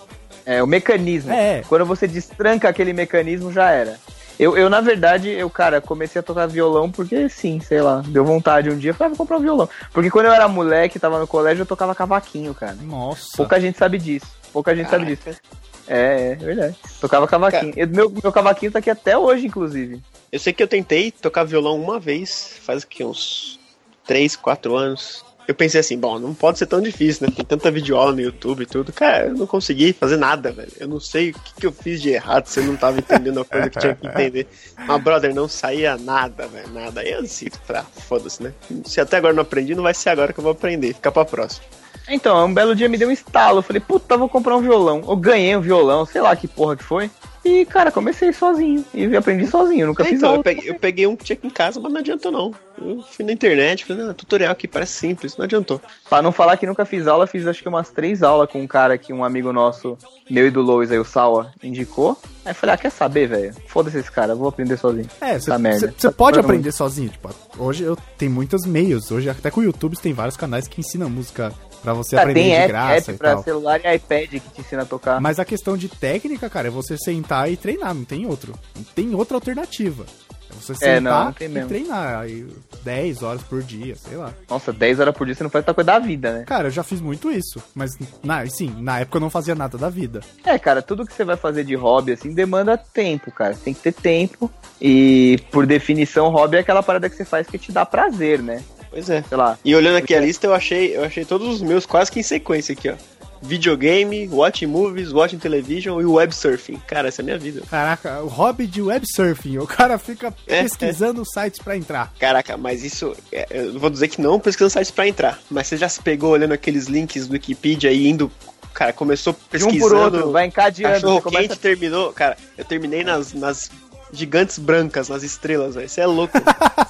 é, 0.45 0.63
o 0.63 0.67
mecanismo. 0.67 1.31
É. 1.33 1.61
Quando 1.67 1.85
você 1.85 2.07
destranca 2.07 2.69
aquele 2.69 2.93
mecanismo, 2.93 3.51
já 3.51 3.69
era. 3.71 3.99
Eu, 4.39 4.55
eu, 4.55 4.69
na 4.69 4.81
verdade, 4.81 5.29
eu, 5.29 5.49
cara, 5.49 5.81
comecei 5.81 6.19
a 6.19 6.23
tocar 6.23 6.45
violão 6.47 6.91
porque 6.91 7.27
sim, 7.27 7.59
sei 7.59 7.81
lá, 7.81 8.03
deu 8.05 8.23
vontade 8.23 8.69
um 8.69 8.77
dia, 8.77 8.93
falei, 8.93 9.07
ah, 9.07 9.15
vou 9.15 9.17
comprar 9.17 9.37
um 9.37 9.41
violão. 9.41 9.67
Porque 9.91 10.11
quando 10.11 10.27
eu 10.27 10.31
era 10.33 10.47
moleque, 10.47 10.99
tava 10.99 11.19
no 11.19 11.25
colégio, 11.27 11.63
eu 11.63 11.65
tocava 11.65 11.95
cavaquinho, 11.95 12.53
cara. 12.53 12.77
Nossa. 12.81 13.35
Pouca 13.37 13.59
gente 13.59 13.77
sabe 13.77 13.97
disso. 13.97 14.27
Pouca 14.53 14.75
gente 14.75 14.89
sabe 14.89 15.05
disso. 15.05 15.39
É, 15.87 16.31
é 16.33 16.35
verdade. 16.35 16.75
Tocava 16.99 17.27
cavaquinho. 17.27 17.73
Eu- 17.75 17.87
meu, 17.87 18.09
meu 18.21 18.31
cavaquinho 18.31 18.71
tá 18.71 18.79
aqui 18.79 18.89
até 18.89 19.17
hoje, 19.17 19.47
inclusive. 19.47 20.01
Eu 20.31 20.39
sei 20.39 20.53
que 20.53 20.61
eu 20.61 20.67
tentei 20.67 21.11
tocar 21.11 21.43
violão 21.43 21.81
uma 21.81 21.99
vez, 21.99 22.57
faz 22.61 22.83
aqui 22.83 23.03
uns 23.03 23.57
3, 24.05 24.35
4 24.35 24.75
anos. 24.75 25.25
Eu 25.47 25.55
pensei 25.55 25.79
assim, 25.79 25.97
bom, 25.97 26.19
não 26.19 26.33
pode 26.33 26.59
ser 26.59 26.65
tão 26.65 26.81
difícil, 26.81 27.25
né? 27.25 27.33
Tem 27.33 27.45
tanta 27.45 27.71
videoaula 27.71 28.11
no 28.11 28.19
YouTube 28.19 28.63
e 28.63 28.65
tudo. 28.65 28.91
Cara, 28.91 29.27
eu 29.27 29.33
não 29.33 29.47
consegui 29.47 29.93
fazer 29.93 30.17
nada, 30.17 30.51
velho. 30.51 30.71
Eu 30.77 30.89
não 30.89 30.99
sei 30.99 31.29
o 31.29 31.33
que, 31.33 31.53
que 31.61 31.65
eu 31.65 31.71
fiz 31.71 32.01
de 32.01 32.09
errado, 32.09 32.47
se 32.47 32.59
eu 32.59 32.65
não 32.65 32.75
tava 32.75 32.99
entendendo 32.99 33.39
a 33.39 33.45
coisa 33.45 33.69
que 33.69 33.79
tinha 33.79 33.95
que 33.95 34.07
entender. 34.07 34.47
Mas, 34.85 35.01
brother, 35.01 35.33
não 35.33 35.47
saía 35.47 35.97
nada, 35.97 36.47
velho, 36.47 36.69
nada. 36.73 36.99
Aí 36.99 37.11
eu 37.11 37.21
disse, 37.21 37.49
pra, 37.65 37.83
foda-se, 37.83 38.43
né? 38.43 38.53
Se 38.83 38.99
até 38.99 39.17
agora 39.17 39.33
não 39.33 39.43
aprendi, 39.43 39.73
não 39.73 39.83
vai 39.83 39.93
ser 39.93 40.09
agora 40.09 40.33
que 40.33 40.39
eu 40.39 40.43
vou 40.43 40.51
aprender. 40.51 40.93
Fica 40.93 41.11
pra 41.11 41.23
próxima. 41.23 41.65
Então, 42.09 42.45
um 42.45 42.53
belo 42.53 42.75
dia 42.75 42.89
me 42.89 42.97
deu 42.97 43.07
um 43.07 43.11
estalo. 43.11 43.59
Eu 43.59 43.63
falei, 43.63 43.79
puta, 43.79 44.17
vou 44.17 44.27
comprar 44.27 44.57
um 44.57 44.61
violão. 44.61 45.01
Eu 45.07 45.15
ganhei 45.15 45.55
um 45.55 45.61
violão, 45.61 46.05
sei 46.05 46.21
lá 46.21 46.35
que 46.35 46.47
porra 46.47 46.75
que 46.75 46.83
foi. 46.83 47.09
E, 47.47 47.65
cara, 47.65 47.91
comecei 47.91 48.33
sozinho. 48.33 48.83
E 48.93 49.15
aprendi 49.15 49.47
sozinho, 49.47 49.87
nunca 49.87 50.03
É, 50.03 50.07
fiz 50.07 50.17
então, 50.17 50.29
aula. 50.29 50.39
eu 50.39 50.43
peguei, 50.43 50.69
eu 50.69 50.75
peguei 50.75 51.07
um 51.07 51.15
que 51.15 51.23
tinha 51.23 51.37
aqui 51.37 51.47
em 51.47 51.49
casa, 51.49 51.79
mas 51.79 51.93
não 51.93 51.99
adiantou 52.01 52.29
não. 52.29 52.53
Eu 52.79 53.01
fui 53.09 53.23
na 53.23 53.31
internet, 53.31 53.85
falei, 53.85 54.09
ah, 54.09 54.13
tutorial 54.13 54.51
aqui 54.51 54.67
parece 54.67 54.91
simples, 54.93 55.37
não 55.37 55.45
adiantou. 55.45 55.81
Pra 56.09 56.21
não 56.21 56.33
falar 56.33 56.57
que 56.57 56.67
nunca 56.67 56.83
fiz 56.85 57.07
aula, 57.07 57.25
fiz 57.25 57.47
acho 57.47 57.63
que 57.63 57.69
umas 57.69 57.89
três 57.89 58.21
aulas 58.21 58.49
com 58.51 58.61
um 58.61 58.67
cara 58.67 58.97
que 58.97 59.13
um 59.13 59.23
amigo 59.23 59.53
nosso, 59.53 59.97
meu 60.29 60.45
e 60.45 60.51
do 60.51 60.61
Lois 60.61 60.91
aí, 60.91 60.99
o 60.99 61.05
Sawa, 61.05 61.51
indicou. 61.63 62.17
Aí 62.43 62.51
eu 62.51 62.55
falei, 62.55 62.75
ah, 62.75 62.77
quer 62.77 62.91
saber, 62.91 63.27
velho? 63.27 63.55
Foda-se 63.67 63.97
esse 63.97 64.11
cara, 64.11 64.33
eu 64.33 64.37
vou 64.37 64.49
aprender 64.49 64.77
sozinho. 64.77 65.09
É, 65.21 65.39
você 65.39 65.49
você 65.97 66.11
pode 66.11 66.39
aprender 66.39 66.71
sozinho. 66.73 67.09
Tipo, 67.09 67.29
hoje 67.57 67.83
eu 67.83 67.97
tenho 68.17 68.31
muitos 68.31 68.65
meios. 68.65 69.09
Hoje 69.09 69.29
até 69.29 69.49
com 69.49 69.61
o 69.61 69.63
YouTube 69.63 69.97
tem 69.97 70.13
vários 70.13 70.35
canais 70.35 70.67
que 70.67 70.81
ensinam 70.81 71.09
música 71.09 71.53
pra 71.81 71.93
você 71.93 72.15
Cara, 72.15 72.29
aprender 72.29 72.41
tem 72.41 72.49
de 72.51 72.55
app, 72.57 72.67
graça 72.67 73.11
app 73.11 73.17
pra 73.17 73.33
tal. 73.35 73.43
celular 73.43 73.79
e 73.83 73.95
iPad 73.95 74.29
que 74.29 74.39
te 74.39 74.61
ensina 74.61 74.81
a 74.83 74.85
tocar. 74.85 75.19
Mas 75.21 75.39
a 75.39 75.45
questão 75.45 75.77
de 75.77 75.87
técnica, 75.89 76.49
cara, 76.49 76.67
é 76.67 76.71
você 76.71 76.97
sentar 76.97 77.51
e 77.51 77.57
treinar, 77.57 77.93
não 77.93 78.03
tem 78.03 78.25
outro. 78.25 78.53
Não 78.75 78.83
tem 78.83 79.13
outra 79.15 79.35
alternativa. 79.37 80.05
É 80.49 80.53
você 80.61 80.71
É, 80.73 80.75
sentar 80.97 81.01
não, 81.25 81.35
e 81.41 81.47
mesmo. 81.49 81.67
treinar. 81.69 82.19
Aí 82.21 82.47
10 82.83 83.21
horas 83.21 83.41
por 83.43 83.61
dia, 83.61 83.95
sei 83.97 84.15
lá. 84.17 84.31
Nossa, 84.49 84.71
10 84.71 84.99
horas 85.01 85.15
por 85.15 85.25
dia 85.25 85.35
você 85.35 85.43
não 85.43 85.49
faz 85.49 85.61
outra 85.61 85.73
coisa 85.73 85.85
da 85.87 85.99
vida, 85.99 86.31
né? 86.33 86.43
Cara, 86.45 86.67
eu 86.67 86.71
já 86.71 86.83
fiz 86.83 87.01
muito 87.01 87.29
isso, 87.29 87.61
mas 87.75 87.91
na, 88.23 88.45
sim, 88.47 88.73
na 88.79 88.99
época 89.01 89.17
eu 89.17 89.21
não 89.21 89.29
fazia 89.29 89.53
nada 89.55 89.77
da 89.77 89.89
vida. 89.89 90.21
É, 90.45 90.57
cara, 90.57 90.81
tudo 90.81 91.05
que 91.05 91.13
você 91.13 91.25
vai 91.25 91.35
fazer 91.35 91.63
de 91.65 91.75
hobby, 91.75 92.13
assim, 92.13 92.33
demanda 92.33 92.77
tempo, 92.77 93.29
cara. 93.31 93.53
Você 93.55 93.59
tem 93.65 93.73
que 93.73 93.81
ter 93.81 93.91
tempo. 93.93 94.49
E, 94.81 95.37
por 95.51 95.65
definição, 95.65 96.29
hobby 96.29 96.57
é 96.57 96.59
aquela 96.61 96.81
parada 96.81 97.09
que 97.09 97.15
você 97.15 97.25
faz 97.25 97.45
que 97.47 97.57
te 97.57 97.71
dá 97.73 97.85
prazer, 97.85 98.41
né? 98.41 98.63
Pois 98.97 99.09
é. 99.11 99.21
Sei 99.21 99.37
lá. 99.37 99.59
E 99.63 99.75
olhando 99.75 99.97
aqui 99.97 100.15
a 100.15 100.19
lista, 100.19 100.47
eu 100.47 100.55
achei, 100.55 100.95
eu 100.97 101.03
achei 101.03 101.23
todos 101.23 101.47
os 101.47 101.61
meus 101.61 101.85
quase 101.85 102.11
que 102.11 102.19
em 102.19 102.23
sequência 102.23 102.73
aqui, 102.73 102.89
ó. 102.89 102.95
Videogame, 103.39 104.27
watching 104.29 104.65
movies, 104.65 105.11
watching 105.11 105.37
television 105.37 106.01
e 106.01 106.05
web 106.05 106.33
surfing. 106.33 106.81
Cara, 106.87 107.07
essa 107.07 107.21
é 107.21 107.23
a 107.23 107.25
minha 107.25 107.37
vida. 107.37 107.61
Caraca, 107.69 108.21
o 108.23 108.27
hobby 108.27 108.65
de 108.65 108.81
web 108.81 109.05
surfing, 109.15 109.59
o 109.59 109.67
cara 109.67 109.99
fica 109.99 110.33
É, 110.47 110.63
pesquisando 110.63 111.23
sites 111.23 111.59
pra 111.59 111.77
entrar. 111.77 112.11
Caraca, 112.19 112.57
mas 112.57 112.83
isso. 112.83 113.15
é, 113.31 113.45
Eu 113.51 113.79
vou 113.79 113.91
dizer 113.91 114.07
que 114.07 114.19
não 114.19 114.39
pesquisando 114.39 114.71
sites 114.71 114.89
pra 114.89 115.07
entrar. 115.07 115.39
Mas 115.51 115.67
você 115.67 115.77
já 115.77 115.87
se 115.87 116.01
pegou 116.01 116.31
olhando 116.31 116.53
aqueles 116.53 116.87
links 116.87 117.27
do 117.27 117.33
Wikipedia 117.33 117.91
e 117.91 118.07
indo. 118.07 118.31
Cara, 118.73 118.91
começou 118.91 119.33
De 119.33 119.39
um 119.39 119.43
pesquisando. 119.51 119.79
por 119.79 119.93
outro, 119.95 120.31
vai 120.31 120.45
encadeando. 120.47 120.95
Cachorro 120.95 121.21
começa 121.21 121.47
quente 121.49 121.59
terminou. 121.59 122.11
Cara, 122.13 122.35
eu 122.57 122.65
terminei 122.65 123.03
nas, 123.03 123.33
nas 123.33 123.69
gigantes 124.11 124.57
brancas, 124.57 125.09
nas 125.09 125.23
estrelas, 125.23 125.75
velho. 125.75 125.85
Isso 125.85 125.99
é 125.99 126.05
louco. 126.05 126.33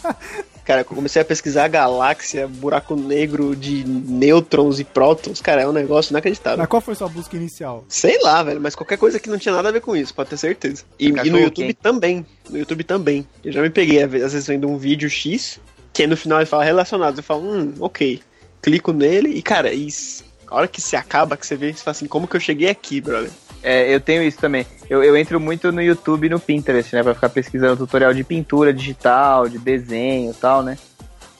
cara, 0.63 0.81
eu 0.81 0.85
comecei 0.85 1.21
a 1.21 1.25
pesquisar 1.25 1.65
a 1.65 1.67
galáxia, 1.67 2.47
buraco 2.47 2.95
negro 2.95 3.55
de 3.55 3.85
nêutrons 3.85 4.79
e 4.79 4.83
prótons. 4.83 5.41
Cara, 5.41 5.61
é 5.61 5.67
um 5.67 5.71
negócio 5.71 6.11
inacreditável. 6.11 6.59
Mas 6.59 6.67
qual 6.67 6.81
foi 6.81 6.95
sua 6.95 7.07
busca 7.07 7.35
inicial? 7.35 7.85
Sei 7.87 8.21
lá, 8.21 8.43
velho, 8.43 8.59
mas 8.59 8.75
qualquer 8.75 8.97
coisa 8.97 9.19
que 9.19 9.29
não 9.29 9.37
tinha 9.37 9.55
nada 9.55 9.69
a 9.69 9.71
ver 9.71 9.81
com 9.81 9.95
isso, 9.95 10.13
pode 10.13 10.29
ter 10.29 10.37
certeza. 10.37 10.83
E, 10.99 11.07
e 11.07 11.29
no 11.29 11.39
YouTube 11.39 11.73
também. 11.75 12.25
No 12.49 12.57
YouTube 12.57 12.83
também. 12.83 13.27
Eu 13.43 13.51
já 13.51 13.61
me 13.61 13.69
peguei, 13.69 14.03
às 14.03 14.11
vezes, 14.11 14.45
vendo 14.45 14.67
um 14.67 14.77
vídeo 14.77 15.09
X, 15.09 15.59
que 15.93 16.01
aí 16.01 16.07
no 16.07 16.17
final 16.17 16.39
ele 16.39 16.45
fala 16.45 16.63
relacionado. 16.63 17.17
Eu 17.17 17.23
falo, 17.23 17.49
hum, 17.49 17.73
ok. 17.79 18.19
Clico 18.61 18.91
nele 18.91 19.29
e, 19.29 19.41
cara, 19.41 19.71
isso. 19.73 20.25
A 20.47 20.55
hora 20.55 20.67
que 20.67 20.81
se 20.81 20.95
acaba, 20.95 21.37
que 21.37 21.45
você 21.45 21.55
vê, 21.55 21.71
você 21.71 21.83
fala 21.83 21.91
assim, 21.95 22.07
como 22.07 22.27
que 22.27 22.35
eu 22.35 22.39
cheguei 22.39 22.69
aqui, 22.69 23.01
brother? 23.01 23.31
É, 23.67 23.93
eu 23.93 23.99
tenho 23.99 24.23
isso 24.23 24.37
também. 24.37 24.65
Eu, 24.89 25.03
eu 25.03 25.17
entro 25.17 25.41
muito 25.41 25.73
no 25.73 25.81
YouTube 25.81 26.25
e 26.25 26.29
no 26.29 26.39
Pinterest, 26.39 26.95
né? 26.95 27.03
Pra 27.03 27.13
ficar 27.13 27.27
pesquisando 27.27 27.75
tutorial 27.75 28.13
de 28.13 28.23
pintura 28.23 28.73
digital, 28.73 29.49
de 29.49 29.59
desenho 29.59 30.31
e 30.31 30.33
tal, 30.33 30.63
né? 30.63 30.77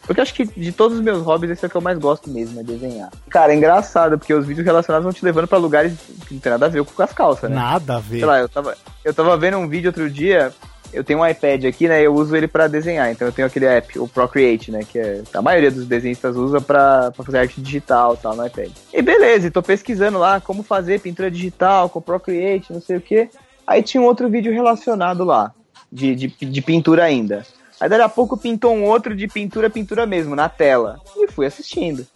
Porque 0.05 0.19
acho 0.19 0.33
que 0.33 0.45
de 0.45 0.73
todos 0.73 0.97
os 0.97 1.03
meus 1.03 1.23
hobbies, 1.23 1.51
esse 1.51 1.63
é 1.63 1.67
o 1.67 1.69
que 1.69 1.77
eu 1.77 1.81
mais 1.81 1.97
gosto 1.97 2.29
mesmo, 2.29 2.59
é 2.59 2.63
desenhar. 2.63 3.09
Cara, 3.29 3.53
é 3.53 3.55
engraçado, 3.55 4.17
porque 4.17 4.33
os 4.33 4.45
vídeos 4.45 4.65
relacionados 4.65 5.05
vão 5.05 5.13
te 5.13 5.23
levando 5.23 5.47
pra 5.47 5.57
lugares 5.57 5.93
que 6.27 6.33
não 6.33 6.41
tem 6.41 6.51
nada 6.51 6.65
a 6.65 6.69
ver 6.69 6.83
com 6.83 7.01
as 7.01 7.13
calças, 7.13 7.49
né? 7.49 7.55
Nada 7.55 7.95
a 7.95 7.99
ver. 7.99 8.17
Sei 8.17 8.25
lá, 8.25 8.39
eu 8.39 8.49
tava, 8.49 8.75
eu 9.05 9.13
tava 9.13 9.37
vendo 9.37 9.57
um 9.57 9.69
vídeo 9.69 9.87
outro 9.87 10.09
dia, 10.09 10.51
eu 10.93 11.03
tenho 11.03 11.19
um 11.19 11.27
iPad 11.27 11.65
aqui, 11.65 11.87
né? 11.87 12.01
Eu 12.01 12.13
uso 12.13 12.35
ele 12.35 12.47
pra 12.47 12.67
desenhar, 12.67 13.11
então 13.11 13.27
eu 13.27 13.31
tenho 13.31 13.47
aquele 13.47 13.65
app, 13.65 13.99
o 13.99 14.07
Procreate, 14.07 14.71
né? 14.71 14.81
Que 14.83 14.99
é, 14.99 15.23
a 15.33 15.41
maioria 15.41 15.71
dos 15.71 15.85
desenhistas 15.85 16.35
usa 16.35 16.59
pra, 16.61 17.11
pra 17.11 17.23
fazer 17.23 17.39
arte 17.39 17.61
digital 17.61 18.13
e 18.13 18.17
tal 18.17 18.35
no 18.35 18.45
iPad. 18.45 18.71
E 18.93 19.01
beleza, 19.01 19.51
tô 19.51 19.61
pesquisando 19.61 20.17
lá 20.17 20.39
como 20.39 20.63
fazer 20.63 20.99
pintura 20.99 21.29
digital 21.29 21.89
com 21.89 22.01
Procreate, 22.01 22.73
não 22.73 22.81
sei 22.81 22.97
o 22.97 23.01
que. 23.01 23.29
Aí 23.65 23.83
tinha 23.83 24.01
um 24.01 24.05
outro 24.05 24.29
vídeo 24.29 24.53
relacionado 24.53 25.23
lá, 25.23 25.51
de, 25.91 26.15
de, 26.15 26.27
de 26.27 26.61
pintura 26.61 27.03
ainda. 27.03 27.45
Aí 27.79 27.89
dali 27.89 28.01
a 28.01 28.09
pouco 28.09 28.37
pintou 28.37 28.73
um 28.73 28.85
outro 28.85 29.15
de 29.15 29.27
pintura, 29.27 29.69
pintura 29.69 30.05
mesmo, 30.05 30.35
na 30.35 30.49
tela. 30.49 30.99
E 31.15 31.27
fui 31.31 31.45
assistindo. 31.45 32.07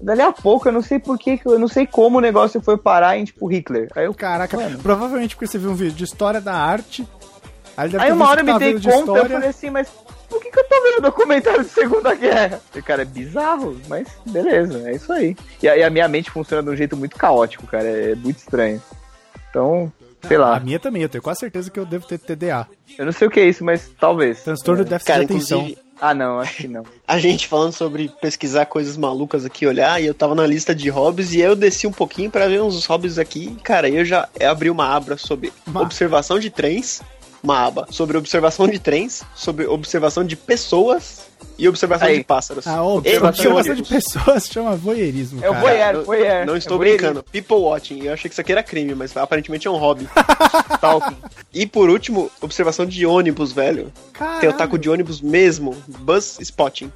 Dali 0.00 0.22
a 0.22 0.32
pouco, 0.32 0.68
eu 0.68 0.72
não 0.72 0.82
sei 0.82 0.98
por 0.98 1.18
que, 1.18 1.40
eu 1.44 1.58
não 1.58 1.68
sei 1.68 1.86
como 1.86 2.18
o 2.18 2.20
negócio 2.20 2.60
foi 2.60 2.78
parar 2.78 3.18
em, 3.18 3.24
tipo, 3.24 3.46
Hitler. 3.46 3.88
Aí 3.94 4.04
eu, 4.04 4.14
Caraca, 4.14 4.56
Mano. 4.56 4.78
provavelmente 4.78 5.34
porque 5.34 5.46
você 5.46 5.58
viu 5.58 5.70
um 5.70 5.74
vídeo 5.74 5.92
de 5.92 6.04
história 6.04 6.40
da 6.40 6.54
arte. 6.54 7.06
Aí, 7.76 7.90
Aí 7.98 8.12
uma 8.12 8.28
hora 8.28 8.40
eu 8.40 8.44
me 8.44 8.58
dei 8.58 8.74
conta, 8.74 8.88
eu 8.90 8.98
história. 9.00 9.28
falei 9.30 9.48
assim, 9.48 9.70
mas 9.70 9.88
por 10.28 10.40
que, 10.40 10.50
que 10.50 10.58
eu 10.60 10.64
tô 10.68 10.82
vendo 10.82 11.02
documentário 11.02 11.62
de 11.64 11.70
Segunda 11.70 12.14
Guerra? 12.14 12.60
E, 12.74 12.82
cara, 12.82 13.02
é 13.02 13.04
bizarro, 13.04 13.76
mas 13.88 14.06
beleza, 14.26 14.88
é 14.88 14.94
isso 14.94 15.12
aí. 15.12 15.36
E, 15.62 15.68
a- 15.68 15.76
e 15.76 15.82
a 15.82 15.90
minha 15.90 16.06
mente 16.08 16.30
funciona 16.30 16.62
de 16.62 16.70
um 16.70 16.76
jeito 16.76 16.96
muito 16.96 17.16
caótico, 17.16 17.66
cara, 17.66 17.84
é 17.88 18.14
muito 18.14 18.38
estranho. 18.38 18.82
Então, 19.48 19.92
sei 20.26 20.36
A 20.36 20.40
lá, 20.40 20.60
minha 20.60 20.78
também, 20.78 21.02
eu 21.02 21.08
tenho 21.08 21.22
quase 21.22 21.40
certeza 21.40 21.70
que 21.70 21.78
eu 21.80 21.86
devo 21.86 22.06
ter 22.06 22.18
TDA. 22.18 22.66
eu 22.98 23.04
não 23.04 23.12
sei 23.12 23.26
o 23.26 23.30
que 23.30 23.40
é 23.40 23.44
isso, 23.48 23.64
mas 23.64 23.90
talvez. 23.98 24.42
Transtorno 24.42 24.84
de 24.84 24.90
déficit 24.90 25.06
Cara, 25.12 25.24
de 25.24 25.32
atenção. 25.32 25.58
inclusive, 25.60 25.80
Ah, 26.00 26.14
não, 26.14 26.38
acho 26.38 26.56
que 26.58 26.68
não. 26.68 26.84
a 27.08 27.18
gente 27.18 27.48
falando 27.48 27.72
sobre 27.72 28.08
pesquisar 28.20 28.66
coisas 28.66 28.96
malucas 28.96 29.44
aqui, 29.44 29.66
olhar, 29.66 30.00
e 30.00 30.06
eu 30.06 30.14
tava 30.14 30.34
na 30.34 30.46
lista 30.46 30.74
de 30.74 30.88
hobbies, 30.88 31.32
e 31.32 31.36
aí 31.42 31.48
eu 31.48 31.56
desci 31.56 31.86
um 31.86 31.92
pouquinho 31.92 32.30
pra 32.30 32.46
ver 32.46 32.62
uns 32.62 32.86
hobbies 32.86 33.18
aqui. 33.18 33.56
Cara, 33.64 33.88
eu 33.88 34.04
já 34.04 34.28
abri 34.48 34.70
uma 34.70 34.94
aba 34.94 35.16
sobre 35.16 35.52
Uma- 35.66 35.82
observação 35.82 36.38
de 36.38 36.48
trens, 36.50 37.02
uma 37.42 37.66
aba 37.66 37.86
sobre 37.90 38.16
observação 38.16 38.68
de 38.68 38.78
trens, 38.78 39.22
sobre 39.34 39.66
observação 39.66 40.24
de 40.24 40.36
pessoas 40.36 41.29
e 41.58 41.68
observação 41.68 42.08
Aí. 42.08 42.18
de 42.18 42.24
pássaros. 42.24 42.66
A 42.66 42.82
ob- 42.82 43.06
E 43.08 43.18
observação 43.18 43.74
de 43.74 43.82
pessoas 43.82 44.46
chama 44.50 44.74
voyeurismo, 44.76 45.44
É 45.44 45.50
o 45.50 45.54
voyeur, 45.54 45.92
Não- 45.94 46.04
voyeur. 46.04 46.46
Não 46.46 46.56
estou 46.56 46.76
é 46.76 46.80
brincando. 46.80 47.22
People 47.24 47.56
watching. 47.56 48.04
Eu 48.04 48.12
achei 48.14 48.28
que 48.28 48.34
isso 48.34 48.40
aqui 48.40 48.52
era 48.52 48.62
crime, 48.62 48.94
mas 48.94 49.16
aparentemente 49.16 49.66
é 49.66 49.70
um 49.70 49.76
hobby. 49.76 50.08
E 51.52 51.66
por 51.66 51.90
último, 51.90 52.30
observação 52.40 52.86
de 52.86 53.04
ônibus, 53.04 53.50
velho. 53.52 53.92
Caralho. 54.12 54.40
Tem 54.40 54.48
o 54.48 54.52
taco 54.52 54.78
de 54.78 54.88
ônibus 54.88 55.20
mesmo. 55.20 55.76
Bus 55.88 56.38
spotting. 56.40 56.92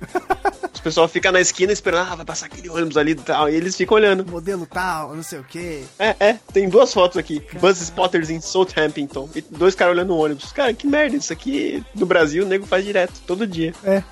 Os 0.72 0.80
pessoal 0.80 1.08
fica 1.08 1.32
na 1.32 1.40
esquina 1.40 1.72
esperando, 1.72 2.08
ah, 2.12 2.14
vai 2.14 2.24
passar 2.24 2.46
aquele 2.46 2.68
ônibus 2.68 2.96
ali 2.96 3.12
e 3.12 3.14
tal. 3.16 3.48
E 3.50 3.54
eles 3.54 3.76
ficam 3.76 3.96
olhando. 3.96 4.24
Modelo 4.24 4.64
tal, 4.66 5.14
não 5.14 5.22
sei 5.24 5.40
o 5.40 5.44
que. 5.44 5.82
É, 5.98 6.14
é, 6.20 6.36
tem 6.52 6.68
duas 6.68 6.92
fotos 6.94 7.16
aqui. 7.16 7.42
Bus 7.60 7.80
spotters 7.80 8.30
em 8.30 8.40
Southampton. 8.40 9.28
E 9.34 9.40
dois 9.50 9.74
caras 9.74 9.94
olhando 9.94 10.14
o 10.14 10.18
ônibus. 10.18 10.52
Cara, 10.52 10.72
que 10.72 10.86
merda, 10.86 11.16
isso 11.16 11.32
aqui 11.32 11.82
no 11.94 12.06
Brasil 12.06 12.44
o 12.44 12.46
nego 12.48 12.64
faz 12.66 12.84
direto, 12.84 13.12
todo 13.26 13.46
dia. 13.46 13.74
É, 13.82 14.02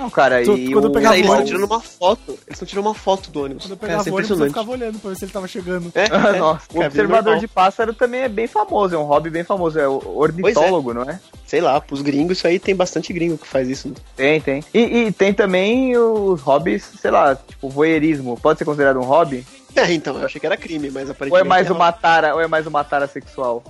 Não, 0.00 0.08
cara, 0.08 0.42
Tu- 0.42 0.56
e 0.56 0.72
quando 0.72 0.84
eu 0.84 0.90
o... 0.90 0.92
pegava 0.94 1.14
Cara, 1.14 1.18
eles 1.18 1.30
o 1.30 1.32
estão 1.32 1.32
ônibus- 1.34 1.50
tirando 1.50 1.64
uma 1.70 1.80
foto. 1.80 2.30
Eles 2.30 2.40
estão 2.50 2.66
tirando 2.68 2.86
uma 2.86 2.94
foto 2.94 3.30
do 3.30 3.42
ônibus. 3.42 3.64
quando 3.66 3.72
eu 3.72 3.76
Cara, 3.76 3.92
isso 3.92 4.04
pegava 4.04 4.08
é 4.08 4.12
o 4.12 4.16
ônibus 4.16 4.40
eu 4.40 4.46
ficava 4.46 4.70
olhando 4.70 4.98
pra 4.98 5.10
ver 5.10 5.16
se 5.16 5.24
ele 5.26 5.32
tava 5.32 5.46
chegando. 5.48 5.92
É, 5.94 6.04
é. 6.36 6.38
Nossa, 6.38 6.66
o 6.70 6.74
Cara, 6.74 6.86
observador 6.86 7.38
de 7.38 7.46
pássaro 7.48 7.92
também 7.92 8.22
é 8.22 8.28
bem 8.28 8.46
famoso, 8.46 8.94
é 8.94 8.98
um 8.98 9.02
hobby 9.02 9.28
bem 9.30 9.44
famoso, 9.44 9.78
é 9.78 9.86
o 9.86 10.00
ornitólogo, 10.16 10.94
não 10.94 11.02
é? 11.02 11.20
Sei 11.46 11.60
lá, 11.60 11.80
pros 11.80 12.00
gringos 12.00 12.38
isso 12.38 12.46
aí 12.46 12.58
tem 12.58 12.74
bastante 12.74 13.12
gringo 13.12 13.36
que 13.36 13.46
faz 13.46 13.68
isso. 13.68 13.92
Tem, 14.16 14.40
tem. 14.40 14.64
E, 14.72 14.78
e 14.78 15.12
tem 15.12 15.34
também 15.34 15.96
os 15.96 16.40
hobbies, 16.40 16.88
sei 17.00 17.10
lá, 17.10 17.34
tipo, 17.36 17.68
voyeurismo. 17.68 18.38
Pode 18.40 18.58
ser 18.58 18.64
considerado 18.64 18.98
um 18.98 19.04
hobby? 19.04 19.44
É, 19.76 19.92
então, 19.92 20.16
eu 20.18 20.24
achei 20.26 20.40
que 20.40 20.46
era 20.46 20.56
crime, 20.56 20.90
mas 20.90 21.06
Ou 21.08 21.12
aparentemente. 21.12 21.46
é 21.46 21.48
mais 21.48 21.66
é 21.68 21.72
uma 21.72 21.92
tara, 21.92 22.34
ou 22.34 22.40
é 22.40 22.46
mais 22.48 22.66
uma 22.66 22.82
tara 22.82 23.06
sexual? 23.06 23.62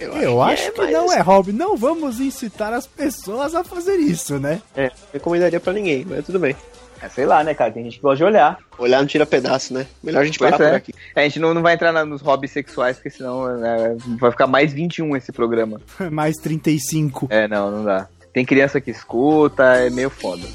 Eu 0.00 0.40
acho 0.42 0.72
que 0.72 0.78
mas 0.80 0.92
não 0.92 1.12
é 1.12 1.20
hobby. 1.20 1.52
Não 1.52 1.76
vamos 1.76 2.20
incitar 2.20 2.72
as 2.72 2.86
pessoas 2.86 3.54
a 3.54 3.62
fazer 3.62 3.96
isso, 3.96 4.38
né? 4.38 4.60
É, 4.76 4.84
não 4.86 4.92
recomendaria 5.12 5.60
pra 5.60 5.72
ninguém, 5.72 6.04
mas 6.08 6.24
tudo 6.24 6.38
bem. 6.38 6.56
É, 7.02 7.08
sei 7.08 7.24
lá, 7.24 7.42
né, 7.42 7.54
cara? 7.54 7.70
Tem 7.72 7.82
gente 7.84 7.96
que 7.96 8.02
gosta 8.02 8.16
de 8.18 8.24
olhar. 8.24 8.58
Olhar 8.78 8.98
não 9.00 9.06
tira 9.06 9.24
pedaço, 9.24 9.72
né? 9.72 9.86
Melhor 10.02 10.20
a 10.20 10.24
gente 10.24 10.38
Pois 10.38 10.50
parar 10.50 10.64
é. 10.64 10.68
por 10.70 10.76
aqui. 10.76 10.94
A 11.16 11.22
gente 11.22 11.38
não, 11.38 11.54
não 11.54 11.62
vai 11.62 11.74
entrar 11.74 11.92
na- 11.92 12.04
nos 12.04 12.20
hobbies 12.20 12.50
sexuais, 12.52 12.96
porque 12.96 13.08
senão 13.10 13.56
né, 13.56 13.96
vai 14.18 14.30
ficar 14.30 14.46
mais 14.46 14.72
21 14.72 15.16
esse 15.16 15.32
programa. 15.32 15.80
Mais 16.10 16.36
35. 16.36 17.26
É, 17.30 17.48
não, 17.48 17.70
não 17.70 17.84
dá. 17.84 18.06
Tem 18.34 18.44
criança 18.44 18.80
que 18.80 18.90
escuta, 18.90 19.64
é 19.76 19.88
meio 19.90 20.10
foda. 20.10 20.46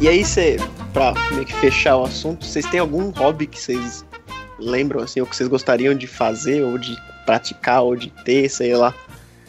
E 0.00 0.08
aí, 0.08 0.24
você, 0.24 0.56
pra 0.92 1.12
meio 1.32 1.44
que 1.44 1.52
fechar 1.54 1.96
o 1.96 2.04
assunto, 2.04 2.44
vocês 2.46 2.64
têm 2.66 2.78
algum 2.78 3.10
hobby 3.10 3.46
que 3.46 3.58
vocês 3.60 4.04
lembram, 4.58 5.00
assim, 5.02 5.20
ou 5.20 5.26
que 5.26 5.34
vocês 5.34 5.48
gostariam 5.48 5.92
de 5.94 6.06
fazer, 6.06 6.62
ou 6.62 6.78
de 6.78 6.96
praticar, 7.26 7.82
ou 7.82 7.96
de 7.96 8.08
ter, 8.10 8.48
sei 8.48 8.76
lá? 8.76 8.94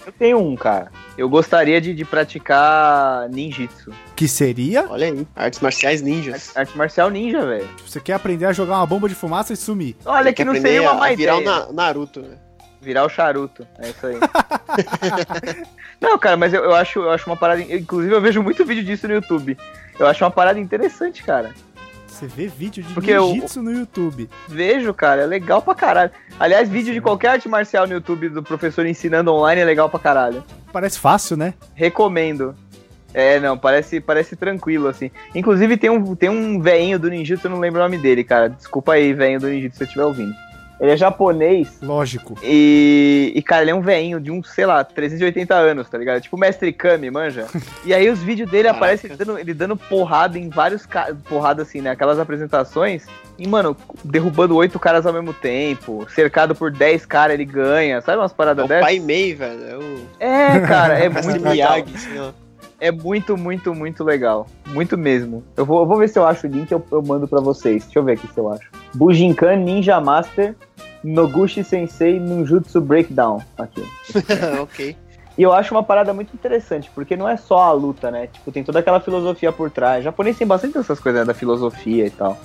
Eu 0.06 0.12
tenho 0.12 0.40
um, 0.40 0.56
cara. 0.56 0.92
Eu 1.16 1.30
gostaria 1.30 1.80
de, 1.80 1.94
de 1.94 2.04
praticar 2.04 3.30
ninjitsu. 3.30 3.92
Que 4.16 4.28
seria? 4.28 4.88
Olha 4.90 5.08
aí, 5.08 5.28
artes 5.36 5.60
marciais 5.60 6.02
ninjas. 6.02 6.52
Arte 6.58 6.76
marcial 6.76 7.12
ninja, 7.12 7.46
velho. 7.46 7.68
Você 7.86 8.00
quer 8.00 8.14
aprender 8.14 8.46
a 8.46 8.54
jogar 8.54 8.78
uma 8.78 8.86
bomba 8.88 9.08
de 9.08 9.14
fumaça 9.14 9.54
e 9.54 9.56
sumir. 9.56 9.96
Olha 10.04 10.34
que 10.34 10.44
não 10.44 10.56
seria 10.56 10.82
uma 10.82 10.92
a 10.92 10.96
má 10.96 11.08
virar 11.14 11.40
ideia. 11.40 11.68
o 11.68 11.68
Na- 11.68 11.72
Naruto, 11.72 12.22
né? 12.22 12.38
Virar 12.82 13.06
o 13.06 13.10
charuto. 13.10 13.68
É 13.78 13.90
isso 13.90 14.08
aí. 14.08 14.16
não, 16.02 16.18
cara, 16.18 16.38
mas 16.38 16.54
eu, 16.54 16.64
eu 16.64 16.74
acho, 16.74 17.00
eu 17.00 17.12
acho 17.12 17.30
uma 17.30 17.36
parada. 17.36 17.62
Inclusive, 17.62 18.14
eu 18.14 18.22
vejo 18.22 18.42
muito 18.42 18.66
vídeo 18.66 18.84
disso 18.84 19.08
no 19.08 19.14
YouTube. 19.14 19.58
Eu 19.98 20.08
acho 20.08 20.24
uma 20.24 20.32
parada 20.32 20.60
interessante, 20.60 21.24
cara. 21.24 21.54
Você 22.08 22.26
vê 22.26 22.48
vídeo 22.48 22.84
de 22.84 22.94
Porque 22.94 23.18
ninjitsu 23.18 23.62
no 23.62 23.72
YouTube. 23.72 24.30
Vejo, 24.48 24.94
cara, 24.94 25.22
é 25.22 25.26
legal 25.26 25.62
pra 25.62 25.76
caralho. 25.76 26.12
Aliás, 26.40 26.68
vídeo 26.68 26.94
de 26.94 27.00
qualquer 27.00 27.30
arte 27.30 27.48
marcial 27.48 27.88
no 27.88 27.94
YouTube 27.94 28.30
do 28.30 28.44
professor 28.44 28.86
ensinando 28.86 29.34
online 29.34 29.62
é 29.62 29.66
legal 29.66 29.90
pra 29.90 30.00
caralho. 30.00 30.44
Parece 30.72 31.00
fácil, 31.00 31.38
né? 31.38 31.54
Recomendo. 31.74 32.56
É, 33.14 33.40
não, 33.40 33.58
parece, 33.58 34.00
parece 34.00 34.36
tranquilo, 34.36 34.88
assim. 34.88 35.10
Inclusive 35.34 35.78
tem 35.78 35.90
um, 35.90 36.16
tem 36.16 36.30
um 36.30 36.62
veinho 36.62 37.00
do 37.00 37.10
ninjutsu, 37.10 37.48
eu 37.48 37.52
não 37.52 37.60
lembro 37.60 37.80
o 37.80 37.84
nome 37.84 37.98
dele, 37.98 38.24
cara. 38.24 38.50
Desculpa 38.50 38.94
aí, 38.94 39.14
veinho 39.14 39.40
do 39.40 39.48
ninjutsu, 39.48 39.74
se 39.74 39.78
você 39.80 39.84
estiver 39.86 40.06
ouvindo. 40.06 40.34
Ele 40.80 40.92
é 40.92 40.98
japonês 40.98 41.68
Lógico. 41.82 42.36
e, 42.44 43.34
e, 43.36 43.42
cara, 43.42 43.64
ele 43.64 43.72
é 43.72 43.76
um 43.76 43.82
veinho 43.82 44.20
de 44.20 44.32
uns, 44.32 44.50
sei 44.50 44.66
lá, 44.66 44.84
380 44.84 45.54
anos, 45.54 45.90
tá 45.90 45.98
ligado? 45.98 46.22
Tipo 46.22 46.36
o 46.36 46.40
Mestre 46.40 46.72
Kami, 46.72 47.12
manja? 47.12 47.48
E 47.86 47.94
aí 47.94 48.10
os 48.10 48.20
vídeos 48.20 48.50
dele 48.50 48.68
aparecem 48.68 49.10
ele 49.10 49.18
dando, 49.18 49.40
ele 49.40 49.54
dando 49.54 49.76
porrada 49.76 50.38
em 50.38 50.50
vários 50.50 50.86
caras, 50.86 51.18
porrada 51.28 51.62
assim, 51.64 51.82
né? 51.82 51.92
Aquelas 51.92 52.20
apresentações. 52.20 53.06
E, 53.38 53.48
mano, 53.48 53.76
derrubando 54.04 54.56
oito 54.56 54.78
caras 54.80 55.06
ao 55.06 55.14
mesmo 55.14 55.34
tempo, 55.34 56.06
cercado 56.14 56.54
por 56.54 56.72
10 56.72 57.06
caras, 57.06 57.34
ele 57.34 57.46
ganha. 57.46 58.02
Sabe 58.02 58.18
umas 58.18 58.32
É 58.32 58.36
paradas 58.36 58.66
o 58.66 58.68
dessas? 58.68 58.86
Pai 58.86 59.00
Mei, 59.00 59.34
velho. 59.34 59.64
É 59.66 59.78
o 59.78 60.00
É, 60.20 60.60
cara, 60.62 61.00
é 61.00 61.08
muito 61.10 61.44
legal. 61.44 61.76
Miyagi, 61.76 61.96
assim, 61.96 62.20
ó. 62.20 62.32
É 62.82 62.92
muito, 62.92 63.36
muito, 63.36 63.74
muito 63.76 64.04
legal. 64.06 64.48
Muito 64.68 64.98
mesmo. 64.98 65.44
Eu 65.58 65.66
vou, 65.66 65.82
eu 65.82 65.86
vou 65.86 65.98
ver 65.98 66.08
se 66.08 66.18
eu 66.18 66.26
acho 66.26 66.48
o 66.48 66.50
link, 66.50 66.72
eu, 66.72 66.82
eu 66.92 67.02
mando 67.02 67.28
pra 67.28 67.42
vocês. 67.42 67.84
Deixa 67.84 68.00
eu 68.00 68.04
ver 68.04 68.14
aqui 68.14 68.28
se 68.34 68.38
eu 68.40 68.52
acho. 68.52 68.70
Bujinkan 68.94 69.58
Ninja 69.58 70.00
Master 70.00 70.56
Noguchi 71.04 71.64
Sensei 71.64 72.20
Ninjutsu 72.20 72.82
Breakdown. 72.82 73.42
Aqui. 73.58 73.84
ok. 74.62 74.98
E 75.38 75.44
eu 75.44 75.54
acho 75.54 75.74
uma 75.74 75.84
parada 75.84 76.14
muito 76.14 76.34
interessante, 76.34 76.92
porque 76.94 77.16
não 77.16 77.28
é 77.28 77.38
só 77.38 77.60
a 77.60 77.72
luta, 77.72 78.12
né? 78.12 78.28
Tipo, 78.28 78.52
tem 78.52 78.64
toda 78.64 78.80
aquela 78.80 79.00
filosofia 79.00 79.52
por 79.52 79.72
trás. 79.72 80.02
O 80.02 80.04
japonês 80.04 80.38
tem 80.38 80.46
bastante 80.46 80.74
dessas 80.74 81.00
coisas 81.00 81.22
né, 81.22 81.26
da 81.26 81.34
filosofia 81.34 82.06
e 82.06 82.10
tal. 82.10 82.38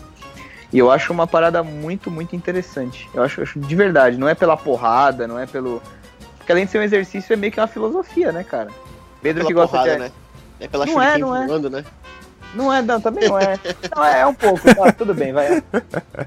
E 0.73 0.79
eu 0.79 0.91
acho 0.91 1.13
uma 1.13 1.27
parada 1.27 1.63
muito, 1.63 2.11
muito 2.11 2.37
interessante. 2.37 3.09
Eu 3.13 3.23
acho, 3.23 3.41
eu 3.41 3.45
acho 3.45 3.59
de 3.59 3.75
verdade, 3.75 4.17
não 4.17 4.29
é 4.29 4.35
pela 4.35 4.57
porrada, 4.57 5.27
não 5.27 5.39
é 5.39 5.47
pelo. 5.47 5.83
Porque 6.39 6.53
além 6.53 6.67
de 6.67 6.71
ser 6.71 6.79
um 6.79 6.83
exercício, 6.83 7.33
é 7.33 7.37
meio 7.37 7.53
que 7.53 7.59
uma 7.61 7.67
filosofia, 7.67 8.31
né, 8.31 8.45
cara? 8.45 8.71
Pedro 9.21 9.41
Pela 9.41 9.49
que 9.49 9.55
gosta 9.55 9.79
porrada, 9.79 9.93
de. 9.95 9.99
né? 9.99 10.13
É 10.61 10.69
pela 10.69 10.87
Não 10.87 11.03
é, 11.03 11.19
não 11.19 11.37
é. 11.37 11.47
voando, 11.47 11.71
né? 11.71 11.85
Não 12.55 12.73
é, 12.73 12.81
não, 12.83 13.01
também 13.01 13.29
não 13.29 13.39
é. 13.39 13.59
Não, 13.95 14.05
é, 14.05 14.21
é 14.21 14.27
um 14.27 14.35
pouco, 14.35 14.75
tá, 14.75 14.93
tudo 14.93 15.13
bem, 15.15 15.33
vai. 15.33 15.63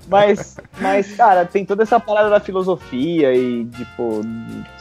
Mas, 0.08 0.58
mas, 0.80 1.14
cara, 1.16 1.46
tem 1.46 1.66
toda 1.66 1.84
essa 1.84 2.00
parada 2.00 2.30
da 2.30 2.40
filosofia 2.40 3.34
e, 3.34 3.66
tipo, 3.66 4.22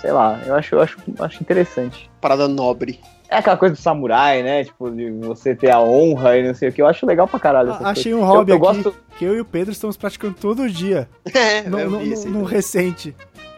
sei 0.01 0.12
lá, 0.12 0.38
eu 0.47 0.55
acho, 0.55 0.74
eu 0.74 0.80
acho, 0.82 0.99
acho 1.20 1.42
interessante. 1.42 2.11
Parada 2.20 2.49
nobre. 2.49 3.01
É 3.28 3.38
aquela 3.38 3.57
coisa 3.57 3.74
do 3.74 3.80
samurai, 3.80 4.42
né? 4.42 4.64
Tipo, 4.64 4.90
de 4.90 5.11
você 5.11 5.55
ter 5.55 5.70
a 5.70 5.80
honra 5.80 6.36
e 6.38 6.47
não 6.47 6.55
sei 6.55 6.68
o 6.68 6.72
que. 6.72 6.80
Eu 6.80 6.86
acho 6.86 7.05
legal 7.05 7.26
pra 7.26 7.40
caralho. 7.40 7.72
Ah, 7.72 7.90
achei 7.90 8.12
coisas. 8.12 8.20
um 8.20 8.24
hobby 8.32 8.53
eu, 8.53 8.59
eu 8.59 8.68
aqui 8.68 8.82
gosto. 8.82 8.97
que 9.18 9.24
eu 9.24 9.34
e 9.36 9.40
o 9.40 9.44
Pedro 9.44 9.72
estamos 9.72 9.97
praticando 9.97 10.34
todo 10.40 10.68
dia. 10.70 11.09
É, 11.34 11.62
No, 11.62 11.78
eu 11.80 11.90
no, 11.90 11.99
vi 11.99 12.11
no- 12.26 12.30
no 12.40 12.44
recente. 12.44 13.14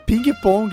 Ping-pong. 0.06 0.70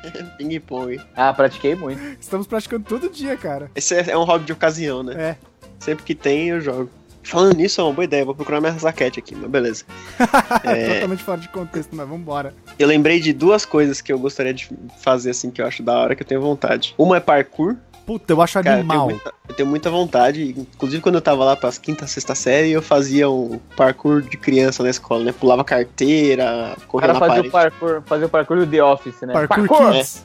ping 0.38 0.58
pong. 0.60 0.98
Ah, 1.14 1.30
pratiquei 1.34 1.74
muito. 1.74 2.00
Estamos 2.18 2.46
praticando 2.46 2.84
todo 2.88 3.10
dia, 3.10 3.36
cara. 3.36 3.70
Esse 3.74 3.94
é, 3.94 4.12
é 4.12 4.16
um 4.16 4.24
hobby 4.24 4.46
de 4.46 4.52
ocasião, 4.54 5.02
né? 5.02 5.14
É. 5.14 5.36
Sempre 5.78 6.04
que 6.04 6.14
tem, 6.14 6.48
eu 6.48 6.60
jogo. 6.60 6.90
Falando 7.22 7.56
nisso, 7.56 7.80
é 7.80 7.84
uma 7.84 7.92
boa 7.92 8.04
ideia. 8.04 8.24
Vou 8.24 8.34
procurar 8.34 8.60
minha 8.60 8.72
raquete 8.72 9.18
aqui, 9.18 9.34
mas 9.34 9.50
beleza. 9.50 9.84
É. 10.64 10.94
Totalmente 10.94 11.22
fora 11.22 11.40
de 11.40 11.48
contexto, 11.48 11.94
mas 11.94 12.08
vambora. 12.08 12.54
Eu 12.78 12.88
lembrei 12.88 13.20
de 13.20 13.32
duas 13.32 13.64
coisas 13.64 14.00
que 14.00 14.12
eu 14.12 14.18
gostaria 14.18 14.52
de 14.52 14.68
fazer, 14.98 15.30
assim, 15.30 15.50
que 15.50 15.60
eu 15.60 15.66
acho 15.66 15.82
da 15.82 15.98
hora, 15.98 16.14
que 16.14 16.22
eu 16.22 16.26
tenho 16.26 16.40
vontade. 16.40 16.94
Uma 16.98 17.18
é 17.18 17.20
parkour. 17.20 17.76
Puta, 18.06 18.32
eu 18.32 18.40
acho 18.40 18.54
Cara, 18.54 18.78
eu 18.78 18.80
tenho, 18.80 18.90
animal. 18.90 19.10
muita, 19.10 19.34
eu 19.46 19.54
tenho 19.54 19.68
muita 19.68 19.90
vontade. 19.90 20.54
Inclusive, 20.74 21.02
quando 21.02 21.16
eu 21.16 21.20
tava 21.20 21.44
lá 21.44 21.54
pras 21.54 21.76
quinta, 21.76 22.06
sexta 22.06 22.34
série, 22.34 22.70
eu 22.70 22.80
fazia 22.80 23.28
um 23.28 23.60
parkour 23.76 24.22
de 24.22 24.38
criança 24.38 24.82
na 24.82 24.88
escola, 24.88 25.24
né? 25.24 25.32
Pulava 25.32 25.62
carteira, 25.62 26.74
corria 26.86 27.12
na 27.12 27.18
fazia 27.18 27.28
parede. 27.28 27.48
o 27.48 27.50
parkour, 27.50 28.02
fazia 28.06 28.26
o 28.26 28.30
parkour 28.30 28.56
do 28.58 28.66
The 28.66 28.82
Office, 28.82 29.20
né? 29.20 29.34
Parkour, 29.34 29.92
Kids. 29.92 30.24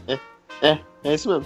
É 0.61 1.13
isso 1.13 1.29
mesmo. 1.29 1.45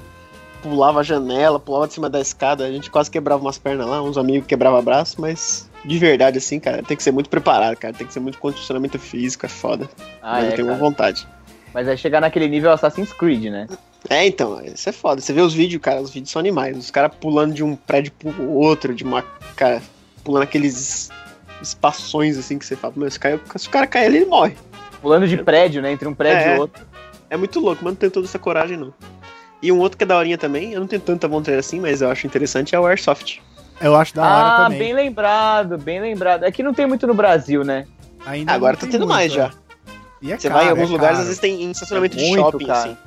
Pulava 0.61 1.01
a 1.01 1.03
janela, 1.03 1.59
pulava 1.59 1.87
de 1.87 1.93
cima 1.93 2.09
da 2.09 2.19
escada, 2.19 2.65
a 2.65 2.71
gente 2.71 2.89
quase 2.89 3.09
quebrava 3.11 3.41
umas 3.41 3.57
pernas 3.57 3.87
lá, 3.87 4.01
uns 4.01 4.17
amigos 4.17 4.47
quebravam 4.47 4.81
braço, 4.83 5.19
mas 5.21 5.69
de 5.85 5.97
verdade, 5.97 6.37
assim, 6.37 6.59
cara, 6.59 6.83
tem 6.83 6.97
que 6.97 7.03
ser 7.03 7.11
muito 7.11 7.29
preparado, 7.29 7.77
cara. 7.77 7.93
Tem 7.93 8.05
que 8.05 8.11
ser 8.11 8.19
muito 8.19 8.37
condicionamento 8.39 8.99
físico, 8.99 9.45
é 9.45 9.49
foda. 9.49 9.89
Ah, 10.21 10.33
mas 10.33 10.45
é, 10.45 10.47
eu 10.49 10.55
tenho 10.55 10.67
cara. 10.67 10.79
vontade. 10.79 11.27
Mas 11.73 11.87
aí 11.87 11.97
chegar 11.97 12.19
naquele 12.19 12.47
nível 12.47 12.71
Assassin's 12.71 13.13
Creed, 13.13 13.45
né? 13.45 13.67
É, 14.09 14.25
então, 14.25 14.61
isso 14.65 14.89
é 14.89 14.91
foda. 14.91 15.21
Você 15.21 15.31
vê 15.31 15.41
os 15.41 15.53
vídeos, 15.53 15.81
cara, 15.81 16.01
os 16.01 16.09
vídeos 16.11 16.31
são 16.31 16.39
animais. 16.39 16.77
Os 16.77 16.91
caras 16.91 17.11
pulando 17.19 17.53
de 17.53 17.63
um 17.63 17.75
prédio 17.75 18.11
pro 18.13 18.51
outro, 18.51 18.93
de 18.93 19.03
uma. 19.03 19.21
Cara, 19.55 19.81
pulando 20.23 20.43
aqueles 20.43 21.09
espações 21.61 22.37
assim 22.37 22.57
que 22.57 22.65
você 22.65 22.75
fala, 22.75 22.93
mas 22.95 23.13
se, 23.13 23.19
cai, 23.19 23.39
se 23.55 23.67
o 23.67 23.71
cara 23.71 23.87
cair 23.87 24.05
ali, 24.07 24.17
ele 24.17 24.25
morre. 24.25 24.55
Pulando 25.01 25.27
de 25.27 25.37
prédio, 25.37 25.81
né? 25.81 25.91
Entre 25.91 26.07
um 26.07 26.13
prédio 26.13 26.49
É. 26.51 26.55
e 26.55 26.59
outro. 26.59 26.85
É 27.29 27.37
muito 27.37 27.59
louco, 27.59 27.83
mas 27.83 27.93
não 27.93 27.97
tem 27.97 28.09
toda 28.09 28.25
essa 28.25 28.39
coragem, 28.39 28.77
não. 28.77 28.93
E 29.61 29.71
um 29.71 29.79
outro 29.79 29.97
que 29.97 30.03
é 30.03 30.07
daorinha 30.07 30.37
também, 30.37 30.73
eu 30.73 30.79
não 30.79 30.87
tenho 30.87 31.01
tanta 31.01 31.27
vontade 31.27 31.57
assim, 31.57 31.79
mas 31.79 32.01
eu 32.01 32.09
acho 32.11 32.27
interessante, 32.27 32.75
é 32.75 32.79
o 32.79 32.85
Airsoft. 32.85 33.39
Eu 33.81 33.95
acho 33.95 34.15
da 34.15 34.21
hora 34.23 34.47
Ah, 34.49 34.63
também. 34.65 34.79
bem 34.79 34.93
lembrado, 34.93 35.77
bem 35.77 35.99
lembrado. 36.01 36.43
É 36.43 36.51
que 36.51 36.63
não 36.63 36.73
tem 36.73 36.85
muito 36.87 37.05
no 37.07 37.13
Brasil, 37.13 37.63
né? 37.63 37.85
Ainda 38.25 38.51
Agora 38.53 38.75
tá 38.75 38.85
tendo 38.87 38.99
muito, 38.99 39.09
mais 39.09 39.31
é. 39.31 39.35
já. 39.35 39.51
E 40.21 40.31
é 40.31 40.37
Você 40.37 40.47
caro, 40.47 40.59
vai 40.59 40.67
em 40.67 40.71
alguns 40.71 40.89
é 40.89 40.93
lugares, 40.93 41.19
às 41.19 41.25
vezes 41.25 41.39
tem 41.39 41.61
em 41.63 41.71
estacionamento 41.71 42.15
É 42.17 42.19
de 42.19 42.25
muito 42.27 42.41
shopping, 42.51 42.65
caro. 42.65 42.79
assim. 42.79 42.97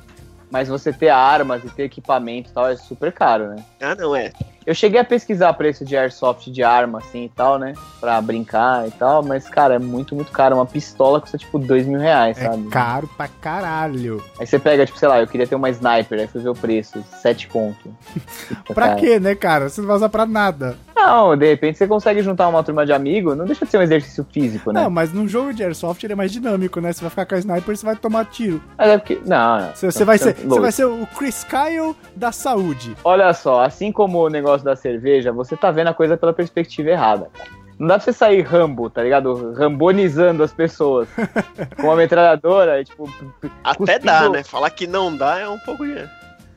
Mas 0.49 0.67
você 0.67 0.91
ter 0.91 1.09
armas 1.09 1.63
e 1.63 1.69
ter 1.69 1.83
equipamento 1.83 2.49
e 2.49 2.53
tal 2.53 2.67
é 2.67 2.75
super 2.75 3.11
caro, 3.11 3.49
né? 3.49 3.63
Ah, 3.81 3.95
não, 3.95 4.15
é. 4.15 4.31
Eu 4.65 4.75
cheguei 4.75 4.99
a 4.99 5.03
pesquisar 5.03 5.53
preço 5.53 5.83
de 5.83 5.97
airsoft 5.97 6.47
de 6.51 6.61
arma, 6.63 6.99
assim 6.99 7.25
e 7.25 7.29
tal, 7.29 7.57
né? 7.57 7.73
Pra 7.99 8.21
brincar 8.21 8.87
e 8.87 8.91
tal, 8.91 9.23
mas, 9.23 9.49
cara, 9.49 9.75
é 9.75 9.79
muito, 9.79 10.15
muito 10.15 10.31
caro. 10.31 10.55
Uma 10.55 10.65
pistola 10.65 11.19
custa 11.19 11.37
tipo 11.37 11.57
dois 11.57 11.85
mil 11.87 11.99
reais, 11.99 12.37
É 12.37 12.45
sabe? 12.45 12.67
caro 12.69 13.09
pra 13.17 13.27
caralho. 13.27 14.23
Aí 14.39 14.45
você 14.45 14.59
pega, 14.59 14.85
tipo, 14.85 14.97
sei 14.99 15.07
lá, 15.07 15.19
eu 15.19 15.27
queria 15.27 15.47
ter 15.47 15.55
uma 15.55 15.69
sniper, 15.69 16.19
aí 16.19 16.27
fui 16.27 16.41
ver 16.41 16.49
o 16.49 16.55
preço, 16.55 17.03
sete 17.21 17.47
conto. 17.47 17.93
Pra 18.73 18.89
cara. 18.89 18.99
quê, 18.99 19.19
né, 19.19 19.35
cara? 19.35 19.69
Você 19.69 19.81
não 19.81 19.87
vai 19.87 19.97
usar 19.97 20.09
pra 20.09 20.25
nada. 20.25 20.77
Não, 20.95 21.35
de 21.35 21.47
repente 21.47 21.77
você 21.77 21.87
consegue 21.87 22.21
juntar 22.21 22.47
uma 22.47 22.63
turma 22.63 22.85
de 22.85 22.93
amigo, 22.93 23.33
não 23.33 23.45
deixa 23.45 23.65
de 23.65 23.71
ser 23.71 23.77
um 23.79 23.81
exercício 23.81 24.25
físico, 24.31 24.71
né? 24.71 24.83
Não, 24.83 24.89
mas 24.89 25.11
num 25.11 25.27
jogo 25.27 25.51
de 25.53 25.63
Airsoft 25.63 26.03
ele 26.03 26.13
é 26.13 26.15
mais 26.15 26.31
dinâmico, 26.31 26.79
né? 26.79 26.93
Você 26.93 27.01
vai 27.01 27.09
ficar 27.09 27.25
com 27.25 27.35
a 27.35 27.39
sniper 27.39 27.73
e 27.73 27.77
você 27.77 27.85
vai 27.85 27.95
tomar 27.95 28.25
tiro. 28.25 28.61
Mas 28.77 28.89
é 28.89 28.97
porque. 28.99 29.19
Não, 29.25 29.59
não. 29.59 29.75
Você, 29.75 29.91
você 29.91 30.05
vai, 30.05 30.17
ser, 30.19 30.35
você 30.35 30.59
vai 30.59 30.71
ser 30.71 30.85
o 30.85 31.07
Chris 31.17 31.43
Kyle 31.43 31.95
da 32.15 32.31
saúde. 32.31 32.95
Olha 33.03 33.33
só, 33.33 33.63
assim 33.63 33.91
como 33.91 34.19
o 34.19 34.29
negócio 34.29 34.50
da 34.57 34.75
cerveja, 34.75 35.31
você 35.31 35.55
tá 35.55 35.71
vendo 35.71 35.87
a 35.87 35.93
coisa 35.93 36.17
pela 36.17 36.33
perspectiva 36.33 36.89
errada, 36.89 37.29
cara. 37.37 37.49
Não 37.79 37.87
dá 37.87 37.95
pra 37.95 38.03
você 38.03 38.13
sair 38.13 38.41
Rambo, 38.41 38.89
tá 38.91 39.01
ligado? 39.01 39.53
Rambonizando 39.53 40.43
as 40.43 40.53
pessoas 40.53 41.07
com 41.77 41.83
uma 41.87 41.95
metralhadora 41.95 42.79
e, 42.79 42.85
tipo. 42.85 43.09
Até 43.63 43.77
cuspindo- 43.77 44.05
dá, 44.05 44.29
né? 44.29 44.43
Falar 44.43 44.69
que 44.69 44.85
não 44.85 45.15
dá 45.15 45.39
é 45.39 45.47
um 45.49 45.57
pouco 45.59 45.85
de. 45.85 45.93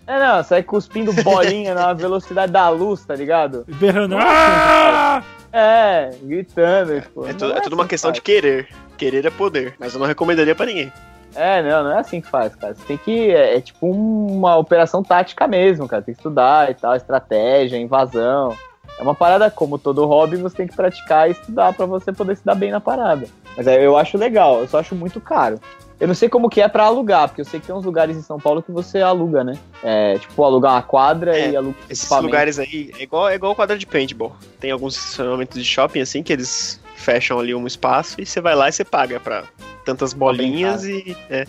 É, 0.07 0.19
não, 0.19 0.45
sai 0.45 0.63
cuspindo 0.63 1.13
bolinha 1.25 1.73
na 1.75 1.95
velocidade 1.95 2.53
da 2.53 2.69
luz, 2.69 3.07
tá 3.07 3.15
ligado? 3.15 3.65
Berrando. 3.67 4.17
Ah! 4.19 5.23
É, 5.51 6.11
gritando. 6.23 7.01
tipo, 7.01 7.25
É, 7.25 7.29
não 7.29 7.39
tudo, 7.39 7.53
é 7.57 7.61
tudo 7.63 7.73
uma 7.75 7.83
assim 7.85 7.89
questão 7.89 8.11
que 8.13 8.17
de 8.19 8.21
querer. 8.23 8.69
Querer 8.99 9.25
é 9.25 9.31
poder. 9.31 9.75
Mas 9.79 9.95
eu 9.95 10.01
não 10.01 10.07
recomendaria 10.07 10.55
pra 10.55 10.67
ninguém. 10.67 10.93
É, 11.35 11.63
não, 11.63 11.85
não 11.85 11.93
é 11.93 12.01
assim 12.01 12.21
que 12.21 12.29
faz, 12.29 12.55
cara. 12.55 12.75
Você 12.75 12.85
tem 12.85 12.97
que. 12.97 13.31
É, 13.31 13.57
é 13.57 13.61
tipo 13.61 13.91
uma 13.91 14.57
operação 14.57 15.03
tática 15.03 15.47
mesmo, 15.47 15.89
cara. 15.89 16.03
Tem 16.03 16.15
que 16.15 16.21
estudar 16.21 16.71
e 16.71 16.75
tal, 16.75 16.95
estratégia, 16.95 17.77
invasão. 17.77 18.57
É 18.99 19.03
uma 19.03 19.15
parada, 19.15 19.51
como 19.51 19.79
todo 19.79 20.07
hobby, 20.07 20.37
você 20.37 20.59
tem 20.59 20.67
que 20.67 20.77
praticar 20.77 21.29
e 21.29 21.33
estudar 21.33 21.73
pra 21.73 21.85
você 21.87 22.13
poder 22.13 22.37
se 22.37 22.45
dar 22.45 22.55
bem 22.55 22.71
na 22.71 22.81
parada. 22.81 23.27
Mas 23.57 23.67
é, 23.67 23.85
eu 23.85 23.97
acho 23.97 24.17
legal, 24.17 24.61
eu 24.61 24.69
só 24.69 24.79
acho 24.79 24.95
muito 24.95 25.21
caro. 25.21 25.61
Eu 25.99 26.09
não 26.09 26.15
sei 26.15 26.29
como 26.29 26.51
que 26.51 26.61
é 26.61 26.69
pra 26.69 26.85
alugar, 26.85 27.29
porque 27.29 27.41
eu 27.41 27.45
sei 27.45 27.61
que 27.61 27.67
tem 27.67 27.75
uns 27.75 27.85
lugares 27.85 28.17
em 28.17 28.23
São 28.23 28.39
Paulo 28.39 28.63
que 28.63 28.73
você 28.73 29.01
aluga, 29.01 29.45
né? 29.45 29.55
É, 29.83 30.19
tipo, 30.19 30.43
alugar 30.43 30.73
uma 30.73 30.83
quadra 30.83 31.39
É, 31.39 31.51
e 31.51 31.57
aluga 31.57 31.77
Esses 31.89 32.11
lugares 32.11 32.59
aí 32.59 32.91
é 32.99 33.03
igual, 33.03 33.29
é 33.29 33.35
igual 33.37 33.55
quadra 33.55 33.79
de 33.79 33.87
paintball. 33.87 34.37
Tem 34.59 34.71
alguns 34.71 34.97
estacionamentos 34.97 35.57
de 35.57 35.65
shopping 35.65 36.01
assim 36.01 36.23
que 36.23 36.33
eles 36.33 36.81
fecham 36.97 37.39
ali 37.39 37.55
um 37.55 37.67
espaço 37.67 38.21
e 38.21 38.27
você 38.27 38.41
vai 38.41 38.55
lá 38.55 38.69
e 38.69 38.73
você 38.73 38.85
paga 38.85 39.21
pra 39.21 39.45
tantas 39.85 40.13
bolinhas 40.13 40.85
e. 40.85 41.17
É. 41.31 41.47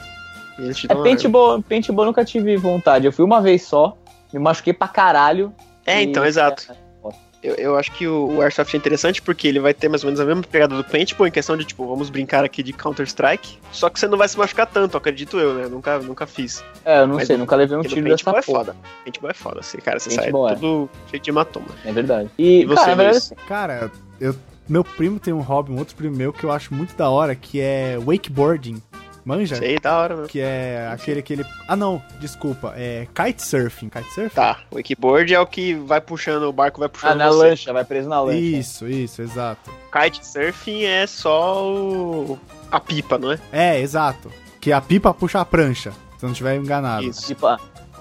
E 0.60 0.64
eles 0.64 0.78
te 0.78 0.86
É 0.90 0.94
dão 0.94 1.04
paintball, 1.04 1.62
paintball 1.62 2.06
eu 2.06 2.08
nunca 2.08 2.24
tive 2.24 2.56
vontade. 2.58 3.06
Eu 3.06 3.12
fui 3.12 3.26
uma 3.26 3.42
vez 3.42 3.64
só, 3.64 3.98
me 4.32 4.40
machuquei 4.40 4.74
pra 4.74 4.88
caralho. 4.88 5.54
É, 5.86 6.02
e- 6.02 6.06
então, 6.06 6.26
exato. 6.26 6.68
Eu, 7.44 7.54
eu 7.56 7.78
acho 7.78 7.92
que 7.92 8.08
o, 8.08 8.38
o 8.38 8.42
Airsoft 8.42 8.74
é 8.74 8.78
interessante 8.78 9.22
porque 9.22 9.48
ele 9.48 9.60
vai 9.60 9.72
ter 9.72 9.88
mais 9.88 10.04
ou 10.04 10.08
menos 10.08 10.20
a 10.20 10.26
mesma 10.26 10.42
pegada 10.42 10.76
do 10.76 10.84
Paintball 10.84 11.28
em 11.28 11.32
questão 11.32 11.56
de, 11.56 11.64
tipo, 11.64 11.86
vamos 11.86 12.10
brincar 12.10 12.44
aqui 12.44 12.64
de 12.64 12.74
Counter-Strike. 12.74 13.60
Só 13.72 13.88
que 13.88 14.00
você 14.00 14.08
não 14.08 14.18
vai 14.18 14.28
se 14.28 14.36
machucar 14.36 14.66
tanto, 14.66 14.98
acredito 14.98 15.38
eu, 15.38 15.54
né? 15.54 15.68
Nunca, 15.68 16.00
nunca 16.00 16.26
fiz. 16.26 16.64
É, 16.84 17.02
eu 17.02 17.08
não 17.08 17.18
Mas 17.18 17.28
sei, 17.28 17.38
nunca 17.38 17.56
levei 17.56 17.78
um 17.78 17.84
tiro 17.84 18.02
dessa 18.10 18.24
Paintball 18.24 18.40
é 18.40 18.42
porra. 18.42 18.60
foda. 18.66 18.76
Paintball 19.04 19.30
é 19.30 19.34
foda, 19.36 19.60
assim, 19.60 19.78
cara. 19.78 20.00
Você 20.00 20.16
Paintball 20.16 20.48
é. 20.48 20.52
sai 20.54 20.60
tudo 20.60 20.90
cheio 21.12 21.22
de 21.22 21.30
hematoma. 21.30 21.68
É 21.86 21.92
verdade. 21.92 22.30
E, 22.36 22.62
E 22.62 22.66
você, 22.66 22.82
cara, 22.84 22.96
verdade, 22.96 23.30
Cara, 23.48 23.92
eu, 24.20 24.36
meu 24.68 24.84
primo 24.84 25.20
tem 25.20 25.34
um 25.34 25.42
hobby, 25.42 25.72
um 25.72 25.78
outro 25.78 25.96
primo 25.96 26.16
meu 26.16 26.34
que 26.34 26.44
eu 26.44 26.52
acho 26.52 26.74
muito 26.74 26.96
da 26.96 27.10
hora, 27.10 27.36
que 27.36 27.60
é 27.60 27.98
wakeboarding. 28.04 28.82
Manja? 29.26 29.56
Sei, 29.56 29.80
da 29.80 29.98
hora, 29.98 30.16
meu. 30.16 30.28
Que 30.28 30.40
é 30.40 30.88
aquele 30.94 31.22
que 31.24 31.34
ele. 31.34 31.46
Ah, 31.68 31.76
não, 31.76 32.00
desculpa. 32.20 32.76
É 32.78 33.08
kitesurfing. 33.08 33.90
Kitesurfing? 33.90 34.36
Tá, 34.36 34.60
o 34.70 34.76
wakeboard 34.76 35.34
é 35.34 35.40
o 35.40 35.48
que 35.48 35.74
vai 35.74 36.00
puxando, 36.00 36.44
o 36.44 36.54
barco 36.54 36.80
vai 36.80 36.88
puxando 36.88 37.14
ah, 37.14 37.26
na 37.26 37.30
você. 37.30 37.50
lancha, 37.50 37.74
vai 37.74 37.84
preso 37.84 38.08
na 38.08 38.22
lancha. 38.22 38.38
Isso, 38.38 38.88
isso, 38.88 39.24
exato. 39.24 39.72
Kitesurfing 39.92 40.84
é 40.84 41.08
só 41.08 41.66
o... 41.66 42.40
a 42.72 42.80
pipa, 42.80 43.18
não 43.18 43.32
é? 43.32 43.40
É, 43.52 43.82
exato. 43.82 44.32
Que 44.62 44.72
a 44.72 44.80
pipa 44.80 45.12
puxa 45.12 45.42
a 45.42 45.46
prancha, 45.46 45.92
se 45.92 46.24
eu 46.24 46.28
não 46.28 46.32
estiver 46.32 46.56
enganado. 46.58 47.06
Isso. 47.06 47.26
Tipo, 47.26 47.48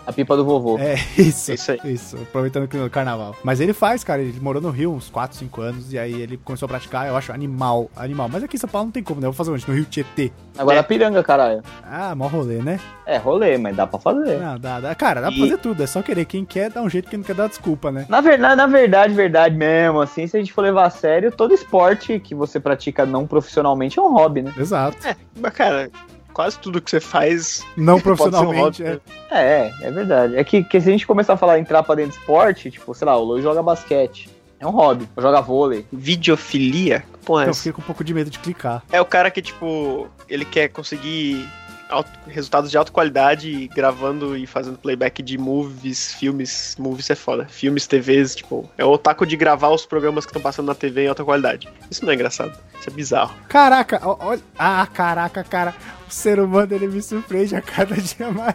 A 0.07 0.13
pipa 0.13 0.37
do 0.37 0.45
vovô. 0.45 0.79
É, 0.79 0.95
isso. 1.17 1.53
Isso 1.53 1.73
aí. 1.73 1.81
Isso, 1.85 2.17
aproveitando 2.17 2.69
que 2.69 2.77
no 2.77 2.91
carnaval. 2.91 3.35
Mas 3.43 3.61
ele 3.61 3.73
faz, 3.73 4.05
cara, 4.05 4.21
ele 4.21 4.39
morou 4.41 4.61
no 4.61 4.71
Rio 4.71 4.93
uns 4.93 5.09
4, 5.09 5.37
5 5.37 5.61
anos 5.63 5.93
e 5.93 5.99
aí 5.99 6.13
ele 6.21 6.37
começou 6.37 6.67
a 6.67 6.69
praticar, 6.69 7.07
eu 7.09 7.17
acho 7.17 7.33
animal, 7.33 7.91
animal. 7.97 8.29
Mas 8.31 8.43
aqui 8.45 8.57
em 8.57 8.59
São 8.61 8.69
Paulo 8.69 8.87
não 8.87 8.93
tem 8.93 9.03
como, 9.03 9.21
né? 9.21 9.27
Eu 9.27 9.33
vou 9.33 9.37
fazer 9.37 9.51
onde? 9.51 9.67
No 9.67 9.75
Rio 9.75 9.85
Tietê. 9.87 10.31
Agora 10.59 10.77
É. 10.77 10.81
a 10.81 10.83
piranga, 10.85 11.23
caralho. 11.23 11.63
Ah, 11.83 12.15
mó 12.15 12.27
rolê, 12.27 12.59
né? 12.59 12.79
É, 13.07 13.17
rolê, 13.17 13.57
mas 13.59 13.75
dá 13.77 13.87
pra 13.87 13.99
fazer. 13.99 14.39
Não, 14.39 14.59
dá, 14.59 14.81
dá. 14.81 14.95
Cara, 14.95 15.21
dá 15.21 15.29
pra 15.29 15.37
E- 15.37 15.41
fazer 15.41 15.59
tudo, 15.59 15.83
é 15.83 15.87
só 15.87 16.03
querer. 16.03 16.25
Quem 16.27 16.45
quer 16.45 16.71
dá 16.71 16.83
um 16.83 16.89
jeito, 16.89 17.09
quem 17.09 17.19
não 17.19 17.25
quer 17.25 17.35
dá 17.35 17.47
desculpa, 17.47 17.91
né? 17.91 18.07
Na 18.09 18.21
verdade, 18.21 18.57
na 18.57 18.67
verdade, 18.67 19.15
verdade 19.15 19.57
mesmo, 19.57 20.01
assim, 20.01 20.27
se 20.27 20.37
a 20.37 20.41
gente 20.41 20.53
for 20.53 20.63
levar 20.63 20.87
a 20.87 20.91
sério, 20.91 21.33
todo 21.33 21.53
esporte 21.55 22.19
que 22.21 22.35
você 22.35 22.61
pratica 22.61 23.05
não 23.07 23.27
profissionalmente 23.27 23.99
é 23.99 24.03
um 24.03 24.13
hobby, 24.13 24.43
né? 24.43 24.53
Exato. 24.57 24.97
É, 25.07 25.17
mas 25.41 25.53
cara, 25.53 25.91
quase 26.35 26.59
tudo 26.59 26.83
que 26.83 26.91
você 26.91 27.01
faz 27.01 27.65
Não 27.77 27.97
um 27.97 28.01
profissionalmente, 28.01 28.83
é. 28.83 29.01
É, 29.31 29.73
é 29.81 29.91
verdade. 29.91 30.37
É 30.37 30.45
que, 30.45 30.63
que 30.65 30.81
se 30.81 30.89
a 30.89 30.93
gente 30.93 31.07
começar 31.07 31.35
a 31.35 31.37
falar 31.37 31.59
entrar 31.59 31.83
pra 31.83 31.95
dentro 31.95 32.13
de 32.13 32.19
esporte, 32.19 32.71
tipo, 32.71 32.93
sei 32.93 33.07
lá, 33.07 33.17
o 33.17 33.25
Lô 33.25 33.41
joga 33.41 33.63
basquete. 33.63 34.29
É 34.59 34.67
um 34.67 34.71
hobby. 34.71 35.09
Joga 35.17 35.41
vôlei. 35.41 35.87
Videofilia? 35.93 37.05
Porra, 37.25 37.45
é 37.45 37.49
eu 37.49 37.55
fiquei 37.55 37.73
com 37.73 37.83
um 37.83 37.85
pouco 37.85 38.05
de 38.05 38.13
medo 38.13 38.31
de 38.31 38.39
clicar. 38.39 38.83
É 38.91 39.01
o 39.01 39.05
cara 39.05 39.31
que, 39.31 39.41
tipo, 39.41 40.09
ele 40.29 40.45
quer 40.45 40.69
conseguir 40.69 41.49
alto- 41.95 42.11
resultados 42.29 42.71
de 42.71 42.77
alta 42.77 42.93
qualidade 42.93 43.69
gravando 43.75 44.37
e 44.37 44.47
fazendo 44.47 44.77
playback 44.79 45.23
de 45.23 45.39
movies, 45.39 46.13
filmes. 46.15 46.77
Movies 46.79 47.09
é 47.11 47.15
foda. 47.15 47.47
Filmes, 47.47 47.87
TVs, 47.87 48.35
tipo, 48.37 48.69
é 48.77 48.85
o 48.85 48.91
otaku 48.91 49.25
de 49.27 49.37
gravar 49.37 49.69
os 49.71 49.87
programas 49.87 50.25
que 50.27 50.31
estão 50.31 50.43
passando 50.43 50.67
na 50.67 50.75
TV 50.75 51.05
em 51.05 51.09
alta 51.09 51.25
qualidade. 51.25 51.69
Isso 51.91 52.05
não 52.05 52.13
é 52.13 52.15
engraçado. 52.15 52.59
Isso 52.79 52.89
é 52.89 52.93
bizarro. 52.93 53.35
Caraca, 53.49 54.01
olha. 54.05 54.41
Ah, 54.59 54.87
caraca, 54.87 55.43
cara. 55.45 55.75
O 56.09 56.13
ser 56.13 56.39
humano 56.41 56.75
ele 56.75 56.87
me 56.89 57.01
surpreende 57.01 57.57
a 57.57 57.61
cada 57.63 57.95
dia 58.01 58.31
mais. 58.31 58.55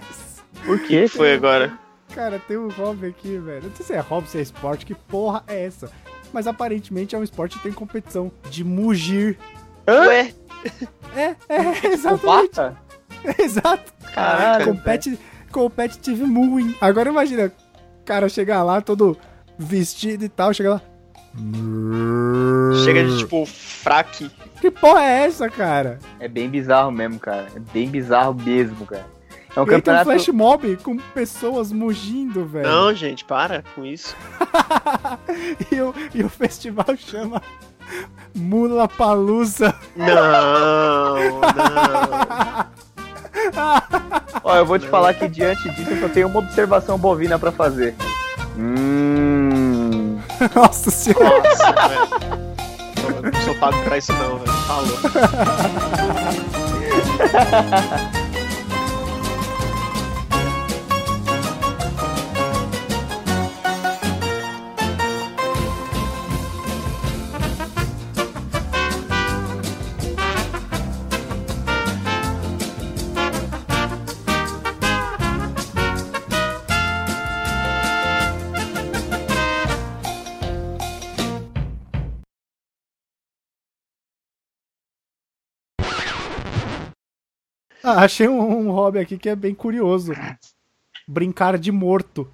Por 0.66 0.80
quê? 0.80 1.04
que 1.04 1.08
foi 1.10 1.34
agora? 1.34 1.72
Cara, 2.14 2.40
tem 2.48 2.58
um 2.58 2.70
hobby 2.70 3.08
aqui, 3.08 3.38
velho. 3.38 3.68
Não 3.70 3.76
sei 3.76 3.86
se 3.86 3.94
é 3.94 4.00
hobby, 4.00 4.28
se 4.30 4.38
é 4.38 4.42
esporte, 4.42 4.86
que 4.86 4.96
porra 4.96 5.44
é 5.48 5.66
essa? 5.66 5.92
Mas 6.34 6.48
aparentemente 6.48 7.16
é 7.16 7.18
um 7.18 7.24
esporte 7.24 7.58
que 7.58 7.64
tem 7.64 7.72
competição 7.72 8.32
de 8.50 8.64
mugir. 8.64 9.38
Hã? 9.88 10.08
Ué? 10.08 10.34
É, 11.16 11.36
é, 11.48 11.88
exatamente. 11.88 12.50
Pata? 12.56 12.78
Exato. 13.38 13.94
Caralho. 14.14 14.66
Competi 14.66 15.20
competitive 15.52 16.24
mooing. 16.24 16.76
Agora 16.80 17.10
imagina, 17.10 17.48
o 17.48 18.06
cara 18.06 18.30
chegar 18.30 18.64
lá 18.64 18.82
todo 18.82 19.18
vestido 19.58 20.24
e 20.24 20.30
tal, 20.30 20.54
chega 20.54 20.76
lá. 20.76 20.82
Chega 22.84 23.04
de, 23.04 23.18
tipo, 23.20 23.46
fraque. 23.46 24.30
Que 24.60 24.72
porra 24.72 25.02
é 25.04 25.26
essa, 25.26 25.50
cara? 25.50 26.00
É 26.20 26.28
bem 26.28 26.50
bizarro 26.50 26.92
mesmo, 26.92 27.20
cara. 27.20 27.48
É 27.56 27.60
bem 27.60 27.90
bizarro 27.90 28.34
mesmo, 28.34 28.86
cara. 28.86 29.06
É 29.56 29.62
um 29.62 29.64
e 29.64 29.74
aí 29.74 29.82
tem 29.82 29.94
um 29.94 29.96
campeonato. 29.96 30.06
flash 30.06 30.28
mob 30.30 30.78
com 30.78 30.98
pessoas 30.98 31.72
mugindo, 31.72 32.46
velho. 32.46 32.68
Não, 32.68 32.94
gente, 32.94 33.26
para 33.26 33.64
com 33.76 33.86
isso. 33.86 34.16
E 35.72 35.82
o, 35.82 35.94
e 36.14 36.24
o 36.24 36.30
festival 36.30 36.96
chama 36.98 37.42
Mula 38.36 38.88
Palusa. 38.88 39.76
Não, 39.96 40.16
não. 40.16 41.42
Ó, 44.44 44.56
eu 44.56 44.66
vou 44.66 44.80
te 44.80 44.88
falar 44.88 45.14
que 45.14 45.28
diante 45.28 45.70
disso 45.72 45.92
eu 45.92 46.02
só 46.02 46.10
tenho 46.10 46.28
uma 46.28 46.40
observação 46.40 46.98
bovina 46.98 47.38
pra 47.38 47.52
fazer. 47.52 47.96
Hum. 48.58 50.20
Nossa 50.56 50.90
senhora. 50.92 51.42
Nossa, 51.44 51.72
velho. 51.88 53.32
Não 53.32 53.42
sou 53.42 53.56
pago 53.56 53.82
pra 53.84 53.98
isso 53.98 54.14
não, 54.14 54.38
velho. 54.38 54.52
Falou. 54.52 54.98
Ah, 87.90 88.02
achei 88.06 88.28
um, 88.28 88.40
um 88.40 88.72
hobby 88.72 89.00
aqui 89.00 89.18
que 89.18 89.30
é 89.30 89.36
bem 89.36 89.54
curioso. 89.54 90.14
Brincar 91.08 91.58
de 91.58 91.72
morto. 91.72 92.30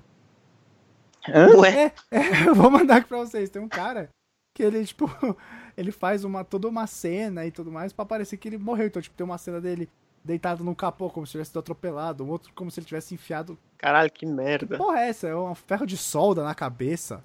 Hã? 1.28 1.58
Ué? 1.58 1.94
É, 2.12 2.48
eu 2.48 2.54
vou 2.54 2.70
mandar 2.70 2.98
aqui 2.98 3.08
pra 3.08 3.20
vocês. 3.20 3.50
Tem 3.50 3.62
um 3.62 3.70
cara 3.70 4.10
que 4.54 4.62
ele, 4.62 4.86
tipo, 4.86 5.06
ele 5.76 5.92
faz 5.92 6.24
uma, 6.24 6.44
toda 6.44 6.68
uma 6.68 6.88
cena 6.88 7.46
e 7.46 7.52
tudo 7.52 7.72
mais 7.72 7.94
pra 7.94 8.06
parecer 8.06 8.38
que 8.38 8.48
ele 8.48 8.58
morreu. 8.58 8.88
Então, 8.88 9.02
tipo, 9.02 9.16
tem 9.16 9.26
uma 9.26 9.38
cena 9.38 9.62
dele 9.62 9.90
deitado 10.24 10.64
no 10.64 10.76
capô, 10.76 11.10
como 11.10 11.26
se 11.26 11.34
tivesse 11.34 11.50
sido 11.50 11.60
atropelado. 11.60 12.24
Um 12.24 12.30
outro 12.30 12.52
como 12.54 12.70
se 12.70 12.80
ele 12.80 12.88
tivesse 12.88 13.14
enfiado. 13.14 13.58
Caralho, 13.78 14.12
que 14.12 14.26
merda. 14.26 14.78
Porra, 14.78 15.00
é 15.00 15.10
essa? 15.10 15.28
É 15.28 15.36
um 15.36 15.56
ferro 15.56 15.86
de 15.86 15.98
solda 15.98 16.44
na 16.44 16.54
cabeça. 16.54 17.24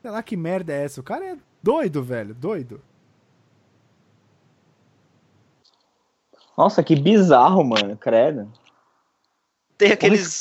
Sei 0.00 0.10
lá 0.10 0.22
que 0.22 0.36
merda 0.36 0.72
é 0.72 0.84
essa. 0.84 1.00
O 1.00 1.04
cara 1.04 1.24
é 1.24 1.36
doido, 1.62 2.02
velho. 2.02 2.34
Doido. 2.34 2.80
Nossa, 6.58 6.82
que 6.82 6.96
bizarro, 6.96 7.62
mano. 7.62 7.96
Credo. 7.96 8.50
Tem 9.76 9.92
aqueles, 9.92 10.40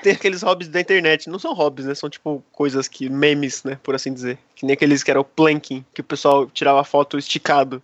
tem 0.00 0.12
aqueles 0.12 0.40
hobbies 0.40 0.68
da 0.68 0.80
internet. 0.80 1.28
Não 1.28 1.40
são 1.40 1.52
hobbies, 1.52 1.84
né? 1.84 1.96
São 1.96 2.08
tipo 2.08 2.44
coisas 2.52 2.86
que. 2.86 3.10
memes, 3.10 3.64
né? 3.64 3.76
Por 3.82 3.96
assim 3.96 4.14
dizer. 4.14 4.38
Que 4.54 4.64
nem 4.64 4.74
aqueles 4.74 5.02
que 5.02 5.10
era 5.10 5.20
o 5.20 5.24
planking, 5.24 5.84
que 5.92 6.00
o 6.00 6.04
pessoal 6.04 6.46
tirava 6.46 6.84
foto 6.84 7.18
esticado 7.18 7.82